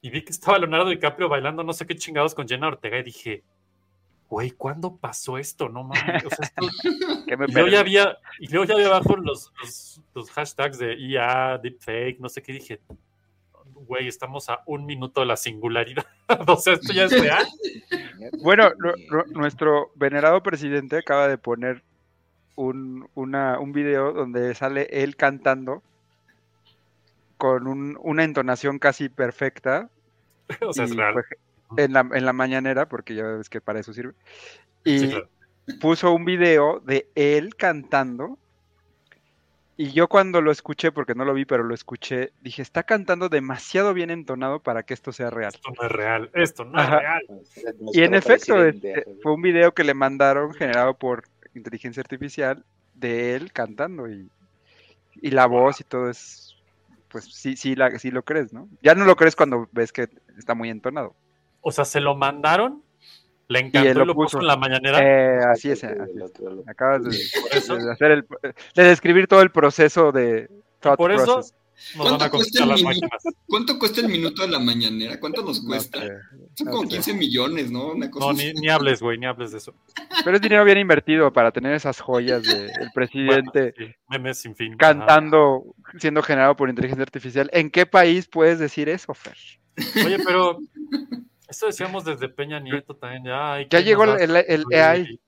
y 0.01 0.11
vi 0.11 0.23
que 0.23 0.31
estaba 0.33 0.59
Leonardo 0.59 0.89
DiCaprio 0.91 1.29
bailando 1.29 1.63
no 1.63 1.73
sé 1.73 1.87
qué 1.87 1.97
chingados 1.97 2.35
con 2.35 2.49
Jenna 2.49 2.69
Ortega 2.69 2.99
y 2.99 3.03
dije, 3.03 3.43
güey, 4.29 4.53
¿cuándo 4.53 4.97
pasó 4.97 5.37
esto? 5.39 5.69
No 5.69 5.83
mames. 5.85 6.25
O 6.25 6.31
sea, 6.31 6.47
esto- 6.47 6.67
Que 7.27 7.37
me 7.37 7.47
y 7.49 7.53
luego 7.53 7.69
ya 7.69 7.81
había, 7.81 8.19
y 8.39 8.49
luego 8.49 8.65
ya 8.65 8.75
había 8.75 8.87
abajo 8.87 9.17
los, 9.17 9.53
los, 9.61 10.01
los 10.15 10.31
hashtags 10.31 10.79
de 10.79 10.95
IA, 10.99 11.59
deepfake, 11.59 12.19
no 12.21 12.29
sé 12.29 12.43
qué, 12.43 12.53
dije, 12.53 12.81
güey, 13.75 14.09
estamos 14.09 14.49
a 14.49 14.63
un 14.67 14.85
minuto 14.87 15.21
de 15.21 15.27
la 15.27 15.37
singularidad. 15.37 16.05
o 16.47 16.57
sea, 16.57 16.75
esto 16.75 16.93
ya 16.93 17.05
es 17.05 17.21
real. 17.21 17.47
Bueno, 18.43 18.71
nu- 18.79 18.93
nu- 19.11 19.41
nuestro 19.41 19.91
venerado 19.97 20.43
presidente 20.43 20.99
acaba 20.99 21.27
de 21.27 21.39
poner 21.39 21.83
un, 22.55 23.09
una, 23.15 23.59
un 23.59 23.73
video 23.73 24.13
donde 24.13 24.55
sale 24.55 24.89
él 24.91 25.17
cantando 25.17 25.83
con 27.41 27.67
un- 27.67 27.99
una 28.03 28.23
entonación 28.23 28.79
casi 28.79 29.09
perfecta 29.09 29.89
O 30.61 30.73
sea, 30.75 30.85
es 30.85 30.95
real. 30.95 31.15
pues, 31.15 31.27
en, 31.77 31.93
la, 31.95 32.01
en 32.01 32.25
la 32.27 32.33
mañanera, 32.33 32.87
porque 32.89 33.15
ya 33.15 33.25
ves 33.25 33.49
que 33.49 33.61
para 33.61 33.81
eso 33.81 33.93
sirve. 33.95 34.13
Y 34.85 34.99
Sí, 34.99 35.09
claro. 35.09 35.29
puso 35.81 36.13
un 36.13 36.25
video 36.25 36.81
de 36.81 37.09
él 37.15 37.55
cantando. 37.57 38.37
Y 39.77 39.93
yo 39.93 40.09
cuando 40.09 40.43
lo 40.43 40.51
escuché, 40.51 40.93
porque 40.93 41.15
no 41.15 41.25
lo 41.25 41.33
vi, 41.33 41.47
pero 41.47 41.63
lo 41.63 41.73
escuché, 41.73 42.33
dije, 42.43 42.61
está 42.61 42.83
cantando 42.83 43.31
demasiado 43.31 43.95
bien 43.95 44.11
entonado 44.11 44.61
para 44.61 44.83
que 44.83 44.93
esto 44.93 45.11
sea 45.13 45.31
real. 45.31 45.53
Esto 45.55 45.71
no 45.71 45.87
es 45.87 45.93
real, 45.93 46.31
esto 46.35 46.65
no 46.67 46.79
Ajá. 46.79 46.97
es 46.97 47.01
real. 47.01 47.43
Y 47.95 48.03
en 48.03 48.15
efecto, 48.15 48.63
este, 48.63 49.07
fue 49.23 49.33
un 49.33 49.41
video 49.41 49.73
que 49.73 49.85
le 49.85 49.95
mandaron 49.95 50.53
generado 50.53 50.95
por 50.99 51.25
inteligencia 51.55 52.01
artificial 52.03 52.63
de 52.95 53.35
él 53.37 53.53
cantando 53.53 54.07
y, 54.11 54.29
y 55.23 55.31
la 55.31 55.47
voz 55.47 55.81
y 55.81 55.85
todo 55.85 56.11
es, 56.11 56.50
pues 57.11 57.25
sí, 57.25 57.57
sí, 57.57 57.75
la, 57.75 57.99
sí 57.99 58.11
lo 58.11 58.23
crees, 58.23 58.53
¿no? 58.53 58.69
Ya 58.83 58.95
no 58.95 59.05
lo 59.05 59.17
crees 59.17 59.37
cuando 59.37 59.69
ves 59.73 59.93
que 59.93 60.09
está 60.39 60.55
muy 60.55 60.71
entonado. 60.71 61.15
O 61.61 61.73
sea, 61.73 61.85
se 61.85 62.01
lo 62.01 62.15
mandaron, 62.15 62.83
le 63.49 63.59
encantó 63.59 63.91
y 63.91 63.95
lo 63.95 64.05
lo 64.05 64.15
puso 64.15 64.39
puso. 64.39 64.41
en 64.41 64.47
la 64.47 64.57
mañanera. 64.57 64.99
Eh, 65.03 65.41
así 65.51 65.71
es, 65.71 65.83
El 65.83 66.01
así 66.01 66.13
es. 66.23 66.69
Acabas 66.69 67.03
de, 67.05 67.91
hacer 67.91 68.11
el, 68.13 68.27
de 68.75 68.85
describir 68.85 69.27
todo 69.27 69.43
el 69.43 69.51
proceso 69.51 70.13
de 70.13 70.49
Por 70.97 71.13
eso 71.13 71.25
process. 71.25 71.55
Nos 71.97 72.11
van 72.11 72.15
a 72.23 72.31
¿Cuánto 72.31 72.37
cuesta 72.39 72.63
el 72.63 72.69
las. 72.69 72.83
¿cuánto 73.47 73.79
cuesta 73.79 74.01
el 74.01 74.09
minuto 74.09 74.43
de 74.43 74.49
la 74.49 74.59
mañanera? 74.59 75.19
¿Cuánto 75.21 75.43
nos 75.43 75.63
No 75.63 75.69
cuesta? 75.69 76.01
sé, 76.01 76.09
Son 76.55 76.67
no 76.67 76.73
como 76.73 76.83
sé. 76.85 76.89
15 76.97 77.15
millones, 77.15 77.71
¿no? 77.71 77.89
Una 77.93 78.11
cosa 78.11 78.27
No, 78.27 78.33
ni, 78.33 78.53
ni 78.53 78.69
hables, 78.69 79.01
güey, 79.03 79.19
ni 79.19 79.27
hables 79.27 79.53
de 79.53 79.59
eso. 79.59 79.75
Pero 80.25 80.37
es 80.37 80.43
dinero 80.43 80.65
bien 80.65 80.79
invertido 80.79 81.33
para 81.33 81.51
tener 81.53 81.75
esas 81.75 82.01
joyas 82.01 82.43
del 82.43 82.71
presidente 82.95 83.75
Bueno, 83.77 83.93
sí, 83.93 83.95
memes 84.09 84.39
sin 84.39 84.55
fin. 84.57 84.77
Ajá. 84.79 84.79
cantando, 84.79 85.65
siendo 85.99 86.23
generado 86.23 86.57
por 86.57 86.69
inteligencia 86.69 87.03
artificial. 87.03 87.49
¿En 87.53 87.71
qué 87.71 87.87
país 87.87 88.29
puedes 88.29 88.59
decir 88.59 88.89
eso, 88.89 89.13
Fer? 89.15 89.37
Oye, 90.05 90.19
pero 90.25 90.59
esto 91.49 91.67
decíamos 91.67 92.05
desde 92.05 92.29
Peña 92.29 92.61
Nieto 92.61 92.95
también. 92.95 93.25
Ya, 93.25 93.55
ay, 93.55 93.65
Ya 93.65 93.69
¿quién 93.79 93.85
llegó 93.85 94.05
el, 94.05 94.37
el 94.37 94.63
sustituir? 94.63 94.81
AI. 94.83 95.21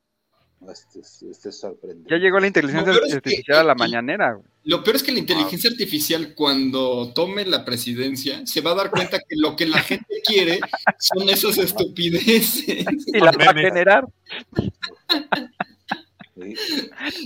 Este, 0.70 1.00
este 1.00 1.48
es 1.48 1.58
sorprendente. 1.58 2.08
Ya 2.10 2.18
llegó 2.18 2.38
la 2.38 2.46
inteligencia 2.46 2.92
es 2.92 3.00
que- 3.00 3.14
artificial 3.14 3.58
a 3.58 3.64
la 3.64 3.74
mañanera. 3.74 4.32
güey. 4.34 4.46
Lo 4.64 4.84
peor 4.84 4.94
es 4.96 5.02
que 5.02 5.10
la 5.10 5.18
inteligencia 5.18 5.68
artificial, 5.70 6.34
cuando 6.36 7.12
tome 7.14 7.44
la 7.44 7.64
presidencia, 7.64 8.46
se 8.46 8.60
va 8.60 8.70
a 8.70 8.74
dar 8.76 8.90
cuenta 8.90 9.18
que 9.18 9.34
lo 9.36 9.56
que 9.56 9.66
la 9.66 9.78
gente 9.80 10.22
quiere 10.24 10.60
son 11.00 11.28
esas 11.28 11.58
estupideces. 11.58 12.68
Y 13.08 13.18
la 13.18 13.32
va 13.32 13.50
a 13.50 13.54
generar. 13.54 14.06
Sí. 16.40 16.54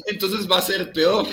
Entonces 0.07 0.51
va 0.51 0.59
a 0.59 0.63
ser 0.63 0.93
peor. 0.93 1.27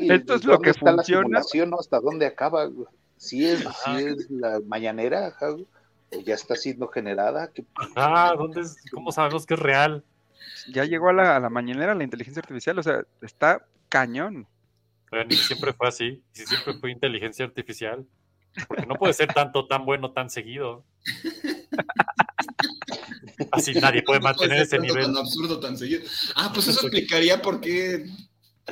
Esto 0.00 0.34
es 0.34 0.44
lo 0.44 0.52
¿dónde 0.54 0.64
que 0.64 0.70
está 0.70 0.90
la 0.92 0.96
funciona. 1.02 1.40
no? 1.66 1.78
¿Hasta 1.80 2.00
dónde 2.00 2.26
acaba? 2.26 2.64
güey? 2.66 2.86
Si 3.16 3.44
es, 3.44 3.66
Ajá. 3.66 3.98
si 3.98 4.04
es 4.06 4.30
la 4.30 4.60
mañanera, 4.66 5.26
ajá, 5.28 5.50
güey, 5.50 5.64
o 5.64 5.66
ya 6.24 6.34
está 6.34 6.56
siendo 6.56 6.88
generada. 6.88 7.52
¿qué- 7.52 7.64
Ah, 7.96 8.34
¿dónde 8.36 8.62
es? 8.62 8.76
¿cómo 8.92 9.12
sabemos 9.12 9.46
que 9.46 9.54
es 9.54 9.60
real? 9.60 10.04
Ya 10.72 10.84
llegó 10.84 11.08
a 11.08 11.12
la, 11.12 11.36
a 11.36 11.40
la 11.40 11.50
mañanera 11.50 11.94
la 11.94 12.04
inteligencia 12.04 12.40
artificial. 12.40 12.78
O 12.78 12.82
sea, 12.82 13.02
está 13.22 13.64
cañón. 13.88 14.46
Oigan, 15.12 15.26
y 15.30 15.34
siempre 15.36 15.72
fue 15.72 15.88
así, 15.88 16.22
y 16.32 16.38
si 16.38 16.46
siempre 16.46 16.74
fue 16.74 16.90
inteligencia 16.92 17.44
artificial. 17.44 18.06
Porque 18.68 18.86
no 18.86 18.94
puede 18.94 19.12
ser 19.12 19.32
tanto, 19.32 19.66
tan 19.66 19.84
bueno, 19.84 20.12
tan 20.12 20.30
seguido. 20.30 20.84
Así 23.52 23.72
nadie 23.74 24.02
puede 24.02 24.20
No 24.20 24.24
mantener 24.24 24.58
ser 24.66 24.66
ese 24.66 24.78
nivel. 24.78 25.04
Tan 25.06 25.16
absurdo, 25.16 25.60
tan 25.60 25.76
seguido. 25.76 26.02
Ah, 26.36 26.50
pues 26.52 26.68
eso 26.68 26.80
explicaría 26.82 27.40
por 27.40 27.60
qué 27.60 28.04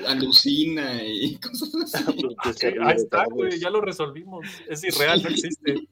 alucina 0.06 1.02
y 1.02 1.36
cosas 1.40 1.74
así. 1.94 2.28
que 2.43 2.52
se 2.52 2.70
ríe 2.70 2.85
Ahí 2.85 2.97
está, 2.97 3.24
güey, 3.24 3.48
eso? 3.51 3.59
ya 3.59 3.70
lo 3.70 3.81
resolvimos. 3.81 4.47
Es 4.69 4.85
irreal, 4.85 5.23
no 5.23 5.31
existe. 5.31 5.89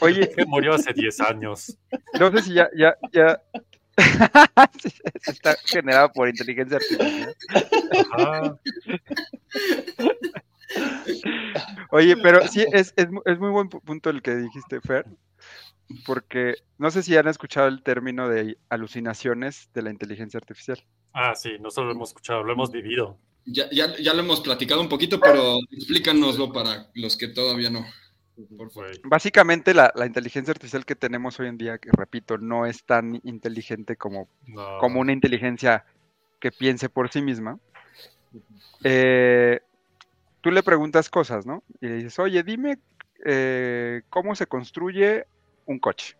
Oye, 0.00 0.30
Que 0.34 0.44
murió 0.46 0.74
hace 0.74 0.92
10 0.92 1.20
años. 1.20 1.76
no 2.18 2.30
sé 2.32 2.42
si 2.42 2.54
ya, 2.54 2.68
ya, 2.76 2.94
ya. 3.12 3.40
Está 5.26 5.56
generado 5.64 6.12
por 6.12 6.28
inteligencia 6.28 6.76
artificial. 6.76 7.34
Ajá. 8.12 8.58
Oye, 11.90 12.16
pero 12.16 12.46
sí, 12.48 12.64
es, 12.72 12.92
es, 12.96 13.08
es 13.24 13.38
muy 13.38 13.50
buen 13.50 13.68
pu- 13.68 13.82
punto 13.82 14.10
el 14.10 14.22
que 14.22 14.36
dijiste, 14.36 14.80
Fer, 14.80 15.06
porque 16.06 16.54
no 16.76 16.90
sé 16.90 17.02
si 17.02 17.16
han 17.16 17.26
escuchado 17.28 17.66
el 17.68 17.82
término 17.82 18.28
de 18.28 18.58
alucinaciones 18.68 19.70
de 19.74 19.82
la 19.82 19.90
inteligencia 19.90 20.38
artificial. 20.38 20.82
Ah, 21.12 21.34
sí, 21.34 21.52
no 21.60 21.70
solo 21.70 21.88
lo 21.88 21.94
hemos 21.94 22.10
escuchado, 22.10 22.44
lo 22.44 22.52
hemos 22.52 22.70
vivido. 22.70 23.18
Ya, 23.46 23.68
ya, 23.72 23.96
ya 23.96 24.12
lo 24.12 24.20
hemos 24.20 24.40
platicado 24.42 24.80
un 24.82 24.88
poquito, 24.90 25.18
pero 25.18 25.56
explícanoslo 25.70 26.52
para 26.52 26.88
los 26.94 27.16
que 27.16 27.28
todavía 27.28 27.70
no. 27.70 27.84
Por 28.56 28.70
favor. 28.70 28.88
Güey. 28.90 29.00
Básicamente 29.04 29.74
la, 29.74 29.92
la 29.94 30.06
inteligencia 30.06 30.52
artificial 30.52 30.84
que 30.84 30.94
tenemos 30.94 31.38
hoy 31.40 31.48
en 31.48 31.58
día, 31.58 31.78
que 31.78 31.90
repito, 31.92 32.38
no 32.38 32.66
es 32.66 32.84
tan 32.84 33.20
inteligente 33.24 33.96
como, 33.96 34.28
No. 34.46 34.78
como 34.78 35.00
una 35.00 35.12
inteligencia 35.12 35.84
que 36.40 36.52
piense 36.52 36.88
por 36.88 37.10
sí 37.10 37.20
misma. 37.22 37.58
Eh, 38.84 39.60
tú 40.40 40.50
le 40.50 40.62
preguntas 40.62 41.10
cosas, 41.10 41.46
¿no? 41.46 41.62
Y 41.80 41.88
le 41.88 41.94
dices, 41.96 42.18
oye, 42.18 42.42
dime 42.42 42.78
eh, 43.24 44.02
cómo 44.10 44.34
se 44.34 44.46
construye 44.46 45.26
un 45.66 45.78
coche. 45.78 46.16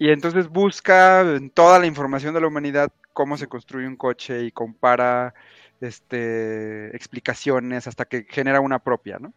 Y 0.00 0.10
entonces 0.10 0.48
busca 0.48 1.20
en 1.22 1.50
toda 1.50 1.78
la 1.78 1.86
información 1.86 2.34
de 2.34 2.40
la 2.40 2.46
humanidad 2.48 2.92
cómo 3.12 3.36
se 3.36 3.48
construye 3.48 3.86
un 3.86 3.96
coche 3.96 4.44
y 4.44 4.52
compara 4.52 5.34
este, 5.80 6.94
explicaciones 6.94 7.86
hasta 7.86 8.04
que 8.04 8.26
genera 8.28 8.60
una 8.60 8.78
propia, 8.78 9.18
¿no? 9.18 9.32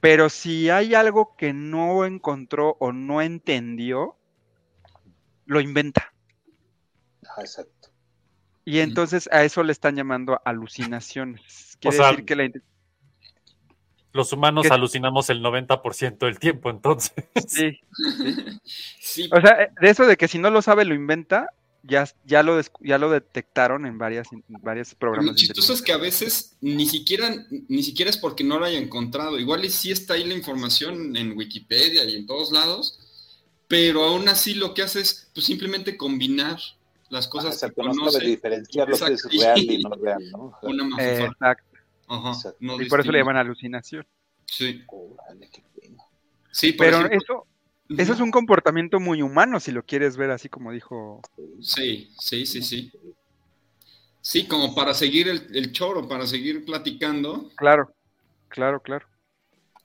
Pero 0.00 0.28
si 0.28 0.70
hay 0.70 0.94
algo 0.94 1.36
que 1.36 1.52
no 1.52 2.04
encontró 2.04 2.76
o 2.80 2.92
no 2.92 3.22
entendió, 3.22 4.16
lo 5.46 5.60
inventa. 5.60 6.12
Ah, 7.24 7.40
exacto. 7.40 7.88
Y 8.64 8.80
entonces 8.80 9.28
a 9.32 9.44
eso 9.44 9.62
le 9.62 9.72
están 9.72 9.94
llamando 9.94 10.40
alucinaciones. 10.44 11.76
Quiere 11.80 11.96
sea, 11.96 12.10
decir 12.10 12.24
que 12.24 12.36
la, 12.36 12.50
Los 14.12 14.32
humanos 14.32 14.66
¿Qué? 14.66 14.74
alucinamos 14.74 15.30
el 15.30 15.40
90% 15.42 16.18
del 16.18 16.38
tiempo, 16.38 16.68
entonces. 16.68 17.12
sí. 17.46 17.80
Sí, 18.98 19.30
O 19.32 19.40
sea, 19.40 19.62
eh, 19.62 19.70
de 19.80 19.88
eso 19.88 20.04
de 20.06 20.16
que 20.16 20.28
si 20.28 20.38
no 20.38 20.50
lo 20.50 20.62
sabe 20.62 20.84
lo 20.84 20.94
inventa, 20.94 21.50
ya, 21.86 22.08
ya, 22.24 22.42
lo, 22.42 22.60
ya 22.80 22.98
lo 22.98 23.10
detectaron 23.10 23.86
en 23.86 23.98
varias, 23.98 24.32
in- 24.32 24.44
varios 24.48 24.92
Lo 24.92 24.98
programas. 24.98 25.34
de 25.36 25.40
chistoso 25.40 25.72
es 25.72 25.82
que 25.82 25.92
a 25.92 25.96
veces 25.96 26.56
ni 26.60 26.86
siquiera, 26.86 27.46
ni 27.68 27.82
siquiera 27.82 28.10
es 28.10 28.16
porque 28.16 28.44
no 28.44 28.58
lo 28.58 28.64
haya 28.64 28.78
encontrado. 28.78 29.38
Igual 29.38 29.64
y 29.64 29.70
sí 29.70 29.90
está 29.92 30.14
ahí 30.14 30.24
la 30.24 30.34
información 30.34 31.16
en 31.16 31.36
Wikipedia 31.36 32.04
y 32.04 32.16
en 32.16 32.26
todos 32.26 32.52
lados, 32.52 32.98
pero 33.68 34.04
aún 34.04 34.28
así 34.28 34.54
lo 34.54 34.74
que 34.74 34.82
hace 34.82 35.00
es 35.00 35.30
pues, 35.34 35.46
simplemente 35.46 35.96
combinar 35.96 36.58
las 37.08 37.26
Ah, 37.26 37.30
cosas 37.30 37.50
que 37.60 37.66
exacto, 37.66 37.82
no 37.84 37.94
sabe 37.94 38.00
conoce. 38.06 38.26
diferenciar 38.26 38.88
lo 38.88 38.98
que 38.98 39.12
es 39.12 39.24
real 39.30 39.58
y 39.60 39.78
no 39.82 39.90
real, 39.94 40.30
¿no? 40.32 40.58
Una 40.62 41.02
Eh, 41.02 41.24
exacto. 41.24 41.64
Ajá, 42.08 42.30
exacto. 42.30 42.58
no 42.60 42.80
Y 42.80 42.88
por 42.88 43.00
eso 43.00 43.12
le 43.12 43.18
llaman 43.18 43.36
alucinación. 43.36 44.06
Sí, 44.44 44.82
Órale, 44.88 45.48
qué 45.52 45.62
pena. 45.80 46.02
sí, 46.52 46.72
por 46.72 46.86
Pero 46.86 46.96
ejemplo. 46.98 47.18
eso, 47.18 47.46
eso 47.88 48.12
es 48.12 48.20
un 48.20 48.30
comportamiento 48.30 49.00
muy 49.00 49.22
humano, 49.22 49.60
si 49.60 49.72
lo 49.72 49.84
quieres 49.84 50.16
ver 50.16 50.30
así 50.30 50.48
como 50.48 50.72
dijo. 50.72 51.20
Sí, 51.60 52.10
sí, 52.18 52.46
sí, 52.46 52.62
sí. 52.62 52.92
Sí, 54.20 54.46
como 54.46 54.74
para 54.74 54.92
seguir 54.92 55.28
el, 55.28 55.46
el 55.54 55.72
choro, 55.72 56.08
para 56.08 56.26
seguir 56.26 56.64
platicando. 56.64 57.50
Claro, 57.56 57.94
claro, 58.48 58.80
claro. 58.80 59.06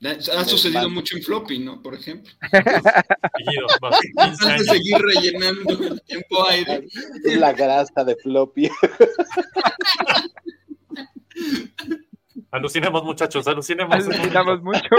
Ha 0.03 0.45
sucedido 0.45 0.89
mucho 0.89 1.15
en 1.15 1.21
floppy, 1.21 1.59
¿no? 1.59 1.79
Por 1.79 1.93
ejemplo. 1.93 2.31
Seguido, 2.49 3.67
va, 3.83 3.91
15 4.01 4.17
Antes 4.17 4.65
de 4.65 4.73
seguir 4.73 4.97
rellenando 4.97 5.73
el 5.83 6.01
tiempo 6.01 6.47
aire. 6.47 6.87
Es 7.23 7.37
la 7.37 7.53
grasa 7.53 8.03
de 8.03 8.15
floppy. 8.15 8.67
Alucinemos, 12.49 13.03
muchachos, 13.03 13.47
alucinemos. 13.47 13.93
Alucinamos 13.93 14.63
mucho. 14.63 14.89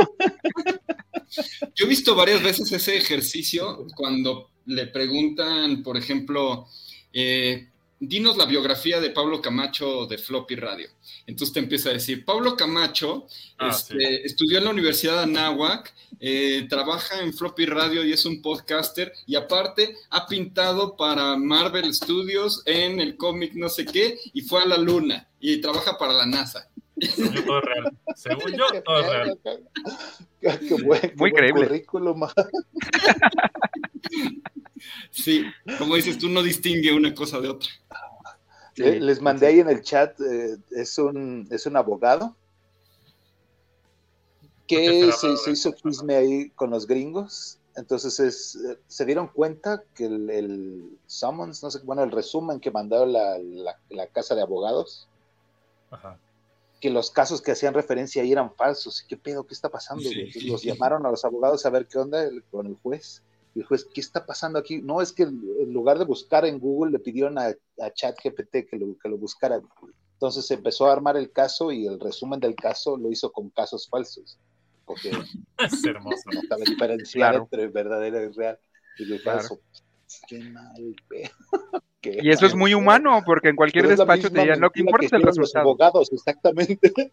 Yo 1.74 1.86
he 1.86 1.88
visto 1.88 2.14
varias 2.14 2.42
veces 2.42 2.70
ese 2.72 2.96
ejercicio 2.96 3.86
cuando 3.96 4.50
le 4.66 4.86
preguntan, 4.86 5.82
por 5.82 5.96
ejemplo, 5.96 6.68
eh, 7.12 7.68
dinos 7.98 8.36
la 8.36 8.46
biografía 8.46 9.00
de 9.00 9.10
Pablo 9.10 9.40
Camacho 9.40 10.06
de 10.06 10.18
Floppy 10.18 10.56
Radio. 10.56 10.88
Entonces 11.26 11.52
te 11.52 11.60
empieza 11.60 11.90
a 11.90 11.92
decir, 11.94 12.24
Pablo 12.24 12.56
Camacho 12.56 13.26
Ah, 13.58 13.68
este, 13.70 13.94
sí. 13.94 14.20
estudió 14.24 14.58
en 14.58 14.64
la 14.64 14.70
Universidad 14.70 15.18
de 15.18 15.22
Anáhuac, 15.22 15.94
eh, 16.18 16.66
trabaja 16.68 17.20
en 17.22 17.32
Floppy 17.32 17.66
Radio 17.66 18.04
y 18.04 18.12
es 18.12 18.24
un 18.24 18.42
podcaster, 18.42 19.12
y 19.26 19.36
aparte 19.36 19.94
ha 20.10 20.26
pintado 20.26 20.96
para 20.96 21.36
Marvel 21.36 21.94
Studios 21.94 22.62
en 22.66 23.00
el 23.00 23.16
cómic 23.16 23.52
no 23.54 23.68
sé 23.68 23.86
qué, 23.86 24.18
y 24.32 24.40
fue 24.42 24.62
a 24.62 24.66
la 24.66 24.78
luna, 24.78 25.28
y 25.40 25.60
trabaja 25.60 25.96
para 25.96 26.12
la 26.12 26.26
NASA. 26.26 26.68
Según 27.06 27.32
yo, 27.34 27.44
todo 27.44 27.58
es 27.58 27.64
real. 27.64 27.98
Según 28.16 28.52
yo, 28.52 28.82
todo 28.84 29.00
es 29.00 29.06
real. 29.06 29.38
Qué, 30.40 30.58
qué 30.68 30.74
buen, 30.82 31.00
qué 31.00 31.14
Muy 31.16 31.32
creíble. 31.32 31.66
currículum. 31.66 32.22
Sí, 35.10 35.44
como 35.78 35.94
dices, 35.96 36.18
tú 36.18 36.28
no 36.28 36.42
distingue 36.42 36.92
una 36.94 37.14
cosa 37.14 37.40
de 37.40 37.48
otra. 37.48 37.68
Sí, 38.74 38.82
Les 39.00 39.20
mandé 39.20 39.46
sí. 39.46 39.52
ahí 39.54 39.60
en 39.60 39.68
el 39.68 39.82
chat, 39.82 40.18
eh, 40.20 40.56
es, 40.70 40.98
un, 40.98 41.46
es 41.50 41.66
un 41.66 41.76
abogado 41.76 42.34
¿Por 44.40 44.50
qué 44.66 44.86
que 45.06 45.12
se, 45.12 45.50
hizo 45.50 45.72
chisme 45.72 46.16
ahí 46.16 46.50
con 46.50 46.70
los 46.70 46.86
gringos. 46.86 47.58
Entonces 47.76 48.18
es, 48.20 48.54
eh, 48.56 48.78
se 48.86 49.04
dieron 49.04 49.28
cuenta 49.28 49.82
que 49.94 50.06
el, 50.06 50.30
el 50.30 50.98
summons, 51.06 51.62
no 51.62 51.70
sé, 51.70 51.80
bueno, 51.84 52.02
el 52.02 52.10
resumen 52.10 52.60
que 52.60 52.70
mandaron 52.70 53.12
la, 53.12 53.38
la- 53.38 53.78
la 53.90 54.06
casa 54.08 54.34
de 54.34 54.42
abogados, 54.42 55.08
Ajá. 55.90 56.18
Que 56.82 56.90
los 56.90 57.12
casos 57.12 57.40
que 57.40 57.52
hacían 57.52 57.74
referencia 57.74 58.22
ahí 58.22 58.32
eran 58.32 58.52
falsos. 58.56 59.04
¿Qué 59.08 59.16
pedo? 59.16 59.46
¿Qué 59.46 59.54
está 59.54 59.68
pasando? 59.70 60.02
Sí. 60.02 60.18
Entonces 60.18 60.44
los 60.44 60.62
llamaron 60.64 61.06
a 61.06 61.10
los 61.10 61.24
abogados 61.24 61.64
a 61.64 61.70
ver 61.70 61.86
qué 61.86 61.96
onda 61.98 62.24
el- 62.24 62.42
con 62.50 62.66
el 62.66 62.74
juez. 62.74 63.22
Y 63.54 63.60
el 63.60 63.66
juez, 63.66 63.84
¿qué 63.94 64.00
está 64.00 64.26
pasando 64.26 64.58
aquí? 64.58 64.82
No, 64.82 65.00
es 65.00 65.12
que 65.12 65.22
en 65.22 65.72
lugar 65.72 65.98
de 66.00 66.04
buscar 66.04 66.44
en 66.44 66.58
Google 66.58 66.90
le 66.90 66.98
pidieron 66.98 67.38
a, 67.38 67.54
a 67.80 67.90
ChatGPT 67.94 68.68
que 68.68 68.76
lo, 68.78 68.98
que 68.98 69.08
lo 69.08 69.16
buscara. 69.16 69.62
Entonces 70.14 70.44
se 70.44 70.54
empezó 70.54 70.86
a 70.86 70.92
armar 70.92 71.16
el 71.16 71.30
caso 71.30 71.70
y 71.70 71.86
el 71.86 72.00
resumen 72.00 72.40
del 72.40 72.56
caso 72.56 72.96
lo 72.96 73.12
hizo 73.12 73.30
con 73.30 73.50
casos 73.50 73.88
falsos. 73.88 74.38
Porque 74.84 75.10
Es 75.58 75.84
hermoso. 75.84 76.22
no 76.34 76.40
sabe 76.48 76.64
diferenciar 76.66 77.30
Claro. 77.30 77.44
entre 77.44 77.68
verdadero 77.68 78.20
y 78.24 78.28
real. 78.32 78.58
Y 78.98 79.04
el 79.12 79.22
Claro. 79.22 79.38
falso. 79.38 79.60
Qué 80.26 80.40
mal 80.40 80.96
pedo. 81.08 81.30
Y 82.02 82.30
eso 82.30 82.46
es 82.46 82.54
muy 82.54 82.74
humano, 82.74 83.22
porque 83.24 83.48
en 83.48 83.56
cualquier 83.56 83.84
Pero 83.84 83.96
despacho 83.96 84.30
te 84.30 84.40
dirían, 84.40 84.60
lo 84.60 84.70
que 84.70 84.80
importa 84.80 85.02
el 85.02 85.06
hicieron 85.06 85.26
los 85.26 85.36
resultado. 85.36 85.62
abogados, 85.68 86.12
exactamente. 86.12 86.92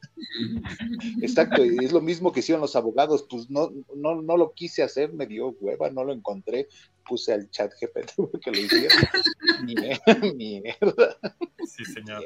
Exacto, 1.21 1.63
y 1.65 1.77
es 1.83 1.91
lo 1.91 2.01
mismo 2.01 2.31
que 2.31 2.39
hicieron 2.39 2.61
los 2.61 2.75
abogados. 2.75 3.25
Pues 3.29 3.49
no, 3.49 3.69
no, 3.95 4.21
no 4.21 4.37
lo 4.37 4.53
quise 4.53 4.83
hacer, 4.83 5.13
me 5.13 5.27
dio 5.27 5.49
hueva, 5.59 5.89
no 5.89 6.03
lo 6.03 6.13
encontré. 6.13 6.67
Puse 7.07 7.33
al 7.33 7.49
chat 7.49 7.71
GPT 7.79 8.11
que 8.43 8.51
lo 8.51 8.57
hiciera. 8.59 8.95
Mierda, 9.63 10.33
mierda. 10.35 11.17
Sí, 11.65 11.85
señor. 11.85 12.23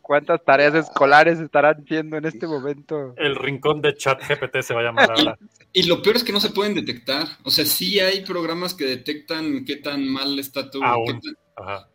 ¿Cuántas 0.00 0.42
tareas 0.42 0.74
escolares 0.74 1.38
estarán 1.38 1.84
siendo 1.86 2.16
en 2.16 2.24
este 2.24 2.46
momento? 2.46 3.12
El 3.18 3.36
rincón 3.36 3.82
de 3.82 3.94
chat 3.94 4.18
GPT 4.26 4.62
se 4.62 4.72
va 4.72 4.80
a 4.80 4.84
llamar 4.84 5.10
ahora. 5.10 5.38
Y 5.72 5.82
lo 5.82 6.00
peor 6.00 6.16
es 6.16 6.24
que 6.24 6.32
no 6.32 6.40
se 6.40 6.48
pueden 6.50 6.74
detectar. 6.74 7.26
O 7.44 7.50
sea, 7.50 7.66
sí 7.66 8.00
hay 8.00 8.24
programas 8.24 8.72
que 8.72 8.86
detectan 8.86 9.64
qué 9.66 9.76
tan 9.76 10.08
mal 10.08 10.38
está 10.38 10.70
tu. 10.70 10.82
Aún. 10.82 11.04
qué 11.06 11.12
tan- 11.12 11.36
Ajá. 11.58 11.88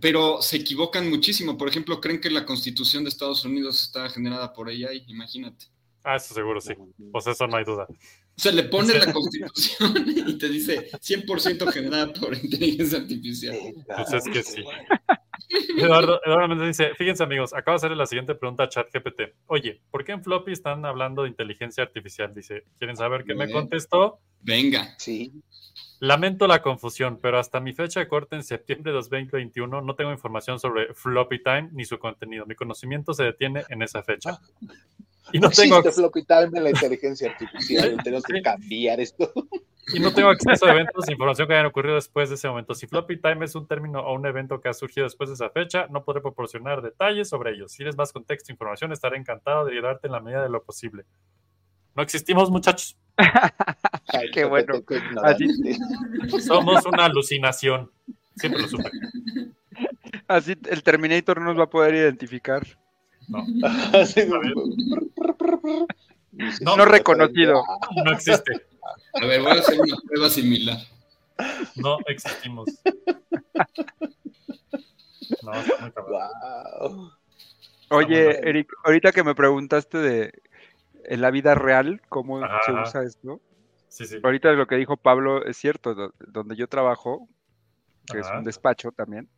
pero 0.00 0.42
se 0.42 0.56
equivocan 0.56 1.08
muchísimo. 1.08 1.56
Por 1.56 1.68
ejemplo, 1.68 2.00
creen 2.00 2.20
que 2.20 2.30
la 2.30 2.44
constitución 2.44 3.04
de 3.04 3.10
Estados 3.10 3.44
Unidos 3.44 3.82
está 3.82 4.08
generada 4.10 4.52
por 4.52 4.68
AI, 4.68 5.04
imagínate. 5.06 5.66
Ah, 6.04 6.16
eso 6.16 6.34
seguro 6.34 6.60
sí. 6.60 6.74
Pues 7.12 7.26
eso 7.26 7.46
no 7.46 7.56
hay 7.56 7.64
duda. 7.64 7.86
O 7.88 8.40
sea, 8.40 8.52
le 8.52 8.64
pones 8.64 9.04
la 9.04 9.12
constitución 9.12 9.94
y 10.06 10.38
te 10.38 10.48
dice 10.48 10.90
100% 10.92 11.72
generada 11.72 12.12
por 12.12 12.34
inteligencia 12.34 12.98
artificial. 12.98 13.56
Pues 13.86 14.12
es 14.12 14.24
que 14.24 14.42
sí. 14.42 14.62
Eduardo, 15.78 16.20
Eduardo 16.24 16.48
Méndez 16.48 16.78
dice, 16.78 16.94
fíjense 16.94 17.22
amigos, 17.22 17.54
acabo 17.54 17.74
de 17.74 17.76
hacerle 17.76 17.96
la 17.96 18.06
siguiente 18.06 18.34
pregunta 18.34 18.64
a 18.64 18.68
ChatGPT. 18.68 19.34
Oye, 19.46 19.80
¿por 19.90 20.04
qué 20.04 20.12
en 20.12 20.22
Floppy 20.22 20.52
están 20.52 20.84
hablando 20.84 21.22
de 21.22 21.30
inteligencia 21.30 21.82
artificial? 21.82 22.34
Dice, 22.34 22.64
¿quieren 22.78 22.96
saber 22.96 23.24
qué 23.24 23.34
me 23.34 23.50
contestó? 23.50 24.20
Venga. 24.40 24.94
Sí. 24.98 25.32
Lamento 26.00 26.46
la 26.46 26.62
confusión, 26.62 27.18
pero 27.20 27.38
hasta 27.38 27.58
mi 27.58 27.72
fecha 27.72 28.00
de 28.00 28.08
corte 28.08 28.36
en 28.36 28.44
septiembre 28.44 28.92
de 28.92 28.96
2021 28.96 29.80
no 29.80 29.94
tengo 29.96 30.12
información 30.12 30.60
sobre 30.60 30.94
Floppy 30.94 31.42
Time 31.42 31.70
ni 31.72 31.84
su 31.84 31.98
contenido. 31.98 32.46
Mi 32.46 32.54
conocimiento 32.54 33.14
se 33.14 33.24
detiene 33.24 33.64
en 33.68 33.82
esa 33.82 34.02
fecha. 34.02 34.38
Y 35.32 35.40
no 35.40 35.48
No 35.48 35.54
tengo, 35.54 35.82
floppy 35.82 36.24
time 36.24 36.50
en 36.54 36.64
la 36.64 36.70
inteligencia 36.70 37.30
artificial. 37.30 37.96
Tenemos 38.04 38.24
que 38.24 38.40
cambiar 38.40 39.00
esto. 39.00 39.30
y 39.92 40.00
no 40.00 40.12
tengo 40.12 40.30
acceso 40.30 40.66
a 40.66 40.72
eventos 40.72 41.06
e 41.08 41.12
información 41.12 41.46
que 41.46 41.54
hayan 41.54 41.66
ocurrido 41.66 41.96
después 41.96 42.28
de 42.30 42.36
ese 42.36 42.48
momento. 42.48 42.74
Si 42.74 42.86
Floppy 42.86 43.20
Time 43.20 43.44
es 43.44 43.54
un 43.54 43.66
término 43.66 44.00
o 44.00 44.14
un 44.14 44.24
evento 44.26 44.60
que 44.60 44.68
ha 44.68 44.74
surgido 44.74 45.04
después 45.04 45.28
de 45.28 45.34
esa 45.34 45.50
fecha, 45.50 45.86
no 45.90 46.04
podré 46.04 46.22
proporcionar 46.22 46.82
detalles 46.82 47.28
sobre 47.28 47.52
ellos. 47.52 47.72
Si 47.72 47.82
eres 47.82 47.96
más 47.96 48.12
contexto 48.12 48.50
e 48.50 48.54
información, 48.54 48.92
estaré 48.92 49.18
encantado 49.18 49.64
de 49.64 49.72
ayudarte 49.72 50.06
en 50.06 50.12
la 50.12 50.20
medida 50.20 50.42
de 50.42 50.48
lo 50.48 50.62
posible. 50.62 51.04
No 51.98 52.02
existimos, 52.04 52.48
muchachos. 52.48 52.96
Ay, 54.06 54.30
Qué 54.32 54.44
bueno. 54.44 54.74
Somos 56.46 56.86
una 56.86 57.06
alucinación. 57.06 57.90
Siempre 58.36 58.62
lo 58.62 58.68
supe. 58.68 58.88
Así 60.28 60.54
el 60.70 60.84
Terminator 60.84 61.40
no 61.40 61.46
nos 61.46 61.58
va 61.58 61.64
a 61.64 61.70
poder 61.70 61.96
identificar. 61.96 62.64
No, 63.26 63.44
No 66.60 66.76
No 66.76 66.84
reconocido. 66.84 67.64
no 68.04 68.12
existe. 68.12 68.52
A 69.20 69.26
ver, 69.26 69.42
voy 69.42 69.50
a 69.50 69.54
hacer 69.54 69.80
una 69.80 69.96
prueba 70.06 70.30
similar. 70.30 70.78
No 71.74 71.98
existimos. 72.06 72.68
No, 75.42 75.52
está 75.52 75.78
muy 75.80 75.90
cabrón. 75.90 76.20
Wow. 76.78 77.10
Oye. 77.90 78.38
Eric, 78.48 78.70
ahorita 78.84 79.10
que 79.10 79.24
me 79.24 79.34
preguntaste 79.34 79.98
de 79.98 80.32
en 81.08 81.20
la 81.20 81.30
vida 81.30 81.54
real 81.54 82.00
cómo 82.08 82.44
Ajá, 82.44 82.60
se 82.66 82.72
usa 82.72 83.02
esto, 83.04 83.40
Sí, 83.88 84.06
sí. 84.06 84.20
ahorita 84.22 84.52
lo 84.52 84.66
que 84.66 84.76
dijo 84.76 84.96
Pablo 84.96 85.44
es 85.44 85.56
cierto, 85.56 85.94
do- 85.94 86.14
donde 86.18 86.56
yo 86.56 86.68
trabajo, 86.68 87.28
que 88.06 88.20
es 88.20 88.30
un 88.32 88.44
despacho 88.44 88.92
también, 88.92 89.28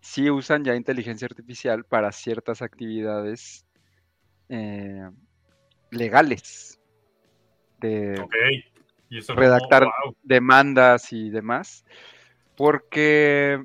sí 0.00 0.30
usan 0.30 0.64
ya 0.64 0.74
inteligencia 0.74 1.26
artificial 1.26 1.84
para 1.84 2.12
ciertas 2.12 2.62
actividades 2.62 3.66
eh, 4.48 5.08
legales 5.90 6.78
de. 7.80 8.26
Y 9.10 9.18
eso 9.18 9.34
redactar 9.34 9.84
wow. 9.84 10.16
demandas 10.22 11.12
y 11.12 11.30
demás, 11.30 11.84
porque, 12.56 13.64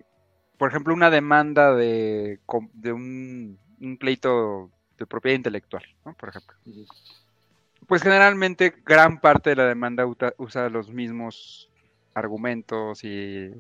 por 0.58 0.70
ejemplo, 0.70 0.94
una 0.94 1.10
demanda 1.10 1.74
de, 1.76 2.40
com- 2.46 2.70
de 2.74 2.94
un, 2.94 3.60
un 3.82 3.98
pleito 3.98 4.72
de 4.98 5.06
propiedad 5.06 5.36
intelectual, 5.36 5.84
¿no? 6.06 6.14
Por 6.14 6.30
ejemplo. 6.30 6.56
Pues 7.88 8.02
generalmente 8.02 8.74
gran 8.86 9.20
parte 9.20 9.52
de 9.52 9.56
la 9.58 9.66
demanda 9.66 10.06
usa 10.38 10.70
los 10.70 10.90
mismos 10.90 11.70
argumentos 12.14 13.04
y 13.04 13.52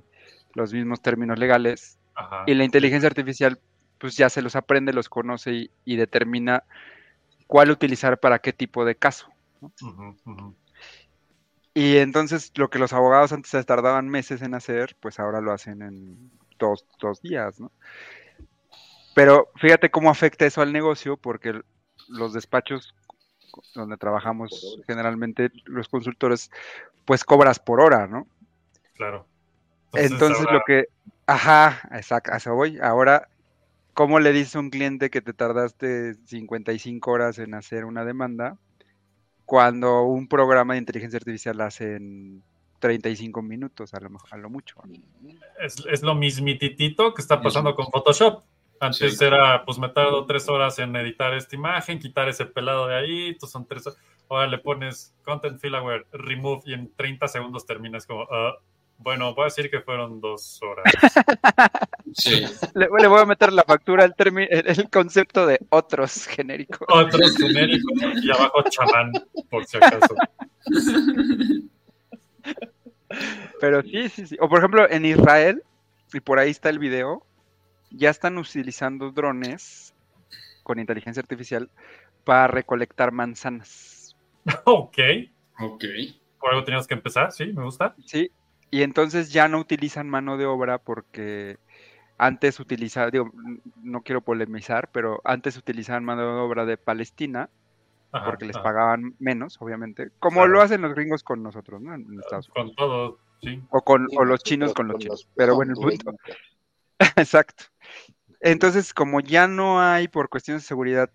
los 0.53 0.73
mismos 0.73 1.01
términos 1.01 1.39
legales 1.39 1.97
Ajá. 2.15 2.43
y 2.45 2.53
la 2.53 2.63
inteligencia 2.63 3.07
artificial 3.07 3.59
pues 3.97 4.15
ya 4.17 4.29
se 4.29 4.41
los 4.41 4.55
aprende, 4.55 4.93
los 4.93 5.09
conoce 5.09 5.53
y, 5.53 5.71
y 5.85 5.95
determina 5.95 6.63
cuál 7.47 7.71
utilizar 7.71 8.19
para 8.19 8.39
qué 8.39 8.53
tipo 8.53 8.85
de 8.85 8.95
caso. 8.95 9.29
Y 11.73 11.97
entonces 11.97 12.51
lo 12.55 12.69
que 12.69 12.79
los 12.79 12.93
abogados 12.93 13.31
antes 13.31 13.51
se 13.51 13.63
tardaban 13.63 14.09
meses 14.09 14.41
en 14.41 14.53
hacer, 14.53 14.95
pues 14.99 15.19
ahora 15.19 15.41
lo 15.41 15.51
hacen 15.51 15.81
en 15.81 16.31
dos, 16.59 16.85
dos 16.99 17.21
días, 17.21 17.59
¿no? 17.59 17.71
Pero 19.15 19.49
fíjate 19.55 19.91
cómo 19.91 20.09
afecta 20.09 20.45
eso 20.45 20.61
al 20.61 20.73
negocio, 20.73 21.17
porque 21.17 21.61
los 22.07 22.33
despachos 22.33 22.93
donde 23.75 23.97
trabajamos 23.97 24.79
generalmente, 24.87 25.51
los 25.65 25.87
consultores, 25.87 26.49
pues 27.05 27.23
cobras 27.23 27.59
por 27.59 27.79
hora, 27.79 28.07
¿no? 28.07 28.27
Claro. 28.95 29.27
Entonces, 29.93 30.39
ahora- 30.39 30.53
lo 30.53 30.61
que, 30.65 30.85
ajá, 31.27 31.87
exacto, 31.91 32.31
voy. 32.55 32.79
Ahora, 32.81 33.29
¿cómo 33.93 34.19
le 34.19 34.31
dices 34.31 34.55
a 34.55 34.59
un 34.59 34.69
cliente 34.69 35.09
que 35.09 35.21
te 35.21 35.33
tardaste 35.33 36.15
55 36.25 37.11
horas 37.11 37.37
en 37.37 37.53
hacer 37.53 37.85
una 37.85 38.03
demanda 38.05 38.57
cuando 39.45 40.03
un 40.03 40.27
programa 40.27 40.73
de 40.73 40.79
inteligencia 40.79 41.17
artificial 41.17 41.61
hace 41.61 41.97
en 41.97 42.43
35 42.79 43.41
minutos 43.43 43.93
a 43.93 43.99
lo, 43.99 44.09
a 44.31 44.37
lo 44.37 44.49
mucho? 44.49 44.75
¿no? 44.83 44.93
es, 45.63 45.85
es 45.91 46.01
lo 46.01 46.15
mismititito 46.15 47.13
que 47.13 47.21
está 47.21 47.41
pasando 47.41 47.75
con 47.75 47.85
Photoshop. 47.91 48.43
Antes 48.83 49.17
Sí. 49.17 49.25
era, 49.25 49.63
pues 49.65 49.79
me 49.79 49.89
tardo 49.89 50.25
tres 50.25 50.47
horas 50.49 50.77
en 50.79 50.95
editar 50.95 51.33
esta 51.33 51.55
imagen, 51.55 51.99
quitar 51.99 52.27
ese 52.29 52.45
pelado 52.45 52.87
de 52.87 52.95
ahí, 52.95 53.27
entonces 53.29 53.51
son 53.51 53.65
tres 53.67 53.87
horas. 53.87 53.99
Ahora 54.29 54.47
le 54.47 54.57
pones 54.57 55.13
content 55.23 55.59
fill 55.59 55.75
aware, 55.75 56.05
remove 56.11 56.61
y 56.65 56.73
en 56.73 56.93
30 56.95 57.27
segundos 57.27 57.65
terminas 57.65 58.05
como, 58.05 58.23
ah, 58.31 58.53
bueno, 58.97 59.33
voy 59.33 59.43
a 59.43 59.45
decir 59.45 59.69
que 59.69 59.81
fueron 59.81 60.19
dos 60.21 60.61
horas. 60.61 60.83
Sí. 62.15 62.45
Le, 62.75 62.87
le 62.99 63.07
voy 63.07 63.21
a 63.21 63.25
meter 63.25 63.51
la 63.51 63.63
factura, 63.63 64.05
el, 64.05 64.13
el 64.39 64.89
concepto 64.91 65.47
de 65.47 65.59
otros 65.69 66.27
genéricos. 66.27 66.87
Otros 66.91 67.35
genéricos 67.35 67.91
y 68.21 68.29
abajo 68.29 68.61
chamán, 68.69 69.11
por 69.49 69.65
si 69.65 69.77
acaso. 69.77 70.13
Pero 73.59 73.81
sí, 73.81 74.09
sí, 74.09 74.27
sí. 74.27 74.37
O 74.39 74.47
por 74.47 74.59
ejemplo, 74.59 74.87
en 74.89 75.05
Israel, 75.05 75.63
y 76.13 76.19
por 76.19 76.37
ahí 76.37 76.51
está 76.51 76.69
el 76.69 76.77
video, 76.77 77.25
ya 77.93 78.09
están 78.09 78.37
utilizando 78.37 79.11
drones 79.11 79.93
con 80.63 80.79
inteligencia 80.79 81.21
artificial 81.21 81.69
para 82.23 82.47
recolectar 82.47 83.11
manzanas. 83.11 84.15
ok, 84.65 84.97
Ok. 85.59 85.83
por 86.39 86.51
algo 86.51 86.63
teníamos 86.65 86.87
que 86.87 86.93
empezar, 86.95 87.31
sí, 87.31 87.53
me 87.53 87.63
gusta. 87.63 87.95
Sí, 88.05 88.31
y 88.71 88.81
entonces 88.81 89.31
ya 89.31 89.47
no 89.47 89.59
utilizan 89.59 90.09
mano 90.09 90.37
de 90.37 90.45
obra 90.45 90.77
porque 90.79 91.57
antes 92.17 92.59
utilizaban, 92.59 93.11
digo, 93.11 93.31
no 93.81 94.01
quiero 94.01 94.21
polemizar, 94.21 94.89
pero 94.91 95.21
antes 95.23 95.57
utilizaban 95.57 96.03
mano 96.05 96.21
de 96.21 96.41
obra 96.41 96.65
de 96.65 96.77
Palestina 96.77 97.49
Ajá, 98.11 98.25
porque 98.25 98.45
les 98.45 98.55
ajá. 98.55 98.63
pagaban 98.63 99.15
menos, 99.19 99.57
obviamente, 99.59 100.09
como 100.19 100.37
Claro. 100.41 100.49
lo 100.51 100.61
hacen 100.61 100.81
los 100.83 100.93
gringos 100.93 101.23
con 101.23 101.41
nosotros, 101.41 101.81
¿no? 101.81 101.95
En 101.95 102.19
Estados 102.19 102.47
Unidos. 102.49 102.53
Con 102.53 102.75
todo, 102.75 103.19
sí. 103.41 103.61
O, 103.71 103.81
con, 103.81 104.07
Sí, 104.07 104.15
o 104.19 104.23
los 104.25 104.43
chinos 104.43 104.73
con 104.73 104.87
los 104.87 104.93
con 104.95 105.01
chinos. 105.01 105.23
los- 105.25 105.35
Pero 105.35 105.55
bueno, 105.55 105.73
el 105.75 105.99
punto. 105.99 106.13
Exacto. 107.15 107.65
Entonces, 108.39 108.93
como 108.93 109.19
ya 109.19 109.47
no 109.47 109.81
hay, 109.81 110.07
por 110.07 110.29
cuestiones 110.29 110.63
de 110.63 110.67
seguridad 110.67 111.09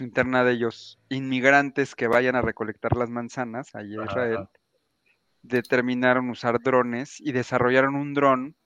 interna 0.00 0.44
de 0.44 0.52
ellos, 0.52 0.98
inmigrantes 1.08 1.94
que 1.94 2.08
vayan 2.08 2.36
a 2.36 2.42
recolectar 2.42 2.96
las 2.96 3.08
manzanas 3.08 3.74
allí 3.74 3.96
Ajá, 3.96 4.04
Israel, 4.04 4.36
ajá. 4.38 4.50
determinaron 5.42 6.28
usar 6.28 6.60
drones 6.60 7.20
y 7.20 7.32
desarrollaron 7.32 7.94
un 7.94 8.12
dron 8.12 8.56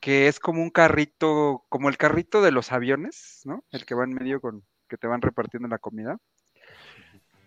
que 0.00 0.28
es 0.28 0.38
como 0.38 0.62
un 0.62 0.70
carrito, 0.70 1.64
como 1.68 1.88
el 1.88 1.96
carrito 1.96 2.42
de 2.42 2.52
los 2.52 2.70
aviones, 2.70 3.42
¿no? 3.44 3.64
El 3.70 3.84
que 3.84 3.94
va 3.94 4.04
en 4.04 4.14
medio 4.14 4.40
con 4.40 4.62
que 4.88 4.96
te 4.96 5.06
van 5.06 5.22
repartiendo 5.22 5.68
la 5.68 5.78
comida, 5.78 6.18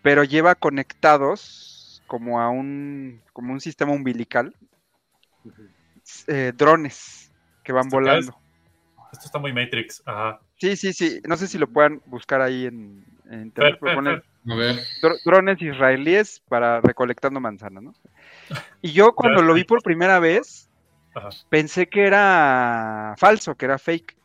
pero 0.02 0.22
lleva 0.22 0.54
conectados 0.54 2.02
como 2.06 2.40
a 2.40 2.50
un, 2.50 3.22
como 3.32 3.52
un 3.52 3.60
sistema 3.60 3.92
umbilical, 3.92 4.54
eh, 6.26 6.52
drones 6.54 7.31
que 7.62 7.72
van 7.72 7.86
es- 7.86 7.92
volando. 7.92 8.38
Esto 9.12 9.26
está 9.26 9.38
muy 9.38 9.52
Matrix. 9.52 10.02
Ajá. 10.06 10.40
Sí, 10.56 10.74
sí, 10.76 10.92
sí. 10.94 11.20
No 11.28 11.36
sé 11.36 11.46
si 11.46 11.58
lo 11.58 11.66
puedan 11.66 12.00
buscar 12.06 12.40
ahí 12.40 12.64
en, 12.66 13.04
en 13.30 13.42
internet. 13.42 13.74
Fer, 13.74 13.78
pero 13.80 13.90
Fer, 13.90 13.94
pone 13.94 14.10
Fer. 14.10 14.24
A 14.50 14.54
ver. 14.56 14.76
dro- 15.02 15.18
drones 15.24 15.60
israelíes 15.62 16.40
para 16.48 16.80
recolectando 16.80 17.38
manzanas, 17.38 17.82
¿no? 17.82 17.94
Y 18.80 18.92
yo 18.92 19.12
cuando 19.14 19.42
lo 19.42 19.52
vi 19.54 19.64
por 19.64 19.82
primera 19.82 20.18
vez, 20.18 20.70
Ajá. 21.14 21.28
pensé 21.50 21.88
que 21.88 22.04
era 22.06 23.14
falso, 23.18 23.54
que 23.54 23.66
era 23.66 23.78
fake, 23.78 24.16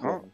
¿no? 0.00 0.24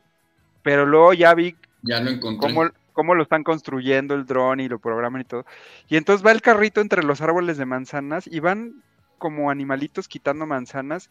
Pero 0.62 0.84
luego 0.84 1.14
ya 1.14 1.34
vi 1.34 1.56
Ya 1.82 2.00
lo 2.00 2.10
encontré. 2.10 2.46
cómo, 2.52 2.70
cómo 2.92 3.14
lo 3.14 3.22
están 3.22 3.42
construyendo 3.42 4.14
el 4.14 4.26
dron 4.26 4.60
y 4.60 4.68
lo 4.68 4.78
programan 4.78 5.22
y 5.22 5.24
todo. 5.24 5.46
Y 5.88 5.96
entonces 5.96 6.24
va 6.26 6.30
el 6.32 6.42
carrito 6.42 6.82
entre 6.82 7.02
los 7.02 7.22
árboles 7.22 7.56
de 7.56 7.64
manzanas 7.64 8.26
y 8.26 8.38
van 8.40 8.82
como 9.18 9.50
animalitos 9.50 10.08
quitando 10.08 10.46
manzanas 10.46 11.08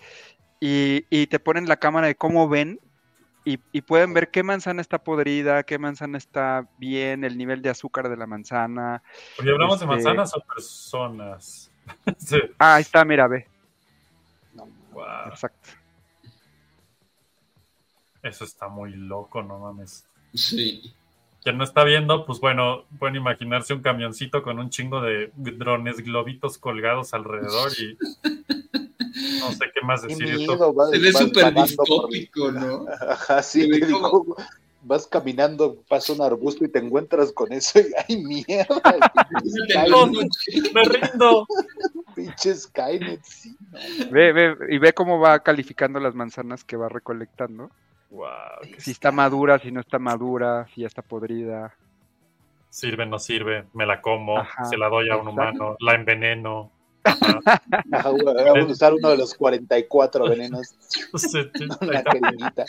y, 0.61 1.05
y 1.09 1.27
te 1.27 1.39
ponen 1.39 1.67
la 1.67 1.75
cámara 1.77 2.07
de 2.07 2.15
cómo 2.15 2.47
ven 2.47 2.79
y, 3.43 3.59
y 3.71 3.81
pueden 3.81 4.13
ver 4.13 4.29
qué 4.29 4.43
manzana 4.43 4.79
está 4.81 5.03
podrida, 5.03 5.63
qué 5.63 5.79
manzana 5.79 6.17
está 6.19 6.69
bien, 6.77 7.23
el 7.23 7.37
nivel 7.37 7.61
de 7.63 7.69
azúcar 7.71 8.07
de 8.07 8.15
la 8.15 8.27
manzana. 8.27 9.01
Oye, 9.39 9.51
¿hablamos 9.51 9.79
de 9.79 9.85
Este- 9.85 9.95
manzanas 9.95 10.35
o 10.35 10.41
personas? 10.41 11.71
sí. 12.17 12.37
Ah, 12.59 12.75
ahí 12.75 12.81
está, 12.83 13.03
mira, 13.03 13.27
ve. 13.27 13.47
Wow, 14.93 15.29
Exacto. 15.29 15.69
eso 18.21 18.43
está 18.43 18.67
muy 18.67 18.91
loco, 18.93 19.41
no 19.41 19.57
mames. 19.59 20.05
Sí. 20.33 20.93
Quien 21.43 21.57
no 21.57 21.63
está 21.63 21.83
viendo, 21.83 22.25
pues 22.25 22.39
bueno, 22.39 22.83
pueden 22.99 23.15
imaginarse 23.15 23.73
un 23.73 23.81
camioncito 23.81 24.43
con 24.43 24.59
un 24.59 24.69
chingo 24.69 25.01
de 25.01 25.31
drones, 25.35 25.97
globitos 26.01 26.59
colgados 26.59 27.15
alrededor 27.15 27.71
y 27.79 27.97
no 29.39 29.51
sé 29.51 29.65
qué 29.73 29.81
más 29.85 30.01
Qué 30.01 30.07
decir. 30.09 30.37
miedo, 30.37 30.73
vas- 30.73 30.89
Se 30.91 30.99
ve 30.99 31.11
súper 31.11 31.53
distópico, 31.53 32.51
¿no? 32.51 32.85
Ajá, 33.07 33.41
sí, 33.43 33.69
te 33.69 33.85
digo, 33.85 34.35
vas 34.83 35.07
caminando, 35.07 35.77
pasa 35.87 36.13
un 36.13 36.21
arbusto 36.21 36.65
y 36.65 36.69
te 36.71 36.79
encuentras 36.79 37.31
con 37.31 37.51
eso 37.51 37.79
y 37.79 37.85
¡ay, 38.07 38.23
mierda! 38.23 38.67
¡Me 40.73 40.83
rindo! 40.85 41.47
Pinche 42.15 42.55
Skynet, 42.55 43.21
sí. 43.23 43.55
no. 43.71 43.79
Ve, 44.11 44.33
ve, 44.33 44.55
y 44.69 44.77
ve 44.79 44.93
cómo 44.93 45.19
va 45.19 45.39
calificando 45.39 45.99
las 45.99 46.13
manzanas 46.15 46.63
que 46.63 46.75
va 46.75 46.89
recolectando. 46.89 47.69
Wow, 48.09 48.27
Si 48.77 48.91
está 48.91 49.11
madura, 49.11 49.59
si 49.59 49.71
no 49.71 49.79
está 49.79 49.97
madura, 49.97 50.67
si 50.73 50.81
ya 50.81 50.87
está 50.87 51.01
podrida. 51.01 51.73
sirve, 52.69 53.05
no 53.05 53.19
sirve, 53.19 53.65
me 53.73 53.85
la 53.85 54.01
como, 54.01 54.37
Ajá, 54.37 54.65
se 54.65 54.77
la 54.77 54.89
doy 54.89 55.09
a 55.09 55.17
un 55.17 55.27
humano, 55.29 55.75
la 55.79 55.93
enveneno. 55.93 56.71
Güey, 57.03 58.45
Vamos 58.45 58.69
a 58.69 58.71
usar 58.71 58.93
uno 58.93 59.09
de 59.09 59.17
los 59.17 59.33
44 59.33 60.29
venenos, 60.29 60.75
una. 61.13 61.49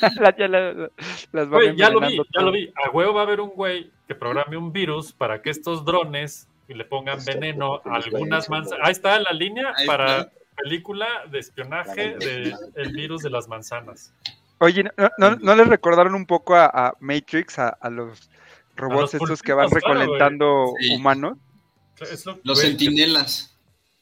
La- 0.16 0.36
ya 0.36 0.48
la- 0.48 0.72
la- 0.72 0.90
las 1.32 1.48
van 1.48 1.60
Güey, 1.60 1.76
ya 1.76 1.90
lo 1.90 2.00
vi, 2.00 2.16
ya 2.34 2.42
lo 2.42 2.52
vi. 2.52 2.72
A 2.84 2.90
huevo 2.90 3.14
va 3.14 3.20
a 3.20 3.24
haber 3.24 3.40
un 3.40 3.50
güey 3.50 3.90
que 4.08 4.14
programe 4.14 4.56
un 4.56 4.72
virus 4.72 5.12
para 5.12 5.40
que 5.42 5.50
estos 5.50 5.84
drones 5.84 6.48
y 6.68 6.74
le 6.74 6.84
pongan 6.84 7.18
Exacto, 7.18 7.40
veneno 7.40 7.74
a 7.76 7.82
que 7.82 7.90
les 7.90 8.06
algunas 8.06 8.48
manzanas. 8.50 8.80
Ahí 8.86 8.92
está 8.92 9.18
la 9.20 9.32
línea 9.32 9.72
para 9.86 10.30
película 10.56 11.06
de 11.30 11.38
espionaje 11.38 12.16
del 12.18 12.54
el 12.76 12.92
virus 12.92 13.22
de 13.22 13.30
las 13.30 13.48
manzanas. 13.48 14.12
Oye, 14.58 14.84
¿no, 14.84 14.90
no, 15.18 15.36
no 15.36 15.54
les 15.56 15.66
recordaron 15.68 16.14
un 16.14 16.26
poco 16.26 16.54
a, 16.54 16.66
a 16.66 16.94
Matrix, 17.00 17.58
a, 17.58 17.68
a 17.70 17.88
los 17.88 18.30
robots 18.76 19.14
los 19.14 19.22
estos 19.22 19.42
que 19.42 19.52
van 19.54 19.68
claro, 19.68 19.94
recolectando 20.00 20.66
Sí. 20.80 20.94
humanos? 20.96 21.38
Es 22.00 22.24
lo- 22.26 22.38
Los 22.44 22.58
güey, 22.58 22.68
centinelas. 22.70 23.56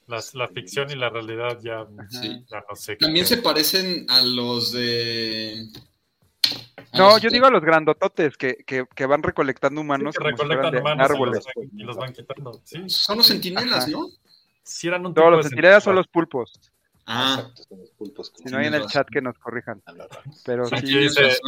las- 0.06 0.34
la 0.34 0.48
ficción 0.48 0.90
y 0.90 0.94
la 0.96 1.10
realidad 1.10 1.58
ya, 1.62 1.86
Sí. 2.10 2.44
ya 2.50 2.64
no 2.68 2.76
sé. 2.76 2.92
qué 2.96 3.04
También 3.04 3.26
se 3.26 3.38
parecen 3.38 4.06
a 4.08 4.20
los 4.22 4.72
de. 4.72 5.66
a 6.92 6.98
No, 6.98 7.10
los 7.10 7.20
yo 7.22 7.28
de- 7.28 7.34
digo 7.34 7.46
a 7.46 7.50
los 7.50 7.62
grandototes 7.62 8.36
que, 8.36 8.56
que, 8.66 8.86
que 8.94 9.06
van 9.06 9.22
recolectando 9.22 9.80
humanos 9.80 10.14
Sí, 10.18 10.24
que 10.24 10.36
si 10.36 10.42
humanos 10.44 10.72
y 10.74 11.12
árboles. 11.12 11.44
los, 11.44 11.54
van, 11.54 11.70
y 11.80 11.82
los 11.84 11.96
van 11.96 12.12
quitando. 12.12 12.60
Sí, 12.64 12.82
Son 12.88 13.18
los 13.18 13.26
centinelas, 13.26 13.84
Ajá. 13.84 13.88
¿no? 13.90 14.08
sí 14.62 14.86
eran 14.88 15.04
un 15.06 15.14
Todos 15.14 15.26
tipo 15.28 15.36
los 15.36 15.46
centinelas 15.46 15.84
son 15.84 15.94
los 15.96 16.06
pulpos. 16.08 16.52
Ah, 17.06 17.36
Exacto, 17.40 17.62
son 17.68 17.78
los 17.80 17.90
pulpos 17.90 18.32
Si 18.36 18.44
no 18.50 18.58
hay 18.58 18.66
en 18.66 18.74
el 18.74 18.86
chat 18.86 19.08
que 19.08 19.20
nos 19.22 19.38
corrijan. 19.38 19.82
raros. 19.86 20.08
Pero 20.44 20.66
sí, 20.66 20.76
dice-. 20.98 21.38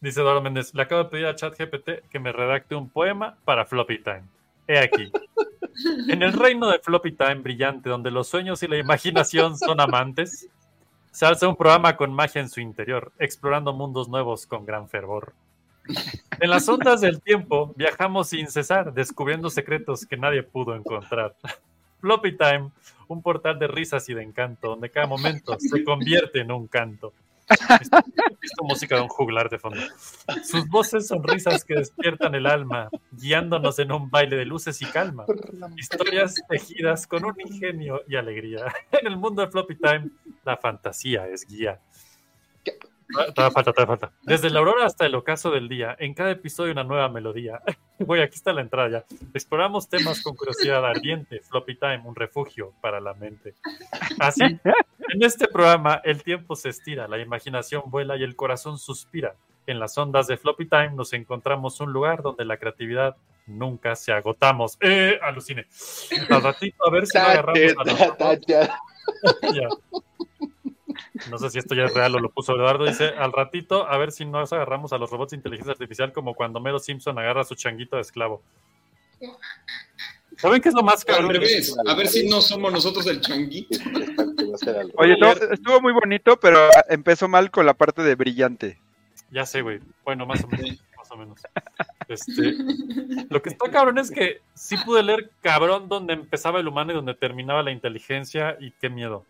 Dice 0.00 0.20
Eduardo 0.20 0.42
Méndez, 0.42 0.74
le 0.74 0.82
acabo 0.82 1.04
de 1.04 1.08
pedir 1.10 1.26
a 1.26 1.34
ChatGPT 1.34 2.08
que 2.10 2.18
me 2.18 2.30
redacte 2.30 2.74
un 2.74 2.90
poema 2.90 3.36
para 3.46 3.64
Floppy 3.64 4.02
Time. 4.02 4.22
He 4.66 4.78
aquí. 4.78 5.10
En 6.08 6.22
el 6.22 6.32
reino 6.32 6.70
de 6.70 6.78
Floppy 6.78 7.12
Time 7.12 7.36
brillante, 7.36 7.88
donde 7.90 8.10
los 8.10 8.28
sueños 8.28 8.62
y 8.62 8.68
la 8.68 8.78
imaginación 8.78 9.58
son 9.58 9.80
amantes, 9.80 10.48
se 11.10 11.26
alza 11.26 11.48
un 11.48 11.56
programa 11.56 11.96
con 11.96 12.12
magia 12.12 12.40
en 12.40 12.48
su 12.48 12.60
interior, 12.60 13.12
explorando 13.18 13.72
mundos 13.72 14.08
nuevos 14.08 14.46
con 14.46 14.64
gran 14.64 14.88
fervor. 14.88 15.34
En 16.40 16.50
las 16.50 16.68
ondas 16.68 17.00
del 17.00 17.20
tiempo 17.20 17.72
viajamos 17.76 18.28
sin 18.28 18.48
cesar, 18.48 18.92
descubriendo 18.92 19.50
secretos 19.50 20.06
que 20.06 20.16
nadie 20.16 20.42
pudo 20.42 20.74
encontrar. 20.74 21.36
Floppy 22.00 22.36
Time, 22.36 22.70
un 23.08 23.22
portal 23.22 23.58
de 23.58 23.66
risas 23.66 24.08
y 24.08 24.14
de 24.14 24.22
encanto, 24.22 24.68
donde 24.68 24.90
cada 24.90 25.06
momento 25.06 25.56
se 25.58 25.84
convierte 25.84 26.40
en 26.40 26.52
un 26.52 26.66
canto. 26.66 27.12
Esto 27.48 28.64
música 28.64 28.96
de 28.96 29.02
un 29.02 29.08
juglar 29.08 29.48
de 29.50 29.58
fondo. 29.58 29.80
Sus 30.44 30.66
voces 30.68 31.06
son 31.06 31.22
risas 31.22 31.64
que 31.64 31.74
despiertan 31.74 32.34
el 32.34 32.46
alma, 32.46 32.88
guiándonos 33.12 33.78
en 33.78 33.92
un 33.92 34.10
baile 34.10 34.36
de 34.36 34.44
luces 34.44 34.80
y 34.82 34.86
calma. 34.86 35.24
Historias 35.76 36.34
tejidas 36.48 37.06
con 37.06 37.24
un 37.24 37.34
ingenio 37.38 38.02
y 38.08 38.16
alegría. 38.16 38.66
En 38.92 39.06
el 39.06 39.16
mundo 39.16 39.42
de 39.42 39.50
Floppy 39.50 39.76
Time, 39.76 40.10
la 40.44 40.56
fantasía 40.56 41.28
es 41.28 41.46
guía. 41.46 41.80
Todavía 43.12 43.50
falta, 43.52 43.72
todavía 43.72 43.96
falta. 43.96 44.12
Desde 44.22 44.50
la 44.50 44.60
aurora 44.60 44.86
hasta 44.86 45.06
el 45.06 45.14
ocaso 45.14 45.50
del 45.50 45.68
día, 45.68 45.96
en 45.98 46.14
cada 46.14 46.30
episodio 46.30 46.72
una 46.72 46.84
nueva 46.84 47.08
melodía. 47.08 47.60
Voy, 47.98 48.20
aquí 48.20 48.36
está 48.36 48.52
la 48.52 48.60
entrada 48.60 48.88
ya. 48.88 49.04
Exploramos 49.34 49.88
temas 49.88 50.22
con 50.22 50.34
curiosidad 50.34 50.84
ardiente. 50.84 51.40
Floppy 51.40 51.76
Time, 51.76 52.02
un 52.04 52.14
refugio 52.14 52.72
para 52.80 53.00
la 53.00 53.14
mente. 53.14 53.54
Así, 54.18 54.42
en 54.42 55.22
este 55.22 55.46
programa 55.48 56.00
el 56.04 56.22
tiempo 56.22 56.56
se 56.56 56.70
estira, 56.70 57.06
la 57.06 57.18
imaginación 57.18 57.82
vuela 57.86 58.16
y 58.16 58.22
el 58.22 58.36
corazón 58.36 58.78
suspira. 58.78 59.34
En 59.66 59.78
las 59.78 59.96
ondas 59.96 60.26
de 60.26 60.36
Floppy 60.36 60.68
Time 60.68 60.90
nos 60.90 61.12
encontramos 61.12 61.80
un 61.80 61.92
lugar 61.92 62.22
donde 62.22 62.44
la 62.44 62.58
creatividad 62.58 63.16
nunca 63.46 63.96
se 63.96 64.12
agotamos. 64.12 64.76
¡Eh! 64.80 65.18
Alucine. 65.22 65.66
Al 66.30 66.42
ratito, 66.42 66.86
a 66.86 66.90
ver 66.90 67.06
si 67.06 67.18
no 67.18 67.24
agarramos 67.24 67.74
a 68.20 68.34
ya. 68.48 68.78
No 71.30 71.38
sé 71.38 71.50
si 71.50 71.58
esto 71.58 71.74
ya 71.74 71.84
es 71.84 71.94
real 71.94 72.14
o 72.14 72.18
lo 72.18 72.30
puso 72.30 72.54
Eduardo. 72.54 72.84
Dice, 72.84 73.08
al 73.08 73.32
ratito, 73.32 73.86
a 73.86 73.96
ver 73.98 74.12
si 74.12 74.24
nos 74.24 74.52
agarramos 74.52 74.92
a 74.92 74.98
los 74.98 75.10
robots 75.10 75.30
de 75.30 75.36
inteligencia 75.36 75.72
artificial 75.72 76.12
como 76.12 76.34
cuando 76.34 76.60
Mero 76.60 76.78
Simpson 76.78 77.18
agarra 77.18 77.42
a 77.42 77.44
su 77.44 77.54
changuito 77.54 77.96
de 77.96 78.02
esclavo. 78.02 78.42
¿Saben 80.36 80.60
qué 80.60 80.68
es 80.68 80.74
lo 80.74 80.82
más 80.82 81.00
Al 81.00 81.14
cabrón? 81.14 81.30
revés, 81.32 81.74
a 81.86 81.94
ver 81.94 82.08
si 82.08 82.28
no 82.28 82.40
somos 82.40 82.72
nosotros 82.72 83.06
el 83.06 83.20
changuito. 83.20 83.78
Oye, 84.96 85.12
estuvo, 85.12 85.52
estuvo 85.52 85.80
muy 85.80 85.92
bonito, 85.92 86.38
pero 86.38 86.68
empezó 86.88 87.28
mal 87.28 87.50
con 87.50 87.66
la 87.66 87.74
parte 87.74 88.02
de 88.02 88.14
brillante. 88.14 88.80
Ya 89.30 89.46
sé, 89.46 89.62
güey. 89.62 89.80
Bueno, 90.04 90.26
más 90.26 90.44
o 90.44 90.48
menos. 90.48 90.82
Más 90.96 91.10
o 91.10 91.16
menos. 91.16 91.40
Este, 92.08 92.54
lo 93.30 93.42
que 93.42 93.48
está 93.48 93.70
cabrón 93.70 93.98
es 93.98 94.10
que 94.10 94.40
sí 94.54 94.76
pude 94.76 95.02
leer 95.02 95.30
cabrón 95.42 95.88
donde 95.88 96.12
empezaba 96.14 96.60
el 96.60 96.68
humano 96.68 96.92
y 96.92 96.94
donde 96.94 97.14
terminaba 97.14 97.62
la 97.62 97.70
inteligencia 97.70 98.56
y 98.60 98.72
qué 98.72 98.90
miedo. 98.90 99.24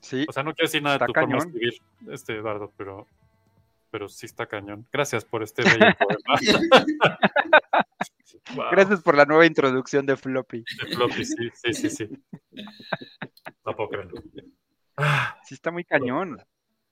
Sí, 0.00 0.24
O 0.28 0.32
sea, 0.32 0.42
no 0.42 0.54
quiero 0.54 0.66
decir 0.66 0.82
nada 0.82 0.98
de 0.98 1.06
tu 1.06 1.12
forma 1.12 1.20
de 1.20 1.32
cañón. 1.32 1.48
escribir, 1.48 1.74
este 2.10 2.36
Eduardo, 2.36 2.72
pero, 2.76 3.06
pero 3.90 4.08
sí 4.08 4.26
está 4.26 4.46
cañón. 4.46 4.86
Gracias 4.92 5.24
por 5.24 5.42
este 5.42 5.62
bello 5.62 5.78
poema. 5.98 6.40
Wow, 8.54 8.66
gracias 8.72 9.00
por 9.02 9.16
la 9.16 9.24
nueva 9.24 9.46
introducción 9.46 10.06
de 10.06 10.16
Floppy. 10.16 10.58
de 10.80 10.94
floppy, 10.96 11.24
sí, 11.24 11.50
sí, 11.52 11.72
sí, 11.72 11.90
sí. 11.90 12.08
No 13.64 13.76
puedo 13.76 13.88
creerlo. 13.90 14.22
Ah, 14.96 15.36
Sí, 15.44 15.54
está 15.54 15.70
muy 15.70 15.84
cañón. 15.84 16.40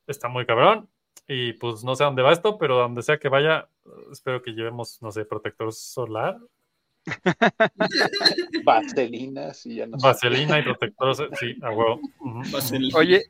Está 0.07 0.29
muy 0.29 0.47
cabrón. 0.47 0.89
Y 1.27 1.53
pues 1.55 1.83
no 1.85 1.95
sé 1.97 2.03
a 2.05 2.07
dónde 2.07 2.23
va 2.23 2.33
esto, 2.33 2.59
pero 2.59 2.77
donde 2.79 3.03
sea 3.03 3.19
que 3.19 3.29
vaya, 3.29 3.69
espero 4.13 4.41
que 4.43 4.53
llevemos, 4.53 5.01
no 5.03 5.11
sé, 5.11 5.25
protector 5.25 5.73
solar, 5.73 6.39
Vaselina, 8.65 9.55
sí, 9.55 9.77
ya 9.77 9.87
no 9.87 9.99
sé. 9.99 10.07
vaselina 10.07 10.59
y 10.59 10.63
protector 10.63 11.15
solar. 11.15 11.37
Sí, 11.39 11.59
a 11.63 11.71
huevo. 11.71 12.01
Oye, 12.95 13.27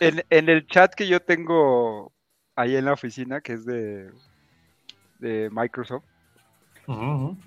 en, 0.00 0.22
en 0.30 0.48
el 0.48 0.66
chat 0.66 0.94
que 0.94 1.06
yo 1.06 1.20
tengo 1.20 2.12
ahí 2.56 2.76
en 2.76 2.84
la 2.84 2.92
oficina, 2.92 3.40
que 3.40 3.54
es 3.54 3.64
de, 3.64 4.10
de 5.18 5.48
Microsoft, 5.50 6.04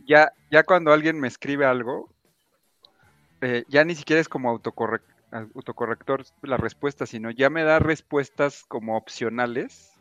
ya, 0.06 0.32
ya 0.52 0.64
cuando 0.64 0.92
alguien 0.92 1.20
me 1.20 1.28
escribe 1.28 1.66
algo, 1.66 2.14
eh, 3.42 3.64
ya 3.68 3.84
ni 3.84 3.96
siquiera 3.96 4.22
es 4.22 4.30
como 4.30 4.50
autocorrec- 4.54 5.02
autocorrector 5.56 6.26
la 6.42 6.58
respuesta, 6.58 7.06
sino 7.06 7.32
ya 7.32 7.50
me 7.50 7.64
da 7.64 7.80
respuestas 7.80 8.64
como 8.68 8.96
opcionales. 8.98 9.93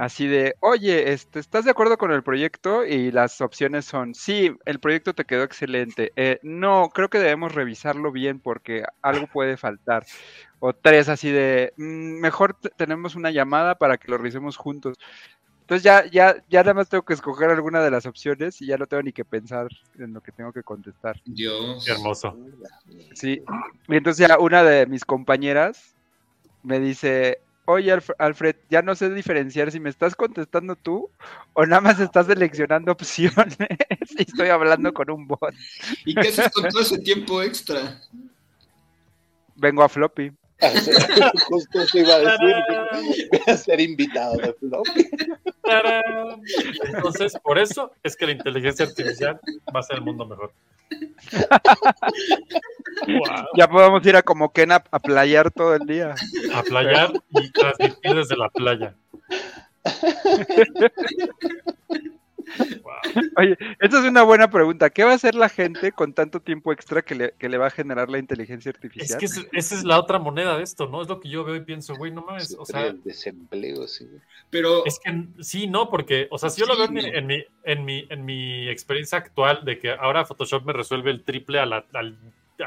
Así 0.00 0.26
de, 0.26 0.54
oye, 0.60 1.12
este, 1.12 1.38
¿estás 1.38 1.64
de 1.64 1.70
acuerdo 1.70 1.96
con 1.98 2.10
el 2.12 2.22
proyecto? 2.22 2.84
Y 2.84 3.10
las 3.12 3.40
opciones 3.40 3.84
son, 3.84 4.14
sí, 4.14 4.50
el 4.64 4.80
proyecto 4.80 5.14
te 5.14 5.24
quedó 5.24 5.44
excelente. 5.44 6.12
Eh, 6.16 6.38
no, 6.42 6.88
creo 6.92 7.08
que 7.08 7.18
debemos 7.18 7.54
revisarlo 7.54 8.10
bien 8.12 8.40
porque 8.40 8.84
algo 9.02 9.26
puede 9.28 9.56
faltar. 9.56 10.04
O 10.58 10.72
tres, 10.74 11.08
así 11.08 11.30
de, 11.30 11.72
"Mm, 11.76 12.20
mejor 12.20 12.54
te- 12.60 12.70
tenemos 12.76 13.14
una 13.14 13.30
llamada 13.30 13.76
para 13.76 13.96
que 13.98 14.10
lo 14.10 14.18
revisemos 14.18 14.56
juntos. 14.56 14.96
Entonces 15.62 15.82
ya, 15.84 16.04
ya, 16.06 16.36
ya 16.48 16.60
nada 16.62 16.74
más 16.74 16.88
tengo 16.90 17.04
que 17.04 17.14
escoger 17.14 17.50
alguna 17.50 17.82
de 17.82 17.90
las 17.90 18.06
opciones 18.06 18.60
y 18.60 18.66
ya 18.66 18.76
no 18.76 18.86
tengo 18.86 19.02
ni 19.02 19.12
que 19.12 19.24
pensar 19.24 19.68
en 19.98 20.12
lo 20.12 20.20
que 20.20 20.32
tengo 20.32 20.52
que 20.52 20.62
contestar. 20.62 21.16
Dios. 21.24 21.82
Qué 21.86 21.92
hermoso. 21.92 22.36
Sí. 23.14 23.40
Y 23.88 23.96
entonces 23.96 24.26
ya 24.28 24.38
una 24.38 24.62
de 24.62 24.86
mis 24.86 25.04
compañeras 25.04 25.96
me 26.62 26.80
dice, 26.80 27.38
oye 27.66 27.92
Alf- 27.92 28.14
Alfred, 28.18 28.56
ya 28.70 28.82
no 28.82 28.94
sé 28.94 29.10
diferenciar 29.10 29.70
si 29.70 29.80
me 29.80 29.90
estás 29.90 30.14
contestando 30.14 30.76
tú 30.76 31.10
o 31.52 31.64
nada 31.66 31.80
más 31.80 32.00
estás 32.00 32.26
seleccionando 32.26 32.92
opciones 32.92 33.56
y 34.18 34.22
estoy 34.22 34.48
hablando 34.48 34.92
con 34.92 35.10
un 35.10 35.26
bot. 35.26 35.54
¿Y 36.04 36.14
qué 36.14 36.28
haces 36.28 36.50
con 36.52 36.68
todo 36.68 36.82
ese 36.82 36.98
tiempo 36.98 37.42
extra? 37.42 38.00
Vengo 39.56 39.82
a 39.82 39.88
floppy. 39.88 40.32
Justo 41.48 41.82
eso 41.82 41.98
iba 41.98 42.14
a 42.14 42.18
decir. 42.18 42.54
Voy 43.30 43.40
a 43.46 43.56
ser 43.56 43.80
invitado 43.80 44.36
de. 44.36 44.54
Entonces, 46.84 47.36
por 47.42 47.58
eso 47.58 47.92
es 48.02 48.16
que 48.16 48.26
la 48.26 48.32
inteligencia 48.32 48.86
artificial 48.86 49.40
va 49.68 49.72
a 49.74 49.78
hacer 49.80 49.96
el 49.96 50.02
mundo 50.02 50.26
mejor. 50.26 50.52
Ya 53.56 53.68
podemos 53.68 54.06
ir 54.06 54.16
a 54.16 54.22
como 54.22 54.52
Ken 54.52 54.70
a, 54.70 54.84
a 54.90 54.98
playar 55.00 55.50
todo 55.50 55.74
el 55.74 55.84
día. 55.84 56.14
A 56.54 56.62
playar 56.62 57.12
y 57.30 57.50
transmitir 57.50 58.14
desde 58.14 58.36
la 58.36 58.48
playa. 58.50 58.94
Oye, 63.36 63.56
esta 63.80 63.98
es 63.98 64.04
una 64.04 64.22
buena 64.22 64.50
pregunta. 64.50 64.90
¿Qué 64.90 65.04
va 65.04 65.12
a 65.12 65.14
hacer 65.14 65.34
la 65.34 65.48
gente 65.48 65.92
con 65.92 66.12
tanto 66.14 66.40
tiempo 66.40 66.72
extra 66.72 67.02
que 67.02 67.14
le, 67.14 67.34
que 67.38 67.48
le 67.48 67.58
va 67.58 67.66
a 67.66 67.70
generar 67.70 68.08
la 68.10 68.18
inteligencia 68.18 68.70
Es 68.70 68.76
artificial? 68.76 69.18
que 69.18 69.24
ese- 69.26 69.48
esa 69.52 69.74
es 69.76 69.84
la 69.84 69.98
otra 69.98 70.18
moneda 70.18 70.56
de 70.56 70.62
esto, 70.62 70.86
¿no? 70.88 71.02
Es 71.02 71.08
lo 71.08 71.20
que 71.20 71.28
yo 71.28 71.44
veo 71.44 71.56
y 71.56 71.60
pienso, 71.60 71.96
güey, 71.96 72.12
no 72.12 72.22
mames, 72.22 72.56
o 72.58 72.64
sea, 72.64 72.86
el 72.86 73.02
desempleo, 73.02 73.86
sí. 73.88 74.08
Pero 74.50 74.84
es 74.86 74.98
que 74.98 75.26
sí, 75.42 75.66
no, 75.66 75.88
porque, 75.90 76.28
o 76.30 76.38
sea, 76.38 76.50
si 76.50 76.60
yo 76.60 76.66
lo 76.66 76.76
veo 76.76 76.86
en 76.86 76.92
mi, 76.94 77.00
Sí, 77.02 77.10
no. 77.10 77.18
en 77.18 77.26
mi, 77.26 77.44
en 77.64 77.84
mi, 77.84 78.06
en 78.10 78.24
mi 78.24 78.68
experiencia 78.68 79.18
actual 79.18 79.64
de 79.64 79.78
que 79.78 79.90
ahora 79.90 80.24
Photoshop 80.24 80.64
me 80.64 80.72
resuelve 80.72 81.10
el 81.10 81.22
triple 81.24 81.58
a, 81.60 81.66
la, 81.66 81.84
al, 81.92 82.16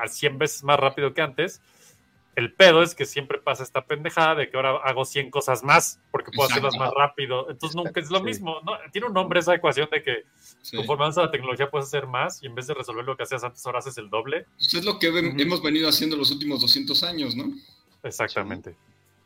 a 0.01 0.07
100 0.07 0.37
veces 0.37 0.63
más 0.63 0.79
rápido 0.79 1.13
que 1.13 1.21
antes, 1.21 1.61
el 2.37 2.53
pedo 2.53 2.83
es 2.83 2.93
que 2.93 3.05
siempre 3.05 3.39
pasa 3.39 3.63
esta 3.63 3.85
pendejada 3.85 4.35
de 4.35 4.49
que 4.49 4.57
ahora 4.57 4.77
hago 4.83 5.05
100 5.05 5.31
cosas 5.31 5.63
más 5.63 5.99
porque 6.11 6.29
puedo 6.31 6.47
Exacto. 6.47 6.67
hacerlas 6.67 6.87
más 6.87 6.93
rápido. 6.95 7.49
Entonces 7.49 7.75
nunca 7.75 7.99
es 7.99 8.11
lo 8.11 8.19
Sí. 8.19 8.23
mismo, 8.25 8.61
¿no? 8.63 8.73
Tiene 8.91 9.07
un 9.07 9.13
nombre 9.13 9.39
esa 9.39 9.55
ecuación 9.55 9.89
de 9.91 10.03
que 10.03 10.23
sí. 10.61 10.77
conforme 10.77 11.05
avanza 11.05 11.23
la 11.23 11.31
tecnología 11.31 11.69
puedes 11.71 11.87
hacer 11.87 12.05
más 12.05 12.43
y 12.43 12.45
en 12.45 12.53
vez 12.53 12.67
de 12.67 12.75
resolver 12.75 13.03
lo 13.05 13.17
que 13.17 13.23
hacías 13.23 13.43
antes, 13.43 13.65
ahora 13.65 13.79
haces 13.79 13.97
el 13.97 14.11
doble. 14.11 14.45
Pues 14.55 14.71
es 14.75 14.85
lo 14.85 14.99
que 14.99 15.07
hemos 15.07 15.63
venido 15.63 15.89
haciendo 15.89 16.15
los 16.15 16.29
últimos 16.29 16.61
200 16.61 17.01
años, 17.03 17.35
¿no? 17.35 17.45
Exactamente. 18.03 18.75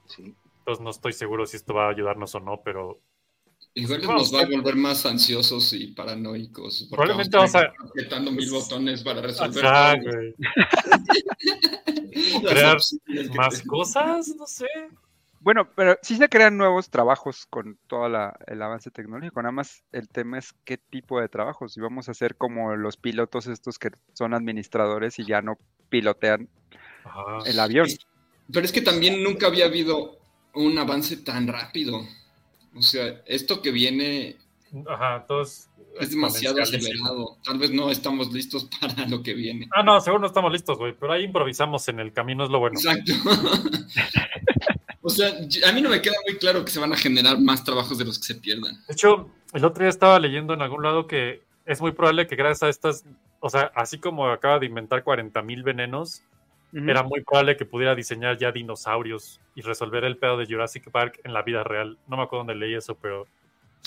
Sí. 0.07 0.33
Entonces 0.59 0.81
no 0.81 0.89
estoy 0.89 1.11
seguro 1.11 1.45
si 1.45 1.57
esto 1.57 1.73
va 1.73 1.88
a 1.88 1.89
ayudarnos 1.89 2.33
o 2.35 2.39
no, 2.39 2.61
pero 2.63 2.99
Igual 3.73 4.02
Vamos, 4.02 4.31
nos 4.31 4.34
va 4.39 4.43
a 4.43 4.49
volver 4.49 4.76
más 4.76 5.06
ansiosos 5.06 5.72
y 5.72 5.88
paranoicos. 5.88 6.88
Probablemente 6.89 7.38
vamos 7.38 7.56
a 7.56 7.72
apretando 7.89 8.30
mil 8.31 8.49
botones 8.52 9.02
para 9.02 9.22
resolver 9.22 9.64
las 9.64 9.98
crear 12.41 12.77
más 13.35 13.61
te- 13.61 13.68
cosas, 13.68 14.27
no 14.38 14.45
sé. 14.45 14.68
Bueno, 15.39 15.68
pero 15.76 15.98
sí 16.03 16.18
se 16.18 16.30
crean 16.30 16.56
nuevos 16.57 16.89
trabajos 16.89 17.48
con 17.49 17.77
todo 17.88 18.07
la- 18.10 18.38
el 18.45 18.61
avance 18.61 18.91
tecnológico. 18.91 19.41
Nada 19.41 19.52
más 19.53 19.84
el 19.91 20.07
tema 20.10 20.38
es 20.38 20.53
qué 20.65 20.77
tipo 20.77 21.19
de 21.19 21.30
trabajos. 21.30 21.73
Si 21.73 21.80
vamos 21.81 22.07
a 22.07 22.11
hacer 22.11 22.35
como 22.35 22.76
los 22.76 22.98
pilotos 22.98 23.48
estos 23.48 23.80
que 23.80 23.89
son 24.14 24.34
administradores 24.34 25.18
y 25.18 25.26
ya 25.26 25.41
no 25.41 25.57
pilotean 25.89 26.48
Ajá. 27.06 27.39
el 27.45 27.60
avión. 27.60 27.88
Pero 28.52 28.65
es 28.65 28.72
que 28.72 28.81
también 28.81 29.23
nunca 29.23 29.48
había 29.48 29.65
habido 29.65 30.19
un 30.53 30.77
avance 30.77 31.18
tan 31.18 31.48
rápido. 31.48 32.02
O 32.76 32.81
sea, 32.81 33.22
esto 33.26 33.61
que 33.61 33.72
viene 33.72 34.38
Ajá, 34.88 35.18
entonces. 35.18 35.69
es 35.99 36.11
demasiado 36.11 36.61
acelerado. 36.61 37.38
Tal 37.43 37.57
vez 37.57 37.72
no 37.72 37.89
estamos 37.91 38.31
listos 38.31 38.65
para 38.80 39.07
lo 39.07 39.22
que 39.22 39.34
viene. 39.34 39.68
Ah, 39.76 39.84
no, 39.84 39.99
seguro 39.99 40.22
no 40.22 40.27
estamos 40.27 40.52
listos, 40.52 40.77
güey, 40.77 40.93
pero 40.98 41.14
ahí 41.14 41.23
improvisamos 41.23 41.88
en 41.89 41.99
el 41.99 42.14
camino, 42.14 42.43
es 42.43 42.49
lo 42.49 42.60
bueno. 42.60 42.80
Exacto. 42.80 43.11
o 45.02 45.10
sea, 45.10 45.30
a 45.68 45.72
mí 45.72 45.81
no 45.81 45.89
me 45.89 46.02
queda 46.02 46.15
muy 46.27 46.38
claro 46.38 46.64
que 46.64 46.72
se 46.72 46.80
van 46.80 46.93
a 46.93 46.98
generar 46.98 47.39
más 47.39 47.64
trabajos 47.64 47.98
de 47.98 48.06
los 48.06 48.18
que 48.19 48.26
se 48.26 48.35
pierdan. 48.35 48.76
De 48.88 48.93
hecho, 48.93 49.30
el 49.53 49.65
otro 49.65 49.84
día 49.84 49.89
estaba 49.89 50.19
leyendo 50.19 50.53
en 50.53 50.61
algún 50.61 50.84
lado 50.84 51.07
que 51.07 51.41
es 51.65 51.81
muy 51.81 51.91
probable 51.91 52.27
que 52.27 52.35
gracias 52.35 52.64
a 52.64 52.69
estas, 52.69 53.06
o 53.39 53.49
sea, 53.49 53.72
así 53.76 53.98
como 53.98 54.27
acaba 54.27 54.60
de 54.60 54.65
inventar 54.65 55.03
40 55.03 55.41
mil 55.41 55.64
venenos, 55.64 56.23
Ujú. 56.73 56.89
era 56.89 57.03
muy 57.03 57.22
probable 57.22 57.57
que 57.57 57.65
pudiera 57.65 57.95
diseñar 57.95 58.38
ya 58.38 58.52
dinosaurios 58.52 59.41
y 59.56 59.61
resolver 59.61 60.03
el 60.06 60.18
pedo 60.18 60.38
de 60.38 60.45
Jurassic 60.45 60.89
Park 60.89 61.19
en 61.23 61.34
la 61.34 61.41
vida 61.41 61.64
real. 61.64 61.98
No 62.07 62.18
me 62.18 62.23
acuerdo 62.23 62.45
dónde 62.45 62.56
leí 62.56 62.73
eso, 62.76 62.95
pero 62.95 63.23
o 63.23 63.27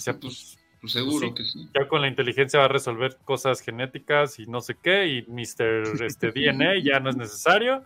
sea, 0.01 0.15
pues, 0.19 0.59
Pues 0.81 0.93
seguro 0.93 1.28
Sí. 1.28 1.35
que 1.35 1.44
sí. 1.44 1.69
ya 1.74 1.89
con 1.89 2.02
la 2.02 2.09
inteligencia 2.09 2.59
va 2.59 2.66
a 2.66 2.69
resolver 2.69 3.16
cosas 3.24 3.61
genéticas 3.62 4.39
y 4.39 4.47
no 4.47 4.61
sé 4.61 4.77
qué, 4.82 5.06
y 5.06 5.23
Mr. 5.23 6.02
Este, 6.05 6.31
DNA 6.32 6.78
ya 6.82 7.01
no 7.01 7.09
es 7.09 7.16
necesario, 7.16 7.82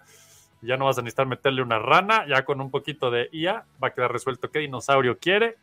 ya 0.62 0.76
no 0.76 0.86
vas 0.86 0.98
a 0.98 1.02
necesitar 1.02 1.26
meterle 1.28 1.62
una 1.62 1.78
rana, 1.78 2.26
ya 2.26 2.44
con 2.44 2.60
un 2.60 2.72
poquito 2.72 3.12
de 3.12 3.28
IA 3.30 3.64
va 3.80 3.88
a 3.88 3.94
quedar 3.94 4.10
resuelto 4.10 4.50
qué 4.50 4.58
dinosaurio 4.58 5.16
quiere. 5.18 5.58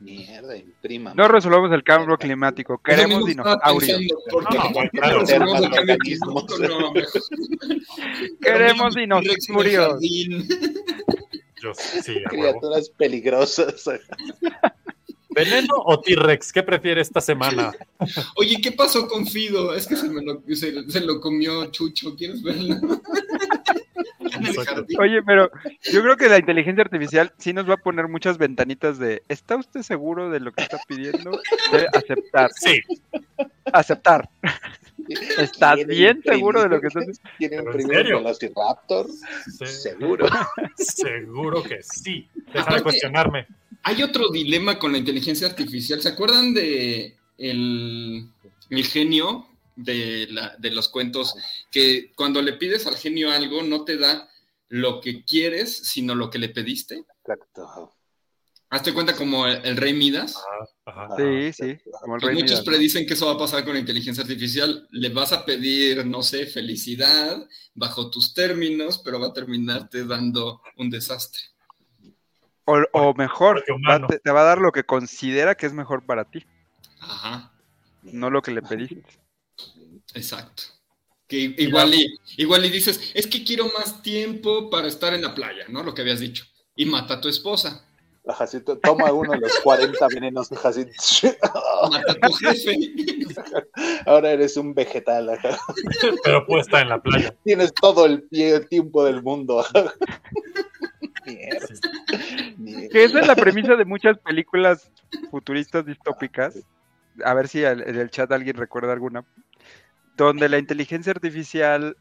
Mierda, 0.00 0.56
imprima. 0.56 1.12
No 1.14 1.26
resolvemos 1.28 1.72
el 1.72 1.82
cambio 1.82 2.16
climático. 2.16 2.80
Queremos 2.82 3.26
dinosaurios. 3.26 3.98
pensando, 3.98 4.22
¿Por 4.30 4.48
qué 4.48 4.56
No, 4.58 4.72
¿por 4.72 4.90
qué 4.90 4.98
claro. 4.98 5.14
no 5.14 5.20
resolvemos 5.20 5.62
el 5.62 5.70
cambio 5.70 5.96
Termorganismos. 5.96 6.44
climático? 6.46 6.80
No, 6.80 6.92
mejor. 6.92 7.22
Queremos 8.40 8.94
dinosaurios. 8.94 10.00
Yo 11.60 11.72
sí. 11.74 12.22
Criaturas 12.28 12.90
peligrosas. 12.90 13.84
¿Veneno 15.30 15.74
o 15.84 16.00
T-Rex? 16.00 16.52
¿Qué 16.52 16.62
prefiere 16.62 17.00
esta 17.00 17.20
semana? 17.20 17.72
Oye, 18.36 18.60
¿qué 18.62 18.72
pasó 18.72 19.06
con 19.08 19.26
Fido? 19.26 19.74
Es 19.74 19.86
que 19.86 19.96
se, 19.96 20.08
me 20.08 20.22
lo, 20.22 20.42
se, 20.54 20.90
se 20.90 21.00
lo 21.00 21.20
comió 21.20 21.66
Chucho. 21.70 22.14
¿Quieres 22.16 22.42
verlo? 22.42 22.76
En 24.38 24.44
el 24.46 24.50
Exacto. 24.50 24.74
jardín. 24.74 25.00
Oye, 25.00 25.22
pero 25.22 25.50
yo 25.92 26.02
creo 26.02 26.16
que 26.16 26.28
la 26.28 26.38
inteligencia 26.38 26.82
artificial 26.84 27.32
sí 27.38 27.52
nos 27.52 27.68
va 27.68 27.74
a 27.74 27.78
poner 27.78 28.08
muchas 28.08 28.38
ventanitas 28.38 28.98
de 28.98 29.22
¿está 29.28 29.56
usted 29.56 29.82
seguro 29.82 30.30
de 30.30 30.40
lo 30.40 30.52
que 30.52 30.62
está 30.62 30.78
pidiendo? 30.88 31.30
De 31.72 31.86
aceptar. 31.92 32.50
Sí, 32.54 32.80
Aceptar. 33.72 34.28
¿Estás 35.38 35.76
¿Quiere 35.76 35.94
bien 35.94 36.22
seguro 36.22 36.62
de 36.62 36.68
lo 36.68 36.80
que 36.80 36.88
estás 36.88 37.04
¿Quiere 37.38 37.56
¿Pero 37.58 37.70
en 37.72 37.80
imprimir 37.80 37.96
serio? 37.96 38.18
un 38.18 38.24
Velociraptor? 38.24 39.06
sí, 39.46 39.66
Seguro. 39.66 40.26
seguro 40.76 41.62
que 41.62 41.82
sí. 41.82 42.28
Deja 42.52 42.74
de 42.74 42.82
cuestionarme. 42.82 43.46
Hay 43.84 44.02
otro 44.02 44.30
dilema 44.30 44.78
con 44.78 44.92
la 44.92 44.98
inteligencia 44.98 45.46
artificial. 45.46 46.00
¿Se 46.02 46.08
acuerdan 46.10 46.52
de 46.52 47.16
el, 47.38 48.28
el 48.70 48.84
genio 48.84 49.47
de, 49.78 50.26
la- 50.30 50.54
de 50.58 50.70
los 50.70 50.88
cuentos? 50.88 51.34
Que 51.70 52.12
cuando 52.14 52.42
le 52.42 52.52
pides 52.54 52.86
al 52.86 52.96
genio 52.96 53.30
algo, 53.30 53.62
no 53.62 53.84
te 53.84 53.96
da 53.96 54.28
lo 54.68 55.00
que 55.00 55.24
quieres, 55.24 55.74
sino 55.76 56.14
lo 56.14 56.28
que 56.30 56.38
le 56.38 56.50
pediste. 56.50 57.04
Exacto. 57.22 57.94
Hazte 58.70 58.92
cuenta 58.92 59.16
como 59.16 59.46
el, 59.46 59.64
el 59.64 59.76
rey 59.78 59.94
Midas. 59.94 60.36
Ajá. 60.84 61.06
Ajá, 61.06 61.16
Sí, 61.16 61.52
sí, 61.52 61.78
como 62.02 62.16
el 62.16 62.20
rey 62.22 62.34
muchos 62.34 62.50
Midas. 62.50 62.64
predicen 62.64 63.06
que 63.06 63.14
eso 63.14 63.26
va 63.26 63.32
a 63.32 63.38
pasar 63.38 63.64
con 63.64 63.72
la 63.74 63.80
inteligencia 63.80 64.22
artificial. 64.22 64.86
Le 64.90 65.08
vas 65.10 65.32
a 65.32 65.44
pedir, 65.46 66.04
no 66.04 66.22
sé, 66.22 66.44
felicidad 66.46 67.46
bajo 67.74 68.10
tus 68.10 68.34
términos, 68.34 69.00
pero 69.02 69.20
va 69.20 69.28
a 69.28 69.32
terminarte 69.32 70.04
dando 70.04 70.60
un 70.76 70.90
desastre. 70.90 71.40
O, 72.66 72.78
o 72.92 73.14
mejor, 73.14 73.64
va- 73.88 74.06
te, 74.06 74.18
te 74.18 74.30
va 74.30 74.42
a 74.42 74.44
dar 74.44 74.58
lo 74.58 74.72
que 74.72 74.84
considera 74.84 75.54
que 75.54 75.64
es 75.64 75.72
mejor 75.72 76.04
para 76.04 76.24
ti, 76.24 76.44
Ajá, 77.00 77.50
no 78.02 78.28
lo 78.28 78.42
que 78.42 78.50
le 78.50 78.60
pediste. 78.60 79.02
Exacto. 80.14 80.62
Que 81.26 81.54
igual 81.58 81.92
y, 81.94 82.18
igual 82.38 82.64
y 82.64 82.70
dices, 82.70 83.10
es 83.14 83.26
que 83.26 83.44
quiero 83.44 83.66
más 83.78 84.02
tiempo 84.02 84.70
para 84.70 84.88
estar 84.88 85.12
en 85.12 85.22
la 85.22 85.34
playa, 85.34 85.66
¿no? 85.68 85.82
Lo 85.82 85.92
que 85.94 86.00
habías 86.02 86.20
dicho. 86.20 86.44
Y 86.74 86.86
mata 86.86 87.14
a 87.14 87.20
tu 87.20 87.28
esposa, 87.28 87.84
Ajá, 88.26 88.46
sí, 88.46 88.60
to- 88.60 88.76
toma 88.78 89.10
uno 89.10 89.32
de 89.32 89.38
los 89.38 89.58
40 89.60 90.06
venenos, 90.08 90.52
ajá, 90.52 90.70
sí. 90.72 90.84
mata 91.90 92.12
a 92.12 92.14
tu 92.14 92.32
jefe. 92.34 92.76
Ahora 94.06 94.32
eres 94.32 94.54
un 94.58 94.74
vegetal. 94.74 95.30
ajá. 95.30 95.56
Pero 96.24 96.44
puede 96.46 96.60
estar 96.60 96.82
en 96.82 96.90
la 96.90 97.00
playa. 97.02 97.34
Tienes 97.42 97.72
todo 97.72 98.04
el, 98.04 98.28
pie- 98.28 98.54
el 98.56 98.68
tiempo 98.68 99.02
del 99.02 99.22
mundo. 99.22 99.60
ajá. 99.60 99.94
Mierda. 101.24 101.66
Mierda. 102.58 102.88
Que 102.90 103.04
esa 103.04 103.20
es 103.20 103.26
la 103.26 103.36
premisa 103.36 103.76
de 103.76 103.84
muchas 103.84 104.18
películas 104.18 104.90
futuristas 105.30 105.86
distópicas. 105.86 106.54
A 107.24 107.34
ver 107.34 107.48
si 107.48 107.64
en 107.64 107.80
el 107.80 108.10
chat 108.10 108.30
alguien 108.32 108.56
recuerda 108.56 108.92
alguna. 108.92 109.24
Donde 110.18 110.48
la 110.50 110.58
inteligencia 110.58 111.12
artificial 111.12 111.96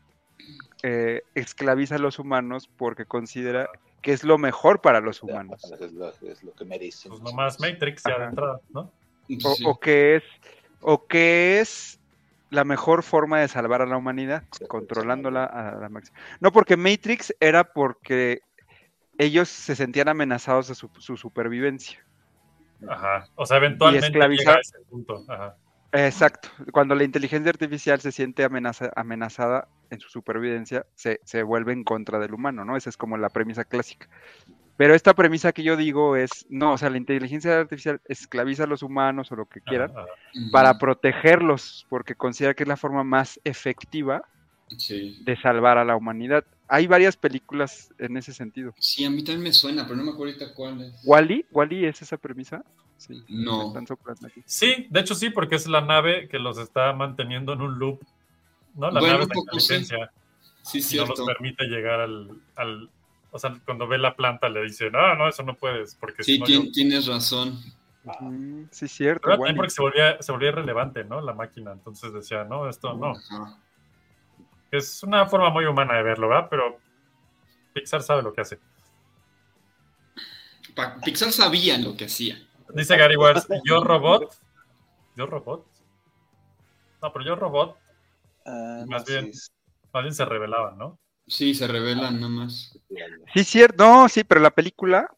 eh, 0.83 1.21
esclaviza 1.35 1.95
a 1.95 1.99
los 1.99 2.19
humanos 2.19 2.69
porque 2.77 3.05
considera 3.05 3.69
que 4.01 4.11
es 4.13 4.23
lo 4.23 4.37
mejor 4.37 4.81
para 4.81 4.99
los 4.99 5.23
humanos. 5.23 5.63
Es 5.79 5.91
lo, 5.93 6.09
es 6.09 6.43
lo 6.43 6.53
que 6.53 6.65
merecen. 6.65 7.11
Pues 7.11 7.21
nomás 7.21 7.59
Matrix 7.59 8.03
ya 8.07 8.19
de 8.19 8.25
entrada, 8.25 8.59
¿no? 8.73 8.81
O, 8.81 9.55
Sí. 9.55 9.63
o 9.65 9.79
que 9.79 10.17
es 10.17 10.23
o 10.81 11.05
que 11.07 11.59
es 11.59 11.99
la 12.49 12.63
mejor 12.63 13.03
forma 13.03 13.39
de 13.41 13.47
salvar 13.49 13.81
a 13.81 13.85
la 13.85 13.97
humanidad, 13.97 14.43
controlándola 14.69 15.43
a 15.45 15.75
la 15.75 15.89
máxima. 15.89 16.17
No, 16.39 16.51
porque 16.51 16.77
Matrix 16.77 17.35
era 17.39 17.63
porque 17.65 18.39
ellos 19.17 19.49
se 19.49 19.75
sentían 19.75 20.07
amenazados 20.07 20.67
de 20.69 20.75
su, 20.75 20.89
su 20.99 21.17
supervivencia. 21.17 21.99
Ajá. 22.87 23.27
O 23.35 23.45
sea, 23.45 23.57
eventualmente 23.57 24.07
esclavizar- 24.07 24.37
llega 24.37 24.53
a 24.55 24.59
ese 24.59 24.79
punto. 24.89 25.25
Ajá. 25.27 25.55
Exacto. 25.91 26.49
Cuando 26.71 26.95
la 26.95 27.03
inteligencia 27.03 27.49
artificial 27.49 27.99
se 28.01 28.11
siente 28.11 28.43
amenaza- 28.43 28.91
amenazada 28.95 29.67
en 29.89 29.99
su 29.99 30.09
supervivencia, 30.09 30.85
se, 30.95 31.19
se 31.23 31.43
vuelve 31.43 31.71
en 31.73 31.83
contra 31.83 32.19
del 32.19 32.33
humano, 32.33 32.65
¿no? 32.65 32.75
Esa 32.75 32.89
es 32.89 32.97
como 32.97 33.17
la 33.17 33.29
premisa 33.29 33.63
clásica. 33.63 34.07
Pero 34.75 34.93
esta 34.93 35.15
premisa 35.15 35.53
que 35.53 35.63
yo 35.63 35.75
digo 35.75 36.15
es, 36.15 36.45
no, 36.49 36.73
o 36.73 36.77
sea, 36.77 36.89
la 36.91 36.97
inteligencia 36.97 37.59
artificial 37.59 37.99
esclaviza 38.05 38.65
a 38.65 38.67
los 38.67 38.83
humanos 38.83 39.31
o 39.31 39.35
lo 39.35 39.45
que 39.45 39.61
quieran 39.61 39.91
para 40.51 40.77
protegerlos, 40.77 41.87
porque 41.89 42.13
considera 42.15 42.53
que 42.53 42.63
es 42.63 42.69
la 42.69 42.77
forma 42.77 43.03
más 43.03 43.39
efectiva 43.43 44.21
Sí. 44.77 45.17
de 45.23 45.35
salvar 45.37 45.77
a 45.77 45.85
la 45.85 45.95
humanidad. 45.95 46.43
Hay 46.69 46.87
varias 46.87 47.15
películas 47.15 47.93
en 47.97 48.17
ese 48.17 48.33
sentido. 48.33 48.73
Sí, 48.77 49.05
a 49.05 49.09
mí 49.09 49.23
también 49.23 49.43
me 49.43 49.53
suena, 49.53 49.83
pero 49.83 49.95
no 49.95 50.03
me 50.03 50.11
acuerdo 50.11 50.33
ahorita 50.33 50.53
cuál 50.53 50.81
es. 50.81 50.93
¿Wally? 51.05 51.45
¿Wally 51.51 51.85
es 51.85 52.01
esa 52.01 52.17
premisa? 52.17 52.63
Sí. 52.97 53.23
No. 53.29 53.59
me 53.61 53.67
están 53.67 53.87
soplando 53.87 54.27
aquí. 54.27 54.41
Sí, 54.45 54.87
de 54.89 54.99
hecho 54.99 55.15
sí, 55.15 55.29
porque 55.29 55.55
es 55.55 55.67
la 55.67 55.81
nave 55.81 56.27
que 56.27 56.39
los 56.39 56.57
está 56.57 56.91
manteniendo 56.93 57.53
en 57.53 57.61
un 57.61 57.77
loop. 57.79 58.01
¿No? 58.75 58.91
La 58.91 58.99
Bueno, 58.99 59.13
nave 59.15 59.25
de 59.27 59.33
poco 59.33 59.59
sí. 59.59 59.73
inteligencia. 59.73 60.11
Sí, 60.63 60.83
y 60.95 60.97
no 60.99 61.05
los 61.05 61.21
permite 61.21 61.63
llegar 61.65 62.01
al, 62.01 62.29
al- 62.55 62.89
O 63.31 63.39
sea, 63.39 63.57
cuando 63.65 63.87
ve 63.87 63.97
la 63.97 64.15
planta 64.15 64.49
le 64.49 64.63
dice, 64.63 64.89
no, 64.89 65.15
no, 65.15 65.27
eso 65.29 65.43
no 65.43 65.55
puedes, 65.55 65.95
porque 65.95 66.23
si 66.23 66.33
Sí, 66.33 66.39
no 66.39 66.45
tien- 66.45 66.65
yo- 66.65 66.71
tienes 66.71 67.05
razón. 67.07 67.59
Mm, 68.21 68.63
sí, 68.71 68.87
cierto. 68.87 69.21
Pero 69.25 69.35
también 69.37 69.55
porque 69.57 69.69
se 69.69 69.81
volvía, 69.81 70.21
se 70.21 70.31
volvía 70.31 70.49
irrelevante, 70.49 71.03
¿no? 71.03 71.21
La 71.21 71.33
máquina. 71.33 71.71
Entonces 71.73 72.11
decía, 72.13 72.43
no, 72.45 72.69
esto 72.69 72.93
no. 72.93 73.11
Ajá. 73.11 73.57
Es 74.71 75.03
una 75.03 75.25
forma 75.27 75.49
muy 75.49 75.65
humana 75.65 75.95
de 75.95 76.03
verlo, 76.03 76.27
¿verdad? 76.27 76.47
Pero 76.49 76.77
Pixar 77.73 78.01
sabe 78.03 78.21
lo 78.23 78.33
que 78.33 78.41
hace. 78.41 78.59
Pixar 81.03 81.31
sabía 81.31 81.77
lo 81.77 81.95
que 81.95 82.05
hacía. 82.05 82.37
Dice 82.73 82.97
Gary 82.97 83.15
Wars, 83.15 83.47
yo 83.65 83.83
robot. 83.83 84.31
Yo 85.15 85.25
robot. 85.25 85.65
No, 87.01 87.13
pero 87.13 87.25
yo 87.25 87.35
robot, 87.35 87.77
Ah, 88.45 88.83
Más 88.87 89.01
no, 89.01 89.05
bien. 89.13 89.33
sí, 89.33 89.51
más 89.93 90.03
bien 90.03 90.13
se 90.15 90.23
revelaban, 90.25 90.77
¿no? 90.77 90.97
Sí, 91.27 91.53
se 91.53 91.67
revelan 91.67 92.15
nada 92.15 92.29
más. 92.29 92.71
sí. 92.87 92.95
Sí, 93.33 93.43
cierto. 93.43 93.83
No, 93.83 94.07
sí, 94.09 94.23
pero 94.23 94.39
la 94.39 94.51
película, 94.51 95.09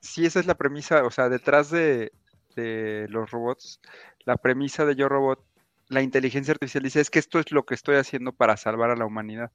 sí, 0.00 0.24
esa 0.24 0.40
es 0.40 0.46
la 0.46 0.54
premisa. 0.54 1.04
O 1.04 1.10
sea, 1.10 1.28
detrás 1.28 1.70
de, 1.70 2.12
de 2.56 3.06
los 3.10 3.30
robots, 3.30 3.80
la 4.24 4.36
premisa 4.38 4.86
de 4.86 4.96
Yo 4.96 5.08
Robot, 5.08 5.44
la 5.92 6.02
inteligencia 6.02 6.52
artificial 6.52 6.82
dice, 6.82 7.00
es 7.00 7.10
que 7.10 7.18
esto 7.18 7.38
es 7.38 7.52
lo 7.52 7.64
que 7.64 7.74
estoy 7.74 7.96
haciendo 7.96 8.32
para 8.32 8.56
salvar 8.56 8.90
a 8.90 8.96
la 8.96 9.04
humanidad. 9.04 9.50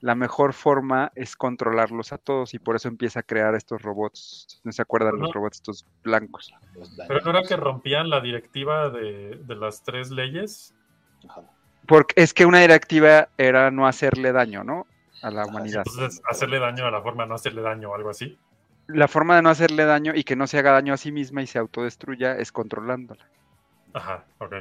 La 0.00 0.14
mejor 0.14 0.52
forma 0.52 1.12
es 1.14 1.34
controlarlos 1.36 2.12
a 2.12 2.18
todos 2.18 2.52
y 2.52 2.58
por 2.58 2.76
eso 2.76 2.88
empieza 2.88 3.20
a 3.20 3.22
crear 3.22 3.54
estos 3.54 3.80
robots. 3.80 4.60
¿No 4.64 4.72
se 4.72 4.82
acuerdan 4.82 5.18
los 5.18 5.32
robots 5.32 5.56
estos 5.58 5.86
blancos? 6.02 6.52
Pero 7.08 7.20
no 7.20 7.30
era 7.30 7.42
que 7.42 7.56
rompían 7.56 8.10
la 8.10 8.20
directiva 8.20 8.90
de, 8.90 9.40
de 9.42 9.54
las 9.54 9.82
tres 9.82 10.10
leyes. 10.10 10.74
Ajá. 11.26 11.42
Porque 11.86 12.20
es 12.20 12.34
que 12.34 12.44
una 12.44 12.60
directiva 12.60 13.28
era 13.38 13.70
no 13.70 13.86
hacerle 13.86 14.32
daño, 14.32 14.64
¿no? 14.64 14.86
A 15.22 15.30
la 15.30 15.42
Ah, 15.42 15.46
humanidad. 15.46 15.84
Entonces, 15.86 16.20
hacerle 16.28 16.58
daño 16.58 16.84
a 16.86 16.90
la 16.90 17.00
forma 17.00 17.22
de 17.22 17.28
no 17.30 17.34
hacerle 17.36 17.62
daño 17.62 17.90
o 17.90 17.94
algo 17.94 18.10
así. 18.10 18.38
La 18.88 19.08
forma 19.08 19.36
de 19.36 19.42
no 19.42 19.48
hacerle 19.48 19.84
daño 19.86 20.12
y 20.14 20.24
que 20.24 20.36
no 20.36 20.46
se 20.46 20.58
haga 20.58 20.72
daño 20.72 20.92
a 20.92 20.98
sí 20.98 21.12
misma 21.12 21.40
y 21.40 21.46
se 21.46 21.58
autodestruya 21.58 22.36
es 22.36 22.52
controlándola. 22.52 23.24
Ajá, 23.94 24.24
ok. 24.38 24.54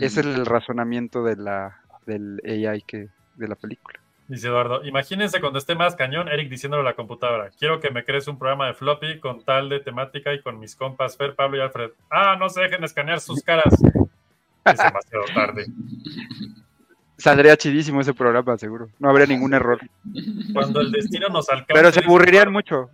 Ese 0.00 0.20
es 0.20 0.26
el 0.26 0.46
razonamiento 0.46 1.22
de 1.22 1.36
la, 1.36 1.80
del 2.06 2.40
AI 2.44 2.82
que, 2.82 3.08
de 3.36 3.48
la 3.48 3.54
película. 3.54 3.98
Dice 4.28 4.46
Eduardo, 4.46 4.84
imagínense 4.84 5.40
cuando 5.40 5.58
esté 5.58 5.74
más 5.74 5.96
cañón, 5.96 6.28
Eric 6.28 6.48
diciéndole 6.48 6.82
a 6.82 6.84
la 6.84 6.94
computadora, 6.94 7.50
quiero 7.58 7.80
que 7.80 7.90
me 7.90 8.04
crees 8.04 8.28
un 8.28 8.38
programa 8.38 8.68
de 8.68 8.74
floppy 8.74 9.18
con 9.18 9.42
tal 9.44 9.68
de 9.68 9.80
temática 9.80 10.32
y 10.32 10.40
con 10.40 10.60
mis 10.60 10.76
compas 10.76 11.16
Fer, 11.16 11.34
Pablo 11.34 11.56
y 11.56 11.60
Alfred. 11.60 11.90
Ah, 12.08 12.36
no 12.38 12.48
se 12.48 12.60
dejen 12.60 12.84
escanear 12.84 13.18
sus 13.18 13.42
caras. 13.42 13.74
Es 13.74 14.78
demasiado 14.78 15.24
tarde. 15.34 15.66
Saldría 17.16 17.56
chidísimo 17.56 18.00
ese 18.00 18.14
programa, 18.14 18.56
seguro. 18.56 18.88
No 18.98 19.10
habría 19.10 19.26
ningún 19.26 19.52
error. 19.52 19.80
Cuando 20.52 20.80
el 20.80 20.92
destino 20.92 21.28
nos 21.28 21.48
alcance. 21.48 21.74
Pero 21.74 21.90
se 21.90 22.00
aburrirían 22.00 22.52
mucho. 22.52 22.88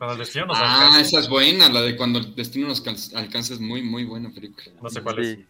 Cuando 0.00 0.14
el 0.14 0.18
destino 0.20 0.46
nos 0.46 0.56
Ah, 0.58 0.86
alcance. 0.86 1.00
esa 1.02 1.20
es 1.20 1.28
buena, 1.28 1.68
la 1.68 1.82
de 1.82 1.94
cuando 1.94 2.20
el 2.20 2.34
destino 2.34 2.68
nos 2.68 2.82
alcanza 3.14 3.52
es 3.52 3.60
muy, 3.60 3.82
muy 3.82 4.04
buena 4.04 4.30
película. 4.30 4.64
No 4.80 4.88
sé 4.88 5.02
cuál 5.02 5.18
es. 5.18 5.28
Sí. 5.28 5.46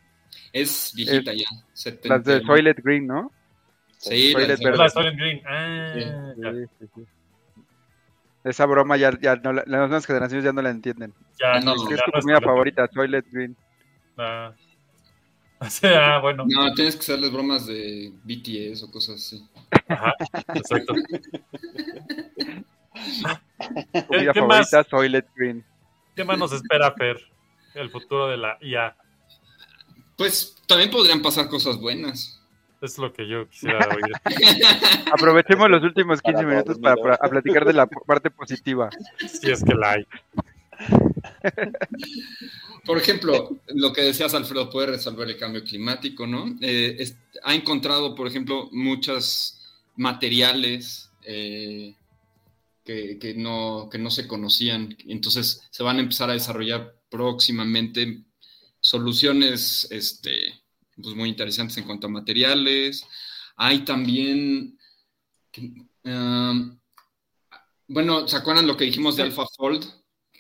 Es 0.52 0.93
viejita 0.97 1.32
ya. 1.32 1.44
Las 1.52 1.81
70. 1.81 2.18
de 2.32 2.40
Toilet 2.40 2.81
Green, 2.82 3.06
¿no? 3.06 3.31
Sí, 3.98 4.32
Toilet 4.32 4.48
las 4.48 4.48
de- 4.48 4.55
Es 4.55 4.60
Verde. 4.64 4.78
la 4.78 4.85
de 4.85 4.90
Soylent 4.90 5.18
Green. 5.20 5.40
Ah, 5.47 6.35
ya, 6.36 6.51
Sí, 6.52 6.64
sí, 6.81 6.86
sí. 6.97 7.02
Esa 8.43 8.66
broma 8.66 8.97
ya, 8.97 9.16
ya 9.20 9.36
no 9.36 9.52
la- 9.52 9.62
las 9.68 9.78
nuevas 9.89 10.05
generaciones 10.06 10.44
ya 10.44 10.52
no 10.52 10.62
la 10.62 10.70
entienden. 10.70 11.14
ya, 11.39 11.60
No, 11.60 11.74
¿Qué 11.86 11.94
es 11.94 12.01
ya 12.01 12.05
tu 12.06 12.10
no 12.10 12.18
es 12.18 12.24
comida 12.24 12.36
Soylent 12.39 12.44
favorita? 12.44 12.89
Toilet 12.89 13.27
Green. 13.31 13.56
Ah. 14.18 14.52
Sí, 15.68 15.86
ah, 15.86 16.18
bueno. 16.22 16.44
No, 16.48 16.72
tienes 16.74 16.97
que 16.97 17.02
hacerles 17.02 17.31
bromas 17.31 17.66
de 17.66 18.12
BTS 18.24 18.82
o 18.82 18.90
cosas 18.90 19.16
así. 19.16 19.47
Ajá, 19.89 20.14
exacto. 20.55 20.94
¿Qué, 23.93 24.06
Comida 24.06 24.32
qué 24.32 24.40
más, 24.43 24.70
favorita, 24.70 24.85
Toilet 24.85 25.27
Green. 25.35 25.64
¿Qué 26.16 26.24
más 26.24 26.39
nos 26.39 26.52
espera, 26.52 26.93
Fer? 26.93 27.18
El 27.74 27.90
futuro 27.90 28.28
de 28.28 28.36
la 28.36 28.59
IA. 28.60 28.97
Pues 30.16 30.56
también 30.66 30.90
podrían 30.90 31.22
pasar 31.22 31.48
cosas 31.48 31.78
buenas. 31.78 32.40
Es 32.81 32.97
lo 32.98 33.12
que 33.12 33.28
yo 33.28 33.48
quisiera 33.48 33.86
oír. 33.89 34.12
Aprovechemos 35.12 35.68
los 35.70 35.82
últimos 35.82 36.20
15 36.22 36.35
Para 36.35 36.48
minutos 36.48 36.78
para, 36.78 37.18
platicar 37.18 37.64
de 37.64 37.74
la 37.74 37.86
parte 37.86 38.31
positiva. 38.31 38.89
Si 39.18 39.51
es 39.51 39.62
que 39.62 39.74
la 39.74 39.93
hay. 39.93 40.06
Por 42.86 42.97
ejemplo, 42.97 43.56
lo 43.68 43.93
que 43.93 44.01
decías, 44.02 44.32
Alfredo, 44.35 44.70
puede 44.70 44.89
resolver 44.89 45.28
el 45.28 45.36
cambio 45.36 45.62
climático, 45.62 46.27
¿no? 46.27 46.47
Eh, 46.62 46.97
es- 46.98 47.18
ha 47.44 47.55
encontrado, 47.55 48.14
por 48.14 48.27
ejemplo, 48.27 48.68
muchos 48.72 49.59
materiales 49.97 51.10
eh, 51.24 51.94
que, 52.91 53.19
que 53.21 53.35
no, 53.35 53.89
que 53.89 53.99
no 53.99 54.11
se 54.11 54.27
conocían. 54.27 54.97
Entonces, 55.07 55.62
se 55.71 55.83
van 55.85 55.99
a 55.99 56.01
empezar 56.01 56.29
a 56.29 56.33
desarrollar 56.33 56.97
próximamente 57.09 58.25
soluciones 58.81 59.87
este, 59.93 60.55
pues 61.01 61.15
muy 61.15 61.29
interesantes 61.29 61.77
en 61.79 61.85
cuanto 61.85 62.09
a 62.09 62.11
materiales. 62.11 63.07
Hay 63.57 63.85
también... 63.85 64.77
um, 66.05 66.79
bueno, 67.87 68.27
¿se 68.27 68.37
acuerdan 68.37 68.67
lo 68.67 68.77
que 68.77 68.87
dijimos 68.87 69.15
de 69.17 69.23
AlphaFold? 69.23 69.85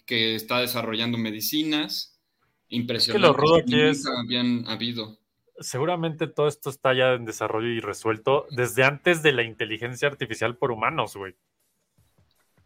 Que 0.04 0.34
está 0.34 0.58
desarrollando 0.58 1.18
medicinas. 1.18 2.18
Impresionante. 2.68 3.26
lo 3.28 3.32
rudo 3.32 3.56
aquí 3.58 3.80
es- 3.80 4.04
habían 4.06 4.66
habido. 4.66 5.18
Seguramente 5.60 6.26
todo 6.26 6.48
esto 6.48 6.70
está 6.70 6.94
ya 6.94 7.12
en 7.12 7.26
desarrollo 7.26 7.68
y 7.68 7.78
resuelto 7.80 8.46
desde 8.50 8.82
antes 8.82 9.22
de 9.22 9.32
la 9.32 9.42
inteligencia 9.44 10.08
artificial 10.08 10.56
por 10.56 10.72
humanos, 10.72 11.14
güey. 11.14 11.34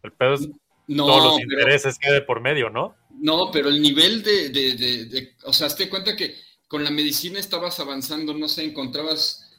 El 0.05 0.11
pedo 0.13 0.33
es 0.35 0.47
No, 0.87 1.05
todos 1.07 1.23
los 1.23 1.37
pero- 1.37 1.59
intereses 1.61 1.97
que 1.97 2.07
hay 2.09 2.13
de 2.15 2.21
por 2.21 2.41
medio, 2.41 2.69
¿no? 2.69 2.95
No, 3.19 3.49
pero 3.51 3.69
el 3.69 3.81
nivel 3.81 4.21
de, 4.23 4.49
de, 4.49 4.73
de- 4.75 5.05
de- 5.05 5.35
o 5.45 5.53
sea, 5.53 5.67
hazte 5.67 5.89
cuenta 5.89 6.15
que 6.15 6.35
con 6.67 6.83
la 6.83 6.91
medicina 6.91 7.39
estabas 7.39 7.79
avanzando, 7.79 8.33
no 8.33 8.47
sé, 8.47 8.65
encontrabas, 8.65 9.51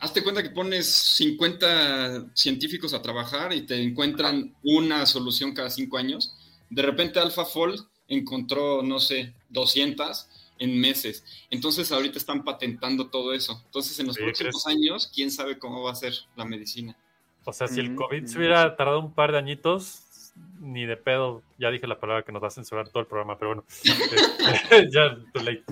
hazte 0.00 0.22
cuenta 0.22 0.42
que 0.42 0.50
pones 0.50 0.86
50 0.86 2.26
científicos 2.34 2.94
a 2.94 3.02
trabajar 3.02 3.52
y 3.52 3.62
te 3.62 3.82
encuentran 3.82 4.54
una 4.62 5.06
solución 5.06 5.52
cada 5.54 5.70
cinco 5.70 5.98
años. 5.98 6.34
De 6.70 6.82
repente 6.82 7.20
AlphaFold 7.20 7.80
encontró, 8.08 8.82
no 8.82 8.98
sé, 9.00 9.32
200 9.50 10.26
en 10.58 10.78
meses. 10.80 11.24
Entonces 11.50 11.90
ahorita 11.92 12.18
están 12.18 12.44
patentando 12.44 13.08
todo 13.08 13.32
eso. 13.32 13.60
Entonces 13.66 13.98
en 13.98 14.06
los 14.06 14.16
Sí, 14.16 14.22
próximos 14.22 14.66
años, 14.66 15.10
quién 15.14 15.30
sabe 15.30 15.58
cómo 15.58 15.82
va 15.82 15.92
a 15.92 15.96
ser 15.96 16.14
la 16.36 16.44
medicina. 16.44 16.96
O 17.44 17.52
sea, 17.52 17.68
si 17.68 17.80
el 17.80 17.94
COVID 17.94 18.24
se 18.26 18.38
hubiera 18.38 18.74
tardado 18.76 19.00
un 19.00 19.12
par 19.12 19.32
de 19.32 19.38
añitos, 19.38 20.32
ni 20.60 20.86
de 20.86 20.96
pedo, 20.96 21.42
ya 21.58 21.70
dije 21.70 21.86
la 21.86 22.00
palabra 22.00 22.22
que 22.24 22.32
nos 22.32 22.42
va 22.42 22.48
a 22.48 22.50
censurar 22.50 22.88
todo 22.88 23.00
el 23.00 23.06
programa, 23.06 23.38
pero 23.38 23.50
bueno, 23.50 23.64
este, 23.68 24.90
ya, 24.92 25.16
too 25.32 25.42
late. 25.42 25.64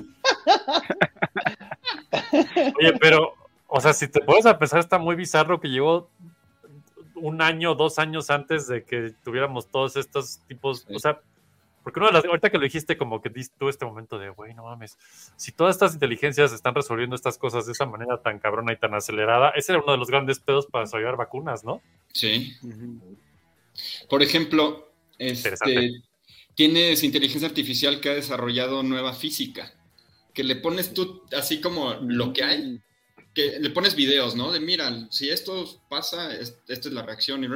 Oye, 2.79 2.93
pero, 3.01 3.35
o 3.67 3.81
sea, 3.81 3.93
si 3.93 4.09
te 4.09 4.21
puedes 4.21 4.47
a 4.47 4.59
pensar, 4.59 4.81
está 4.81 4.99
muy 4.99 5.17
bizarro 5.17 5.61
que 5.61 5.69
llegó 5.69 6.09
un 7.15 7.41
año, 7.41 7.75
dos 7.75 7.99
años 7.99 8.31
antes 8.31 8.67
de 8.67 8.85
que 8.85 9.15
tuviéramos 9.25 9.69
todos 9.69 9.97
estos 9.97 10.41
tipos, 10.49 10.87
o 10.93 10.99
sea, 10.99 11.21
porque 11.83 12.01
uno 12.01 12.09
de 12.09 12.15
las, 12.15 12.25
ahorita 12.25 12.51
que 12.51 12.59
lo 12.59 12.65
dijiste, 12.65 12.97
como 12.97 13.21
que 13.21 13.29
diste 13.29 13.55
tú 13.59 13.69
este 13.69 13.85
momento 13.85 14.19
de, 14.19 14.31
güey, 14.31 14.55
no 14.55 14.65
mames, 14.65 14.97
si 15.37 15.53
todas 15.53 15.77
estas 15.77 15.95
inteligencias 15.95 16.53
están 16.53 16.75
resolviendo 16.75 17.17
estas 17.17 17.39
cosas 17.39 17.67
de 17.67 17.73
esa 17.73 17.87
manera 17.87 18.21
tan 18.23 18.39
cabrona 18.39 18.73
y 18.73 18.77
tan 18.77 18.95
acelerada, 18.95 19.51
ese 19.51 19.73
era 19.73 19.83
uno 19.83 19.93
de 19.93 19.99
los 19.99 20.09
grandes 20.09 20.39
pedos 20.41 20.67
para 20.67 20.85
desarrollar 20.85 21.17
vacunas, 21.17 21.65
¿no? 21.65 21.83
Sí. 22.13 22.55
Por 24.09 24.23
ejemplo, 24.23 24.93
este, 25.19 26.03
tienes 26.55 27.03
inteligencia 27.03 27.49
artificial 27.49 28.01
que 28.01 28.11
ha 28.11 28.15
desarrollado 28.15 28.83
nueva 28.83 29.13
física, 29.13 29.73
que 30.35 30.45
le 30.45 30.57
pones 30.57 30.95
tú 30.95 31.23
así 31.37 31.61
como 31.61 31.95
lo 32.03 32.33
que 32.33 32.45
hay, 32.45 32.81
que 33.35 33.59
le 33.59 33.71
pones 33.71 33.95
videos, 33.95 34.37
¿no? 34.37 34.53
De 34.53 34.61
mira, 34.61 35.07
si 35.11 35.31
esto 35.31 35.65
pasa, 35.89 36.35
es- 36.35 36.59
esta 36.69 36.89
es 36.89 36.95
la 36.95 37.03
reacción, 37.03 37.43
y, 37.45 37.47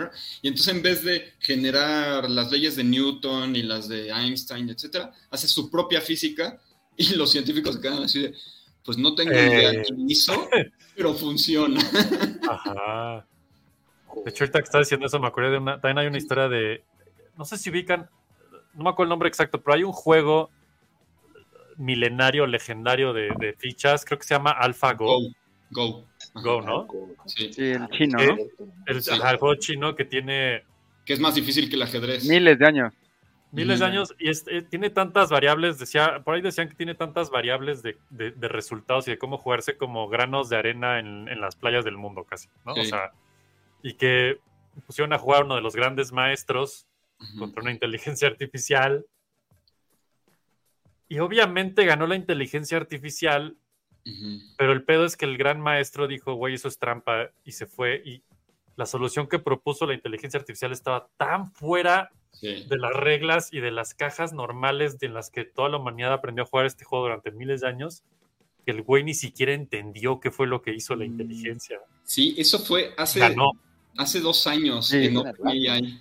y 0.43 0.49
entonces 0.49 0.75
en 0.75 0.83
vez 0.83 1.03
de 1.05 1.35
generar 1.39 2.31
las 2.31 2.51
leyes 2.51 2.77
de 2.77 2.85
Newton 2.85 3.55
y 3.57 3.63
las 3.63 3.87
de 3.89 4.09
Einstein, 4.11 4.71
etcétera, 4.71 5.13
hace 5.31 5.47
su 5.49 5.71
propia 5.71 6.01
física 6.01 6.59
y 6.97 7.15
los 7.17 7.31
científicos 7.31 7.75
se 7.77 7.81
quedan 7.83 8.03
así 8.05 8.23
de, 8.23 8.35
pues 8.85 8.97
no 8.97 9.15
tengo 9.15 9.33
idea 9.33 9.73
Eh. 9.73 9.83
quién 9.87 10.09
hizo, 10.11 10.49
pero 10.95 11.13
funciona. 11.15 11.81
Ajá. 12.49 13.27
De 14.25 14.31
hecho, 14.31 14.45
ahorita 14.45 14.61
que 14.61 14.65
estaba 14.65 14.83
diciendo 14.83 15.07
eso, 15.07 15.19
me 15.21 15.27
acordé 15.27 15.51
de 15.51 15.59
una. 15.59 15.79
También 15.81 15.99
hay 15.99 16.07
una 16.07 16.17
historia 16.17 16.49
de. 16.49 16.83
No 17.37 17.45
sé 17.45 17.59
si 17.59 17.69
ubican. 17.69 18.09
No 18.73 18.85
me 18.85 18.91
acuerdo 18.91 19.09
el 19.09 19.11
nombre 19.11 19.29
exacto, 19.29 19.61
pero 19.61 19.75
hay 19.75 19.83
un 19.85 19.93
juego 19.93 20.51
milenario, 21.77 22.47
legendario 22.47 23.13
de, 23.13 23.29
de 23.39 23.53
fichas. 23.59 24.05
Creo 24.05 24.19
que 24.19 24.25
se 24.27 24.35
llama 24.35 24.53
AlphaGo. 24.53 25.05
Go. 25.05 25.29
Go. 25.71 26.07
Go, 26.35 26.61
¿no? 26.63 26.87
Sí. 27.27 27.53
Sí, 27.53 27.65
el 27.71 27.89
chino, 27.89 28.19
¿no? 28.19 28.37
El, 28.87 29.03
Sí. 29.03 29.11
ajá, 29.13 29.31
el 29.33 29.37
juego 29.39 29.55
chino 29.57 29.95
que 29.97 30.05
tiene 30.05 30.65
Que 31.05 31.13
es 31.15 31.21
más 31.21 31.35
difícil 31.35 31.69
que 31.69 31.77
el 31.77 31.83
ajedrez. 31.83 32.25
Miles 32.29 32.59
de 32.59 32.67
años. 32.67 32.93
miles 33.53 33.79
de 33.79 33.87
años 33.87 34.15
y 34.19 34.29
es- 34.29 34.45
eh, 34.49 34.61
tiene 34.63 34.91
tantas 34.91 35.31
variables, 35.31 35.79
decía, 35.79 36.21
por 36.25 36.35
ahí 36.35 36.43
decían 36.43 36.69
que 36.69 36.75
tiene 36.75 36.95
tantas 36.95 37.31
variables 37.31 37.83
de, 37.83 37.97
de- 38.11 38.33
de 38.33 38.49
resultados 38.49 39.07
y 39.09 39.13
de 39.13 39.19
cómo 39.19 39.39
jugarse 39.39 39.77
como 39.79 40.09
granos 40.09 40.49
de 40.51 40.57
arena 40.57 40.99
en, 40.99 41.27
en 41.29 41.41
las 41.41 41.57
playas 41.57 41.85
del 41.85 41.97
mundo 41.97 42.25
casi, 42.25 42.49
¿no? 42.67 42.73
O 42.75 42.85
sea, 42.85 43.13
y 43.83 43.95
que 43.95 44.39
pusieron 44.87 45.13
a 45.15 45.19
jugar 45.19 45.45
uno 45.45 45.55
de 45.55 45.63
los 45.63 45.75
grandes 45.75 46.13
maestros 46.13 46.87
contra 47.39 47.63
una 47.63 47.71
inteligencia 47.73 48.29
artificial. 48.29 49.07
Y 51.09 51.21
obviamente 51.21 51.85
ganó 51.87 52.07
la 52.07 52.17
inteligencia 52.17 52.77
artificial, 52.77 53.57
Pero 54.57 54.73
el 54.73 54.85
pedo 54.85 55.05
es 55.05 55.17
que 55.17 55.25
el 55.25 55.37
gran 55.37 55.61
maestro 55.61 56.07
dijo, 56.07 56.35
güey, 56.35 56.55
eso 56.55 56.69
es 56.69 56.79
trampa, 56.79 57.31
y 57.45 57.53
se 57.53 57.67
fue. 57.67 58.03
Y 58.05 58.23
la 58.77 58.87
solución 58.87 59.27
que 59.29 59.39
propuso 59.39 59.87
la 59.87 59.95
inteligencia 59.95 60.39
artificial 60.39 60.73
estaba 60.73 61.09
tan 61.17 61.51
fuera 61.53 62.11
Sí. 62.33 62.67
de 62.69 62.77
las 62.77 62.93
reglas 62.93 63.51
y 63.51 63.61
de 63.61 63.71
las 63.71 63.95
cajas 63.95 64.35
normales 64.35 64.99
de 64.99 65.09
las 65.09 65.31
que 65.31 65.45
toda 65.45 65.71
la 65.71 65.79
humanidad 65.79 66.13
aprendió 66.13 66.45
a 66.45 66.47
jugar 66.47 66.67
este 66.67 66.85
juego 66.85 67.05
durante 67.07 67.31
miles 67.31 67.63
de 67.63 67.69
años, 67.69 68.03
que 68.67 68.73
el 68.73 68.83
güey 68.83 69.05
ni 69.05 69.15
siquiera 69.15 69.55
entendió 69.55 70.21
qué 70.21 70.31
fue 70.31 70.47
lo 70.47 70.61
que 70.61 70.75
hizo 70.75 70.95
la 70.97 71.07
inteligencia. 71.07 71.79
Sí, 72.05 72.35
eso 72.37 72.59
fue 72.59 72.93
hace, 72.99 73.21
Ganó. 73.21 73.53
hace 73.97 74.21
dos 74.21 74.47
años 74.47 74.89
Sí. 74.89 75.07
en 75.07 75.17
OpenAI. 75.17 75.99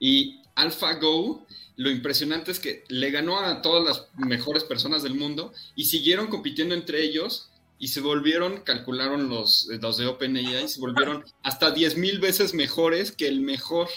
Y 0.00 0.42
AlphaGo, 0.56 1.46
lo 1.78 1.90
impresionante 1.90 2.50
es 2.50 2.58
que 2.58 2.82
le 2.88 3.10
ganó 3.12 3.38
a 3.38 3.62
todas 3.62 3.84
las 3.84 4.08
mejores 4.18 4.64
personas 4.64 5.04
del 5.04 5.14
mundo 5.14 5.52
y 5.76 5.84
siguieron 5.84 6.26
compitiendo 6.26 6.74
entre 6.74 7.02
ellos 7.04 7.50
y 7.78 7.88
se 7.88 8.00
volvieron, 8.00 8.62
calcularon 8.62 9.28
los, 9.28 9.68
los 9.80 9.96
de 9.96 10.06
OpenAI, 10.08 10.68
se 10.68 10.80
volvieron 10.80 11.24
hasta 11.44 11.72
10.000 11.72 12.20
veces 12.20 12.52
mejores 12.52 13.12
que 13.12 13.28
el 13.28 13.40
mejor. 13.40 13.88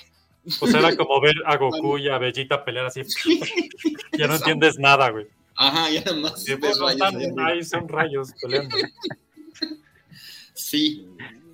Pues 0.59 0.75
era 0.75 0.95
como 0.95 1.19
ver 1.21 1.33
a 1.47 1.57
Goku 1.57 1.97
y 1.97 2.07
a 2.07 2.19
Bellita 2.19 2.63
pelear 2.63 2.85
así. 2.85 3.01
ya 4.17 4.27
no 4.27 4.35
entiendes 4.35 4.77
nada, 4.77 5.09
güey. 5.09 5.25
Ajá, 5.55 5.89
y 5.89 5.97
además. 5.97 6.45
Pues, 6.59 6.79
rayos 6.79 7.33
ahí 7.43 7.63
son 7.63 7.87
rayos 7.89 8.29
peleando. 8.39 8.77
Sí, 10.53 11.07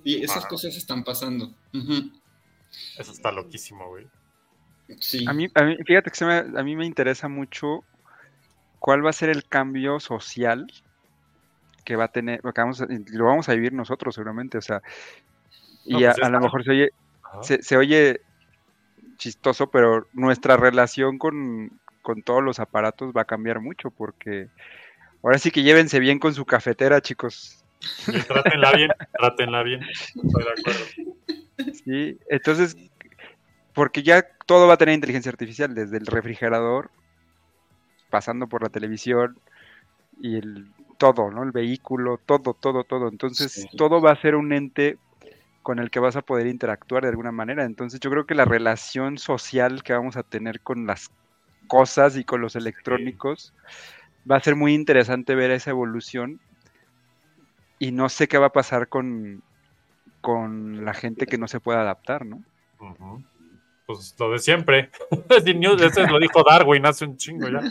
y 0.04 0.22
esas 0.22 0.42
Wow. 0.42 0.48
cosas 0.50 0.76
están 0.76 1.04
pasando. 1.04 1.54
Eso 2.98 3.12
está 3.12 3.32
loquísimo, 3.32 3.88
güey. 3.88 4.06
Sí. 5.00 5.24
A 5.28 5.32
mí, 5.32 5.48
a 5.54 5.64
mí- 5.64 5.76
fíjate 5.84 6.10
que 6.10 6.16
se 6.16 6.24
me- 6.24 6.58
a 6.58 6.62
mí 6.62 6.76
me 6.76 6.86
interesa 6.86 7.28
mucho 7.28 7.84
cuál 8.78 9.04
va 9.04 9.10
a 9.10 9.12
ser 9.12 9.28
el 9.28 9.44
cambio 9.46 10.00
social 10.00 10.66
que 11.84 11.96
va 11.96 12.04
a 12.04 12.08
tener, 12.12 12.40
lo, 12.42 12.52
que 12.52 12.60
vamos 12.60 12.80
a- 12.80 12.86
lo 12.88 13.24
vamos 13.24 13.48
a 13.48 13.54
vivir 13.54 13.72
nosotros 13.72 14.14
seguramente, 14.14 14.58
o 14.58 14.62
sea, 14.62 14.82
y 15.84 16.04
a, 16.04 16.12
pues 16.12 16.26
a 16.26 16.30
lo 16.30 16.40
mejor 16.40 16.64
se 16.64 16.70
oye, 16.70 16.90
se 17.42 17.76
oye 17.76 18.20
chistoso, 19.16 19.70
pero 19.70 20.06
nuestra 20.12 20.56
relación 20.56 21.18
con, 21.18 21.70
con 22.02 22.22
todos 22.22 22.42
los 22.42 22.60
aparatos 22.60 23.12
va 23.16 23.22
a 23.22 23.26
cambiar 23.26 23.60
mucho 23.60 23.90
porque 23.90 24.48
ahora 25.22 25.38
sí 25.38 25.50
que 25.50 25.62
llévense 25.62 25.98
bien 25.98 26.18
con 26.18 26.34
su 26.34 26.44
cafetera, 26.44 27.00
chicos. 27.00 27.64
Y 28.06 28.20
trátenla 28.22 28.72
bien, 28.72 28.90
trátenla 29.12 29.62
bien. 29.62 29.80
Estoy 29.82 30.44
de 30.44 30.50
acuerdo. 30.50 30.84
Sí, 31.84 32.18
entonces, 32.28 32.76
porque 33.72 34.02
ya 34.02 34.26
todo 34.48 34.66
va 34.66 34.74
a 34.74 34.76
tener 34.78 34.94
inteligencia 34.94 35.30
artificial, 35.30 35.74
desde 35.74 35.98
el 35.98 36.06
refrigerador, 36.06 36.90
pasando 38.08 38.46
por 38.46 38.62
la 38.62 38.70
televisión 38.70 39.38
y 40.22 40.36
el 40.36 40.72
todo, 40.96 41.30
¿no? 41.30 41.42
El 41.42 41.52
vehículo, 41.52 42.18
todo, 42.24 42.54
todo, 42.54 42.82
todo. 42.84 43.08
Entonces, 43.08 43.52
Sí. 43.52 43.76
todo 43.76 44.00
va 44.00 44.12
a 44.12 44.20
ser 44.22 44.36
un 44.36 44.54
ente 44.54 44.96
con 45.62 45.78
el 45.78 45.90
que 45.90 46.00
vas 46.00 46.16
a 46.16 46.22
poder 46.22 46.46
interactuar 46.46 47.02
de 47.02 47.10
alguna 47.10 47.30
manera. 47.30 47.66
Entonces, 47.66 48.00
yo 48.00 48.08
creo 48.10 48.24
que 48.24 48.34
la 48.34 48.46
relación 48.46 49.18
social 49.18 49.82
que 49.82 49.92
vamos 49.92 50.16
a 50.16 50.22
tener 50.22 50.60
con 50.62 50.86
las 50.86 51.10
cosas 51.66 52.16
y 52.16 52.24
con 52.24 52.40
los 52.40 52.56
electrónicos 52.56 53.52
va 54.28 54.36
a 54.36 54.40
ser 54.40 54.56
muy 54.56 54.72
interesante 54.72 55.34
ver 55.34 55.50
esa 55.50 55.72
evolución. 55.72 56.40
Y 57.78 57.92
no 57.92 58.08
sé 58.08 58.28
qué 58.28 58.38
va 58.38 58.46
a 58.46 58.52
pasar 58.52 58.88
con, 58.88 59.42
con 60.22 60.86
la 60.86 60.94
gente 60.94 61.26
que 61.26 61.36
no 61.36 61.48
se 61.48 61.60
pueda 61.60 61.82
adaptar, 61.82 62.24
¿no? 62.24 62.42
Pues 63.88 64.14
lo 64.18 64.30
de 64.32 64.38
siempre. 64.38 64.90
Ese 65.30 66.06
lo 66.06 66.18
dijo 66.18 66.44
Darwin 66.46 66.84
hace 66.84 67.06
un 67.06 67.16
chingo 67.16 67.48
ya. 67.48 67.62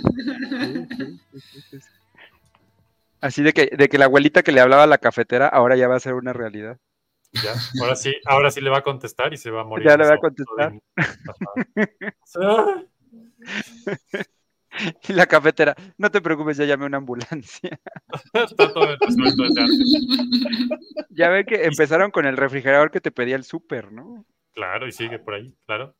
Así 3.22 3.44
de 3.44 3.53
que, 3.53 3.68
de 3.68 3.88
que 3.88 3.99
la 3.99 4.06
abuelita 4.06 4.41
que 4.41 4.52
le 4.52 4.60
hablaba 4.60 4.81
a 4.84 4.88
la 4.88 4.98
cafetera 4.98 5.48
ahora 5.48 5.76
ya 5.76 5.88
va 5.88 5.95
a 5.95 5.99
ser 5.99 6.15
una 6.15 6.34
realidad. 6.34 6.80
Ya, 7.34 7.53
ahora 7.80 7.95
sí, 7.95 8.15
ahora 8.26 8.49
sí 8.49 8.61
le 8.61 8.72
va 8.72 8.80
a 8.80 8.84
contestar 8.84 9.31
y 9.31 9.38
se 9.38 9.52
va 9.52 9.61
a 9.61 9.64
morir. 9.65 9.85
Ya 9.85 9.95
le 9.95 10.07
va 10.07 10.15
a 10.15 10.18
contestar. 10.18 10.73
Y 15.10 15.14
la 15.14 15.26
cafetera, 15.26 15.73
no 15.98 16.11
te 16.11 16.22
preocupes, 16.22 16.56
ya 16.57 16.65
llamé 16.65 16.85
una 16.85 16.98
ambulancia. 16.98 17.80
Está 18.34 18.72
todo. 18.72 18.95
Ya 21.10 21.30
ve 21.30 21.45
que 21.45 21.65
empezaron 21.65 22.11
con 22.11 22.27
el 22.27 22.38
refrigerador 22.38 22.91
que 22.91 23.02
te 23.02 23.10
pedía 23.10 23.35
el 23.38 23.44
súper, 23.44 23.91
¿no? 23.91 24.26
Claro, 24.53 24.88
y 24.88 24.91
sigue 24.91 25.18
por 25.18 25.34
ahí, 25.34 25.56
claro. 25.65 25.95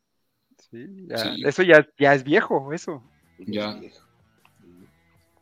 Sí, 0.72 0.86
ya- 1.08 1.18
Sí. 1.18 1.44
Eso 1.46 1.64
ya, 1.64 1.88
ya 1.98 2.14
es 2.14 2.24
viejo, 2.24 2.72
eso. 2.74 3.04
Ya. 3.40 3.80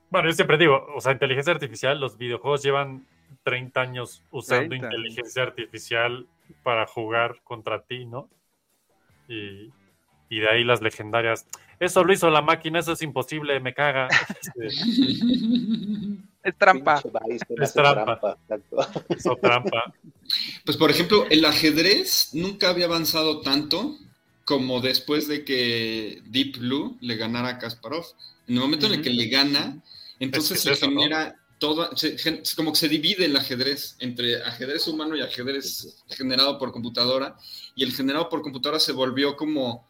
Bueno, 0.09 0.29
yo 0.29 0.33
siempre 0.35 0.57
digo, 0.57 0.85
o 0.95 1.01
sea, 1.01 1.11
inteligencia 1.11 1.51
artificial, 1.53 1.99
los 1.99 2.17
videojuegos 2.17 2.63
llevan 2.63 3.05
30 3.43 3.81
años 3.81 4.23
usando 4.31 4.69
30. 4.69 4.87
inteligencia 4.87 5.43
artificial 5.43 6.27
para 6.63 6.85
jugar 6.87 7.37
contra 7.43 7.81
ti, 7.83 8.05
¿no? 8.05 8.29
Y, 9.27 9.71
y 10.29 10.39
de 10.39 10.49
ahí 10.49 10.63
las 10.63 10.81
legendarias. 10.81 11.47
Eso 11.79 12.03
lo 12.03 12.13
hizo 12.13 12.29
la 12.29 12.41
máquina, 12.41 12.79
eso 12.79 12.93
es 12.93 13.01
imposible, 13.01 13.59
me 13.59 13.73
caga. 13.73 14.07
Es 16.43 16.55
trampa. 16.59 17.01
Es 17.57 17.73
trampa. 17.73 18.37
exacto. 18.47 18.77
hizo 19.17 19.35
trampa. 19.37 19.91
Pues 20.63 20.77
por 20.77 20.91
ejemplo, 20.91 21.25
el 21.31 21.43
ajedrez 21.43 22.35
nunca 22.35 22.69
había 22.69 22.85
avanzado 22.85 23.41
tanto 23.41 23.95
como 24.45 24.79
después 24.79 25.27
de 25.27 25.43
que 25.43 26.21
Deep 26.27 26.59
Blue 26.59 26.97
le 27.01 27.15
ganara 27.17 27.49
a 27.49 27.57
Kasparov. 27.59 28.05
En 28.47 28.55
el 28.55 28.61
momento 28.61 28.85
en 28.85 28.93
el 28.93 29.01
que 29.01 29.09
le 29.09 29.27
gana, 29.27 29.83
entonces 30.19 30.51
Es 30.57 30.61
se 30.61 30.69
que 30.69 30.73
es 30.73 30.77
eso, 30.79 30.91
¿no? 30.91 31.01
genera 31.01 31.35
toda, 31.57 31.89
se 31.95 32.15
como 32.55 32.71
que 32.73 32.77
se 32.79 32.87
divide 32.89 33.25
el 33.25 33.35
ajedrez 33.35 33.95
entre 33.99 34.41
ajedrez 34.43 34.87
humano 34.87 35.15
y 35.15 35.21
ajedrez 35.21 36.03
generado 36.09 36.59
por 36.59 36.71
computadora, 36.71 37.35
y 37.75 37.83
el 37.83 37.91
generado 37.93 38.29
por 38.29 38.41
computadora 38.41 38.79
se 38.79 38.91
volvió 38.91 39.35
como 39.35 39.89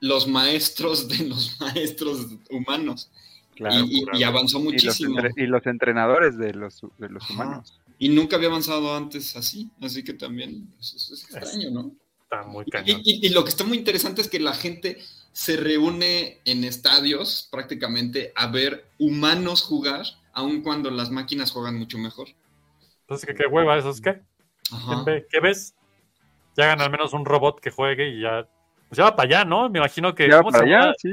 los 0.00 0.28
maestros 0.28 1.08
de 1.08 1.24
los 1.26 1.58
maestros 1.60 2.26
humanos. 2.50 3.10
Claro. 3.56 3.86
y, 3.88 4.22
avanzó 4.22 4.58
Y 4.58 4.64
los, 4.64 4.72
muchísimo. 4.74 5.18
entre- 5.18 5.42
y 5.42 5.46
los 5.46 5.64
entrenadores 5.66 6.36
de 6.36 6.52
los, 6.52 6.78
de 6.98 7.08
los 7.08 7.22
Ajá. 7.24 7.32
humanos. 7.32 7.80
Y 7.98 8.10
nunca 8.10 8.36
había 8.36 8.48
avanzado 8.50 8.94
antes 8.94 9.34
así, 9.34 9.70
así 9.80 10.04
que 10.04 10.12
también 10.12 10.68
pues, 10.76 10.92
es, 10.92 11.10
es 11.10 11.22
extraño, 11.24 11.70
¿no? 11.70 11.92
Está 12.30 12.42
muy 12.44 12.64
Y, 12.66 12.70
cañón. 12.70 13.00
y- 13.04 13.26
y 13.26 13.28
lo 13.30 13.44
que 13.44 13.50
está 13.50 13.62
muy 13.64 13.78
interesante 13.78 14.20
es 14.20 14.28
que 14.28 14.40
la 14.40 14.52
gente 14.52 14.98
se 15.32 15.56
reúne 15.56 16.40
en 16.44 16.64
estadios 16.64 17.48
prácticamente 17.52 18.32
a 18.34 18.48
ver 18.48 18.86
humanos 18.98 19.62
jugar, 19.62 20.04
aun 20.32 20.62
cuando 20.62 20.90
las 20.90 21.10
máquinas 21.10 21.52
juegan 21.52 21.78
mucho 21.78 21.98
mejor. 21.98 22.28
Entonces, 23.02 23.26
¿qué, 23.26 23.34
qué 23.34 23.46
hueva 23.46 23.78
eso 23.78 23.90
es 23.90 24.00
qué? 24.00 24.22
¿Qué 25.30 25.40
ves? 25.40 25.74
Ya 26.56 26.64
hagan 26.64 26.80
al 26.80 26.90
menos 26.90 27.12
un 27.12 27.24
robot 27.24 27.60
que 27.60 27.70
juegue 27.70 28.08
y 28.08 28.22
ya. 28.22 28.48
Pues 28.88 28.98
ya 28.98 29.04
va 29.04 29.14
para 29.16 29.28
allá, 29.28 29.44
¿no? 29.44 29.68
Me 29.70 29.78
imagino 29.78 30.14
que. 30.14 30.28
Ya 30.28 30.38
¿cómo, 30.38 30.50
para 30.50 30.64
se 30.64 30.74
allá, 30.74 30.80
llama, 30.80 30.94
sí. 30.98 31.10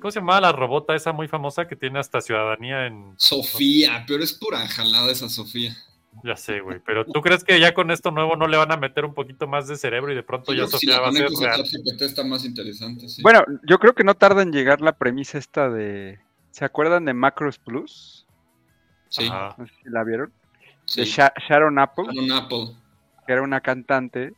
¿Cómo 0.00 0.10
se 0.10 0.20
llamaba 0.20 0.40
la 0.40 0.52
robota 0.52 0.94
esa 0.94 1.12
muy 1.12 1.28
famosa 1.28 1.68
que 1.68 1.76
tiene 1.76 1.98
hasta 1.98 2.20
ciudadanía 2.20 2.86
en. 2.86 3.14
Sofía, 3.18 4.04
pero 4.06 4.22
es 4.24 4.32
pura 4.32 4.66
jalada 4.68 5.10
esa 5.12 5.28
Sofía. 5.28 5.76
Ya 6.24 6.34
sé, 6.36 6.60
güey. 6.60 6.80
Pero 6.84 7.04
¿tú 7.04 7.20
crees 7.20 7.44
que 7.44 7.60
ya 7.60 7.74
con 7.74 7.90
esto 7.90 8.10
nuevo 8.10 8.34
no 8.34 8.48
le 8.48 8.56
van 8.56 8.72
a 8.72 8.76
meter 8.76 9.04
un 9.04 9.14
poquito 9.14 9.46
más 9.46 9.68
de 9.68 9.76
cerebro 9.76 10.10
y 10.12 10.16
de 10.16 10.22
pronto 10.22 10.52
ya 10.52 10.64
si 10.66 10.72
Sofía 10.72 10.94
la 10.96 11.00
va 11.00 11.08
a 11.08 11.12
ser 11.12 11.28
real? 11.40 11.62
Está 12.00 12.24
más 12.24 12.44
interesante, 12.44 13.08
sí. 13.08 13.22
Bueno, 13.22 13.44
yo 13.64 13.78
creo 13.78 13.94
que 13.94 14.02
no 14.04 14.14
tarda 14.14 14.42
en 14.42 14.50
llegar 14.52 14.80
la 14.80 14.96
premisa 14.96 15.38
esta 15.38 15.70
de. 15.70 16.18
¿Se 16.50 16.64
acuerdan 16.64 17.04
de 17.04 17.14
Macros 17.14 17.58
Plus? 17.58 18.26
sí, 19.10 19.26
Ajá. 19.26 19.54
No 19.58 19.66
sé 19.66 19.72
si 19.84 19.90
la 19.90 20.02
vieron. 20.04 20.32
sí. 20.86 21.00
De 21.00 21.06
Sha- 21.06 21.32
Sharon 21.48 21.78
Apple, 21.78 22.06
Con 22.06 22.32
Apple. 22.32 22.74
que 23.26 23.32
era 23.32 23.42
una 23.42 23.60
cantante 23.60 24.32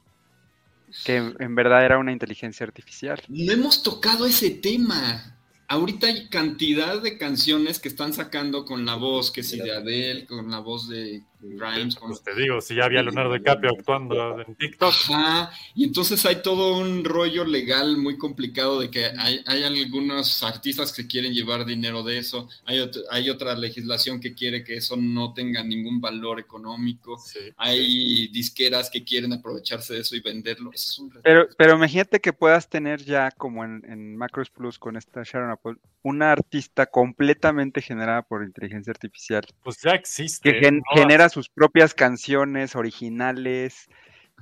que 1.05 1.17
en 1.17 1.37
en 1.39 1.55
verdad 1.55 1.85
era 1.85 1.99
una 1.99 2.13
inteligencia 2.13 2.67
artificial. 2.67 3.21
No 3.29 3.53
hemos 3.53 3.83
tocado 3.83 4.27
ese 4.27 4.51
tema. 4.51 5.37
Ahorita 5.69 6.09
hay 6.09 6.29
cantidad 6.29 7.01
de 7.01 7.17
canciones 7.17 7.79
que 7.79 7.89
están 7.89 8.13
sacando 8.13 8.65
con 8.65 8.85
la 8.85 8.97
voz, 8.97 9.31
que 9.31 9.43
si 9.45 9.57
de 9.59 9.75
Adele, 9.75 10.27
con 10.27 10.51
la 10.51 10.59
voz 10.59 10.89
de 10.89 11.23
Grimes. 11.43 11.95
con- 11.97 12.09
Pues 12.11 12.23
te 12.23 12.35
digo, 12.35 12.61
si 12.61 12.75
ya 12.75 12.85
había 12.85 13.03
Leonardo 13.03 13.33
DiCaprio 13.35 13.71
actuando 13.79 14.41
en 14.43 14.55
TikTok. 14.55 14.93
Ajá, 15.11 15.51
y 15.75 15.85
entonces 15.85 16.25
hay 16.27 16.43
todo 16.43 16.79
un 16.79 17.05
rollo 17.05 17.45
legal 17.45 17.97
muy 17.97 18.19
complicado 18.19 18.81
de 18.81 18.91
que 18.91 19.07
hay, 19.19 19.41
hay 19.47 19.63
algunos 19.65 20.43
artistas 20.43 20.93
que 20.93 21.07
quieren 21.07 21.33
llevar 21.33 21.65
dinero 21.65 22.03
de 22.03 22.19
eso, 22.19 22.49
hay, 22.67 22.79
ot- 22.79 23.05
hay 23.11 23.31
otra 23.31 23.55
legislación 23.55 24.21
que 24.21 24.35
quiere 24.35 24.63
que 24.65 24.77
eso 24.77 24.97
no 24.97 25.33
tenga 25.33 25.65
ningún 25.65 26.01
valor 26.01 26.39
económico, 26.41 27.17
hay 27.57 28.29
disqueras 28.29 28.91
que 28.91 29.03
quieren 29.03 29.33
aprovecharse 29.33 29.95
de 29.95 30.01
eso 30.01 30.15
y 30.17 30.21
venderlo. 30.21 30.71
Es 30.75 30.99
un 30.99 31.11
reto. 31.11 31.23
Pero, 31.25 31.49
pero 31.57 31.75
imagínate 31.77 32.21
que 32.21 32.33
puedas 32.33 32.69
tener 32.69 33.03
ya, 33.05 33.31
como 33.31 33.65
en, 33.65 33.83
en 33.89 34.17
Macros 34.17 34.51
Plus 34.51 34.79
con 34.79 34.97
esta 34.97 35.23
Sharon 35.25 35.51
Apple, 35.51 35.77
una 36.03 36.33
artista 36.33 36.87
completamente 36.87 37.81
generada 37.83 38.23
por 38.23 38.43
inteligencia 38.45 38.91
artificial. 38.91 39.45
Pues 39.63 39.81
ya 39.83 39.91
existe. 39.93 40.53
Que 40.53 40.59
gen- 40.61 40.77
¿no? 40.77 41.01
genera 41.03 41.29
sus 41.31 41.49
propias 41.51 41.95
canciones 41.95 42.77
originales. 42.77 43.91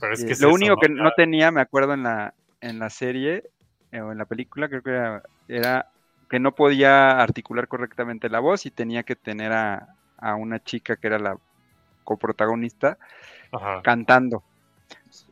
Pero 0.01 0.15
es 0.15 0.25
Eh, 0.25 0.33
es 0.33 0.41
lo 0.41 0.51
eso, 0.51 0.53
único 0.53 0.77
¿no? 0.77 0.79
que 0.79 0.89
no 0.89 1.13
tenía, 1.13 1.51
me 1.51 1.61
acuerdo 1.61 1.95
en 1.95 2.03
la, 2.05 2.35
en 2.61 2.79
la 2.79 2.91
serie 2.91 3.45
eh, 3.93 4.01
o 4.01 4.13
en 4.13 4.19
la 4.19 4.27
película, 4.27 4.69
creo 4.69 4.83
que 4.83 4.91
era, 4.91 5.23
era 5.49 5.91
que 6.31 6.41
no 6.41 6.55
podía 6.55 7.21
articular 7.21 7.69
correctamente 7.69 8.29
la 8.31 8.41
voz 8.41 8.67
y 8.67 8.71
tenía 8.71 9.03
que 9.05 9.17
tener 9.17 9.53
a, 9.53 9.89
a 10.19 10.35
una 10.37 10.61
chica 10.63 10.97
que 10.97 11.09
era 11.09 11.19
la 11.19 11.39
coprotagonista 12.05 12.99
Ajá. 13.53 13.83
cantando. 13.83 14.45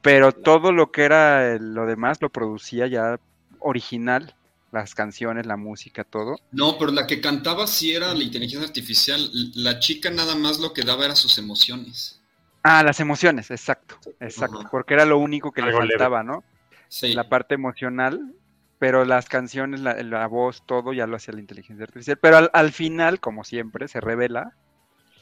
Pero 0.02 0.32
todo 0.32 0.72
lo 0.72 0.90
que 0.92 1.04
era 1.04 1.52
el- 1.52 1.74
lo 1.74 1.86
demás 1.86 2.20
lo 2.22 2.30
producía 2.30 2.86
ya 2.86 3.18
original, 3.58 4.36
las 4.76 4.94
canciones, 4.94 5.46
la 5.46 5.56
música, 5.56 6.04
todo. 6.04 6.36
No, 6.52 6.78
pero 6.78 6.92
la 6.92 7.06
que 7.06 7.20
cantaba 7.20 7.66
sí 7.66 7.92
era 7.92 8.14
la 8.14 8.22
inteligencia 8.22 8.66
artificial, 8.66 9.30
la 9.54 9.78
chica 9.78 10.10
nada 10.10 10.34
más 10.34 10.58
lo 10.58 10.72
que 10.72 10.82
daba 10.82 11.04
era 11.04 11.16
sus 11.16 11.38
emociones. 11.38 12.20
Ah, 12.62 12.82
las 12.82 13.00
emociones, 13.00 13.50
exacto, 13.50 13.98
exacto, 14.20 14.60
Ajá. 14.60 14.68
porque 14.70 14.94
era 14.94 15.04
lo 15.04 15.18
único 15.18 15.52
que 15.52 15.62
Algo 15.62 15.80
le 15.80 15.86
leve. 15.86 15.98
faltaba, 15.98 16.22
¿no? 16.22 16.44
Sí. 16.88 17.12
La 17.14 17.28
parte 17.28 17.54
emocional, 17.54 18.34
pero 18.78 19.04
las 19.04 19.28
canciones, 19.28 19.80
la, 19.80 19.94
la 20.02 20.26
voz, 20.26 20.62
todo 20.66 20.92
ya 20.92 21.06
lo 21.06 21.16
hacía 21.16 21.34
la 21.34 21.40
inteligencia 21.40 21.84
artificial. 21.84 22.18
Pero 22.20 22.36
al, 22.36 22.50
al 22.52 22.72
final, 22.72 23.20
como 23.20 23.44
siempre, 23.44 23.88
se 23.88 24.00
revela 24.00 24.52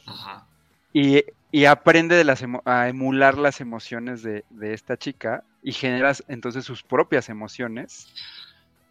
Ajá. 0.07 0.47
y, 0.93 1.23
y 1.53 1.65
aprende 1.67 2.17
de 2.17 2.25
las 2.25 2.43
emo- 2.43 2.63
a 2.65 2.89
emular 2.89 3.37
las 3.39 3.61
emociones 3.61 4.23
de, 4.23 4.45
de 4.51 4.75
esta 4.75 4.97
chica 4.97 5.45
y 5.63 5.73
genera 5.73 6.13
entonces 6.29 6.65
sus 6.65 6.83
propias 6.83 7.29
emociones, 7.29 8.09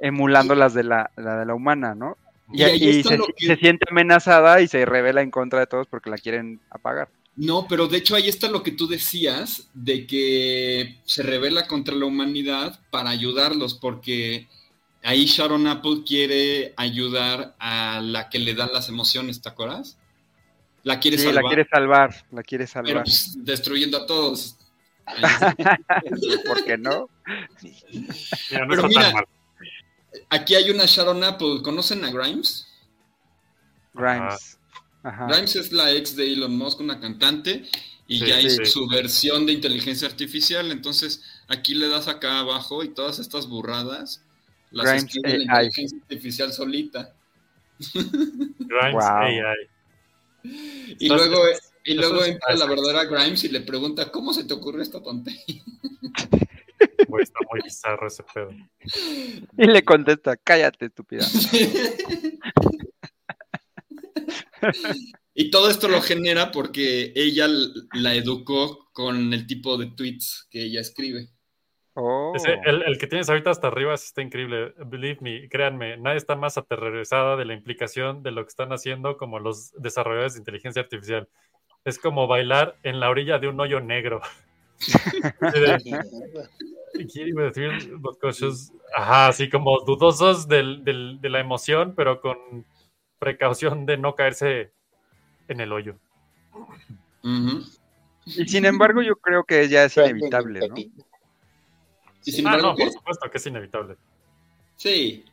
emulando 0.04 0.56
las 0.56 0.74
de 0.74 0.84
la, 0.84 1.12
la 1.16 1.38
de 1.38 1.46
la 1.46 1.56
humana, 1.56 1.96
¿no? 1.96 2.18
Y, 2.52 2.64
se, 3.04 3.18
que- 3.38 3.58
siente 3.58 3.86
amenazada 3.90 4.62
y 4.62 4.68
se 4.68 4.86
revela 4.86 5.22
en 5.22 5.32
contra 5.32 5.60
de 5.62 5.68
todos 5.68 5.88
porque 5.88 6.10
la 6.12 6.18
quieren 6.18 6.62
apagar. 6.70 7.10
No, 7.36 7.68
pero 7.68 7.88
de 7.88 7.98
hecho 7.98 8.16
ahí 8.16 8.30
está 8.30 8.48
lo 8.48 8.62
que 8.62 8.72
tú 8.72 8.88
decías, 8.88 9.70
de 9.74 10.06
que 10.06 11.00
se 11.06 11.24
revela 11.24 11.68
contra 11.68 11.96
la 11.96 12.06
humanidad 12.06 12.80
para 12.92 13.10
ayudarlos, 13.10 13.74
porque 13.74 14.48
ahí 15.04 15.26
Sharon 15.26 15.66
Apple 15.68 16.04
quiere 16.06 16.74
ayudar 16.78 17.56
a 17.60 18.02
la 18.02 18.30
que 18.30 18.38
le 18.40 18.54
dan 18.54 18.72
las 18.72 18.88
emociones, 18.90 19.42
¿te 19.42 19.50
acuerdas? 19.50 19.98
La 20.84 21.00
quiere 21.00 21.18
Sí, 21.18 21.24
salvar, 21.24 21.44
la 21.44 21.44
quiere 21.48 21.66
salvar, 21.66 22.14
la 22.32 22.44
quiere 22.44 22.68
pero 22.84 23.00
salvar. 23.00 23.04
pues, 23.04 23.36
destruyendo 23.40 23.98
a 23.98 24.06
todos. 24.06 24.58
¿Por 26.46 26.64
qué 26.64 26.78
no? 26.78 27.10
Mira, 28.50 28.66
no 28.66 28.74
Pero 28.74 28.84
está 28.84 28.90
mira, 28.90 29.06
tan 29.06 29.12
mal. 29.14 29.26
Aquí 30.30 30.56
hay 30.56 30.70
una 30.70 30.86
Sharon 30.86 31.24
Apple, 31.24 31.62
¿conocen 31.64 32.04
a 32.06 32.12
Grimes? 32.12 32.68
Grimes. 33.94 34.58
Ajá. 35.04 35.28
Grimes 35.28 35.56
es 35.56 35.72
la 35.72 35.92
ex 35.92 36.16
de 36.16 36.32
Elon 36.34 36.56
Musk, 36.58 36.80
una 36.80 37.00
cantante, 37.00 37.64
y 38.08 38.20
Sí, 38.20 38.26
ya 38.28 38.40
sí. 38.40 38.48
hizo 38.48 38.66
su 38.66 38.88
versión 38.88 39.46
de 39.46 39.54
inteligencia 39.54 40.08
artificial. 40.08 40.72
Entonces, 40.72 41.22
aquí 41.48 41.74
le 41.74 41.88
das 41.88 42.08
acá 42.08 42.40
abajo 42.40 42.84
y 42.84 42.90
todas 42.90 43.20
estas 43.20 43.48
burradas 43.48 44.22
las 44.72 44.86
Grimes 44.88 45.04
escribe 45.06 45.38
la 45.38 45.44
inteligencia 45.44 45.98
artificial 46.02 46.54
solita. 46.54 47.14
Grimes 47.94 48.94
Wow. 48.94 49.04
AI. 49.04 49.56
Y 50.44 51.06
Entonces, 51.06 51.30
luego, 51.30 51.44
y 51.86 51.94
luego 51.94 52.26
entra 52.26 52.56
la 52.56 52.66
verdadera 52.66 53.06
Grimes 53.06 53.44
y 53.44 53.50
le 53.50 53.62
pregunta, 53.62 54.12
¿cómo 54.12 54.34
se 54.34 54.44
te 54.44 54.54
ocurrió 54.54 54.82
esta 54.82 55.02
tontería? 55.02 55.64
Güey, 57.14 57.24
está 57.24 57.40
muy 57.52 57.62
bizarro 57.62 58.08
ese 58.08 58.24
pedo. 58.34 58.50
Y 59.56 59.68
le 59.68 59.86
contesta, 59.86 60.36
cállate, 60.36 60.88
estúpida. 60.88 61.24
y 65.36 65.52
todo 65.52 65.70
esto 65.70 65.88
lo 65.88 66.02
genera 66.02 66.52
porque 66.52 67.14
ella 67.16 67.48
la 67.94 68.16
educó 68.16 68.90
con 68.94 69.32
el 69.32 69.46
tipo 69.46 69.78
de 69.78 69.92
tweets 69.92 70.48
que 70.50 70.64
ella 70.64 70.82
escribe. 70.82 71.28
Oh. 71.94 72.34
Ese- 72.36 72.58
el, 72.66 72.82
el 72.82 72.98
que 72.98 73.06
tienes 73.06 73.30
ahorita 73.30 73.52
hasta 73.52 73.68
arriba 73.68 73.94
está 73.94 74.24
increíble. 74.24 74.74
Believe 74.88 75.20
me, 75.22 75.48
créanme, 75.50 75.98
nadie 75.98 76.18
está 76.18 76.36
más 76.36 76.58
aterrorizada 76.58 77.38
de 77.38 77.46
la 77.46 77.54
implicación 77.54 78.24
de 78.24 78.32
lo 78.32 78.44
que 78.44 78.50
están 78.50 78.74
haciendo 78.74 79.18
como 79.18 79.38
los 79.38 79.72
desarrolladores 79.74 80.34
de 80.34 80.40
inteligencia 80.40 80.82
artificial. 80.82 81.30
Es 81.86 82.00
como 82.00 82.26
bailar 82.26 82.76
en 82.82 83.00
la 83.00 83.12
orilla 83.12 83.38
de 83.38 83.50
un 83.50 83.60
hoyo 83.60 83.82
negro. 83.82 84.20
Así 86.94 87.04
de, 87.04 87.08
¿Quién 87.08 87.28
iba 87.30 87.42
a 87.44 87.46
decir 87.46 88.00
los 88.02 88.18
coches? 88.18 88.72
Ajá, 88.96 89.28
así 89.28 89.50
como 89.50 89.80
dudosos 89.82 90.48
del- 90.48 90.84
del- 90.84 91.20
de 91.22 91.30
la 91.30 91.40
emoción, 91.40 91.94
pero 91.96 92.22
con 92.22 92.38
precaución 93.20 93.86
de 93.86 93.98
no 93.98 94.16
caerse 94.16 94.72
en 95.48 95.60
el 95.60 95.72
hoyo. 95.72 95.96
Y 98.26 98.48
sin 98.48 98.66
embargo, 98.66 99.02
yo 99.02 99.16
creo 99.16 99.44
que 99.44 99.68
ya 99.68 99.86
es 99.86 99.98
inevitable, 99.98 100.68
¿no? 100.68 100.76
Y 102.26 102.32
sin 102.32 102.48
Ah, 102.48 102.52
embargo, 102.56 102.70
no, 102.70 102.76
¿qué? 102.76 102.84
por 102.86 102.94
supuesto 102.94 103.32
que 103.32 103.38
es 103.38 103.46
inevitable. 103.48 103.96
Sí. 104.76 105.26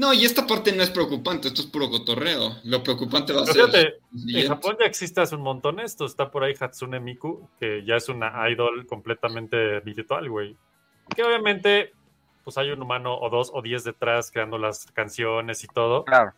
No, 0.00 0.14
y 0.14 0.24
esta 0.24 0.46
parte 0.46 0.72
no 0.72 0.82
es 0.82 0.88
preocupante, 0.88 1.48
esto 1.48 1.60
es 1.60 1.66
puro 1.66 1.90
cotorreo. 1.90 2.56
Lo 2.64 2.82
preocupante 2.82 3.34
va 3.34 3.42
a 3.42 3.44
Pero 3.44 3.66
ser. 3.68 4.00
fíjate, 4.10 4.40
en. 4.40 4.48
Japón 4.48 4.78
ya 4.80 4.86
existe 4.86 5.20
hace 5.20 5.36
un 5.36 5.42
montón 5.42 5.78
esto. 5.78 6.06
Está 6.06 6.30
por 6.30 6.42
ahí 6.42 6.54
Hatsune 6.58 7.00
Miku, 7.00 7.50
que 7.60 7.84
ya 7.84 7.96
es 7.96 8.08
una 8.08 8.48
idol 8.48 8.86
completamente 8.86 9.80
virtual, 9.80 10.30
güey. 10.30 10.56
Que 11.14 11.22
obviamente, 11.22 11.92
pues 12.44 12.56
hay 12.56 12.70
un 12.70 12.80
humano 12.80 13.14
o 13.14 13.28
dos 13.28 13.50
o 13.52 13.60
diez 13.60 13.84
detrás 13.84 14.30
creando 14.30 14.56
las 14.56 14.86
canciones 14.92 15.64
y 15.64 15.66
todo. 15.66 16.06
Claro. 16.06 16.32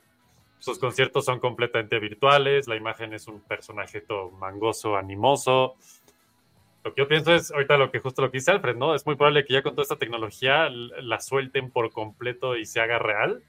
Sus 0.59 0.80
conciertos 0.80 1.24
son 1.24 1.39
completamente 1.39 2.01
virtuales. 2.01 2.66
La 2.66 2.74
imagen 2.74 3.12
es 3.12 3.28
un 3.28 3.43
personaje 3.43 4.01
todo 4.01 4.32
mangoso, 4.32 4.97
animoso. 4.97 5.76
Lo 6.82 6.93
que 6.93 7.02
yo 7.02 7.06
pienso 7.06 7.32
es, 7.32 7.52
ahorita 7.52 7.76
lo 7.76 7.93
que 7.93 8.01
justo 8.01 8.22
lo 8.22 8.32
que 8.32 8.39
dice 8.39 8.51
Alfred, 8.51 8.74
¿no? 8.74 8.97
Es 8.97 9.06
muy 9.06 9.14
probable 9.14 9.44
que 9.44 9.52
ya 9.52 9.62
con 9.62 9.76
toda 9.76 9.84
esta 9.84 9.98
tecnología 9.98 10.68
la 10.68 11.20
suelten 11.20 11.70
por 11.70 11.93
completo 11.93 12.56
y 12.56 12.66
se 12.66 12.80
haga 12.80 12.98
real. 12.98 13.40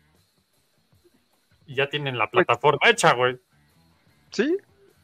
Y 1.68 1.76
ya 1.76 1.90
tienen 1.90 2.18
la 2.18 2.30
plataforma 2.30 2.90
hecha, 2.90 3.14
güey. 3.14 3.38
Sí, 4.32 4.58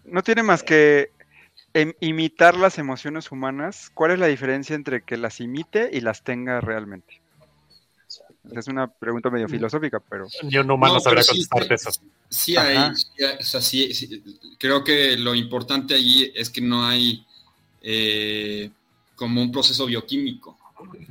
no 0.05 0.23
tiene 0.23 0.43
más 0.43 0.63
que 0.63 1.11
em- 1.73 1.93
imitar 1.99 2.57
las 2.57 2.77
emociones 2.77 3.31
humanas. 3.31 3.91
¿Cuál 3.93 4.11
es 4.11 4.19
la 4.19 4.27
diferencia 4.27 4.75
entre 4.75 5.01
que 5.03 5.17
las 5.17 5.39
imite 5.39 5.89
y 5.93 6.01
las 6.01 6.23
tenga 6.23 6.59
realmente? 6.61 7.21
Es 8.51 8.67
una 8.67 8.87
pregunta 8.87 9.29
medio 9.29 9.47
filosófica, 9.47 9.99
pero... 9.99 10.27
Ni 10.43 10.57
un 10.57 10.71
humano 10.71 10.95
No, 10.95 10.99
sabría 10.99 11.21
sí, 11.23 11.29
contestarte 11.47 11.73
eso. 11.75 11.91
Sí, 12.29 12.57
hay, 12.57 12.95
sí 12.95 13.23
hay- 13.23 13.37
o 13.39 13.43
sea, 13.43 13.61
sí- 13.61 13.93
sí, 13.93 14.23
creo 14.59 14.83
que 14.83 15.15
lo 15.17 15.35
importante 15.35 15.93
allí 15.93 16.31
es 16.35 16.49
que 16.49 16.61
no 16.61 16.85
hay 16.85 17.25
eh, 17.81 18.69
como 19.15 19.41
un 19.41 19.51
proceso 19.51 19.85
bioquímico, 19.85 20.57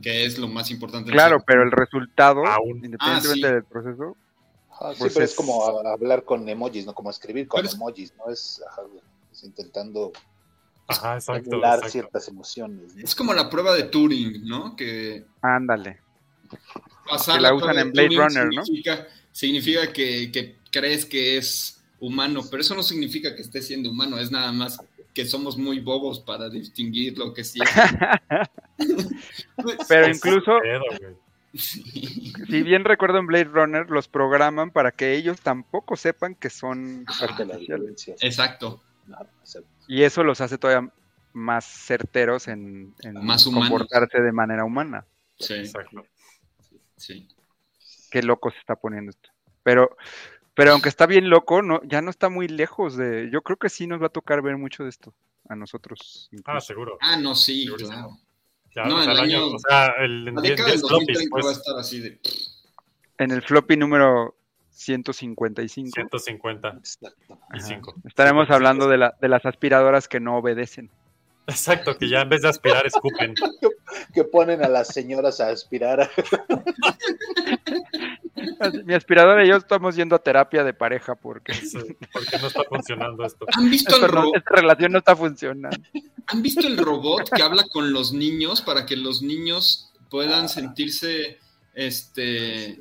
que 0.02 0.24
es 0.24 0.38
lo 0.38 0.48
más 0.48 0.70
importante. 0.70 1.10
Claro, 1.12 1.42
pero 1.46 1.62
el 1.62 1.70
resultado, 1.70 2.44
Aún. 2.44 2.84
independientemente 2.84 3.46
Ah, 3.46 3.50
sí. 3.50 3.54
del 3.54 3.64
proceso, 3.64 4.16
Ajá, 4.80 4.92
sí, 4.94 4.98
Pues 5.00 5.12
pero 5.14 5.24
es 5.24 5.30
es- 5.32 5.36
como 5.36 5.64
a- 5.66 5.92
hablar 5.92 6.24
con 6.24 6.48
emojis, 6.48 6.86
¿no? 6.86 6.94
Como 6.94 7.10
escribir 7.10 7.48
con 7.48 7.64
es- 7.64 7.74
emojis, 7.74 8.12
¿no? 8.16 8.30
Es, 8.32 8.62
ajá, 8.70 8.82
es 9.32 9.42
intentando 9.44 10.12
Ajá, 10.86 11.14
exacto. 11.14 11.50
emular 11.50 11.74
exacto. 11.78 11.92
ciertas 11.92 12.28
emociones. 12.28 12.94
¿no? 12.96 13.04
Es 13.04 13.14
como 13.14 13.32
la 13.34 13.50
prueba 13.50 13.74
de 13.74 13.84
Turing, 13.84 14.46
¿no? 14.46 14.74
Que 14.76 15.24
ándale. 15.42 16.00
pasar 17.08 17.36
Que 17.36 17.42
la 17.42 17.54
usan 17.54 17.78
en 17.78 17.92
Blade 17.92 18.08
Turing 18.08 18.20
Runner, 18.20 18.48
¿no? 18.54 18.64
significa, 19.32 19.92
que, 19.92 20.30
que 20.32 20.56
crees 20.70 21.04
que 21.06 21.36
es 21.36 21.82
humano, 22.00 22.42
pero 22.50 22.60
eso 22.62 22.74
no 22.74 22.82
significa 22.82 23.34
que 23.34 23.42
esté 23.42 23.60
siendo 23.62 23.90
humano, 23.90 24.18
es 24.18 24.30
nada 24.30 24.50
más 24.52 24.78
que 25.14 25.24
somos 25.26 25.56
muy 25.58 25.80
bobos 25.80 26.20
para 26.20 26.48
distinguir 26.48 27.18
lo 27.18 27.34
que 27.34 27.42
sí 27.44 27.58
es. 28.78 29.08
Pero 29.88 30.08
incluso, 30.08 30.58
pedo, 30.62 30.82
güey. 31.00 31.16
Sí. 31.54 32.32
si 32.46 32.62
bien 32.62 32.84
recuerdo 32.84 33.18
en 33.18 33.26
Blade 33.26 33.44
Runner, 33.44 33.90
los 33.90 34.06
programan 34.08 34.70
para 34.70 34.92
que 34.92 35.14
ellos 35.14 35.40
tampoco 35.40 35.96
sepan 35.96 36.34
que 36.34 36.50
son 36.50 37.04
Parte 37.06 37.42
de 37.42 37.46
la 37.46 37.54
artificiales. 37.54 37.58
diferencia. 37.58 38.14
Exacto. 38.20 38.82
Y 39.86 40.02
eso 40.02 40.22
los 40.24 40.40
hace 40.40 40.58
todavía 40.58 40.92
más 41.32 41.64
certeros 41.64 42.48
en, 42.48 42.94
en 43.02 43.14
Más 43.24 43.44
comportarse 43.44 44.20
de 44.20 44.32
manera 44.32 44.64
humana. 44.64 45.06
Sí, 45.38 45.54
Exacto. 45.54 46.04
sí. 46.96 47.26
Qué 48.10 48.22
loco 48.22 48.50
se 48.50 48.58
está 48.58 48.76
poniendo 48.76 49.10
esto. 49.10 49.30
Pero, 49.62 49.96
Pero 50.54 50.72
aunque 50.72 50.88
está 50.88 51.06
bien 51.06 51.30
loco, 51.30 51.62
no, 51.62 51.80
ya 51.84 52.02
no 52.02 52.10
está 52.10 52.28
muy 52.28 52.48
lejos 52.48 52.96
de. 52.96 53.30
Yo 53.32 53.42
creo 53.42 53.56
que 53.56 53.68
sí 53.68 53.86
nos 53.86 54.00
va 54.02 54.06
a 54.06 54.10
tocar 54.10 54.42
ver 54.42 54.56
mucho 54.56 54.82
de 54.82 54.90
esto 54.90 55.14
a 55.48 55.54
nosotros. 55.54 56.28
Ah, 56.44 56.60
seguro. 56.60 56.98
Ah, 57.00 57.16
no, 57.16 57.34
sí, 57.34 57.66
claro. 57.78 58.18
Ya, 58.74 58.84
No, 58.84 58.96
o, 58.98 59.02
sea, 59.02 59.12
el 59.12 59.18
el 59.18 59.24
año- 59.24 59.38
año- 59.46 59.54
o 59.54 59.58
sea, 59.58 59.86
el 60.00 60.24
La 60.26 60.40
10 60.42 60.42
década 60.56 60.70
del 60.70 60.78
floppies, 60.80 61.18
2030 61.18 61.34
va 61.34 61.38
a 61.38 61.42
pues, 61.42 61.56
estar 61.56 61.78
así 61.78 62.00
de. 62.00 62.18
En 63.18 63.30
el 63.32 63.42
floppy 63.42 63.76
número 63.76 64.36
155. 64.70 65.90
150 65.94 66.68
Exacto. 66.68 67.38
y 67.54 67.58
Ajá. 67.58 67.66
5. 67.66 67.94
Estaremos 68.06 68.48
hablando 68.50 68.88
de, 68.88 68.98
la, 68.98 69.16
de 69.20 69.28
las 69.28 69.44
aspiradoras 69.46 70.06
que 70.08 70.20
no 70.20 70.36
obedecen. 70.36 70.90
Exacto, 71.48 71.96
que 71.96 72.08
ya 72.08 72.20
en 72.20 72.28
vez 72.28 72.42
de 72.42 72.48
aspirar 72.48 72.86
escupen. 72.86 73.34
Que 74.14 74.22
ponen 74.22 74.62
a 74.62 74.68
las 74.68 74.88
señoras 74.88 75.40
a 75.40 75.48
aspirar. 75.48 76.08
Mi 78.84 78.94
aspiradora 78.94 79.44
y 79.44 79.48
yo 79.48 79.56
estamos 79.56 79.96
yendo 79.96 80.16
a 80.16 80.18
terapia 80.18 80.64
de 80.64 80.74
pareja 80.74 81.14
porque 81.14 81.52
Sí, 81.54 81.78
porque 82.12 82.38
no 82.40 82.46
está 82.48 82.62
funcionando 82.64 83.24
esto. 83.24 83.46
¿Han 83.54 83.70
visto, 83.70 83.94
esta, 83.94 84.06
el 84.06 84.12
no- 84.12 84.30
esta 84.34 84.54
relación 84.56 84.92
no 84.92 84.98
está 84.98 85.14
funcionando. 85.16 85.76
¿Han 86.26 86.42
visto 86.42 86.66
el 86.66 86.76
robot 86.76 87.30
que 87.34 87.42
habla 87.42 87.64
con 87.72 87.92
los 87.92 88.12
niños 88.12 88.60
para 88.62 88.84
que 88.86 88.96
los 88.96 89.22
niños 89.22 89.90
puedan 90.10 90.48
sentirse 90.48 91.38
este 91.74 92.80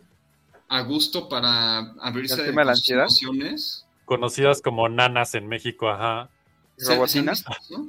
a 0.70 0.82
gusto 0.82 1.30
para 1.30 1.80
abrirse 2.02 2.34
¿El 2.36 2.40
de 2.42 2.46
tema 2.48 2.62
de 2.62 2.66
la 2.66 2.76
sus 2.76 2.82
ansiedad? 2.84 3.04
emociones? 3.04 3.86
Conocidas 4.06 4.62
como 4.62 4.88
nanas 4.90 5.34
en 5.36 5.48
México, 5.48 5.90
ajá. 5.90 6.30
¿Se- 6.78 6.86
se 6.86 6.92
han 6.94 6.98
¿Robotinas? 7.00 7.40
eso? 7.62 7.88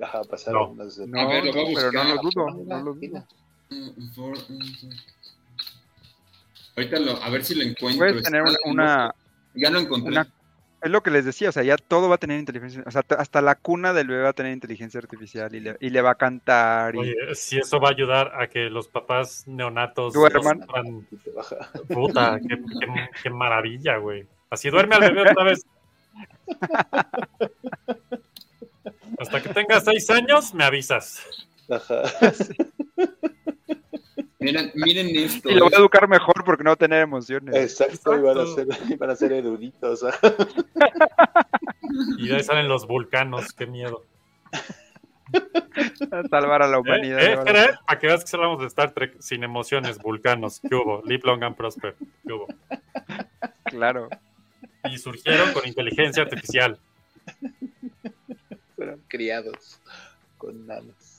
Ajá, 0.00 0.22
pasaron 0.24 0.76
No. 0.76 0.84
de- 0.86 1.06
No, 1.08 1.20
A 1.20 1.26
ver, 1.26 1.44
lo 1.46 1.52
voy 1.52 1.62
a 1.62 1.74
pero 1.74 1.92
no 1.92 1.98
buscar. 2.00 2.14
lo 2.14 2.22
dudo, 2.22 2.64
no 2.64 2.82
lo 2.82 2.94
dudo. 2.94 3.26
Ahorita 6.78 7.00
lo, 7.00 7.20
a 7.22 7.28
ver 7.30 7.44
si 7.44 7.54
lo 7.56 7.64
encuentro. 7.64 8.06
Puedes 8.06 8.22
tener 8.22 8.42
una, 8.66 9.12
Ya 9.54 9.68
lo 9.70 9.80
encontré. 9.80 10.12
una- 10.12 10.28
Es 10.80 10.90
lo 10.92 11.02
que 11.02 11.10
les 11.10 11.24
decía, 11.24 11.48
o 11.48 11.52
sea, 11.52 11.64
ya 11.64 11.76
todo 11.76 12.08
va 12.08 12.14
a 12.14 12.18
tener 12.18 12.38
inteligencia, 12.38 12.84
o 12.86 12.90
sea, 12.92 13.02
hasta 13.18 13.42
la 13.42 13.56
cuna 13.56 13.92
del 13.92 14.06
bebé 14.06 14.22
va 14.22 14.28
a 14.28 14.32
tener 14.32 14.52
inteligencia 14.52 14.98
artificial 15.00 15.52
y 15.52 15.58
le, 15.58 15.76
y 15.80 15.90
le 15.90 16.00
va 16.02 16.10
a 16.12 16.14
cantar. 16.14 16.94
Y, 16.94 16.98
Oye, 16.98 17.14
si 17.34 17.58
eso 17.58 17.80
va 17.80 17.88
a 17.88 17.90
ayudar 17.90 18.40
a 18.40 18.46
que 18.46 18.70
los 18.70 18.86
papás 18.86 19.42
neonatos 19.48 20.14
Duerman. 20.14 20.64
Puta, 21.88 22.38
qué, 22.40 22.58
qué- 22.58 23.08
qué 23.24 23.30
maravilla, 23.30 23.96
güey. 23.96 24.24
Así 24.50 24.70
duerme 24.70 24.94
al 24.94 25.00
bebé 25.12 25.22
otra 25.28 25.42
vez. 25.42 25.66
Hasta 29.18 29.42
que 29.42 29.48
tenga 29.48 29.80
seis 29.80 30.08
años, 30.10 30.54
me 30.54 30.62
avisas. 30.62 31.20
Ajá. 31.68 32.02
Miren, 34.40 34.70
miren 34.74 35.08
esto. 35.16 35.50
y 35.50 35.54
lo 35.54 35.64
va 35.64 35.70
a 35.76 35.80
educar 35.80 36.08
mejor 36.08 36.44
porque 36.44 36.62
no 36.62 36.70
va 36.70 36.74
a 36.74 36.76
tener 36.76 37.02
emociones. 37.02 37.54
Exacto, 37.56 38.16
iban 38.16 38.38
a 38.38 38.46
ser, 38.46 38.66
Exacto. 38.68 38.94
iban 38.94 39.10
a 39.10 39.16
ser 39.16 39.32
eruditos. 39.32 40.04
ajá. 40.04 40.18
Y 42.18 42.28
de 42.28 42.36
ahí 42.36 42.42
salen 42.44 42.68
los 42.68 42.86
vulcanos, 42.86 43.52
qué 43.54 43.66
miedo. 43.66 44.04
A 46.12 46.22
salvar 46.28 46.62
a 46.62 46.68
la 46.68 46.76
¿Eh? 46.76 46.80
humanidad. 46.80 47.20
¿Eh. 47.22 47.36
Jere? 47.46 47.78
Para 47.86 47.98
que 47.98 48.06
veas 48.06 48.24
que 48.24 48.36
hablamos 48.36 48.60
de 48.60 48.66
Star 48.66 48.92
Trek 48.92 49.16
sin 49.20 49.42
emociones, 49.42 49.98
vulcanos. 49.98 50.60
¿Qué 50.60 50.74
hubo? 50.74 51.02
Live 51.06 51.22
long 51.24 51.42
and 51.44 51.56
prosper. 51.56 51.96
¿Qué 52.26 52.32
hubo? 52.32 52.46
Claro. 53.64 54.08
Y 54.84 54.98
surgieron 54.98 55.52
con 55.52 55.66
inteligencia 55.66 56.22
artificial. 56.22 56.78
Fueron 58.76 59.02
criados 59.08 59.80
con 60.36 60.66
nanas. 60.66 61.17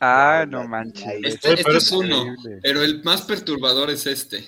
Ah, 0.00 0.44
No, 0.48 0.66
manches. 0.68 1.04
Este, 1.22 1.52
este 1.54 1.64
pero 1.64 1.78
es 1.78 1.84
es 1.84 1.92
uno, 1.92 2.26
increíble. 2.26 2.60
pero 2.62 2.82
el 2.82 3.02
más 3.02 3.22
perturbador 3.22 3.90
es 3.90 4.06
este. 4.06 4.46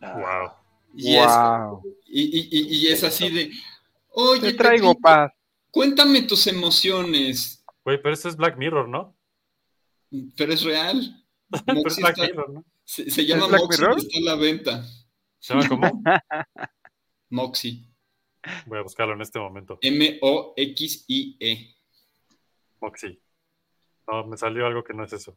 Ah, 0.00 0.14
Wow. 0.16 0.52
Y, 0.94 1.16
es, 1.16 1.26
Wow. 1.26 1.82
y, 2.06 2.22
y- 2.22 2.48
y- 2.50 2.76
y 2.78 2.86
es 2.88 3.04
así 3.04 3.28
de, 3.30 3.50
oye, 4.10 4.52
Te 4.52 4.54
traigo 4.54 4.94
paz. 4.94 5.30
cuéntame 5.70 6.22
tus 6.22 6.46
emociones, 6.46 7.62
Güey, 7.84 8.00
pero 8.02 8.14
eso 8.14 8.28
es 8.28 8.36
Black 8.36 8.56
Mirror, 8.58 8.88
¿no? 8.88 9.14
pero 10.36 10.52
es 10.54 10.62
real. 10.62 11.24
pero 11.66 11.86
es 11.86 11.96
Black 11.98 12.16
está- 12.18 12.26
Mirror, 12.26 12.50
¿no? 12.50 12.64
se, 12.84 13.10
se 13.10 13.26
llama 13.26 13.46
Black 13.48 13.60
Moxie 13.62 13.80
Mirror? 13.82 13.98
y 13.98 14.02
está 14.06 14.18
a 14.18 14.22
la 14.22 14.34
venta. 14.36 14.84
¿Se 15.38 15.54
llama 15.54 15.68
cómo? 15.68 16.02
Moxie. 17.30 17.84
Voy 18.66 18.78
a 18.78 18.82
buscarlo 18.82 19.12
en 19.14 19.20
este 19.20 19.38
momento. 19.38 19.78
M-O-X-I-E. 19.82 21.74
Moxie. 22.80 23.20
No, 24.10 24.24
me 24.26 24.36
salió 24.36 24.66
algo 24.66 24.82
que 24.82 24.94
no 24.94 25.04
es 25.04 25.12
eso. 25.12 25.36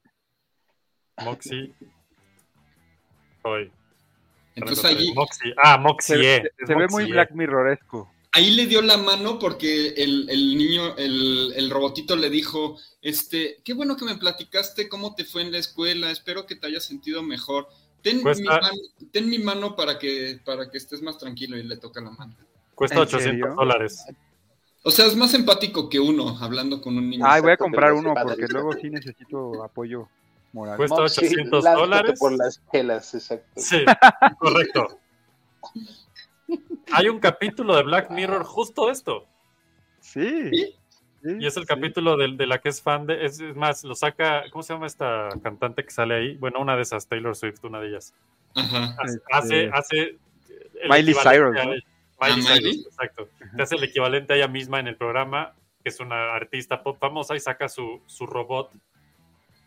Moxie. 1.24 1.74
Hoy. 3.44 3.72
Entonces 4.56 4.86
allí, 4.86 5.14
Moxie. 5.14 5.54
Ah, 5.58 5.76
Se, 5.76 5.80
Moxie. 5.80 6.16
se- 6.58 6.66
se 6.66 6.76
ve 6.76 6.88
muy 6.88 7.04
Moxie. 7.04 7.12
Black 7.12 7.32
Mirroresco. 7.32 8.12
ahí 8.34 8.52
le 8.52 8.66
dio 8.68 8.82
la 8.82 8.98
mano 8.98 9.40
porque 9.40 9.90
el, 9.90 10.30
el 10.30 10.58
niño, 10.58 10.96
el, 10.98 11.54
el 11.56 11.70
robotito 11.70 12.16
le 12.16 12.30
dijo, 12.30 12.78
este, 13.02 13.58
qué 13.66 13.74
bueno 13.74 13.98
que 13.98 14.06
me 14.06 14.16
platicaste 14.16 14.88
cómo 14.88 15.16
te 15.16 15.26
fue 15.26 15.42
en 15.42 15.52
la 15.52 15.58
escuela, 15.58 16.10
espero 16.12 16.46
que 16.46 16.56
te 16.56 16.68
hayas 16.68 16.86
sentido 16.86 17.22
mejor. 17.24 17.68
Ten, 18.02 18.24
mi, 18.24 18.44
mano, 18.44 18.70
ten 19.12 19.30
mi 19.30 19.38
mano 19.38 19.76
para 19.76 20.00
que, 20.00 20.40
para 20.44 20.70
que 20.72 20.78
estés 20.78 21.02
más 21.02 21.18
tranquilo 21.18 21.58
y 21.58 21.64
le 21.64 21.78
toca 21.78 22.02
la 22.02 22.10
mano. 22.12 22.36
Cuesta 22.74 22.96
¿En 22.96 23.02
800 23.04 23.24
serio? 23.42 23.56
dólares. 23.56 24.06
O 24.84 24.90
sea, 24.90 25.06
es 25.06 25.16
más 25.16 25.34
empático 25.34 25.90
que 25.90 26.00
uno 26.00 26.38
hablando 26.40 26.82
con 26.82 26.98
un 26.98 27.10
niño. 27.10 27.26
Ay, 27.28 27.42
voy 27.42 27.52
a 27.52 27.58
comprar 27.58 27.94
uno 27.94 28.14
porque 28.16 28.48
luego 28.48 28.74
sí 28.74 28.90
necesito 28.90 29.64
apoyo 29.64 30.08
moral. 30.54 30.78
Cuesta 30.78 31.02
Moxie, 31.02 31.28
800 31.28 31.64
lánzate 31.64 31.82
dólares. 31.82 32.20
por 32.20 32.32
las 32.32 32.58
pelas, 32.72 33.14
exacto. 33.14 33.62
Sí, 33.62 33.86
correcto. 34.40 35.00
Hay 36.94 37.10
un 37.10 37.20
capítulo 37.20 37.76
de 37.76 37.84
Black 37.84 38.10
Mirror 38.10 38.44
justo 38.44 38.90
esto. 38.90 39.28
Sí. 40.00 40.50
Y 41.24 41.46
es 41.46 41.56
el 41.56 41.64
sí. 41.64 41.68
capítulo 41.68 42.18
de, 42.18 42.30
la 42.48 42.60
que 42.60 42.70
es 42.70 42.82
fan 42.82 43.06
de. 43.06 43.24
Es, 43.24 43.40
es 43.40 43.56
más, 43.56 43.84
lo 43.84 43.94
saca. 43.94 44.46
¿Cómo 44.52 44.64
se 44.64 44.74
llama 44.74 44.88
esta 44.88 45.30
cantante 45.44 45.86
que 45.86 45.92
sale 45.92 46.16
ahí? 46.16 46.36
Bueno, 46.38 46.60
una 46.60 46.76
de 46.76 46.82
esas, 46.82 47.08
Taylor 47.08 47.36
Swift, 47.36 47.64
una 47.64 47.80
de 47.80 47.90
ellas. 47.90 48.16
Ajá. 48.56 48.96
Hace. 49.00 49.16
Este, 49.16 49.70
hace, 49.70 49.70
hace 49.72 50.20
Miley 50.90 51.14
Cyrus. 51.14 51.56
Miley 52.22 52.42
Cyrus, 52.44 52.86
exacto. 52.88 53.30
Que 53.56 53.62
hace 53.62 53.76
el 53.76 53.84
equivalente 53.84 54.34
a 54.34 54.36
ella 54.38 54.48
misma 54.48 54.80
en 54.80 54.88
el 54.88 54.96
programa, 54.96 55.54
que 55.84 55.90
es 55.90 56.00
una 56.00 56.34
artista 56.36 56.84
pop 56.84 56.98
famosa 57.00 57.36
y 57.36 57.40
saca 57.40 57.68
su, 57.70 58.02
su 58.06 58.26
robot 58.26 58.72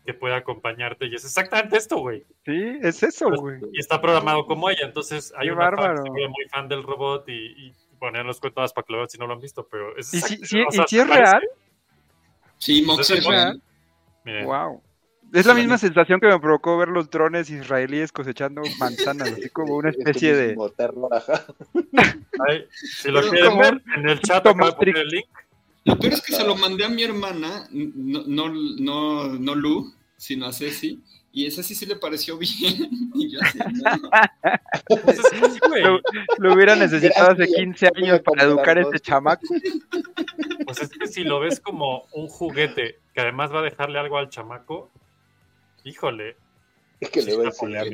que 0.05 0.13
puede 0.13 0.35
acompañarte. 0.35 1.07
Y 1.07 1.15
es 1.15 1.25
exactamente 1.25 1.77
esto, 1.77 1.97
güey. 1.97 2.23
Sí, 2.45 2.77
es 2.81 3.01
eso, 3.03 3.29
güey. 3.31 3.59
Y 3.73 3.79
está 3.79 3.99
programado 4.01 4.45
como 4.45 4.69
ella. 4.69 4.85
Entonces 4.85 5.33
hay 5.37 5.47
Qué 5.47 5.53
una 5.53 5.71
fan 5.75 6.03
que 6.03 6.27
muy 6.27 6.45
fan 6.51 6.67
del 6.69 6.83
robot 6.83 7.27
y, 7.27 7.33
y 7.67 7.73
ponerlos 7.99 8.39
con 8.39 8.53
todas 8.53 8.71
para 8.71 8.85
que 8.85 8.93
lo 8.93 8.99
vean 8.99 9.09
si 9.09 9.17
no 9.17 9.25
lo 9.27 9.33
han 9.33 9.39
visto. 9.41 9.67
Pero 9.69 9.97
es 9.97 10.13
¿Y 10.13 10.21
si, 10.21 10.45
si- 10.45 10.61
o 10.61 10.67
y 10.71 10.87
si 10.87 10.99
es 10.99 11.07
real? 11.09 11.41
Sí, 12.57 12.85
¿Es 12.99 13.09
es 13.09 13.25
real. 13.25 13.61
Miren, 14.23 14.45
Wow. 14.45 14.81
Es 15.33 15.45
la 15.45 15.53
misma 15.53 15.77
sensación 15.77 16.19
que 16.19 16.27
me 16.27 16.39
provocó 16.39 16.77
ver 16.77 16.87
los 16.89 17.09
drones 17.09 17.49
israelíes 17.49 18.11
cosechando 18.11 18.61
manzanas, 18.79 19.31
así 19.31 19.49
como 19.49 19.75
una 19.75 19.89
Este 19.89 20.01
especie 20.01 20.35
de... 20.35 20.57
terror, 20.77 21.13
ajá. 21.13 21.45
ahí, 22.47 22.65
si 22.71 23.11
lo 23.11 23.19
Pero 23.21 23.31
quieren 23.31 23.57
ver, 23.57 23.81
en 23.97 24.09
el 24.09 24.19
chat 24.21 24.45
de 24.45 24.53
poner 24.53 24.97
el 24.97 25.07
link. 25.07 25.25
Lo 25.83 25.99
peor 25.99 26.13
es 26.13 26.21
que 26.21 26.33
se 26.33 26.43
lo 26.43 26.55
mandé 26.55 26.85
a 26.85 26.89
mi 26.89 27.03
hermana, 27.03 27.67
no, 27.71 28.23
no, 28.25 28.49
no, 28.49 29.27
no 29.27 29.55
Lu, 29.55 29.93
sino 30.17 30.47
a 30.47 30.53
Ceci, 30.53 30.99
y 31.31 31.47
a 31.47 31.51
Ceci 31.51 31.75
sí 31.75 31.85
le 31.85 31.97
pareció 31.97 32.37
bien. 32.37 32.89
Y 33.17 33.29
yo 33.31 33.39
así, 33.41 33.59
no. 33.59 34.09
Sí. 35.13 35.81
Lo, 35.81 36.01
lo 36.37 36.53
hubiera 36.53 36.75
necesitado 36.75 37.31
hace 37.31 37.43
Gracias. 37.43 37.59
15 37.59 37.89
Voy 37.89 38.03
a 38.03 38.05
años 38.05 38.21
para 38.25 38.43
educar 38.43 38.77
a 38.77 38.81
este 38.81 38.99
chamaco. 38.99 39.45
Pues 40.65 40.81
es 40.81 40.89
que 40.89 41.07
si 41.07 41.23
lo 41.23 41.39
ves 41.39 41.61
como 41.61 42.07
un 42.11 42.27
juguete 42.27 42.99
que 43.13 43.21
además 43.21 43.53
va 43.53 43.59
a 43.59 43.63
dejarle 43.63 43.99
algo 43.99 44.17
al 44.17 44.29
chamaco, 44.29 44.91
híjole. 45.85 46.35
Es 46.99 47.09
que 47.09 47.21
Sí, 47.21 47.29
le 47.29 47.37
voy 47.37 47.45
a 47.45 47.49
está 47.49 47.65
enseñar. 47.65 47.87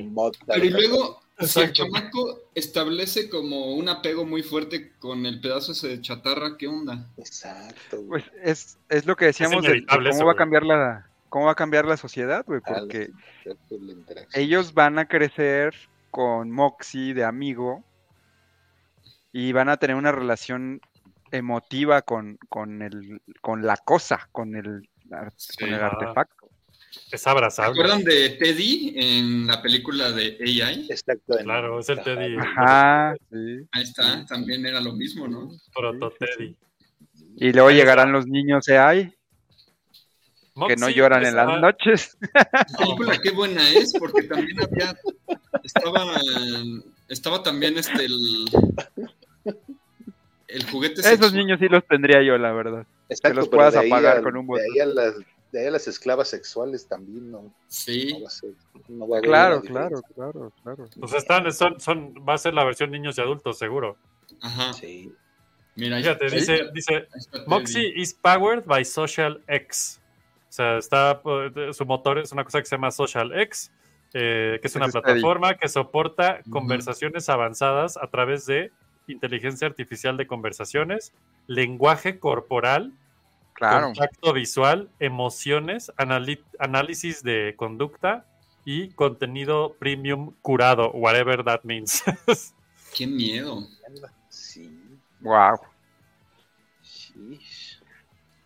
Pero 0.48 0.66
y 0.66 0.70
luego, 0.70 1.22
si 1.40 1.60
el 1.60 1.74
chamaco 1.74 2.40
establece 2.56 3.30
como 3.30 3.74
un 3.74 3.90
apego 3.90 4.26
muy 4.26 4.44
fuerte 4.44 4.94
con 5.00 5.26
el 5.26 5.42
pedazo 5.42 5.74
ese 5.74 5.90
de 5.90 6.02
chatarra, 6.02 6.58
¿qué 6.58 6.68
onda? 6.68 7.08
Exacto. 7.18 8.02
güey. 8.02 8.24
Pues 8.24 8.32
es, 8.44 8.78
es 8.90 9.06
lo 9.06 9.16
que 9.16 9.26
decíamos 9.26 9.64
de, 9.64 9.86
cómo 9.86 10.08
eso, 10.08 10.26
va 10.26 10.34
a 10.34 10.36
cambiar 10.36 10.64
la 10.64 11.08
cómo 11.30 11.46
va 11.46 11.54
a 11.54 11.56
cambiar 11.56 11.86
la 11.86 11.96
sociedad, 11.96 12.44
güey, 12.46 12.60
porque 12.60 13.10
la 13.46 13.56
ellos 14.34 14.74
van 14.74 15.00
a 15.00 15.08
crecer 15.08 15.74
con 16.10 16.52
Moxie 16.52 17.14
de 17.14 17.24
amigo 17.24 17.86
y 19.32 19.54
van 19.54 19.70
a 19.70 19.78
tener 19.78 19.96
una 19.96 20.12
relación 20.12 20.82
emotiva 21.32 22.02
con, 22.02 22.38
con 22.50 22.82
el 22.82 23.22
con 23.40 23.66
la 23.66 23.78
cosa, 23.78 24.28
con 24.34 24.56
el, 24.56 24.90
con 25.58 25.70
el 25.70 25.82
artefacto. 25.82 26.50
Es 27.12 27.22
¿Se 27.22 27.30
abrazable. 27.30 27.72
acuerdan 27.72 28.04
de 28.04 28.32
Teddy 28.32 28.94
en 28.98 29.48
la 29.48 29.62
película 29.62 30.12
de 30.12 30.38
AI? 30.42 30.88
Exacto. 30.90 31.38
Claro, 31.42 31.80
es 31.80 31.90
el 31.90 32.00
ajá. 32.00 32.04
Teddy. 32.06 32.36
Ajá, 32.38 33.16
sí. 33.32 33.68
Ahí 33.72 33.84
está, 33.84 34.26
también 34.26 34.66
era 34.66 34.80
lo 34.82 34.94
mismo, 34.94 35.28
¿no? 35.28 35.52
Proto 35.74 36.12
Teddy. 36.20 36.56
Y 37.38 37.54
luego 37.54 37.72
llegarán 37.72 38.12
los 38.12 38.28
niños 38.28 38.68
AI 38.70 39.14
que 40.68 40.76
no 40.76 40.90
lloran 40.90 41.26
en 41.26 41.36
las 41.36 41.60
noches. 41.62 42.18
La 42.44 42.66
película 42.86 43.18
qué 43.22 43.32
buena 43.32 43.70
es, 43.72 43.94
porque 43.98 44.24
también 44.24 44.58
había, 44.62 44.94
estaba 45.64 46.20
estaba 47.08 47.42
también 47.42 47.78
este 47.78 48.06
el, 48.06 48.50
el 50.48 50.66
juguete 50.70 50.96
Esos 51.02 51.10
sexual. 51.12 51.34
niños 51.36 51.60
sí 51.60 51.68
los 51.70 51.86
tendría 51.88 52.22
yo, 52.22 52.38
la 52.38 52.52
verdad. 52.52 52.86
Exacto, 53.10 53.30
que 53.30 53.34
los 53.36 53.50
puedas 53.50 53.74
de 53.74 53.80
ahí 53.80 53.88
apagar 53.88 54.18
al- 54.18 54.24
con 54.24 54.36
un 54.38 54.46
De 54.46 54.48
botón. 54.48 54.66
ahí, 54.74 54.80
a 54.82 54.86
las, 54.86 55.16
de 55.52 55.60
ahí 55.62 55.68
a 55.68 55.72
las 55.72 55.88
esclavas 55.88 56.30
sexuales 56.30 56.88
también 56.88 57.32
no, 57.32 57.54
Sí. 57.68 58.14
no 58.14 58.22
va 58.22 58.28
a 58.28 58.32
ser. 58.32 58.54
No 58.88 59.08
va 59.08 59.16
a 59.16 59.20
haber 59.20 59.30
Claro, 59.30 59.62
claro, 59.62 60.02
claro, 60.16 60.54
claro. 60.64 60.86
Pues 61.00 61.14
están, 61.14 61.52
son, 61.52 61.80
son, 61.80 62.14
va 62.28 62.36
a 62.36 62.38
ser 62.38 62.54
la 62.54 62.64
versión 62.64 62.92
niños 62.92 63.18
y 63.18 63.22
adultos, 63.22 63.58
seguro. 63.58 63.98
Ajá. 64.42 64.74
Sí. 64.74 65.14
Mira, 65.76 65.98
Fíjate, 65.98 66.26
ahí 66.26 66.32
dice, 66.32 66.70
dice. 66.74 67.08
Moxie 67.48 67.94
is 67.96 68.14
powered 68.14 68.66
by 68.66 68.84
Social 68.84 69.42
X. 69.48 70.02
O 70.50 70.54
sea, 70.54 70.78
está, 70.78 71.22
eh, 71.26 71.70
su 71.74 71.86
motor 71.86 72.20
es 72.20 72.32
una 72.32 72.44
cosa 72.44 72.60
que 72.60 72.66
se 72.66 72.76
llama 72.76 72.92
Social 72.92 73.38
X, 73.40 73.72
eh, 74.14 74.60
que 74.62 74.68
es 74.68 74.76
una 74.76 74.90
plataforma 74.90 75.56
que 75.56 75.70
soporta 75.70 76.42
conversaciones 76.50 77.30
avanzadas 77.30 77.96
a 77.96 78.08
través 78.08 78.46
de 78.46 78.72
inteligencia 79.08 79.68
artificial 79.68 80.18
de 80.18 80.28
conversaciones, 80.28 81.14
lenguaje 81.48 82.20
corporal, 82.20 82.92
Claro. 83.54 83.88
contacto 83.88 84.34
visual, 84.34 84.90
emociones, 85.00 85.92
análisis 85.98 87.22
de 87.24 87.54
conducta 87.58 88.26
y 88.66 88.90
contenido 88.90 89.74
premium 89.80 90.34
curado, 90.42 90.92
whatever 90.92 91.44
that 91.44 91.62
means. 91.64 92.04
Qué 92.96 93.08
miedo. 93.08 93.68
Sí. 94.30 94.78
Wow. 95.22 95.60
Sheesh. 96.84 97.80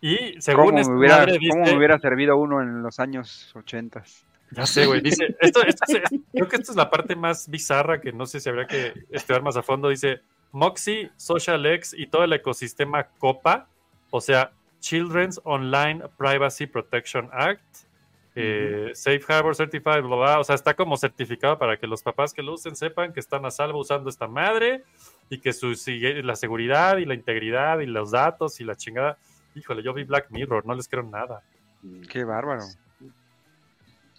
y 0.00 0.40
según 0.40 0.66
¿Cómo, 0.66 0.78
esta 0.78 0.92
me 0.92 0.98
hubiera, 0.98 1.16
madre 1.18 1.38
cómo 1.50 1.64
me 1.64 1.76
hubiera 1.76 1.98
servido 1.98 2.36
uno 2.36 2.62
en 2.62 2.82
los 2.82 3.00
años 3.00 3.50
80? 3.54 4.04
Ya 4.52 4.66
sé, 4.66 4.86
güey. 4.86 5.00
Dice, 5.00 5.34
esto, 5.40 5.62
esto 5.64 5.84
es- 5.88 6.20
creo 6.32 6.48
que 6.48 6.56
esto 6.56 6.70
es 6.72 6.76
la 6.76 6.90
parte 6.90 7.16
más 7.16 7.48
bizarra 7.48 8.00
que 8.00 8.12
no 8.12 8.26
sé 8.26 8.38
si 8.40 8.48
habría 8.48 8.66
que 8.66 8.92
estudiar 9.10 9.42
más 9.42 9.56
a 9.56 9.62
fondo. 9.62 9.88
Dice, 9.88 10.20
Moxie, 10.52 11.10
Social 11.16 11.64
X 11.66 11.94
y 11.96 12.06
todo 12.06 12.22
el 12.24 12.32
ecosistema 12.32 13.08
COPA, 13.18 13.66
o 14.10 14.20
sea, 14.20 14.52
Children's 14.86 15.40
Online 15.42 16.00
Privacy 16.16 16.66
Protection 16.66 17.28
Act, 17.32 17.60
eh, 18.36 18.92
Safe 18.94 19.20
Harbor 19.28 19.56
Certified, 19.56 20.02
bla, 20.02 20.16
bla, 20.16 20.38
o 20.38 20.44
sea, 20.44 20.54
está 20.54 20.74
como 20.74 20.96
certificado 20.96 21.58
para 21.58 21.76
que 21.76 21.88
los 21.88 22.04
papás 22.04 22.32
que 22.32 22.40
lo 22.40 22.54
usen 22.54 22.76
sepan 22.76 23.12
que 23.12 23.18
están 23.18 23.44
a 23.46 23.50
salvo 23.50 23.80
usando 23.80 24.08
esta 24.08 24.28
madre 24.28 24.84
y 25.28 25.38
que 25.38 25.52
su, 25.52 25.74
la 26.22 26.36
seguridad 26.36 26.98
y 26.98 27.04
la 27.04 27.14
integridad 27.14 27.80
y 27.80 27.86
los 27.86 28.12
datos 28.12 28.60
y 28.60 28.64
la 28.64 28.76
chingada. 28.76 29.18
Híjole, 29.56 29.82
yo 29.82 29.92
vi 29.92 30.04
Black 30.04 30.30
Mirror, 30.30 30.64
no 30.64 30.74
les 30.74 30.86
creo 30.86 31.02
nada. 31.02 31.42
Qué 32.08 32.22
bárbaro. 32.22 32.62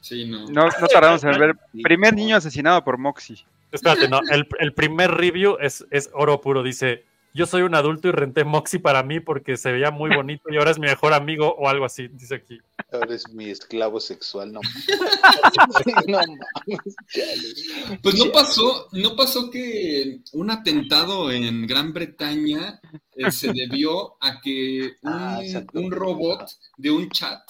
Sí, 0.02 0.30
no. 0.30 0.48
No, 0.50 0.66
no 0.66 0.88
tardamos 0.88 1.24
en 1.24 1.40
ver. 1.40 1.56
Primer 1.82 2.14
niño 2.14 2.36
asesinado 2.36 2.84
por 2.84 2.98
Moxie. 2.98 3.46
Espérate, 3.72 4.10
no. 4.10 4.20
El, 4.30 4.46
el 4.60 4.74
primer 4.74 5.12
review 5.12 5.58
es, 5.62 5.86
es 5.92 6.10
oro 6.14 6.42
puro. 6.42 6.62
Dice: 6.62 7.06
Yo 7.38 7.46
soy 7.46 7.62
un 7.62 7.76
adulto 7.76 8.08
y 8.08 8.12
renté 8.12 8.44
Moxie 8.44 8.80
para 8.80 9.04
mí 9.04 9.20
porque 9.20 9.58
se 9.58 9.72
veía 9.72 9.92
muy 9.92 10.10
bonito 10.10 10.50
y 10.50 10.58
ahora 10.58 10.72
es 10.72 10.80
mi 10.80 10.88
mejor 10.88 11.14
amigo 11.14 11.54
o 11.54 11.70
algo 11.70 11.86
así. 11.86 12.08
Dice 12.08 12.34
aquí. 12.34 12.58
Ahora 12.92 13.14
es 13.14 13.30
mi 13.30 13.52
esclavo 13.52 14.00
sexual, 14.00 14.52
no. 14.52 14.60
no 16.08 16.18
mames, 16.18 16.96
chale. 17.14 18.00
Pues 18.02 18.16
no 18.16 18.32
pasó, 18.32 18.88
no 18.92 19.16
pasó 19.16 19.52
que 19.52 20.22
un 20.34 20.50
atentado 20.50 21.30
en 21.30 21.68
Gran 21.68 21.94
Bretaña 21.94 22.82
eh, 23.16 23.30
se 23.30 23.54
debió 23.54 24.16
a 24.20 24.42
que 24.42 24.96
un, 25.04 25.14
Ah, 25.14 25.40
un 25.74 25.92
robot 25.92 26.50
de 26.78 26.90
un 26.90 27.08
chat 27.12 27.42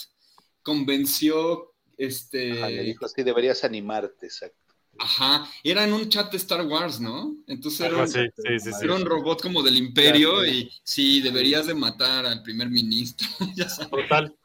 convenció 0.64 1.76
este 1.98 2.60
Ajá, 2.60 2.70
le 2.70 2.84
dijo, 2.84 3.08
sí, 3.08 3.24
deberías 3.24 3.64
animarte, 3.64 4.26
exacto. 4.26 4.67
Ajá, 5.00 5.48
era 5.64 5.84
en 5.84 5.94
un 5.94 6.10
chat 6.10 6.32
de 6.32 6.38
Star 6.38 6.66
Wars, 6.66 7.00
¿no? 7.00 7.36
Entonces 7.48 7.82
era 7.82 7.96
un, 7.96 8.02
así. 8.02 8.20
Sí, 8.38 8.60
sí, 8.60 8.72
sí. 8.74 8.86
era 8.86 8.96
un 8.96 9.06
robot 9.06 9.42
como 9.42 9.62
del 9.62 9.78
imperio 9.78 10.44
Ya 10.44 10.52
y 10.52 10.72
sí, 10.84 11.22
deberías 11.22 11.68
de 11.68 11.74
matar 11.74 12.26
al 12.26 12.42
primer 12.42 12.70
ministro, 12.70 13.28
ya 13.56 13.70
sabes. 13.70 13.90
Total. 13.90 14.36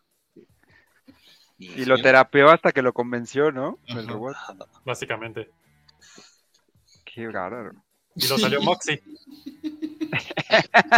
Y 1.59 1.85
lo 1.85 1.97
terapeó 1.99 2.51
hasta 2.51 2.73
que 2.73 2.83
lo 2.83 2.93
convenció, 2.93 3.53
¿no? 3.53 3.79
El 3.87 4.09
robot. 4.09 4.35
Básicamente. 4.85 5.49
Qué 7.05 7.31
raro. 7.31 7.73
Y 8.17 8.27
lo 8.27 8.37
salió 8.37 8.61
Moxie. 8.61 9.01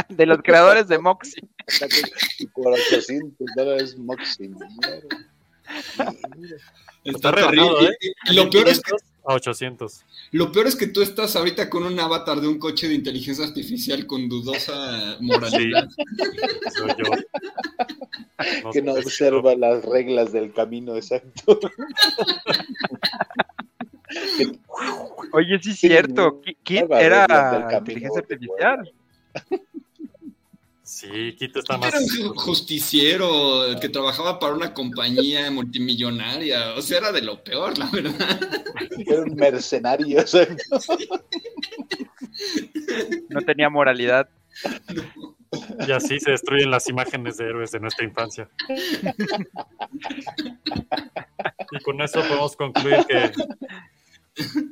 De 0.09 0.27
los 0.27 0.39
creadores 0.43 0.89
de 0.89 0.99
Moxie. 0.99 1.49
Acá 1.77 1.89
que- 1.89 2.03
y 2.39 2.47
por 2.47 2.73
800 2.73 3.47
dólares 3.55 3.99
Moxie. 3.99 4.51
Está 7.05 7.31
Está. 7.31 7.83
¿eh? 7.83 7.97
Y 8.27 8.35
lo 8.35 8.51
peor 8.51 8.69
es 8.69 8.81
que 8.81 8.93
500 8.93 9.14
a 9.27 9.35
800. 9.35 10.05
Lo 10.33 10.53
peor 10.53 10.67
es 10.67 10.77
que 10.77 10.87
tú 10.87 11.03
estás 11.03 11.37
ahorita 11.37 11.71
con 11.71 11.85
un 11.85 11.99
avatar 11.99 12.41
de 12.41 12.49
un 12.49 12.59
coche 12.59 12.89
de 12.89 12.95
inteligencia 12.95 13.45
artificial 13.45 14.07
con 14.07 14.29
dudosa 14.29 15.17
moralidad. 15.21 15.89
Soy 16.77 16.91
yo. 16.99 17.05
No 18.63 18.71
que 18.73 18.83
no 18.83 18.93
observa 18.93 19.55
las 19.55 19.85
reglas 19.85 20.33
del 20.33 20.53
camino, 20.53 20.97
exacto. 20.97 21.59
Oye, 25.33 25.59
sí 25.63 25.71
es 25.71 25.79
cierto. 25.79 26.41
del 26.63 27.01
era 27.01 27.79
inteligencia 27.79 28.21
artificial. 28.21 28.93
Sí, 30.95 31.35
Quito 31.37 31.59
está 31.59 31.77
más. 31.77 31.89
Era 31.89 31.99
un 31.99 32.07
ju- 32.07 32.35
justiciero 32.37 33.65
que 33.81 33.89
trabajaba 33.89 34.39
para 34.39 34.55
una 34.55 34.73
compañía 34.73 35.51
multimillonaria. 35.51 36.75
O 36.75 36.83
sea, 36.83 36.99
era 36.99 37.11
de 37.11 37.21
lo 37.21 37.43
peor, 37.43 37.77
la 37.77 37.91
verdad. 37.91 38.41
Era 39.07 39.23
un 39.23 39.35
mercenario. 39.35 40.25
No 43.29 43.41
tenía 43.43 43.69
moralidad. 43.69 44.29
Y 45.87 45.91
así 45.91 46.21
se 46.21 46.31
destruyen 46.31 46.71
las 46.71 46.89
imágenes 46.89 47.39
de 47.39 47.47
héroes 47.47 47.73
de 47.73 47.81
nuestra 47.81 48.05
infancia. 48.05 48.49
Y 51.71 51.79
con 51.83 52.01
eso 52.03 52.21
podemos 52.21 52.55
concluir 52.57 53.05
que 53.09 53.33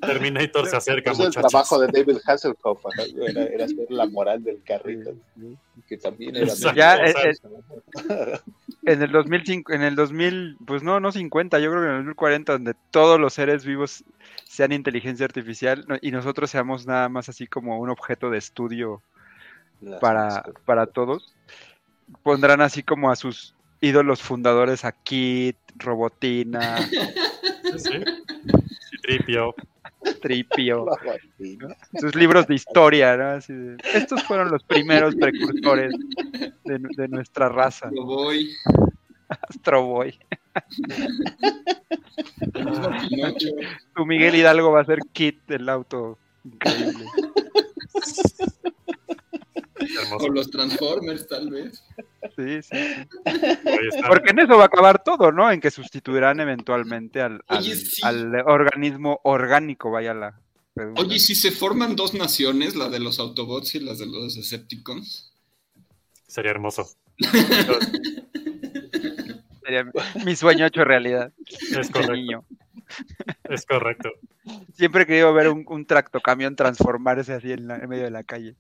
Terminator 0.01 0.67
se 0.67 0.77
acerca, 0.77 1.13
Ese 1.13 1.23
es 1.23 1.27
el 1.27 1.27
muchachos. 1.27 1.51
trabajo 1.51 1.81
de 1.81 1.87
David 1.89 2.19
Hasselhoff, 2.27 2.85
era, 3.29 3.45
era 3.45 3.69
ser 3.69 3.91
la 3.91 4.07
moral 4.07 4.43
del 4.43 4.63
carrito, 4.65 5.15
que 5.89 5.97
también 5.99 6.37
era 6.37 6.47
Exacto. 6.47 6.77
Ya, 6.77 6.97
eh, 6.97 7.15
eh, 7.25 8.39
en 8.87 9.03
el 9.03 9.13
2005, 9.13 9.73
en 9.73 9.83
el 9.83 9.95
2000, 9.95 10.57
pues 10.67 10.83
no, 10.83 10.99
no 10.99 11.13
50, 11.13 11.61
yo 11.61 11.71
creo 11.71 11.83
que 11.83 11.89
en 11.89 11.93
el 11.93 11.99
2040, 11.99 12.53
donde 12.53 12.75
todos 12.91 13.21
los 13.21 13.35
seres 13.35 13.65
vivos 13.65 14.05
sean 14.45 14.73
inteligencia 14.73 15.25
artificial 15.25 15.87
y 16.01 16.11
nosotros 16.11 16.51
seamos 16.51 16.87
nada 16.87 17.09
más 17.09 17.29
así 17.29 17.47
como 17.47 17.79
un 17.79 17.91
objeto 17.91 18.31
de 18.31 18.39
estudio 18.39 19.01
para, 20.01 20.45
para 20.65 20.87
todos, 20.87 21.35
pondrán 22.23 22.61
así 22.61 22.83
como 22.83 23.11
a 23.11 23.17
sus 23.17 23.55
ídolos 23.81 24.23
fundadores 24.23 24.85
a 24.85 24.93
Kit, 24.93 25.57
Robotina, 25.77 26.79
Sí, 27.77 27.91
Tripio. 29.03 29.55
Tripio, 30.21 30.87
sus 32.01 32.15
libros 32.15 32.47
de 32.47 32.55
historia, 32.55 33.17
¿no? 33.17 33.31
Así 33.31 33.53
de, 33.53 33.77
estos 33.95 34.23
fueron 34.25 34.51
los 34.51 34.63
primeros 34.65 35.15
precursores 35.15 35.93
de, 36.65 36.79
de 36.97 37.09
nuestra 37.09 37.49
raza, 37.49 37.89
Lo 37.93 38.05
voy. 38.05 38.51
Astro 39.49 39.87
Boy. 39.87 40.19
El 42.55 42.65
mismo 42.65 42.91
Pinocho. 43.09 43.49
Tu 43.95 44.07
Miguel 44.07 44.35
Hidalgo 44.35 44.73
va 44.73 44.81
a 44.81 44.85
ser 44.85 44.99
Kit 45.13 45.47
del 45.47 45.69
auto. 45.69 46.19
Increíble. 46.45 47.07
Hermoso. 50.03 50.27
O 50.27 50.29
los 50.31 50.51
Transformers, 50.51 51.27
tal 51.29 51.51
vez. 51.51 51.83
Sí, 52.37 52.63
sí. 52.63 52.77
Porque 54.09 54.31
en 54.31 54.39
eso 54.41 54.57
va 54.57 54.65
a 54.65 54.67
acabar 54.67 55.03
todo, 55.03 55.33
¿no? 55.33 55.51
En 55.51 55.61
que 55.61 55.71
sustituirán 55.71 56.41
eventualmente 56.41 57.21
al, 57.21 57.43
al, 57.49 57.59
Oye, 57.59 57.75
sí. 57.77 58.01
al 58.05 58.35
organismo 58.47 59.21
orgánico, 59.25 59.91
vaya 59.91 60.15
la. 60.15 60.39
Oye, 60.97 61.17
¿y 61.17 61.21
si 61.21 61.35
se 61.35 61.51
forman 61.51 61.97
dos 61.97 62.15
naciones, 62.15 62.75
la 62.77 62.89
de 62.89 62.99
los 63.01 63.19
Autobots 63.19 63.75
y 63.75 63.81
las 63.81 63.99
de 63.99 64.07
los 64.07 64.37
Decepticons. 64.37 65.33
Sería 66.27 66.51
hermoso. 66.53 66.89
Sería 69.65 69.85
mi 70.25 70.35
sueño 70.37 70.67
hecho 70.67 70.85
realidad. 70.85 71.33
Es 71.79 71.91
correcto. 71.91 72.13
niño. 72.15 72.45
Es 73.45 73.65
correcto. 73.67 74.11
Siempre 74.75 75.03
he 75.03 75.07
querido 75.07 75.33
ver 75.33 75.49
un, 75.49 75.65
un 75.69 75.87
tractocamión 75.87 76.57
transformarse 76.57 77.33
así 77.35 77.53
en, 77.53 77.69
la- 77.69 77.77
en 77.77 77.89
medio 77.89 78.05
de 78.05 78.11
la 78.11 78.23
calle. 78.25 78.55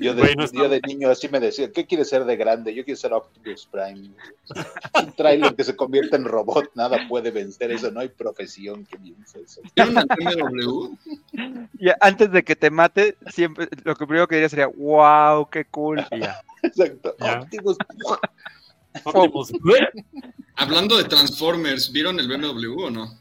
Yo 0.00 0.14
de, 0.14 0.34
yo 0.52 0.68
niño 0.86 1.10
así 1.10 1.28
me 1.28 1.40
decía, 1.40 1.72
¿qué 1.72 1.86
quieres 1.86 2.08
ser 2.08 2.24
de 2.24 2.36
grande? 2.36 2.72
Yo 2.74 2.84
quiero 2.84 2.98
ser 2.98 3.12
Optimus 3.12 3.66
Prime. 3.66 4.10
Un 5.02 5.12
trailer 5.12 5.54
que 5.56 5.64
se 5.64 5.74
convierte 5.74 6.16
en 6.16 6.24
robot, 6.24 6.70
nada 6.74 6.98
puede 7.08 7.32
vencer 7.32 7.72
eso, 7.72 7.90
no 7.90 8.00
hay 8.00 8.08
profesión 8.08 8.84
que 8.86 8.96
vence 8.98 9.40
eso. 9.40 9.60
¿Vieron 9.74 9.98
el 9.98 10.06
BMW? 10.06 10.96
Y 11.80 11.88
antes 12.00 12.30
de 12.30 12.44
que 12.44 12.54
te 12.54 12.70
mate, 12.70 13.16
siempre 13.28 13.68
lo 13.82 13.96
que 13.96 14.06
primero 14.06 14.28
que 14.28 14.36
diría 14.36 14.48
sería, 14.48 14.68
wow, 14.68 15.48
qué 15.50 15.64
cool. 15.64 16.06
Exacto, 16.62 17.16
Ya. 17.18 17.40
Optimus. 17.40 17.76
Optimus. 19.04 19.52
Hablando 20.54 20.96
de 20.96 21.04
Transformers, 21.04 21.90
¿vieron 21.92 22.20
el 22.20 22.28
BMW 22.28 22.84
o 22.84 22.90
no? 22.90 23.18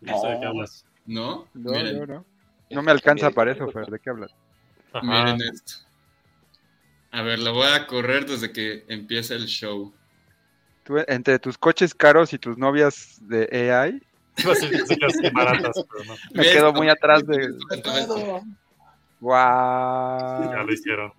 No. 0.00 0.22
¿No? 1.06 1.46
No, 1.54 1.70
Miren, 1.70 1.98
no, 1.98 2.06
no. 2.06 2.24
No 2.70 2.82
me 2.82 2.90
alcanza 2.90 3.30
para 3.30 3.52
eso, 3.52 3.70
Fer, 3.70 3.86
¿de 3.86 4.00
qué 4.00 4.10
hablas? 4.10 4.34
Ajá. 4.98 5.24
Miren 5.34 5.40
esto. 5.52 5.74
A 7.12 7.22
ver, 7.22 7.38
lo 7.38 7.54
voy 7.54 7.68
a 7.68 7.86
correr 7.86 8.26
desde 8.26 8.52
que 8.52 8.84
empieza 8.88 9.34
el 9.34 9.46
show. 9.46 9.92
Tú, 10.84 10.98
entre 11.08 11.38
tus 11.38 11.56
coches 11.58 11.94
caros 11.94 12.32
y 12.32 12.38
tus 12.38 12.56
novias 12.58 13.18
de 13.22 13.48
AI, 13.72 14.02
sí, 14.36 15.30
baratas, 15.32 15.84
pero 15.90 16.04
no. 16.04 16.14
me 16.34 16.42
¿Ves? 16.42 16.52
quedo 16.52 16.72
muy 16.72 16.88
atrás 16.88 17.26
de. 17.26 17.48
Esto. 17.70 18.42
Ya 19.20 20.62
lo 20.62 20.72
hicieron. 20.72 21.12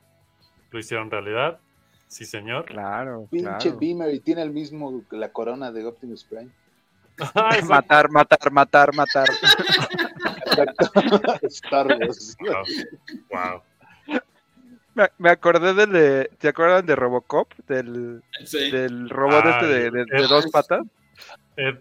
Lo 0.72 0.80
hicieron 0.80 1.10
realidad. 1.12 1.60
Sí, 2.08 2.26
señor. 2.26 2.66
Claro, 2.66 3.28
Pinche 3.30 3.50
claro. 3.50 3.78
Beamer 3.80 4.14
y 4.14 4.20
tiene 4.20 4.42
el 4.44 4.52
mismo, 4.52 5.04
la 5.12 5.30
corona 5.30 5.72
de 5.72 5.86
Optimus 5.86 6.24
Prime. 6.24 6.50
Ay, 7.34 7.60
esa- 7.60 7.68
Matar, 7.68 8.10
matar, 8.12 8.52
matar, 8.52 8.94
matar. 8.96 9.28
Star 11.50 11.88
Wars. 12.00 12.38
Wow. 12.40 12.64
Wow. 13.32 13.62
Me, 14.98 15.10
me 15.20 15.30
acordé 15.30 15.76
del 15.76 15.92
de. 15.92 16.30
¿Se 16.42 16.48
acuerdan 16.48 16.84
de 16.88 16.96
Robocop? 16.96 17.48
Del, 17.68 18.24
Sí. 18.46 18.72
del 18.72 19.10
robot 19.10 19.44
Ah, 19.46 19.50
este 19.52 19.68
de, 19.68 19.92
de- 19.92 20.06
de 20.06 20.18
el- 20.18 20.28
dos 20.28 20.48
patas. 20.48 20.82
Ed 21.56 21.76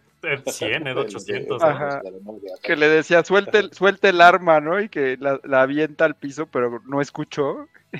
100, 0.47 0.87
Ed 0.87 0.97
800. 0.97 1.63
Ajá. 1.63 2.03
¿no? 2.25 2.39
Que 2.63 2.77
le 2.77 2.89
decía, 2.89 3.23
suelte, 3.25 3.59
el- 3.59 3.73
suelte 3.73 4.09
el 4.09 4.21
arma, 4.21 4.61
¿no? 4.61 4.81
Y 4.81 4.89
que 4.89 5.17
la, 5.21 5.41
la 5.45 5.63
avienta 5.63 6.05
al 6.05 6.15
piso, 6.17 6.47
pero 6.47 6.81
no 6.87 7.01
escuchó. 7.01 7.69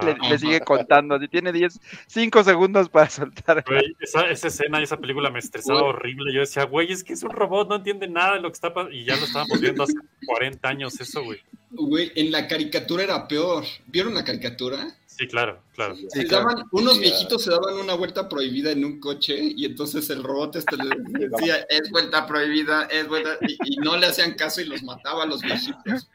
Y 0.00 0.28
le, 0.30 0.38
sigue 0.38 0.60
contando. 0.60 1.18
Tiene 1.28 1.52
10, 1.52 1.78
5 2.06 2.44
segundos 2.44 2.88
para 2.88 3.10
soltar. 3.10 3.62
Güey, 3.66 3.94
esa, 4.00 4.26
esa 4.30 4.48
escena 4.48 4.80
y 4.80 4.84
esa 4.84 4.96
película 4.96 5.28
me 5.30 5.38
estresaba 5.38 5.80
Güey. 5.80 5.90
horrible. 5.90 6.32
Yo 6.32 6.40
decía, 6.40 6.64
güey, 6.64 6.90
es 6.90 7.04
que 7.04 7.12
es 7.12 7.22
un 7.22 7.30
robot, 7.30 7.68
no 7.68 7.76
entiende 7.76 8.08
nada 8.08 8.34
de 8.36 8.40
lo 8.40 8.48
que 8.48 8.54
está 8.54 8.72
pasando. 8.72 8.94
Y 8.96 9.04
ya 9.04 9.16
lo 9.16 9.24
estábamos 9.24 9.60
viendo 9.60 9.82
hace 9.82 9.92
40 10.26 10.66
años 10.66 10.98
eso, 10.98 11.22
güey. 11.24 11.40
Güey, 11.70 12.12
en 12.14 12.30
la 12.32 12.48
caricatura 12.48 13.02
era 13.02 13.28
peor. 13.28 13.64
¿Vieron 13.86 14.14
la 14.14 14.24
caricatura? 14.24 14.86
Sí, 15.16 15.28
claro, 15.28 15.62
claro. 15.74 15.94
Sí, 15.94 16.06
Se 16.08 16.26
claro. 16.26 16.48
daban, 16.48 16.64
unos 16.72 16.98
viejitos 16.98 17.44
se 17.44 17.50
daban 17.50 17.76
una 17.76 17.94
vuelta 17.94 18.28
prohibida 18.28 18.72
en 18.72 18.84
un 18.84 18.98
coche 18.98 19.36
y 19.38 19.64
entonces 19.64 20.10
el 20.10 20.24
robot 20.24 20.56
este 20.56 20.76
decía, 21.30 21.58
es 21.68 21.88
vuelta 21.92 22.26
prohibida, 22.26 22.86
es 22.86 23.06
vuelta, 23.06 23.38
y, 23.42 23.56
y 23.64 23.76
no 23.76 23.96
le 23.96 24.08
hacían 24.08 24.34
caso 24.34 24.60
y 24.60 24.64
los 24.64 24.82
mataba 24.82 25.22
a 25.22 25.26
los 25.26 25.40
viejitos. 25.40 26.10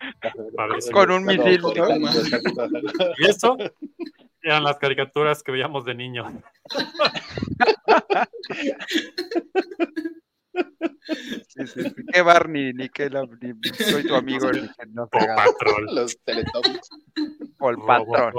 Con 0.92 1.12
un 1.12 1.24
misil, 1.24 1.62
¿no? 1.62 1.72
Y 3.18 3.30
eso 3.30 3.56
eran 4.42 4.66
las 4.66 4.78
caricaturas 4.80 5.44
que 5.44 5.54
veíamos 5.54 5.86
de 5.86 5.96
niño. 5.96 6.26
Sí, 11.48 11.68
sí, 11.68 11.84
sí. 11.84 11.94
¿Qué 12.14 12.22
Barney? 12.22 12.74
Ni 12.74 12.90
que 12.90 13.10
la- 13.10 13.26
ni 13.42 13.54
soy 13.74 14.04
tu 14.06 14.16
amigo. 14.16 14.52
Ni 14.52 14.62
que 14.62 14.86
no. 14.92 15.08
Patrol. 15.08 15.86
Los 15.96 16.18
Teletubbies. 16.24 16.90
O 17.60 17.70
el 17.70 17.78
patrón. 17.78 18.34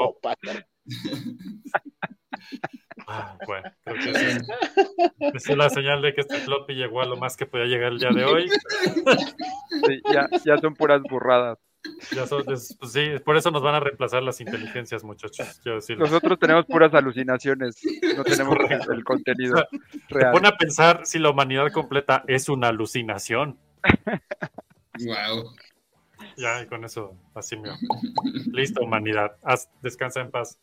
Ah, 3.07 3.37
bueno, 3.47 3.71
creo 3.85 3.97
que 3.97 4.11
esa 4.11 4.29
es, 4.29 4.49
esa 5.35 5.53
es 5.53 5.59
la 5.59 5.71
señal 5.71 6.01
de 6.03 6.15
que 6.15 6.21
este 6.21 6.37
floppy 6.39 6.75
llegó 6.75 7.01
a 7.03 7.07
lo 7.07 7.17
más 7.17 7.37
que 7.37 7.47
podía 7.47 7.65
llegar 7.67 7.93
el 7.93 7.99
día 7.99 8.11
de 8.11 8.25
hoy. 8.25 8.49
Sí, 9.87 10.01
ya, 10.13 10.29
ya 10.45 10.59
son 10.59 10.75
puras 10.75 11.03
burradas. 11.03 11.59
Ya 12.13 12.27
son- 12.27 12.51
es- 12.53 12.77
pues 12.79 12.93
sí, 12.93 13.07
por 13.25 13.37
eso 13.37 13.51
nos 13.51 13.63
van 13.63 13.75
a 13.75 13.81
reemplazar 13.81 14.23
las 14.23 14.41
inteligencias, 14.41 15.03
muchachos. 15.03 15.61
Nosotros 15.97 16.39
tenemos 16.39 16.67
puras 16.67 16.93
alucinaciones. 16.95 17.81
No 18.17 18.23
tenemos 18.25 18.57
el 18.91 19.03
contenido 19.05 19.65
Te 20.09 20.15
real. 20.15 20.33
pone 20.33 20.49
a 20.49 20.57
pensar 20.57 21.03
si 21.07 21.19
la 21.19 21.31
humanidad 21.31 21.71
completa 21.73 22.23
es 22.27 22.49
una 22.49 22.69
alucinación. 22.69 23.59
Wow. 24.99 25.55
Ya, 26.37 26.63
y 26.63 26.67
con 26.67 26.85
eso, 26.85 27.17
así 27.35 27.57
mío. 27.57 27.73
Listo, 28.53 28.83
humanidad. 28.83 29.37
Haz- 29.43 29.71
descansa 29.83 30.21
en 30.21 30.31
paz. 30.31 30.59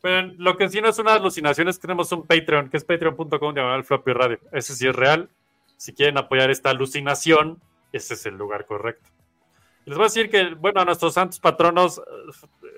Pero 0.00 0.28
lo 0.38 0.56
que 0.56 0.68
sí 0.68 0.80
no 0.80 0.88
es 0.88 0.98
una 1.00 1.14
alucinación 1.14 1.68
es 1.68 1.76
que 1.78 1.82
tenemos 1.82 2.12
un 2.12 2.26
Patreon, 2.26 2.70
que 2.70 2.76
es 2.76 2.84
patreon.com 2.84 3.54
diagonal 3.54 3.82
floppy 3.84 4.12
radio. 4.12 4.38
Ese 4.52 4.74
sí 4.76 4.86
es 4.86 4.94
real. 4.94 5.28
Si 5.76 5.92
quieren 5.94 6.18
apoyar 6.18 6.50
esta 6.50 6.70
alucinación, 6.70 7.60
ese 7.92 8.14
es 8.14 8.26
el 8.26 8.36
lugar 8.36 8.66
correcto. 8.66 9.10
Les 9.90 9.96
voy 9.98 10.04
a 10.04 10.06
decir 10.06 10.30
que, 10.30 10.54
bueno, 10.54 10.80
a 10.80 10.84
nuestros 10.84 11.14
santos 11.14 11.40
patronos, 11.40 12.00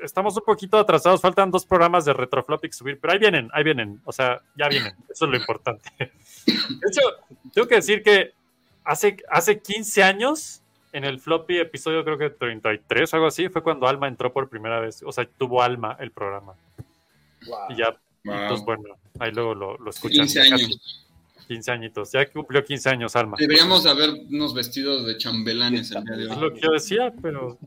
estamos 0.02 0.34
un 0.34 0.44
poquito 0.46 0.78
atrasados. 0.78 1.20
Faltan 1.20 1.50
dos 1.50 1.66
programas 1.66 2.06
de 2.06 2.14
Retrofloppy 2.14 2.68
que 2.68 2.72
subir, 2.72 2.98
pero 2.98 3.12
ahí 3.12 3.18
vienen, 3.18 3.50
ahí 3.52 3.62
vienen. 3.62 4.00
O 4.06 4.12
sea, 4.12 4.40
ya 4.56 4.66
vienen. 4.66 4.94
Eso 5.10 5.26
es 5.26 5.30
lo 5.30 5.36
importante. 5.36 5.90
De 5.98 6.88
hecho, 6.88 7.02
tengo 7.52 7.68
que 7.68 7.74
decir 7.74 8.02
que 8.02 8.32
hace, 8.82 9.18
hace 9.28 9.60
15 9.60 10.02
años, 10.02 10.62
en 10.94 11.04
el 11.04 11.20
floppy 11.20 11.58
episodio 11.58 12.02
creo 12.02 12.16
que 12.16 12.30
33 12.30 13.12
o 13.12 13.16
algo 13.16 13.26
así, 13.28 13.50
fue 13.50 13.62
cuando 13.62 13.86
Alma 13.86 14.08
entró 14.08 14.32
por 14.32 14.48
primera 14.48 14.80
vez. 14.80 15.02
O 15.02 15.12
sea, 15.12 15.28
tuvo 15.36 15.62
Alma 15.62 15.98
el 16.00 16.12
programa. 16.12 16.54
Y 17.68 17.76
ya, 17.76 17.94
Wow. 18.24 18.34
entonces 18.36 18.64
bueno, 18.64 18.84
ahí 19.18 19.32
luego 19.32 19.54
lo, 19.54 19.76
lo 19.76 19.90
escuchan. 19.90 20.24
15 20.24 20.44
Ya 20.44 20.50
casi 20.50 20.64
años. 20.64 21.06
15 21.48 21.70
añitos. 21.70 22.12
Ya 22.12 22.30
cumplió 22.30 22.64
15 22.64 22.88
años 22.90 23.16
Alma. 23.16 23.36
Deberíamos 23.38 23.84
de 23.84 23.90
habernos 23.90 24.54
vestidos 24.54 25.06
de 25.06 25.16
chambelanes 25.18 25.90
el 25.92 26.04
día 26.04 26.16
de 26.16 26.24
Es 26.24 26.30
hoy. 26.30 26.40
lo 26.40 26.52
que 26.54 26.60
yo 26.60 26.70
decía, 26.72 27.12
pero 27.22 27.58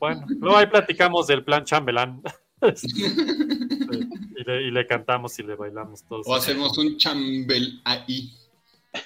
bueno. 0.00 0.24
Luego 0.28 0.56
ahí 0.56 0.66
platicamos 0.66 1.26
del 1.26 1.44
plan 1.44 1.64
chambelán. 1.64 2.22
Sí, 2.74 2.88
y, 2.96 4.44
le, 4.44 4.62
y 4.62 4.70
le 4.70 4.86
cantamos 4.86 5.38
y 5.38 5.42
le 5.42 5.54
bailamos 5.56 6.02
todos. 6.04 6.26
O 6.26 6.34
hacemos 6.34 6.76
un 6.78 6.96
chambel 6.96 7.80
ahí. 7.84 8.32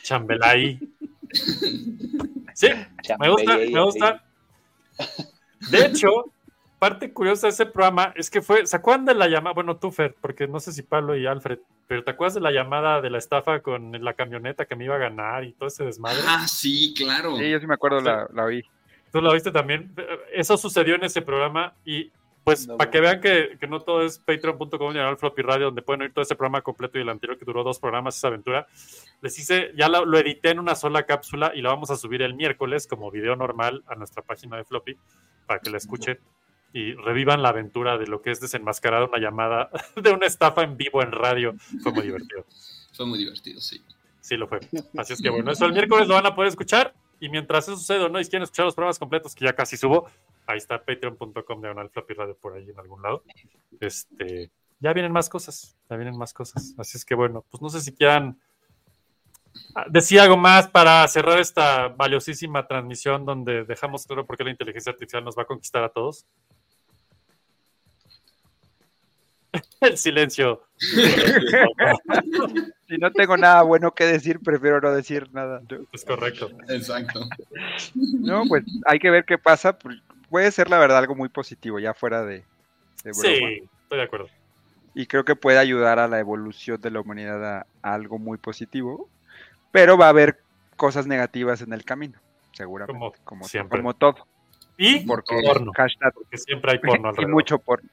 Chambelay. 0.04 0.78
Sí, 2.54 2.68
me 3.18 3.28
gusta, 3.30 3.56
me 3.56 3.82
gusta. 3.84 4.24
De 5.70 5.86
hecho, 5.86 6.08
parte 6.80 7.12
curiosa 7.12 7.46
de 7.46 7.52
ese 7.52 7.66
programa 7.66 8.12
es 8.16 8.30
que 8.30 8.40
fue, 8.40 8.66
¿se 8.66 8.74
acuerdan 8.74 9.04
de 9.04 9.14
la 9.14 9.28
llamada? 9.28 9.52
Bueno, 9.52 9.76
tú, 9.76 9.92
Fer, 9.92 10.16
porque 10.20 10.48
no 10.48 10.58
sé 10.58 10.72
si 10.72 10.82
Pablo 10.82 11.14
y 11.14 11.26
Alfred, 11.26 11.58
pero 11.86 12.02
¿te 12.02 12.10
acuerdas 12.10 12.34
de 12.34 12.40
la 12.40 12.50
llamada 12.50 13.02
de 13.02 13.10
la 13.10 13.18
estafa 13.18 13.60
con 13.60 13.92
la 14.02 14.14
camioneta 14.14 14.64
que 14.64 14.74
me 14.74 14.86
iba 14.86 14.96
a 14.96 14.98
ganar 14.98 15.44
y 15.44 15.52
todo 15.52 15.68
ese 15.68 15.84
desmadre? 15.84 16.18
Ah, 16.26 16.48
sí, 16.48 16.94
claro. 16.96 17.36
Sí, 17.36 17.50
yo 17.50 17.60
sí 17.60 17.66
me 17.66 17.74
acuerdo, 17.74 18.00
la, 18.00 18.26
la 18.32 18.44
oí. 18.44 18.64
¿Tú 19.12 19.20
la 19.20 19.32
viste 19.32 19.52
también? 19.52 19.94
Eso 20.32 20.56
sucedió 20.56 20.94
en 20.94 21.04
ese 21.04 21.20
programa 21.20 21.74
y 21.84 22.10
pues 22.44 22.66
No, 22.66 22.78
para 22.78 22.90
que 22.90 23.00
vean 23.00 23.20
que, 23.20 23.58
que 23.60 23.66
no 23.66 23.80
todo 23.80 24.02
es 24.02 24.18
patreon.com 24.18 24.70
diagonal 24.70 25.18
floppy 25.18 25.42
radio 25.42 25.66
donde 25.66 25.82
pueden 25.82 26.00
oír 26.00 26.14
todo 26.14 26.22
ese 26.22 26.34
programa 26.34 26.62
completo 26.62 26.98
y 26.98 27.02
el 27.02 27.10
anterior 27.10 27.38
que 27.38 27.44
duró 27.44 27.62
dos 27.62 27.78
programas, 27.78 28.16
esa 28.16 28.28
aventura. 28.28 28.66
Les 29.20 29.38
hice, 29.38 29.72
ya 29.76 29.90
lo, 29.90 30.06
lo 30.06 30.16
edité 30.18 30.50
en 30.50 30.58
una 30.60 30.74
sola 30.74 31.02
cápsula 31.02 31.52
y 31.54 31.60
la 31.60 31.68
vamos 31.68 31.90
a 31.90 31.96
subir 31.96 32.22
el 32.22 32.34
miércoles 32.34 32.86
como 32.86 33.10
video 33.10 33.36
normal 33.36 33.84
a 33.86 33.94
nuestra 33.96 34.22
página 34.22 34.56
de 34.56 34.64
floppy 34.64 34.96
para 35.46 35.60
que 35.60 35.68
la 35.68 35.76
escuchen 35.76 36.18
y 36.72 36.94
revivan 36.94 37.42
la 37.42 37.50
aventura 37.50 37.98
de 37.98 38.06
lo 38.06 38.22
que 38.22 38.30
es 38.30 38.40
desenmascarar 38.40 39.04
una 39.04 39.18
llamada 39.18 39.70
de 39.96 40.10
una 40.10 40.26
estafa 40.26 40.62
en 40.62 40.76
vivo 40.76 41.02
en 41.02 41.12
radio. 41.12 41.54
Fue 41.82 41.92
muy 41.92 42.02
divertido. 42.02 42.44
Fue 42.92 43.06
muy 43.06 43.18
divertido, 43.18 43.60
sí. 43.60 43.80
Sí, 44.20 44.36
lo 44.36 44.46
fue. 44.46 44.60
Así 44.98 45.14
es 45.14 45.22
que 45.22 45.30
bueno, 45.30 45.50
eso 45.50 45.64
el 45.64 45.72
miércoles 45.72 46.06
lo 46.06 46.14
van 46.14 46.26
a 46.26 46.34
poder 46.34 46.48
escuchar. 46.50 46.92
Y 47.18 47.28
mientras 47.28 47.68
eso 47.68 47.76
sucede, 47.76 48.08
¿no? 48.10 48.20
Y 48.20 48.24
si 48.24 48.30
quieren 48.30 48.44
escuchar 48.44 48.66
los 48.66 48.74
programas 48.74 48.98
completos, 48.98 49.34
que 49.34 49.44
ya 49.44 49.54
casi 49.54 49.76
subo, 49.76 50.08
ahí 50.46 50.58
está 50.58 50.82
patreon.com 50.82 51.60
diagonal 51.60 51.88
floppy 51.90 52.14
radio 52.14 52.34
por 52.34 52.54
ahí 52.54 52.68
en 52.68 52.78
algún 52.78 53.02
lado. 53.02 53.22
Este, 53.78 54.50
ya 54.80 54.92
vienen 54.92 55.12
más 55.12 55.28
cosas, 55.28 55.76
ya 55.88 55.96
vienen 55.96 56.16
más 56.16 56.32
cosas. 56.32 56.74
Así 56.78 56.96
es 56.96 57.04
que 57.04 57.14
bueno, 57.14 57.44
pues 57.50 57.62
no 57.62 57.68
sé 57.68 57.80
si 57.80 57.92
quieran 57.92 58.38
ah, 59.74 59.84
decir 59.88 60.20
algo 60.20 60.36
más 60.36 60.68
para 60.68 61.06
cerrar 61.08 61.38
esta 61.38 61.88
valiosísima 61.88 62.66
transmisión 62.66 63.24
donde 63.24 63.64
dejamos 63.64 64.06
claro 64.06 64.26
por 64.26 64.36
qué 64.36 64.44
la 64.44 64.50
inteligencia 64.50 64.92
artificial 64.92 65.24
nos 65.24 65.36
va 65.36 65.42
a 65.42 65.46
conquistar 65.46 65.84
a 65.84 65.90
todos. 65.90 66.26
El 69.80 69.96
silencio. 69.98 70.62
Si 72.90 72.98
no 72.98 73.12
tengo 73.12 73.36
nada 73.36 73.62
bueno 73.62 73.94
que 73.94 74.04
decir, 74.04 74.40
prefiero 74.40 74.80
no 74.80 74.90
decir 74.92 75.28
nada. 75.32 75.62
Es 75.92 76.04
correcto. 76.04 76.50
Exacto. 76.68 77.20
No, 77.94 78.42
pues 78.48 78.64
hay 78.84 78.98
que 78.98 79.10
ver 79.10 79.24
qué 79.24 79.38
pasa. 79.38 79.78
Puede 80.28 80.50
ser 80.50 80.68
la 80.68 80.78
verdad 80.80 80.98
algo 80.98 81.14
muy 81.14 81.28
positivo, 81.28 81.78
ya 81.78 81.94
fuera 81.94 82.24
de, 82.24 82.42
de 83.04 83.12
broma. 83.12 83.22
Sí, 83.22 83.68
estoy 83.82 83.98
de 83.98 84.02
acuerdo. 84.02 84.28
Y 84.92 85.06
creo 85.06 85.24
que 85.24 85.36
puede 85.36 85.58
ayudar 85.58 86.00
a 86.00 86.08
la 86.08 86.18
evolución 86.18 86.80
de 86.80 86.90
la 86.90 86.98
humanidad 87.00 87.58
a, 87.58 87.66
a 87.82 87.94
algo 87.94 88.18
muy 88.18 88.38
positivo. 88.38 89.08
Pero 89.70 89.96
va 89.96 90.06
a 90.06 90.10
haber 90.10 90.40
cosas 90.74 91.06
negativas 91.06 91.62
en 91.62 91.72
el 91.72 91.84
camino, 91.84 92.18
seguramente. 92.50 92.98
Como 92.98 93.12
Como, 93.22 93.44
siempre. 93.44 93.78
como 93.78 93.94
todo. 93.94 94.26
Y 94.82 95.00
Porque 95.04 95.36
porno, 95.44 95.72
hashtag 95.76 96.14
porque 96.14 96.38
siempre 96.38 96.72
hay 96.72 96.78
porno 96.78 97.08
y 97.08 97.10
alrededor. 97.10 97.30
mucho 97.32 97.58
porno. 97.58 97.90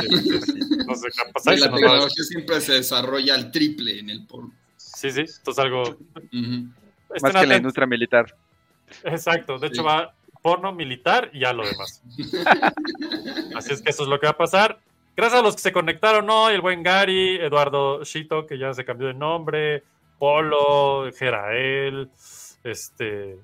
Sí, 0.00 0.08
sí, 0.16 0.40
sí. 0.40 0.58
No 0.84 0.94
sé 0.96 1.08
qué 1.14 1.32
pasa, 1.32 1.50
Y 1.52 1.54
ahí 1.54 1.60
la 1.60 1.66
nos 1.68 1.74
va 1.74 1.76
a- 1.76 1.90
tecnología 1.90 2.24
siempre 2.24 2.60
se 2.60 2.72
desarrolla 2.72 3.34
al 3.36 3.52
triple 3.52 4.00
en 4.00 4.10
el 4.10 4.26
porno. 4.26 4.52
Sí, 4.76 5.12
sí, 5.12 5.20
esto 5.20 5.52
es 5.52 5.58
algo. 5.60 5.96
Más 7.22 7.32
que 7.32 7.46
la 7.46 7.56
industria 7.56 7.86
militar. 7.86 8.34
Exacto, 9.04 9.58
de 9.60 9.68
hecho 9.68 9.84
va 9.84 10.12
porno 10.42 10.72
militar 10.72 11.30
y 11.32 11.40
ya 11.40 11.52
lo 11.52 11.64
demás. 11.64 12.02
Así 13.56 13.72
es 13.72 13.80
que 13.82 13.90
eso 13.90 14.02
es 14.02 14.08
lo 14.08 14.18
que 14.18 14.26
va 14.26 14.32
a 14.32 14.36
pasar. 14.36 14.78
Gracias 15.16 15.40
a 15.40 15.42
los 15.44 15.54
que 15.54 15.62
se 15.62 15.72
conectaron 15.72 16.28
hoy, 16.28 16.54
el 16.54 16.60
buen 16.60 16.82
Gary, 16.82 17.36
Eduardo 17.36 18.02
Shito, 18.02 18.44
que 18.46 18.58
ya 18.58 18.74
se 18.74 18.84
cambió 18.84 19.06
de 19.06 19.14
nombre, 19.14 19.84
Polo, 20.18 21.10
Jerael, 21.16 22.10
este, 22.64 23.36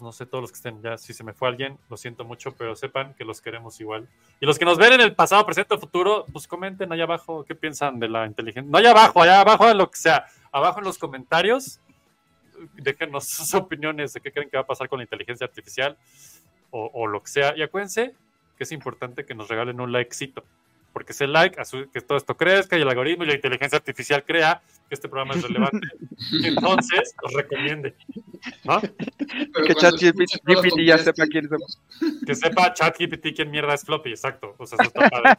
pues 0.00 0.06
no 0.06 0.12
sé, 0.12 0.24
todos 0.24 0.40
los 0.40 0.50
que 0.50 0.56
estén 0.56 0.80
ya, 0.80 0.96
si 0.96 1.12
se 1.12 1.22
me 1.22 1.34
fue 1.34 1.46
alguien, 1.46 1.76
lo 1.90 1.96
siento 1.98 2.24
mucho, 2.24 2.52
pero 2.56 2.74
sepan 2.74 3.12
que 3.12 3.22
los 3.22 3.42
queremos 3.42 3.78
igual. 3.80 4.08
Y 4.40 4.46
los 4.46 4.58
que 4.58 4.64
nos 4.64 4.78
ven 4.78 4.94
en 4.94 5.02
el 5.02 5.14
pasado, 5.14 5.44
presente 5.44 5.74
o 5.74 5.78
futuro, 5.78 6.24
pues 6.32 6.48
comenten 6.48 6.90
allá 6.90 7.04
abajo 7.04 7.44
qué 7.44 7.54
piensan 7.54 8.00
de 8.00 8.08
la 8.08 8.24
inteligencia. 8.24 8.70
No 8.70 8.78
allá 8.78 8.92
abajo, 8.92 9.20
allá 9.20 9.42
abajo, 9.42 9.68
en 9.68 9.76
lo 9.76 9.90
que 9.90 9.98
sea, 9.98 10.24
abajo 10.50 10.78
en 10.78 10.86
los 10.86 10.96
comentarios, 10.96 11.80
déjenos 12.76 13.26
sus 13.28 13.52
opiniones 13.52 14.14
de 14.14 14.22
qué 14.22 14.32
creen 14.32 14.48
que 14.48 14.56
va 14.56 14.62
a 14.62 14.66
pasar 14.66 14.88
con 14.88 15.00
la 15.00 15.02
inteligencia 15.02 15.44
artificial 15.44 15.98
o, 16.70 16.90
o 16.94 17.06
lo 17.06 17.22
que 17.22 17.28
sea. 17.28 17.54
Y 17.54 17.60
acuérdense 17.60 18.14
que 18.56 18.64
es 18.64 18.72
importante 18.72 19.26
que 19.26 19.34
nos 19.34 19.48
regalen 19.48 19.82
un 19.82 19.92
likecito 19.92 20.42
porque 20.92 21.12
ese 21.12 21.26
like, 21.26 21.60
a 21.60 21.64
su- 21.64 21.90
que 21.90 22.00
todo 22.00 22.18
esto 22.18 22.36
crezca 22.36 22.76
y 22.76 22.82
el 22.82 22.88
algoritmo 22.88 23.24
y 23.24 23.28
la 23.28 23.34
inteligencia 23.34 23.76
artificial 23.78 24.24
crea 24.24 24.60
que 24.88 24.94
este 24.94 25.08
programa 25.08 25.34
es 25.34 25.42
relevante. 25.42 25.86
y 26.32 26.46
entonces 26.48 27.14
los 27.22 27.32
recomiende. 27.32 27.94
¿no? 28.64 28.80
Que 28.80 29.74
ChatGPT 29.74 30.80
ya 30.84 30.98
sepa 30.98 31.26
quién 31.26 31.48
somos. 31.48 31.80
Que 32.26 32.34
sepa 32.34 32.72
ChatGPT 32.72 33.34
quién 33.36 33.50
mierda 33.50 33.74
es 33.74 33.84
floppy, 33.84 34.10
exacto. 34.10 34.54
O 34.58 34.66
sea, 34.66 34.78
eso 34.80 34.88
está 34.88 35.08
padre. 35.08 35.38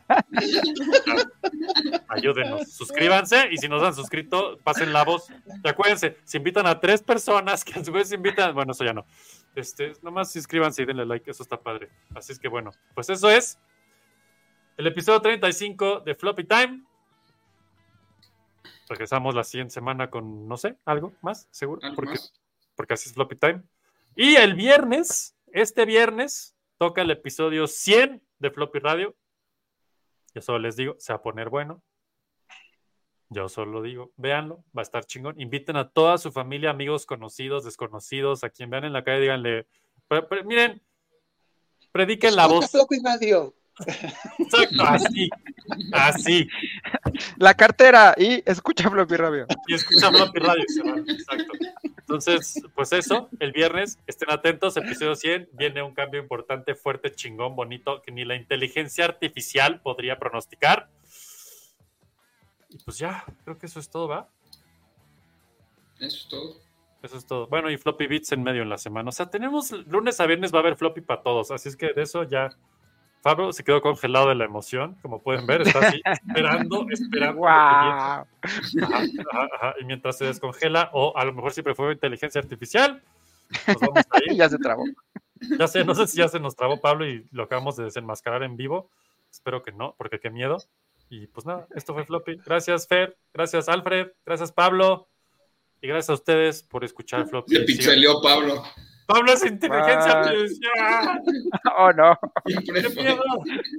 Ayúdenos, 2.08 2.72
suscríbanse 2.72 3.50
y 3.52 3.58
si 3.58 3.68
no 3.68 3.80
se 3.80 3.86
han 3.88 3.96
suscrito, 3.96 4.58
pasen 4.64 4.94
la 4.94 5.04
voz. 5.04 5.28
Y 5.64 5.68
acuérdense, 5.68 6.18
si 6.24 6.38
invitan 6.38 6.66
a 6.68 6.80
tres 6.80 7.02
personas, 7.02 7.64
que 7.66 7.80
a 7.80 7.84
su 7.84 7.92
vez 7.92 8.12
invitan, 8.12 8.54
bueno, 8.54 8.72
eso 8.72 8.84
ya 8.84 8.94
no. 8.94 9.06
Este, 9.56 9.94
nomás 10.02 10.32
suscríbanse 10.32 10.84
y 10.84 10.86
denle 10.86 11.06
like, 11.06 11.30
eso 11.30 11.44
está 11.44 11.58
padre. 11.60 11.90
Así 12.16 12.32
es 12.32 12.40
que 12.40 12.48
bueno, 12.48 12.72
pues 12.94 13.10
eso 13.10 13.30
es 13.30 13.58
el 14.82 14.88
episodio 14.88 15.22
35 15.22 16.00
de 16.00 16.16
Floppy 16.16 16.44
Time. 16.46 16.84
Regresamos 18.90 19.36
la 19.36 19.44
siguiente 19.44 19.74
semana 19.76 20.10
con, 20.10 20.48
no 20.48 20.58
sé, 20.58 20.76
algo 20.86 21.14
más, 21.22 21.48
seguro. 21.52 21.82
¿Algo 21.84 21.96
Porque, 21.96 22.12
más? 22.14 22.34
porque 22.76 22.94
así 22.96 23.10
es 23.10 23.14
Floppy 23.14 23.36
Time. 23.36 23.62
Y 24.16 24.36
el 24.36 24.56
viernes, 24.56 25.36
este 25.54 25.86
viernes, 25.86 26.56
toca 26.80 27.04
el 27.04 27.12
episodio 27.12 27.68
100 27.68 28.24
de 28.40 28.50
Floppy 28.50 28.80
Radio. 28.80 29.16
Yo 30.34 30.42
solo 30.42 30.58
les 30.60 30.76
digo, 30.76 30.96
se 30.98 31.14
va 31.14 31.18
a 31.18 31.22
poner 31.22 31.50
bueno. 31.50 31.84
Yo 33.30 33.48
solo 33.50 33.84
digo, 33.84 34.12
véanlo, 34.18 34.64
va 34.76 34.82
a 34.82 34.84
estar 34.84 35.06
chingón. 35.06 35.40
Inviten 35.40 35.78
a 35.78 35.90
toda 35.90 36.18
su 36.18 36.32
familia, 36.32 36.72
amigos, 36.72 37.06
conocidos, 37.06 37.64
desconocidos, 37.64 38.44
a 38.44 38.50
quien 38.50 38.72
vean 38.72 38.84
en 38.86 38.94
la 38.94 39.04
calle, 39.04 39.22
díganle, 39.22 39.68
"Pre- 40.08 40.24
pre- 40.24 40.44
miren, 40.44 40.82
prediquen 41.92 42.36
la 42.36 42.48
voz. 42.48 42.72
Floppy 42.72 42.98
Radio. 43.06 43.54
Exacto, 44.40 44.84
así, 44.84 45.30
así. 45.94 46.48
La 47.38 47.54
cartera 47.54 48.14
y 48.18 48.44
escucha 48.46 48.90
Floppy 48.90 49.16
Radio. 49.16 49.48
Y 49.68 49.74
escucha 49.74 50.10
Floppy 50.10 50.40
Radio. 50.40 50.64
Exacto. 51.08 51.54
Entonces, 52.12 52.62
pues 52.76 52.92
eso, 52.92 53.30
el 53.40 53.54
viernes, 53.54 53.98
estén 54.06 54.30
atentos, 54.32 54.76
episodio 54.76 55.16
100, 55.16 55.50
viene 55.54 55.82
un 55.82 55.94
cambio 55.94 56.20
importante, 56.20 56.76
fuerte, 56.76 57.12
chingón, 57.14 57.56
bonito, 57.56 58.02
que 58.02 58.12
ni 58.12 58.26
la 58.26 58.36
inteligencia 58.36 59.06
artificial 59.06 59.82
podría 59.82 60.20
pronosticar. 60.20 60.90
Y 62.70 62.78
pues 62.84 62.98
ya, 62.98 63.24
creo 63.46 63.58
que 63.58 63.68
eso 63.68 63.80
es 63.80 63.90
todo, 63.90 64.10
¿va? 64.10 64.30
Eso 66.00 66.18
es 66.18 66.28
todo. 66.28 66.72
Eso 67.02 67.18
es 67.18 67.26
todo. 67.26 67.48
Bueno, 67.48 67.70
y 67.72 67.78
floppy 67.78 68.08
bits 68.08 68.32
en 68.34 68.44
medio 68.44 68.62
en 68.62 68.70
la 68.70 68.78
semana. 68.78 69.10
O 69.10 69.12
sea, 69.12 69.30
tenemos 69.30 69.72
lunes 69.88 70.20
a 70.20 70.26
viernes 70.26 70.54
va 70.54 70.58
a 70.58 70.62
haber 70.62 70.76
floppy 70.76 71.02
para 71.02 71.24
todos. 71.24 71.52
Así 71.52 71.70
es 71.70 71.76
que 71.76 71.94
de 71.94 72.02
eso 72.04 72.24
ya. 72.24 72.50
Fabio 73.22 73.54
se 73.54 73.64
quedó 73.64 73.82
congelado 73.82 74.30
de 74.30 74.36
la 74.36 74.46
emoción, 74.46 74.98
como 75.02 75.22
pueden 75.22 75.46
ver, 75.46 75.62
está 75.62 75.80
así 75.80 76.02
esperando, 76.06 76.86
esperando. 76.90 77.42
¡Wow! 77.42 77.48
Ajá, 77.48 78.26
ajá, 78.82 79.50
ajá. 79.56 79.76
Y 79.80 79.86
mientras 79.86 80.18
se 80.18 80.26
descongela, 80.26 80.90
o 80.94 81.16
a 81.16 81.24
lo 81.26 81.34
mejor 81.34 81.54
siempre 81.54 81.76
fue 81.76 81.94
inteligencia 81.94 82.42
artificial, 82.42 83.02
nos 83.68 83.78
vamos 83.80 84.06
a 84.10 84.20
ir. 84.26 84.38
ya 84.38 84.50
se 84.50 84.58
trabó. 84.58 84.84
Ya 85.58 85.68
sé, 85.68 85.84
no 85.84 85.96
sé 85.96 86.08
si 86.08 86.18
ya 86.18 86.28
se 86.28 86.40
nos 86.40 86.56
trabó 86.56 86.80
Pablo 86.82 87.08
y 87.08 87.28
lo 87.32 87.44
acabamos 87.44 87.76
de 87.76 87.84
desenmascarar 87.86 88.44
en 88.44 88.58
vivo. 88.58 88.90
Espero 89.32 89.64
que 89.64 89.72
no, 89.72 89.96
porque 89.98 90.20
qué 90.20 90.30
miedo. 90.30 90.58
Y 91.10 91.28
pues 91.28 91.46
nada, 91.46 91.68
esto 91.76 91.94
fue 91.94 92.06
Floppy. 92.06 92.38
Gracias, 92.46 92.88
Fer. 92.88 93.18
Gracias, 93.34 93.68
Alfred. 93.70 94.10
Gracias, 94.26 94.52
Pablo. 94.52 95.08
Y 95.82 95.88
gracias 95.88 96.12
a 96.12 96.14
ustedes 96.14 96.64
por 96.64 96.84
escuchar 96.84 97.28
Floppy. 97.28 97.56
Se 97.56 97.62
pixeleó 97.64 98.22
Pablo. 98.22 98.64
Pablo 99.08 99.34
es 99.34 99.46
inteligencia 99.46 100.12
artificial. 100.22 101.22
Oh, 101.78 101.92
no. 101.94 102.18
¡Qué 102.66 102.72
miedo! 102.72 103.22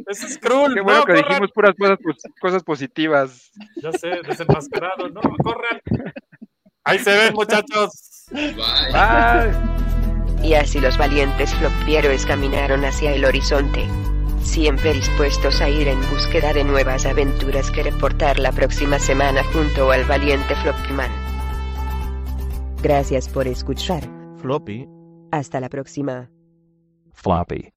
¡Ese 0.09 0.27
es 0.27 0.39
cruel! 0.39 0.75
Qué 0.75 0.81
bueno 0.81 1.01
¡No, 1.01 1.05
que 1.07 1.13
corran! 1.15 1.29
dijimos 1.29 1.51
puras 1.53 1.75
cosas, 1.79 1.99
pos- 2.03 2.33
cosas 2.41 2.63
positivas. 2.65 3.51
Ya 3.77 3.93
sé, 3.93 4.09
desenmascarado. 4.27 5.09
¡No, 5.09 5.21
corran! 5.43 5.81
Ahí 6.85 6.99
se 6.99 7.17
ven, 7.17 7.35
muchachos. 7.35 8.27
Bye. 8.31 8.55
Bye. 8.93 10.47
Y 10.49 10.55
así 10.55 10.81
los 10.81 10.99
valientes 10.99 11.55
flopieros 11.55 12.27
caminaron 12.27 12.85
hacia 12.85 13.15
el 13.15 13.25
horizonte. 13.25 13.87
Siempre 14.43 14.93
dispuestos 14.95 15.61
a 15.61 15.69
ir 15.69 15.87
en 15.89 16.01
búsqueda 16.11 16.53
de 16.53 16.65
nuevas 16.65 17.07
aventuras 17.07 17.71
que 17.71 17.85
reportar 17.85 18.39
la 18.41 18.51
próxima 18.53 18.99
semana 18.99 19.45
junto 19.53 19.93
al 19.93 20.05
valiente 20.05 20.55
Floppyman. 20.57 21.11
Gracias 22.83 23.29
por 23.29 23.47
escuchar. 23.47 24.03
Floppy. 24.41 24.89
Hasta 25.33 25.61
la 25.61 25.71
próxima. 25.71 26.31
Floppy. 27.15 27.73